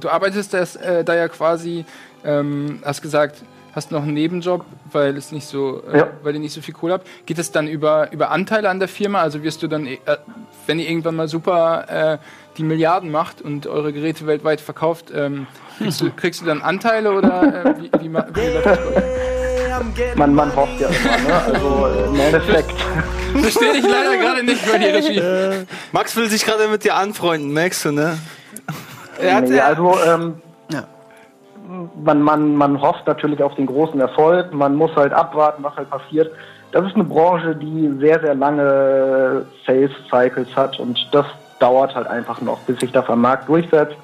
du 0.00 0.08
arbeitest 0.08 0.54
das, 0.54 0.76
äh, 0.76 1.04
da 1.04 1.14
ja 1.14 1.28
quasi, 1.28 1.84
ähm, 2.24 2.80
hast 2.84 3.02
gesagt, 3.02 3.42
hast 3.74 3.90
noch 3.90 4.02
einen 4.04 4.14
Nebenjob, 4.14 4.64
weil 4.92 5.16
es 5.16 5.32
nicht 5.32 5.46
so, 5.46 5.82
äh, 5.92 5.98
Ja. 5.98 6.08
weil 6.22 6.34
ihr 6.34 6.40
nicht 6.40 6.52
so 6.54 6.60
viel 6.62 6.74
Kohle 6.74 6.94
habt. 6.94 7.06
Geht 7.26 7.38
es 7.38 7.50
dann 7.50 7.66
über, 7.66 8.10
über 8.12 8.30
Anteile 8.30 8.68
an 8.70 8.78
der 8.78 8.88
Firma? 8.88 9.20
Also 9.20 9.42
wirst 9.42 9.62
du 9.62 9.66
dann, 9.68 9.86
äh, 9.86 9.98
wenn 10.66 10.78
ihr 10.78 10.88
irgendwann 10.88 11.16
mal 11.16 11.28
super 11.28 12.12
äh, 12.14 12.18
die 12.56 12.62
Milliarden 12.62 13.10
macht 13.10 13.42
und 13.42 13.66
eure 13.66 13.92
Geräte 13.92 14.26
weltweit 14.28 14.60
verkauft, 14.60 15.06
ähm, 15.14 15.48
kriegst, 15.78 16.00
du, 16.00 16.10
kriegst 16.10 16.40
du 16.40 16.44
dann 16.46 16.62
Anteile 16.62 17.12
oder 17.12 17.64
äh, 17.66 17.74
wie, 17.82 17.90
wie, 18.00 18.12
wie 18.14 18.52
läuft 18.54 18.66
das? 18.66 18.78
Man, 20.16 20.34
man 20.34 20.54
hofft 20.54 20.80
ja 20.80 20.88
immer, 20.88 21.18
ne? 21.28 21.42
Also 21.46 21.86
äh, 21.86 22.04
im 22.06 22.20
Endeffekt. 22.20 22.72
Verstehe 23.40 23.72
ich 23.72 23.82
leider 23.82 24.16
gerade 24.16 24.42
nicht 24.44 24.70
bei 24.70 24.78
dir, 24.78 24.94
Regie. 24.94 25.66
Max 25.92 26.14
will 26.16 26.28
sich 26.28 26.44
gerade 26.44 26.68
mit 26.68 26.84
dir 26.84 26.94
anfreunden, 26.94 27.52
merkst 27.52 27.84
du, 27.86 27.92
ne? 27.92 28.18
Er 29.20 29.34
hat, 29.36 29.48
nee, 29.48 29.60
also 29.60 29.96
ähm, 30.06 30.34
Ja. 30.70 30.84
man, 32.02 32.22
man, 32.22 32.56
man 32.56 32.80
hofft 32.80 33.06
natürlich 33.06 33.42
auf 33.42 33.54
den 33.56 33.66
großen 33.66 34.00
Erfolg. 34.00 34.52
Man 34.52 34.76
muss 34.76 34.94
halt 34.96 35.12
abwarten, 35.12 35.62
was 35.64 35.74
halt 35.76 35.90
passiert. 35.90 36.30
Das 36.72 36.84
ist 36.86 36.94
eine 36.94 37.04
Branche, 37.04 37.54
die 37.54 37.92
sehr, 38.00 38.20
sehr 38.20 38.34
lange 38.34 39.46
Sales 39.66 39.92
Cycles 40.10 40.48
hat 40.56 40.78
und 40.80 40.98
das 41.12 41.26
dauert 41.60 41.94
halt 41.94 42.08
einfach 42.08 42.40
noch, 42.40 42.58
bis 42.60 42.80
sich 42.80 42.90
das 42.90 43.08
am 43.08 43.20
Markt 43.20 43.48
durchsetzt 43.48 43.96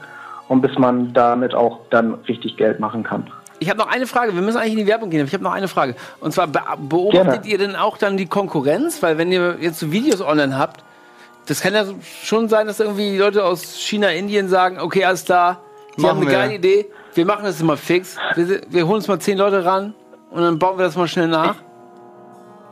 und 0.49 0.61
bis 0.61 0.79
man 0.79 1.13
damit 1.13 1.55
auch 1.55 1.81
dann 1.91 2.15
richtig 2.29 2.57
Geld 2.57 2.79
machen 2.79 3.03
kann. 3.03 3.29
Ich 3.61 3.69
habe 3.71 3.79
noch 3.79 3.87
eine 3.87 4.07
Frage. 4.07 4.35
Wir 4.35 4.43
müssen 4.43 4.57
eigentlich 4.57 4.73
in 4.73 4.79
die 4.79 4.87
Werbung 4.87 5.11
gehen, 5.11 5.21
aber 5.21 5.29
ich 5.29 5.35
habe 5.35 5.45
noch 5.45 5.53
eine 5.53 5.69
Frage. 5.69 5.95
Und 6.19 6.33
zwar 6.33 6.47
be 6.49 6.61
beobachtet 6.79 7.43
Gerne. 7.43 7.47
ihr 7.47 7.59
denn 7.59 7.77
auch 7.77 7.99
dann 7.99 8.17
die 8.17 8.27
Konkurrenz? 8.27 9.03
Weil 9.03 9.19
wenn 9.19 9.31
ihr 9.31 9.59
jetzt 9.61 9.79
so 9.79 9.93
Videos 9.93 10.21
online 10.21 10.59
habt, 10.59 10.83
das 11.47 11.61
kann 11.61 11.75
ja 11.75 11.85
schon 12.25 12.49
sein, 12.49 12.67
dass 12.67 12.81
irgendwie 12.81 13.17
Leute 13.17 13.45
aus 13.45 13.77
China, 13.77 14.09
Indien 14.11 14.49
sagen, 14.49 14.81
okay, 14.81 15.05
alles 15.05 15.25
klar, 15.25 15.61
die 15.97 16.01
Machen 16.01 16.11
haben 16.11 16.21
eine 16.23 16.31
wir. 16.31 16.39
geile 16.39 16.55
Idee, 16.55 16.87
wir 17.15 17.27
machen 17.27 17.45
das 17.45 17.61
immer 17.61 17.77
fix. 17.77 18.17
Wir, 18.35 18.63
wir 18.69 18.87
holen 18.87 18.97
uns 18.97 19.09
mal 19.09 19.19
zehn 19.19 19.37
Leute 19.37 19.65
ran 19.65 19.95
und 20.31 20.43
dann 20.43 20.59
bauen 20.59 20.79
wir 20.79 20.85
das 20.85 20.97
mal 20.97 21.09
schnell 21.09 21.29
nach. 21.29 21.57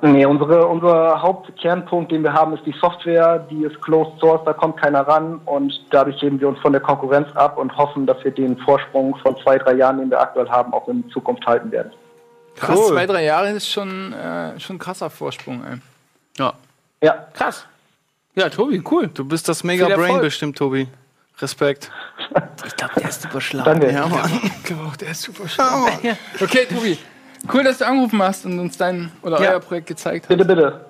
Nee, 0.00 0.24
unsere, 0.26 0.66
unser 0.66 1.20
Hauptkernpunkt, 1.20 2.12
den 2.12 2.22
wir 2.22 2.32
haben, 2.32 2.54
ist 2.54 2.64
die 2.64 2.74
Software, 2.80 3.40
die 3.50 3.64
ist 3.64 3.80
closed 3.82 4.18
source, 4.20 4.42
da 4.44 4.52
kommt 4.52 4.76
keiner 4.80 5.00
ran 5.00 5.40
und 5.44 5.72
dadurch 5.90 6.20
heben 6.22 6.38
wir 6.40 6.48
uns 6.48 6.58
von 6.60 6.72
der 6.72 6.80
Konkurrenz 6.80 7.28
ab 7.34 7.58
und 7.58 7.76
hoffen, 7.76 8.06
dass 8.06 8.22
wir 8.22 8.30
den 8.30 8.56
Vorsprung 8.58 9.16
von 9.16 9.36
zwei, 9.42 9.58
drei 9.58 9.74
Jahren, 9.74 9.98
den 9.98 10.10
wir 10.10 10.20
aktuell 10.20 10.48
haben, 10.48 10.72
auch 10.72 10.86
in 10.88 11.08
Zukunft 11.10 11.44
halten 11.46 11.70
werden. 11.72 11.92
Krass, 12.54 12.78
Cool. 12.78 12.92
zwei, 12.92 13.06
drei 13.06 13.24
Jahre 13.24 13.50
ist 13.50 13.68
schon, 13.68 14.12
äh, 14.12 14.58
schon 14.60 14.76
ein 14.76 14.78
krasser 14.78 15.10
Vorsprung, 15.10 15.62
ey. 15.64 15.78
Ja, 16.38 16.52
Ja, 17.02 17.26
krass. 17.32 17.66
Ja, 18.36 18.48
Tobi, 18.48 18.80
cool. 18.90 19.08
Du 19.08 19.24
bist 19.24 19.48
das 19.48 19.64
Mega 19.64 19.88
Brain 19.88 20.20
bestimmt, 20.20 20.56
Tobi. 20.56 20.86
Respekt. 21.40 21.90
Ich 22.66 22.76
glaube, 22.76 22.94
der 23.00 23.08
ist 23.08 23.22
super 23.22 23.40
schlau. 23.40 23.64
danke. 23.64 23.92
Ja, 23.92 24.06
Mann. 24.06 24.30
Oh, 24.70 24.92
der 25.00 25.10
ist 25.10 25.22
super 25.22 25.48
schlau. 25.48 25.86
Okay, 26.40 26.66
Tobi. 26.66 26.98
Cool, 27.52 27.64
dass 27.64 27.78
du 27.78 27.86
angerufen 27.86 28.20
hast 28.22 28.44
und 28.46 28.58
uns 28.58 28.76
dein 28.76 29.10
oder 29.22 29.40
Ja. 29.42 29.52
euer 29.52 29.60
Projekt 29.60 29.86
gezeigt 29.86 30.24
hast. 30.24 30.28
Bitte, 30.28 30.44
bitte. 30.44 30.84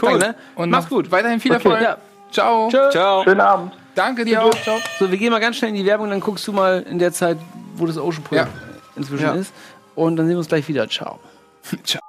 Cool, 0.00 0.18
ne? 0.18 0.34
Und 0.56 0.70
Mach's 0.70 0.84
noch 0.84 0.90
gut. 0.90 1.10
Weiterhin 1.10 1.40
viel 1.40 1.52
Okay. 1.52 1.62
Erfolg. 1.68 1.82
Ja. 1.82 1.96
Ciao. 2.30 2.68
Tschö. 2.68 2.90
Ciao. 2.90 3.22
Schönen 3.24 3.40
Abend. 3.40 3.72
Danke 3.94 4.24
dir 4.24 4.42
auch. 4.42 4.54
Ciao. 4.62 4.78
So, 4.98 5.10
wir 5.10 5.16
gehen 5.18 5.30
mal 5.30 5.40
ganz 5.40 5.56
schnell 5.56 5.70
in 5.70 5.76
die 5.76 5.86
Werbung, 5.86 6.10
dann 6.10 6.20
guckst 6.20 6.46
du 6.48 6.52
mal 6.52 6.82
in 6.82 6.98
der 6.98 7.12
Zeit, 7.12 7.38
wo 7.76 7.86
das 7.86 7.96
Ocean 7.96 8.24
Projekt 8.24 8.48
Ja. 8.48 8.60
inzwischen 8.96 9.22
Ja. 9.24 9.32
ist. 9.34 9.52
Und 9.94 10.16
dann 10.16 10.26
sehen 10.26 10.34
wir 10.34 10.38
uns 10.38 10.48
gleich 10.48 10.66
wieder. 10.68 10.88
Ciao. 10.88 11.20
Ciao. 11.84 12.00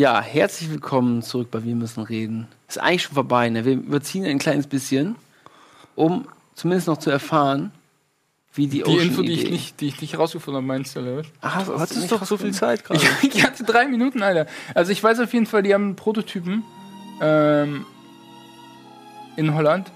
Ja, 0.00 0.22
herzlich 0.22 0.70
willkommen 0.70 1.20
zurück 1.20 1.50
bei 1.50 1.62
Wir 1.62 1.74
müssen 1.74 2.02
reden. 2.02 2.48
Ist 2.68 2.80
eigentlich 2.80 3.02
schon 3.02 3.12
vorbei, 3.12 3.50
ne? 3.50 3.66
Wir 3.66 3.74
überziehen 3.74 4.24
ein 4.24 4.38
kleines 4.38 4.66
bisschen, 4.66 5.14
um 5.94 6.26
zumindest 6.54 6.86
noch 6.88 6.96
zu 6.96 7.10
erfahren, 7.10 7.70
wie 8.54 8.66
die, 8.66 8.78
Die 8.78 8.84
Ocean 8.86 9.08
Info, 9.08 9.20
die 9.20 9.32
ich, 9.32 9.40
Idee- 9.42 9.50
nicht, 9.50 9.80
die 9.82 9.88
ich 9.88 10.00
nicht 10.00 10.18
rausgefunden 10.18 10.56
habe, 10.56 10.66
meinst 10.66 10.96
du, 10.96 11.00
oder 11.00 11.18
was? 11.18 11.26
Ach, 11.42 11.66
Du 11.66 11.78
hattest 11.78 12.10
doch 12.12 12.24
so 12.24 12.38
viel 12.38 12.54
Zeit 12.54 12.82
gerade. 12.82 12.98
Ich, 13.22 13.34
ich 13.34 13.44
hatte 13.44 13.62
drei 13.62 13.84
Minuten, 13.88 14.22
Alter. 14.22 14.46
Also 14.74 14.90
ich 14.90 15.04
weiß 15.04 15.20
auf 15.20 15.34
jeden 15.34 15.44
Fall, 15.44 15.62
die 15.62 15.74
haben 15.74 15.84
einen 15.84 15.96
Prototypen 15.96 16.62
ähm, 17.20 17.84
in 19.36 19.52
Holland. 19.54 19.92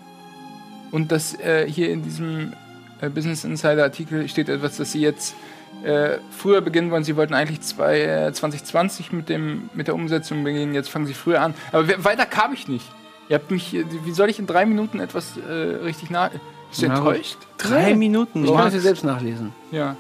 Und 0.91 1.13
das 1.13 1.33
äh, 1.41 1.67
hier 1.67 1.89
in 1.89 2.03
diesem 2.03 2.53
äh, 3.01 3.09
Business 3.09 3.43
Insider 3.45 3.85
Artikel 3.85 4.29
steht 4.29 4.51
etwas, 4.51 4.77
dass 4.77 4.93
sie 4.93 5.01
jetzt 5.01 5.35
äh, 5.83 6.19
früher 6.31 6.61
beginnen 6.61 6.91
wollen. 6.91 7.05
Sie 7.05 7.17
wollten 7.17 7.35
eigentlich 7.35 7.61
zwei, 7.63 8.01
äh, 8.01 8.33
2020 8.33 9.13
mit, 9.13 9.29
dem, 9.29 9.69
mit 9.75 9.87
der 9.89 9.95
Umsetzung 9.95 10.45
beginnen. 10.45 10.75
Jetzt 10.75 10.89
fangen 10.91 11.07
sie 11.07 11.15
früher 11.15 11.41
an. 11.41 11.55
Aber 11.73 11.89
we- 11.89 12.05
weiter 12.05 12.27
kam 12.27 12.53
ich 12.53 12.69
nicht. 12.69 12.87
Ihr 13.29 13.37
habt 13.37 13.51
mich, 13.51 13.75
äh, 13.75 13.85
wie 14.05 14.13
soll 14.13 14.29
ich 14.31 14.39
in 14.39 14.47
drei 14.47 14.67
Minuten 14.67 15.01
etwas 15.01 15.37
äh, 15.37 15.53
richtig 15.53 16.11
nach... 16.11 16.31
Bist 16.71 16.83
du 16.83 16.89
Na 16.89 16.99
gut. 16.99 17.09
enttäuscht? 17.15 17.37
Drei 17.59 17.95
Minuten. 17.95 18.45
Ich 18.45 18.53
kann 18.55 18.67
es 18.69 18.75
dir 18.75 18.81
selbst 18.81 19.05
nachlesen. 19.05 19.53
Ja. 19.71 19.97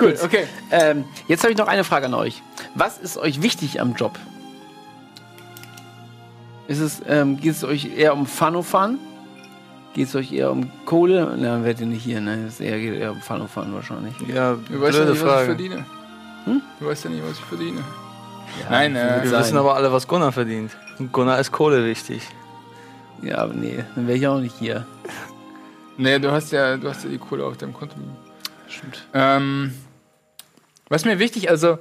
Cool, 0.00 0.16
okay. 0.24 0.46
Ähm, 0.70 1.04
jetzt 1.28 1.42
habe 1.42 1.52
ich 1.52 1.58
noch 1.58 1.68
eine 1.68 1.84
Frage 1.84 2.06
an 2.06 2.14
euch. 2.14 2.42
Was 2.74 2.96
ist 2.98 3.18
euch 3.18 3.42
wichtig 3.42 3.80
am 3.80 3.94
Job? 3.94 4.18
Ist 6.68 6.78
es, 6.80 7.02
ähm, 7.06 7.38
geht 7.38 7.52
es 7.52 7.64
euch 7.64 7.96
eher 7.98 8.14
um 8.14 8.26
Fun 8.26 8.56
und 8.56 8.62
Fun? 8.62 8.98
Geht 9.94 10.06
es 10.08 10.14
euch 10.14 10.32
eher 10.32 10.52
um 10.52 10.70
Kohle? 10.86 11.34
Na, 11.36 11.48
dann 11.52 11.64
werdet 11.64 11.80
ihr 11.80 11.86
nicht 11.86 12.04
hier, 12.04 12.20
ne? 12.20 12.44
Es 12.46 12.60
eher, 12.60 12.78
geht 12.78 12.94
eher 12.94 13.10
um 13.12 13.20
Fun 13.20 13.40
und 13.40 13.48
Fun 13.50 13.72
wahrscheinlich. 13.74 14.14
Ja, 14.28 14.54
Du 14.68 14.80
weißt 14.80 14.98
ja 14.98 15.04
nicht, 15.04 15.10
was 15.10 15.16
ich 15.18 15.22
Frage. 15.24 15.46
verdiene. 15.46 15.84
Hm? 16.44 16.62
Du 16.78 16.86
weißt 16.86 17.04
ja 17.04 17.10
nicht, 17.10 17.24
was 17.24 17.32
ich 17.38 17.44
verdiene. 17.44 17.84
Nein, 18.68 18.94
äh, 18.96 19.20
Wir 19.22 19.32
wissen 19.38 19.56
aber 19.56 19.74
alle, 19.74 19.92
was 19.92 20.06
Gunnar 20.06 20.32
verdient. 20.32 20.76
Gunnar 21.12 21.38
ist 21.40 21.50
Kohle 21.52 21.84
wichtig. 21.84 22.22
Ja, 23.22 23.38
aber 23.38 23.52
nee, 23.52 23.84
dann 23.94 24.06
wäre 24.06 24.16
ich 24.16 24.26
auch 24.26 24.40
nicht 24.40 24.56
hier. 24.58 24.86
Nee, 25.96 26.18
du 26.18 26.30
hast 26.30 26.50
ja, 26.52 26.76
du 26.76 26.88
hast 26.88 27.04
ja 27.04 27.10
die 27.10 27.18
Kohle 27.18 27.44
auf 27.44 27.56
deinem 27.56 27.74
Konto. 27.74 27.94
Stimmt. 28.68 29.06
Ähm, 29.12 29.74
was 30.88 31.04
mir 31.04 31.18
wichtig, 31.18 31.50
also 31.50 31.78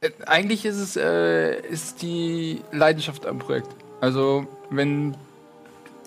äh, 0.00 0.10
eigentlich 0.26 0.64
ist 0.64 0.76
es 0.76 0.96
äh, 0.96 1.60
ist 1.68 2.02
die 2.02 2.62
Leidenschaft 2.72 3.26
am 3.26 3.38
Projekt. 3.38 3.68
Also 4.00 4.46
wenn 4.70 5.14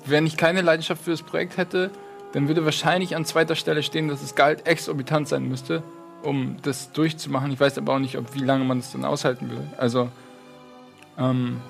wenn 0.05 0.26
ich 0.26 0.38
keine 0.38 0.62
Leidenschaft 0.62 1.03
für 1.03 1.12
das 1.12 1.22
Projekt 1.22 1.57
hätte, 1.57 1.91
dann 2.34 2.47
würde 2.47 2.66
wahrscheinlich 2.66 3.16
an 3.16 3.26
zweiter 3.26 3.55
Stelle 3.55 3.84
stehen, 3.84 4.07
dass 4.07 4.22
das 4.22 4.36
Gehalt 4.36 4.66
exorbitant 4.66 5.28
sein 5.28 5.47
müsste, 5.47 5.84
um 6.24 6.57
das 6.64 6.91
durchzumachen. 6.91 7.51
Ich 7.51 7.59
weiß 7.59 7.78
aber 7.78 7.93
auch 7.93 7.99
nicht, 7.99 8.18
ob 8.18 8.34
wie 8.34 8.39
lange 8.39 8.64
man 8.64 8.80
das 8.80 8.91
dann 8.91 9.05
aushalten 9.05 9.49
würde. 9.49 9.68
Also 9.78 10.09
ähm, 11.18 11.62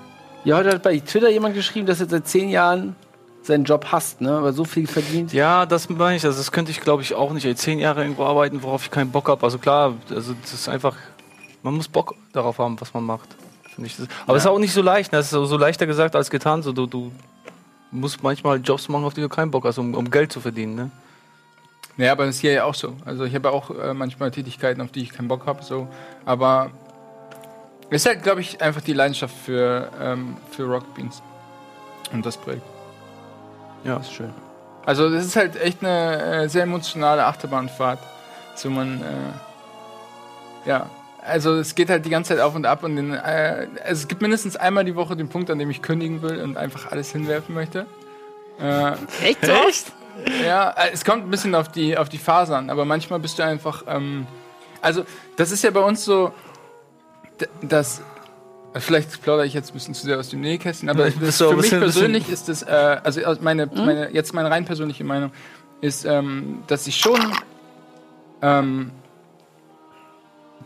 Ja, 0.44 0.58
heute 0.58 0.70
hat 0.70 0.84
bei 0.84 0.98
Twitter 1.00 1.30
jemand 1.30 1.56
geschrieben, 1.56 1.88
dass 1.88 2.00
er 2.00 2.08
seit 2.08 2.28
zehn 2.28 2.50
Jahren 2.50 2.96
seinen 3.44 3.64
Job 3.64 3.88
hasst, 3.92 4.22
ne? 4.22 4.32
Aber 4.38 4.54
so 4.54 4.66
viel 4.66 4.86
verdient. 4.86 5.34
Ja, 5.34 5.66
das 5.66 5.90
meine 5.90 6.16
ich. 6.16 6.24
Also 6.24 6.38
das 6.38 6.52
könnte 6.52 6.72
ich, 6.72 6.80
glaube 6.80 7.02
ich, 7.02 7.16
auch 7.16 7.34
nicht. 7.34 7.46
Ey, 7.46 7.56
zehn 7.56 7.80
Jahre 7.80 8.04
irgendwo 8.04 8.24
arbeiten, 8.26 8.62
worauf 8.62 8.84
ich 8.84 8.92
keinen 8.92 9.12
Bock 9.12 9.30
habe. 9.30 9.44
Also 9.44 9.58
klar, 9.58 9.96
also 10.10 10.34
das 10.42 10.54
ist 10.54 10.70
einfach, 10.70 10.96
man 11.64 11.76
muss 11.76 11.88
Bock 11.88 12.16
darauf 12.34 12.60
haben, 12.60 12.80
was 12.80 12.94
man 12.94 13.04
macht. 13.04 13.28
Aber 14.28 14.38
es 14.38 14.44
ist 14.44 14.50
auch 14.50 14.60
nicht 14.60 14.74
so 14.74 14.82
leicht. 14.82 15.12
Ne? 15.12 15.20
Das 15.20 15.28
ist 15.28 15.32
so 15.32 15.46
so 15.46 15.58
leichter 15.58 15.86
gesagt 15.86 16.16
als 16.16 16.30
getan. 16.30 16.62
So, 16.64 16.72
du, 16.72 16.86
du 16.88 17.12
musst 17.92 18.24
manchmal 18.24 18.60
Jobs 18.60 18.90
machen, 18.90 19.04
auf 19.04 19.14
die 19.14 19.22
du 19.22 19.30
keinen 19.30 19.52
Bock 19.52 19.66
hast, 19.66 19.78
um, 19.78 19.94
um 19.94 20.10
Geld 20.10 20.32
zu 20.32 20.40
verdienen. 20.40 20.76
Ne? 20.76 20.92
Ja, 21.98 22.14
aber 22.14 22.26
das 22.26 22.36
ist 22.36 22.42
hier 22.42 22.54
ja 22.54 22.64
auch 22.64 22.76
so. 22.76 22.96
Also 23.06 23.26
ich 23.26 23.36
habe 23.36 23.50
ja 23.50 23.54
auch 23.54 23.70
äh, 23.70 23.94
manchmal 23.94 24.32
Tätigkeiten, 24.32 24.82
auf 24.82 24.92
die 24.92 25.02
ich 25.02 25.12
keinen 25.12 25.28
Bock 25.28 25.46
habe. 25.46 25.64
So. 25.64 25.88
Aber 26.26 26.72
es 27.90 28.04
ist 28.04 28.06
halt, 28.08 28.24
glaube 28.24 28.42
ich, 28.42 28.62
einfach 28.62 28.82
die 28.82 28.94
Leidenschaft 28.94 29.36
für, 29.36 29.90
ähm, 30.00 30.38
für 30.50 30.64
Rock 30.64 30.94
Beans. 30.96 31.22
Und 32.14 32.26
das 32.26 32.38
Projekt. 32.38 32.64
Ja, 33.84 33.98
ist 33.98 34.14
schön. 34.14 34.34
Also 34.86 35.10
das 35.10 35.26
ist 35.26 35.36
halt 35.36 35.62
echt 35.62 35.84
eine 35.84 36.44
äh, 36.44 36.50
sehr 36.50 36.64
emotionale 36.64 37.26
Achterbahnfahrt. 37.26 38.00
So 38.56 38.70
man, 38.70 39.02
äh, 39.02 40.70
ja, 40.70 40.90
also 41.26 41.56
es 41.56 41.76
geht 41.76 41.90
halt 41.90 42.06
die 42.06 42.10
ganze 42.10 42.30
Zeit 42.36 42.44
auf 42.44 42.56
und 42.56 42.66
ab 42.66 42.84
und 42.84 42.96
den, 42.96 43.14
äh, 43.14 43.68
also 43.84 44.02
es 44.02 44.08
gibt 44.08 44.22
mindestens 44.22 44.56
einmal 44.56 44.86
die 44.86 44.96
Woche 44.96 45.16
den 45.16 45.30
Punkt, 45.30 45.50
an 45.50 45.60
dem 45.60 45.70
ich 45.70 45.82
kündigen 45.82 46.22
will 46.22 46.42
und 46.42 46.58
einfach 46.58 46.92
alles 46.92 47.12
hinwerfen 47.12 47.54
möchte. 47.56 47.86
Äh, 48.60 48.92
Echt? 49.24 49.44
Echt? 49.44 49.92
ja, 50.46 50.72
äh, 50.72 50.92
es 50.94 51.06
kommt 51.06 51.24
ein 51.26 51.30
bisschen 51.32 51.56
auf 51.56 51.70
die, 51.70 51.98
auf 51.98 52.10
die 52.10 52.18
Phase 52.18 52.56
an, 52.56 52.70
aber 52.70 52.86
manchmal 52.86 53.20
bist 53.20 53.40
du 53.40 53.44
einfach, 53.44 53.84
ähm, 53.88 54.28
also 54.82 55.06
das 55.36 55.52
ist 55.52 55.64
ja 55.64 55.72
bei 55.72 55.82
uns 55.82 56.04
so, 56.04 56.34
dass, 57.62 58.02
vielleicht 58.76 59.22
plaudere 59.22 59.46
ich 59.46 59.54
jetzt 59.54 59.72
ein 59.72 59.74
bisschen 59.74 59.94
zu 59.94 60.06
sehr 60.06 60.20
aus 60.20 60.30
dem 60.30 60.42
Nähkästchen, 60.42 60.90
aber 60.90 61.10
das, 61.10 61.42
auch 61.42 61.52
für 61.52 61.58
mich 61.58 61.70
persönlich 61.70 62.30
ist 62.30 62.50
das, 62.50 62.64
äh, 62.64 62.98
also 63.04 63.24
aus 63.24 63.42
meine, 63.42 63.68
meine, 63.68 64.12
jetzt 64.12 64.34
meine 64.34 64.50
rein 64.50 64.66
persönliche 64.66 65.04
Meinung 65.04 65.32
ist, 65.82 66.06
ähm, 66.06 66.64
dass 66.68 66.86
ich 66.88 66.98
schon 66.98 67.20
ähm, 68.42 68.92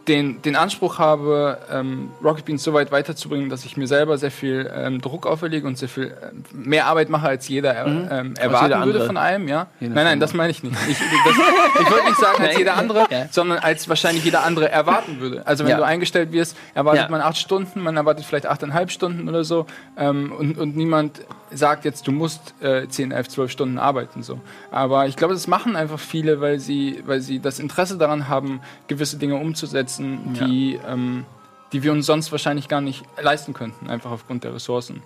den, 0.08 0.42
den 0.44 0.56
Anspruch 0.56 1.00
habe, 1.00 1.58
ähm, 1.72 2.12
Rocket 2.24 2.46
Beans 2.46 2.64
so 2.64 2.74
weit 2.74 2.92
weiterzubringen, 2.92 3.50
dass 3.50 3.66
ich 3.66 3.76
mir 3.78 3.88
selber 3.88 4.18
sehr 4.18 4.30
viel 4.32 4.72
ähm, 4.76 5.02
Druck 5.02 5.26
auferlege 5.26 5.66
und 5.66 5.78
sehr 5.78 5.90
viel 5.90 6.16
ähm, 6.22 6.44
mehr 6.52 6.86
Arbeit 6.86 7.10
mache, 7.10 7.28
als 7.28 7.48
jeder 7.48 7.74
er, 7.74 7.86
ähm, 7.88 8.36
erwarten 8.36 8.66
jeder 8.66 8.86
würde 8.86 9.06
von 9.06 9.18
einem. 9.18 9.48
Ja? 9.48 9.68
Nein, 9.80 9.94
nein, 9.94 10.20
das 10.20 10.34
meine 10.34 10.52
ich 10.52 10.62
nicht. 10.64 10.76
Ich, 10.88 10.98
das, 11.00 11.36
ich 11.82 11.92
wollte 11.92 12.06
nicht 12.06 12.20
sagen 12.20 12.44
als 12.44 12.58
jeder 12.58 12.76
andere, 12.78 13.08
Ja. 13.10 13.28
sondern 13.32 13.60
als 13.60 13.90
wahrscheinlich 13.90 14.24
jeder 14.24 14.44
andere 14.44 14.70
erwarten 14.70 15.20
würde. 15.20 15.46
Also 15.48 15.64
wenn 15.64 15.72
Ja. 15.72 15.78
du 15.78 15.84
eingestellt 15.86 16.32
wirst, 16.32 16.56
erwartet 16.74 17.04
Ja. 17.06 17.10
man 17.10 17.22
acht 17.22 17.38
Stunden, 17.38 17.82
man 17.82 17.98
erwartet 17.98 18.26
vielleicht 18.26 18.46
achteinhalb 18.46 18.92
Stunden 18.92 19.28
oder 19.30 19.44
so 19.44 19.66
ähm, 19.98 20.32
und, 20.32 20.58
und 20.58 20.76
niemand 20.76 21.22
sagt 21.52 21.86
jetzt, 21.86 22.06
du 22.08 22.12
musst 22.12 22.54
äh, 22.62 22.88
10, 22.88 23.12
11, 23.12 23.30
12 23.30 23.52
Stunden 23.52 23.78
arbeiten. 23.78 24.24
So. 24.24 24.40
Aber 24.72 25.08
ich 25.08 25.16
glaube, 25.16 25.34
das 25.34 25.48
machen 25.48 25.76
einfach 25.78 26.00
viele, 26.00 26.42
weil 26.42 26.60
sie, 26.60 27.02
weil 27.06 27.22
sie 27.22 27.40
das 27.40 27.60
Interesse 27.60 27.98
daran 27.98 28.28
haben, 28.28 28.60
gewisse 28.88 29.18
Dinge 29.18 29.36
umzusetzen, 29.36 29.95
die, 30.00 30.80
ähm, 30.88 31.26
die 31.72 31.84
wir 31.84 31.92
uns 31.92 32.06
sonst 32.06 32.32
wahrscheinlich 32.32 32.68
gar 32.68 32.82
nicht 32.82 33.04
leisten 33.22 33.54
könnten, 33.54 33.90
einfach 33.90 34.12
aufgrund 34.12 34.44
der 34.44 34.54
Ressourcen. 34.54 35.02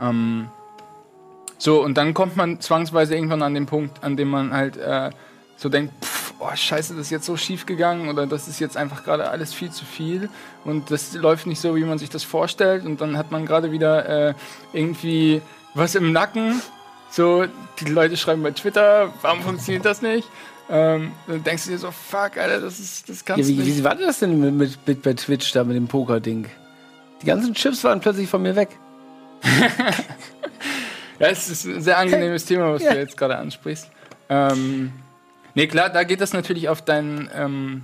Ähm, 0.00 0.48
so, 1.58 1.82
und 1.82 1.96
dann 1.96 2.12
kommt 2.12 2.36
man 2.36 2.60
zwangsweise 2.60 3.14
irgendwann 3.14 3.42
an 3.42 3.54
den 3.54 3.66
Punkt, 3.66 4.02
an 4.02 4.16
dem 4.16 4.28
man 4.28 4.52
halt 4.52 4.76
äh, 4.76 5.10
so 5.56 5.68
denkt, 5.68 5.92
pff, 6.04 6.34
oh 6.40 6.50
scheiße, 6.54 6.94
das 6.94 7.06
ist 7.06 7.10
jetzt 7.10 7.26
so 7.26 7.36
schief 7.36 7.66
gegangen 7.66 8.08
oder 8.08 8.26
das 8.26 8.48
ist 8.48 8.58
jetzt 8.58 8.76
einfach 8.76 9.04
gerade 9.04 9.30
alles 9.30 9.54
viel 9.54 9.70
zu 9.70 9.84
viel 9.84 10.28
und 10.64 10.90
das 10.90 11.14
läuft 11.14 11.46
nicht 11.46 11.60
so, 11.60 11.76
wie 11.76 11.84
man 11.84 11.98
sich 11.98 12.10
das 12.10 12.24
vorstellt 12.24 12.84
und 12.84 13.00
dann 13.00 13.16
hat 13.16 13.30
man 13.30 13.46
gerade 13.46 13.70
wieder 13.70 14.28
äh, 14.30 14.34
irgendwie 14.72 15.40
was 15.74 15.94
im 15.94 16.12
Nacken. 16.12 16.60
So, 17.10 17.44
die 17.78 17.84
Leute 17.84 18.16
schreiben 18.16 18.42
bei 18.42 18.52
Twitter, 18.52 19.12
warum 19.20 19.42
funktioniert 19.42 19.84
das 19.84 20.02
nicht? 20.02 20.28
Ähm, 20.70 21.12
dann 21.26 21.42
denkst 21.44 21.64
du 21.64 21.70
dir 21.70 21.78
so, 21.78 21.90
fuck, 21.90 22.36
Alter, 22.38 22.60
das 22.60 22.80
ist, 22.80 23.08
das 23.08 23.24
kannst 23.24 23.42
Ja, 23.42 23.48
wie, 23.48 23.56
du 23.58 23.62
nicht. 23.64 23.78
wie 23.78 23.84
war 23.84 23.94
das 23.94 24.20
denn 24.20 24.40
mit, 24.40 24.54
mit, 24.54 24.86
mit 24.86 25.02
bei 25.02 25.12
Twitch 25.14 25.52
da 25.52 25.64
mit 25.64 25.76
dem 25.76 25.88
Poker-Ding? 25.88 26.46
Die 27.20 27.26
ganzen 27.26 27.52
Chips 27.54 27.84
waren 27.84 28.00
plötzlich 28.00 28.28
von 28.28 28.42
mir 28.42 28.56
weg. 28.56 28.68
Ja, 31.18 31.28
es 31.28 31.48
ist 31.48 31.66
ein 31.66 31.80
sehr 31.82 31.98
angenehmes 31.98 32.46
Thema, 32.46 32.72
was 32.72 32.82
Ja. 32.82 32.94
du 32.94 32.98
jetzt 32.98 33.16
gerade 33.16 33.36
ansprichst. 33.36 33.88
Ähm, 34.28 34.92
nee, 35.54 35.68
klar, 35.68 35.88
da 35.88 36.02
geht 36.02 36.20
das 36.20 36.32
natürlich 36.32 36.68
auf 36.68 36.82
deinen. 36.82 37.30
Ähm, 37.32 37.82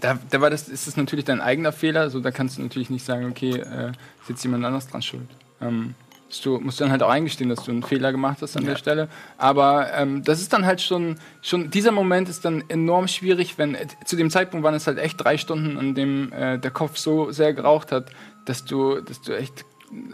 da, 0.00 0.18
da 0.30 0.40
war 0.40 0.48
das, 0.48 0.68
ist 0.68 0.86
das 0.86 0.96
natürlich 0.96 1.26
dein 1.26 1.40
eigener 1.42 1.72
Fehler. 1.72 2.00
Also 2.02 2.20
da 2.20 2.30
kannst 2.30 2.56
du 2.56 2.62
natürlich 2.62 2.88
nicht 2.88 3.04
sagen, 3.04 3.26
okay, 3.30 3.50
äh, 3.50 3.88
ist 3.90 4.28
jetzt 4.30 4.42
jemand 4.44 4.64
anders 4.64 4.86
dran 4.88 5.02
schuld. 5.02 5.28
Ähm, 5.60 5.94
du 6.42 6.58
musst 6.60 6.80
dann 6.80 6.90
halt 6.90 7.02
auch 7.02 7.10
eingestehen, 7.10 7.48
dass 7.50 7.64
du 7.64 7.70
einen 7.70 7.82
Fehler 7.82 8.12
gemacht 8.12 8.38
hast 8.42 8.56
an 8.56 8.64
der 8.64 8.76
Stelle. 8.76 9.08
Aber 9.36 9.92
ähm, 9.94 10.22
das 10.22 10.40
ist 10.40 10.52
dann 10.52 10.66
halt 10.66 10.80
schon, 10.80 11.16
schon, 11.42 11.70
dieser 11.70 11.92
Moment 11.92 12.28
ist 12.28 12.44
dann 12.44 12.64
enorm 12.68 13.08
schwierig, 13.08 13.58
wenn, 13.58 13.74
äh, 13.74 13.86
zu 14.04 14.16
dem 14.16 14.30
Zeitpunkt 14.30 14.64
waren 14.64 14.74
es 14.74 14.86
halt 14.86 14.98
echt 14.98 15.22
drei 15.22 15.38
Stunden, 15.38 15.78
an 15.78 15.94
dem 15.94 16.32
äh, 16.32 16.58
der 16.58 16.70
Kopf 16.70 16.96
so 16.96 17.32
sehr 17.32 17.52
geraucht 17.52 17.92
hat, 17.92 18.10
dass 18.44 18.64
du, 18.64 19.00
dass 19.00 19.20
du 19.22 19.36
echt 19.36 19.64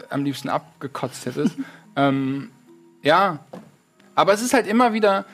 am 0.09 0.23
liebsten 0.23 0.49
abgekotzt 0.49 1.25
hättest. 1.25 1.55
ähm, 1.95 2.49
ja, 3.01 3.39
aber 4.15 4.33
es 4.33 4.41
ist 4.41 4.53
halt 4.53 4.67
immer 4.67 4.93
wieder. 4.93 5.25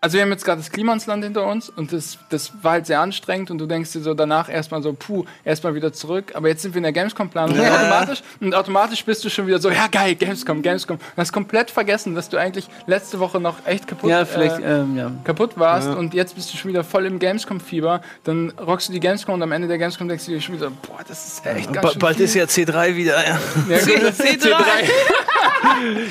Also 0.00 0.14
wir 0.16 0.22
haben 0.22 0.30
jetzt 0.30 0.44
gerade 0.44 0.60
das 0.60 0.70
Klimansland 0.70 1.24
hinter 1.24 1.44
uns 1.44 1.68
und 1.70 1.92
das, 1.92 2.18
das 2.30 2.52
war 2.62 2.72
halt 2.72 2.86
sehr 2.86 3.00
anstrengend 3.00 3.50
und 3.50 3.58
du 3.58 3.66
denkst 3.66 3.90
dir 3.90 4.00
so 4.00 4.14
danach 4.14 4.48
erstmal 4.48 4.80
so, 4.80 4.92
puh, 4.92 5.24
erstmal 5.44 5.74
wieder 5.74 5.92
zurück. 5.92 6.30
Aber 6.34 6.46
jetzt 6.46 6.62
sind 6.62 6.72
wir 6.72 6.76
in 6.78 6.84
der 6.84 6.92
Gamescom-Planung 6.92 7.58
und 7.58 7.66
automatisch, 7.66 8.22
und 8.40 8.54
automatisch 8.54 9.04
bist 9.04 9.24
du 9.24 9.28
schon 9.28 9.48
wieder 9.48 9.58
so, 9.58 9.70
ja 9.70 9.88
geil, 9.90 10.14
Gamescom, 10.14 10.62
Gamescom. 10.62 10.98
Du 10.98 11.04
hast 11.16 11.32
komplett 11.32 11.72
vergessen, 11.72 12.14
dass 12.14 12.28
du 12.28 12.36
eigentlich 12.36 12.68
letzte 12.86 13.18
Woche 13.18 13.40
noch 13.40 13.56
echt 13.66 13.88
kaputt 13.88 14.08
Ja, 14.08 14.24
vielleicht, 14.24 14.60
äh, 14.60 14.82
ähm, 14.82 14.96
ja. 14.96 15.10
kaputt 15.24 15.58
warst 15.58 15.88
und 15.88 16.14
jetzt 16.14 16.36
bist 16.36 16.54
du 16.54 16.58
schon 16.58 16.68
wieder 16.70 16.84
voll 16.84 17.04
im 17.04 17.18
Gamescom-Fieber, 17.18 18.00
dann 18.22 18.50
rockst 18.50 18.88
du 18.90 18.92
die 18.92 19.00
Gamescom 19.00 19.34
und 19.34 19.42
am 19.42 19.50
Ende 19.50 19.66
der 19.66 19.78
Gamescom 19.78 20.06
denkst 20.06 20.26
du 20.26 20.30
dir 20.30 20.40
schon 20.40 20.54
wieder, 20.54 20.70
boah, 20.70 21.00
das 21.08 21.26
ist 21.26 21.44
echt 21.44 21.72
ganz 21.72 21.84
Ba 21.84 21.90
schön 21.90 21.98
bald 21.98 22.16
viel. 22.18 22.24
ist 22.26 22.34
ja 22.34 22.44
C3 22.44 22.94
wieder. 22.94 23.16
Ja. 23.26 23.38
ja, 23.68 23.78
gut, 23.84 24.02
das 24.04 24.20
ist 24.20 24.22
C3. 24.44 24.52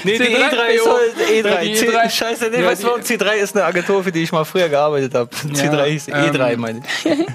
Nee, 0.03 0.17
die 0.17 0.23
C3, 0.23 0.49
E3 0.49 0.67
ist 0.69 0.85
jo. 0.85 0.91
halt 0.91 1.15
E3. 1.29 1.47
Ja, 1.49 1.61
die 1.61 1.73
C 1.75 1.89
E3. 1.89 2.09
Scheiße, 2.09 2.49
nee, 2.49 2.61
Ja, 2.61 2.67
weißt 2.67 2.83
du, 2.83 2.87
die- 2.87 2.91
warum? 2.91 3.01
C3 3.01 3.33
ist 3.35 3.55
eine 3.55 3.65
Agentur, 3.77 4.03
für 4.03 4.11
die 4.11 4.23
ich 4.23 4.31
mal 4.31 4.43
früher 4.43 4.69
gearbeitet 4.69 5.13
habe. 5.13 5.29
C3 5.35 5.85
hieß 5.85 6.07
ähm, 6.09 6.13
E3, 6.15 6.57
meine 6.57 6.79
ich. 6.79 7.17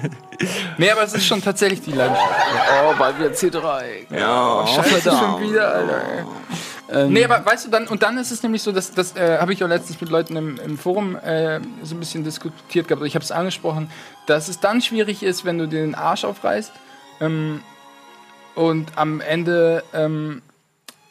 Nee, 0.77 0.89
aber 0.89 1.03
es 1.03 1.13
ist 1.13 1.25
schon 1.25 1.41
tatsächlich 1.41 1.81
die 1.81 1.91
Leidenschaft. 1.91 2.27
Oh, 2.83 2.93
bald 2.97 3.17
wieder 3.17 3.29
C3. 3.29 3.83
Ja, 4.09 4.67
Scheiße, 4.67 5.11
schon 5.11 5.41
wieder, 5.41 5.73
Alter. 5.73 6.01
Ähm, 6.91 7.13
Nee, 7.13 7.23
aber 7.23 7.45
weißt 7.45 7.67
du, 7.67 7.69
dann, 7.69 7.87
und 7.87 8.03
dann 8.03 8.17
ist 8.17 8.31
es 8.31 8.43
nämlich 8.43 8.61
so, 8.61 8.73
dass 8.73 8.91
das 8.91 9.15
äh, 9.15 9.37
habe 9.39 9.53
ich 9.53 9.63
auch 9.63 9.69
letztens 9.69 10.01
mit 10.01 10.09
Leuten 10.09 10.35
im, 10.35 10.59
im 10.59 10.77
Forum 10.77 11.15
äh, 11.15 11.61
so 11.83 11.95
ein 11.95 11.99
bisschen 11.99 12.25
diskutiert 12.25 12.87
gehabt, 12.89 13.05
ich 13.05 13.15
habe 13.15 13.23
es 13.23 13.31
angesprochen, 13.31 13.89
dass 14.25 14.49
es 14.49 14.59
dann 14.59 14.81
schwierig 14.81 15.23
ist, 15.23 15.45
wenn 15.45 15.57
du 15.57 15.67
dir 15.67 15.81
den 15.81 15.95
Arsch 15.95 16.25
aufreißt 16.25 16.73
ähm, 17.21 17.61
und 18.55 18.89
am 18.97 19.21
Ende 19.21 19.83
ähm, 19.93 20.41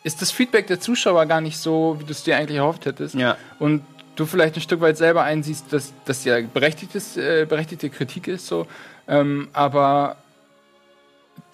ist 0.04 0.20
das 0.20 0.30
Feedback 0.30 0.66
der 0.66 0.80
Zuschauer 0.80 1.26
gar 1.26 1.40
nicht 1.40 1.58
so, 1.58 1.96
wie 1.98 2.04
du 2.04 2.10
es 2.10 2.22
dir 2.24 2.36
eigentlich 2.36 2.58
erhofft 2.58 2.86
hättest. 2.86 3.14
Ja. 3.14 3.36
Und 3.58 3.82
du 4.16 4.26
vielleicht 4.26 4.56
ein 4.56 4.60
Stück 4.60 4.80
weit 4.80 4.96
selber 4.96 5.22
einsiehst, 5.22 5.72
dass 5.72 5.92
das 6.04 6.24
ja 6.24 6.40
berechtigtes, 6.40 7.16
äh, 7.16 7.46
berechtigte 7.48 7.90
Kritik 7.90 8.28
ist, 8.28 8.46
so, 8.46 8.66
ähm, 9.08 9.48
aber 9.52 10.16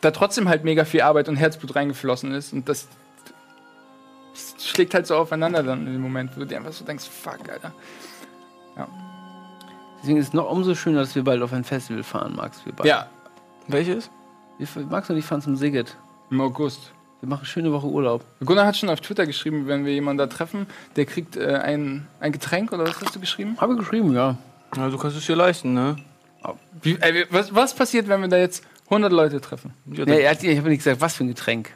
da 0.00 0.10
trotzdem 0.10 0.48
halt 0.48 0.64
mega 0.64 0.84
viel 0.84 1.02
Arbeit 1.02 1.28
und 1.28 1.36
Herzblut 1.36 1.74
reingeflossen 1.74 2.32
ist 2.32 2.52
und 2.52 2.68
das, 2.68 2.88
das 4.32 4.66
schlägt 4.66 4.94
halt 4.94 5.06
so 5.06 5.16
aufeinander 5.16 5.62
dann 5.62 5.86
in 5.86 5.92
dem 5.92 6.02
Moment, 6.02 6.34
wo 6.34 6.40
du 6.40 6.46
dir 6.46 6.56
einfach 6.56 6.72
so 6.72 6.84
denkst, 6.84 7.04
fuck, 7.08 7.48
Alter. 7.48 7.72
Deswegen 10.00 10.18
ist 10.18 10.28
es 10.28 10.32
noch 10.32 10.48
umso 10.50 10.74
schöner, 10.74 11.00
dass 11.00 11.14
wir 11.14 11.24
bald 11.24 11.42
auf 11.42 11.52
ein 11.52 11.64
Festival 11.64 12.04
fahren, 12.04 12.36
Max. 12.36 12.64
Wir 12.64 12.72
beide. 12.72 12.88
Ja, 12.88 13.08
Welches? 13.66 14.10
Max 14.88 15.10
und 15.10 15.16
ich 15.16 15.24
fahren 15.24 15.42
zum 15.42 15.56
Siget. 15.56 15.96
im 16.30 16.40
August. 16.40 16.92
Wir 17.20 17.28
machen 17.28 17.40
eine 17.40 17.48
schöne 17.48 17.72
Woche 17.72 17.86
Urlaub. 17.86 18.24
Gunnar 18.44 18.66
hat 18.66 18.76
schon 18.76 18.88
auf 18.88 19.00
Twitter 19.00 19.26
geschrieben, 19.26 19.66
wenn 19.66 19.84
wir 19.84 19.92
jemanden 19.92 20.18
da 20.18 20.26
treffen, 20.28 20.66
der 20.96 21.04
kriegt 21.04 21.36
äh, 21.36 21.56
ein, 21.56 22.06
ein 22.20 22.30
Getränk 22.30 22.72
oder 22.72 22.86
was 22.86 23.00
hast 23.00 23.16
du 23.16 23.20
geschrieben? 23.20 23.56
Habe 23.60 23.72
ich 23.72 23.80
geschrieben, 23.80 24.14
ja. 24.14 24.36
Ja, 24.76 24.88
du 24.88 24.98
kannst 24.98 25.16
es 25.16 25.26
dir 25.26 25.34
leisten, 25.34 25.74
ne? 25.74 25.96
Wie, 26.80 26.96
ey, 27.00 27.26
was, 27.30 27.52
was 27.54 27.74
passiert, 27.74 28.06
wenn 28.08 28.20
wir 28.20 28.28
da 28.28 28.36
jetzt 28.36 28.64
100 28.86 29.12
Leute 29.12 29.40
treffen. 29.40 29.72
Ja, 29.86 30.04
er 30.04 30.30
hat, 30.30 30.42
ich 30.42 30.56
habe 30.56 30.68
nicht 30.68 30.78
gesagt, 30.78 31.00
was 31.00 31.16
für 31.16 31.24
ein 31.24 31.28
Getränk. 31.28 31.70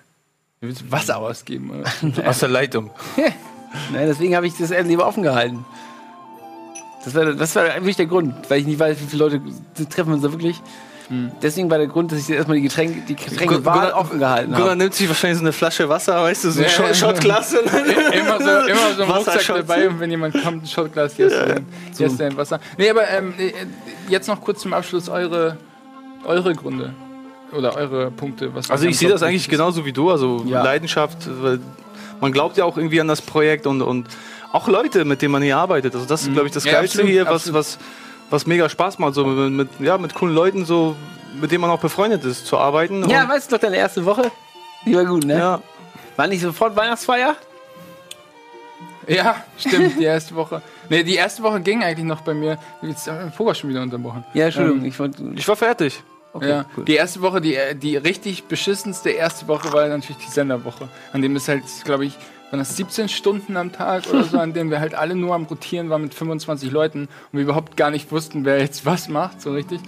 Du 0.61 0.69
willst 0.69 0.91
Wasser 0.91 1.19
ausgeben, 1.19 1.71
oder? 1.71 2.29
Aus 2.29 2.39
der 2.39 2.49
Leitung. 2.49 2.91
Nein, 3.93 4.07
deswegen 4.07 4.37
habe 4.37 4.47
ich 4.47 4.57
das 4.57 4.71
lieber 4.71 5.07
offen 5.07 5.23
gehalten. 5.23 5.65
Das 7.05 7.15
war, 7.15 7.33
das 7.33 7.57
war 7.57 7.65
wirklich 7.75 7.97
der 7.97 8.07
Grund, 8.07 8.49
weil 8.49 8.61
ich 8.61 8.67
nicht 8.67 8.79
weiß, 8.79 9.01
wie 9.01 9.07
viele 9.07 9.25
Leute 9.25 9.41
treffen 9.91 10.13
uns 10.13 10.23
da 10.23 10.31
wirklich. 10.31 10.61
Deswegen 11.43 11.71
war 11.71 11.79
der 11.79 11.87
Grund, 11.89 12.11
dass 12.13 12.19
ich 12.21 12.31
erstmal 12.31 12.57
die 12.57 12.63
Getränke, 12.63 13.01
die 13.09 13.15
Getränke 13.17 13.57
Gunnar- 13.57 13.65
waren 13.65 13.93
offen 13.93 14.19
gehalten 14.19 14.53
Gunnar 14.53 14.71
habe. 14.71 14.77
nimmt 14.77 14.95
sich 14.95 15.09
wahrscheinlich 15.09 15.39
so 15.39 15.45
eine 15.45 15.53
Flasche 15.53 15.89
Wasser, 15.89 16.23
weißt 16.23 16.45
du, 16.45 16.51
so 16.51 16.59
eine 16.61 16.69
Ja, 16.69 16.73
Shot- 16.75 16.87
ja. 16.89 16.95
Shotglas. 16.95 17.53
immer 17.55 18.41
so, 18.41 18.51
immer 18.69 18.95
so 18.97 19.03
ein 19.03 19.11
Rucksack 19.11 19.47
dabei 19.47 19.89
und 19.89 20.01
wenn 20.01 20.11
jemand 20.11 20.35
kommt, 20.43 20.63
ein 20.65 20.67
Shotglas, 20.67 21.15
hier 21.17 21.27
ist 21.27 21.37
dein, 21.37 21.67
hier 21.97 22.07
ist 22.07 22.19
dein 22.21 22.37
Wasser. 22.37 22.61
Nee, 22.79 22.91
aber 22.91 23.09
ähm, 23.09 23.35
äh, 23.39 23.53
jetzt 24.09 24.29
noch 24.29 24.41
kurz 24.41 24.61
zum 24.61 24.73
Abschluss 24.73 25.09
eure, 25.09 25.57
eure 26.25 26.55
Gründe. 26.55 26.93
Oder 27.53 27.77
eure 27.77 28.11
Punkte. 28.11 28.55
Was 28.55 28.71
Also 28.71 28.87
ich 28.87 28.97
sehe 28.99 29.11
das 29.11 29.23
eigentlich 29.23 29.43
ist. 29.43 29.51
genauso 29.51 29.85
wie 29.85 29.93
du, 29.93 30.11
also 30.11 30.43
Ja. 30.47 30.63
Leidenschaft, 30.63 31.19
weil 31.43 31.61
man 32.21 32.33
glaubt 32.33 32.57
ja 32.57 32.65
auch 32.65 32.79
irgendwie 32.79 32.99
an 33.01 33.09
das 33.09 33.21
Projekt 33.21 33.67
und, 33.67 33.83
und 33.83 34.09
auch 34.53 34.69
Leute, 34.69 35.05
mit 35.05 35.21
denen 35.21 35.33
man 35.33 35.43
hier 35.43 35.59
arbeitet. 35.59 35.95
Also 35.95 36.07
das 36.07 36.23
ist, 36.23 36.33
glaube 36.33 36.47
ich, 36.47 36.53
das 36.55 36.65
Ja, 36.65 36.73
Geilste 36.73 37.01
absolut, 37.01 37.11
hier, 37.11 37.27
was, 37.27 37.33
absolut. 37.49 37.59
was, 37.59 37.79
was 38.33 38.47
mega 38.47 38.69
Spaß 38.69 38.99
macht, 38.99 39.15
so 39.15 39.25
mit, 39.27 39.53
mit, 39.53 39.87
ja, 39.87 39.99
mit 39.99 40.15
coolen 40.15 40.35
Leuten, 40.35 40.65
so, 40.65 40.97
mit 41.39 41.53
denen 41.53 41.61
man 41.61 41.71
auch 41.71 41.81
befreundet 41.81 42.25
ist, 42.25 42.47
zu 42.47 42.57
arbeiten. 42.57 43.09
Ja, 43.09 43.25
und, 43.25 43.29
weißt 43.29 43.51
du 43.53 43.57
doch, 43.57 43.61
deine 43.61 43.77
erste 43.77 44.05
Woche? 44.05 44.31
Die 44.87 44.97
war 44.97 45.05
gut, 45.05 45.25
ne? 45.25 45.39
ja. 45.39 45.63
War 46.17 46.27
nicht 46.27 46.41
sofort 46.41 46.75
Weihnachtsfeier? 46.75 47.37
Ja, 49.07 49.45
stimmt, 49.59 49.99
die 49.99 50.05
erste 50.05 50.35
Woche. 50.35 50.63
Nee, 50.89 51.03
die 51.03 51.17
erste 51.17 51.43
Woche 51.43 51.61
ging 51.61 51.83
eigentlich 51.83 52.07
noch 52.07 52.21
bei 52.21 52.35
mir. 52.35 52.59
Jetzt 52.83 53.09
haben 53.09 53.33
wir 53.37 53.47
den 53.47 53.55
schon 53.55 53.71
wieder 53.71 53.83
unterbrochen. 53.83 54.25
Ja, 54.33 54.47
Entschuldigung. 54.47 54.85
ich 54.85 54.99
wollte. 54.99 55.23
Ich 55.35 55.47
war 55.49 55.57
fertig. 55.57 56.03
Okay, 56.35 56.49
ja, 56.49 56.65
cool. 56.77 56.85
die 56.87 56.95
erste 56.95 57.21
Woche, 57.21 57.41
die, 57.43 57.57
äh, 57.57 57.75
die 57.75 57.97
richtig 57.97 58.45
beschissenste 58.45 59.11
erste 59.11 59.49
Woche 59.49 59.71
war 59.73 59.87
natürlich 59.89 60.25
die 60.25 60.31
Senderwoche. 60.31 60.89
An 61.13 61.21
dem 61.21 61.37
es 61.37 61.47
halt, 61.47 61.65
glaube 61.85 62.07
ich, 62.07 62.17
waren 62.53 62.59
das 62.59 62.77
17 62.77 63.09
Stunden 63.09 63.57
am 63.57 63.73
Tag 63.73 64.07
oder 64.11 64.25
so, 64.25 64.39
an 64.39 64.53
denen 64.53 64.71
wir 64.71 64.79
halt 64.79 64.95
alle 64.95 65.15
nur 65.15 65.35
am 65.35 65.45
Rotieren 65.45 65.89
waren 65.89 66.03
mit 66.03 66.13
25 66.13 66.71
Leuten 66.71 67.05
und 67.05 67.09
wir 67.33 67.41
überhaupt 67.41 67.79
gar 67.79 67.91
nicht 67.91 68.13
wussten, 68.13 68.45
wer 68.45 68.59
jetzt 68.59 68.85
was 68.85 69.09
macht, 69.09 69.41
so 69.41 69.53
richtig. 69.53 69.81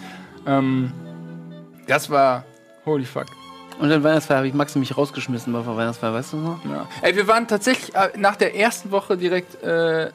Ähm, 0.46 0.90
das 1.86 2.08
war 2.08 2.44
holy 2.86 3.04
fuck. 3.04 3.26
Und 3.78 3.90
dann 3.90 4.02
Weihnachtsfeier 4.02 4.38
habe 4.38 4.48
ich 4.48 4.54
Max 4.54 4.74
nämlich 4.74 4.96
rausgeschmissen 4.96 5.52
bei 5.52 5.60
der 5.60 5.76
Weihnachtsfeier, 5.76 6.14
weißt 6.14 6.32
du 6.32 6.36
noch? 6.38 6.64
Ja. 6.64 6.86
Ey, 7.02 7.14
wir 7.14 7.26
waren 7.26 7.46
tatsächlich 7.46 7.94
äh, 7.94 8.10
nach 8.16 8.36
der 8.36 8.56
ersten 8.56 8.90
Woche 8.90 9.18
direkt 9.18 9.62
äh, 9.62 10.10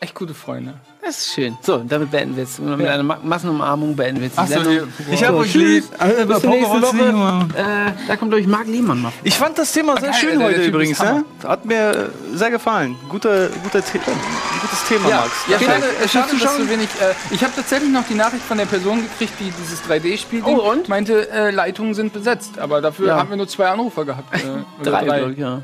echt 0.00 0.14
gute 0.14 0.34
Freunde. 0.34 0.74
Das 1.02 1.18
ist 1.18 1.32
schön. 1.34 1.56
So, 1.62 1.78
damit 1.78 2.10
beenden 2.10 2.36
wir 2.36 2.42
jetzt. 2.44 2.58
Mit 2.60 2.80
Ja. 2.80 2.92
einer 2.94 3.02
Ma 3.02 3.18
Massenumarmung 3.22 3.96
beenden 3.96 4.20
wir 4.20 4.26
jetzt 4.26 4.36
die 4.36 4.40
Ach 4.42 4.46
so, 4.46 4.62
Sendung. 4.62 4.88
nee. 5.08 5.14
Ich 5.14 5.24
hab 5.24 5.30
So, 5.32 5.38
euch 5.38 5.54
lieb. 5.54 5.84
Bis 6.26 6.40
zur 6.40 6.50
nächsten 6.50 6.82
Woche. 6.82 7.48
Äh, 7.56 7.92
da 8.06 8.16
kommt, 8.16 8.30
glaube 8.30 8.40
ich, 8.40 8.46
Marc 8.46 8.66
Lehmann 8.66 9.02
noch. 9.02 9.12
Ich 9.24 9.34
fand 9.34 9.56
das 9.58 9.72
Thema 9.72 9.98
sehr 10.00 10.12
schön 10.12 10.42
heute 10.42 10.62
übrigens. 10.62 10.98
Ne? 11.00 11.24
Hat 11.46 11.64
mir 11.64 12.10
äh, 12.34 12.36
sehr 12.36 12.50
gefallen. 12.50 12.96
Guter, 13.08 13.48
guter 13.62 13.80
The 13.80 13.98
gutes 13.98 14.84
Thema, 14.88 15.08
Max. 15.08 15.30
Ja, 15.48 15.58
schade, 15.58 15.84
äh, 16.04 16.08
schade 16.08 16.36
dass 16.38 16.56
so 16.56 16.68
wenig. 16.68 16.88
Äh, 17.00 17.14
ich 17.34 17.42
habe 17.42 17.52
tatsächlich 17.56 17.90
noch 17.90 18.04
die 18.08 18.14
Nachricht 18.14 18.42
von 18.44 18.58
der 18.58 18.66
Person 18.66 19.02
gekriegt, 19.02 19.32
die 19.40 19.50
dieses 19.62 19.82
3D-Spiel 19.84 20.42
Oh, 20.44 20.70
und? 20.72 20.88
meinte, 20.88 21.30
äh, 21.30 21.50
Leitungen 21.50 21.94
sind 21.94 22.12
besetzt. 22.12 22.58
Aber 22.58 22.80
dafür 22.80 23.08
Ja. 23.08 23.16
haben 23.18 23.30
wir 23.30 23.36
nur 23.36 23.48
zwei 23.48 23.68
Anrufer 23.68 24.04
gehabt. 24.04 24.34
Äh, 24.34 24.38
Drei, 24.84 25.04
drei. 25.04 25.34
ja. 25.36 25.62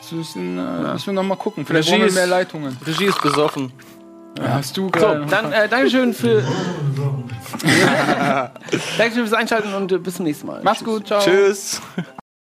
Ja. 0.00 0.02
Das 0.02 0.12
müssen, 0.12 0.58
äh, 0.58 0.92
müssen 0.92 1.06
wir 1.06 1.12
noch 1.12 1.22
mal 1.22 1.36
gucken. 1.36 1.64
Vielleicht 1.66 1.88
Regie 1.88 1.98
brauchen 1.98 2.02
wir 2.02 2.08
ist- 2.08 2.14
mehr 2.14 2.26
Leitungen. 2.26 2.76
Regie 2.86 3.04
ist 3.06 3.20
besoffen. 3.22 3.72
Ja, 4.38 4.54
hast 4.54 4.76
du 4.76 4.90
So, 4.96 5.24
dann 5.24 5.52
äh, 5.52 5.68
Dankeschön 5.68 6.14
für. 6.14 6.42
Dankeschön 8.98 9.26
fürs 9.26 9.32
Einschalten 9.32 9.74
und 9.74 9.90
äh, 9.92 9.98
bis 9.98 10.16
zum 10.16 10.24
nächsten 10.24 10.46
Mal. 10.46 10.60
Mach's 10.62 10.84
gut, 10.84 11.06
ciao. 11.06 11.20
Tschüss. 11.20 11.80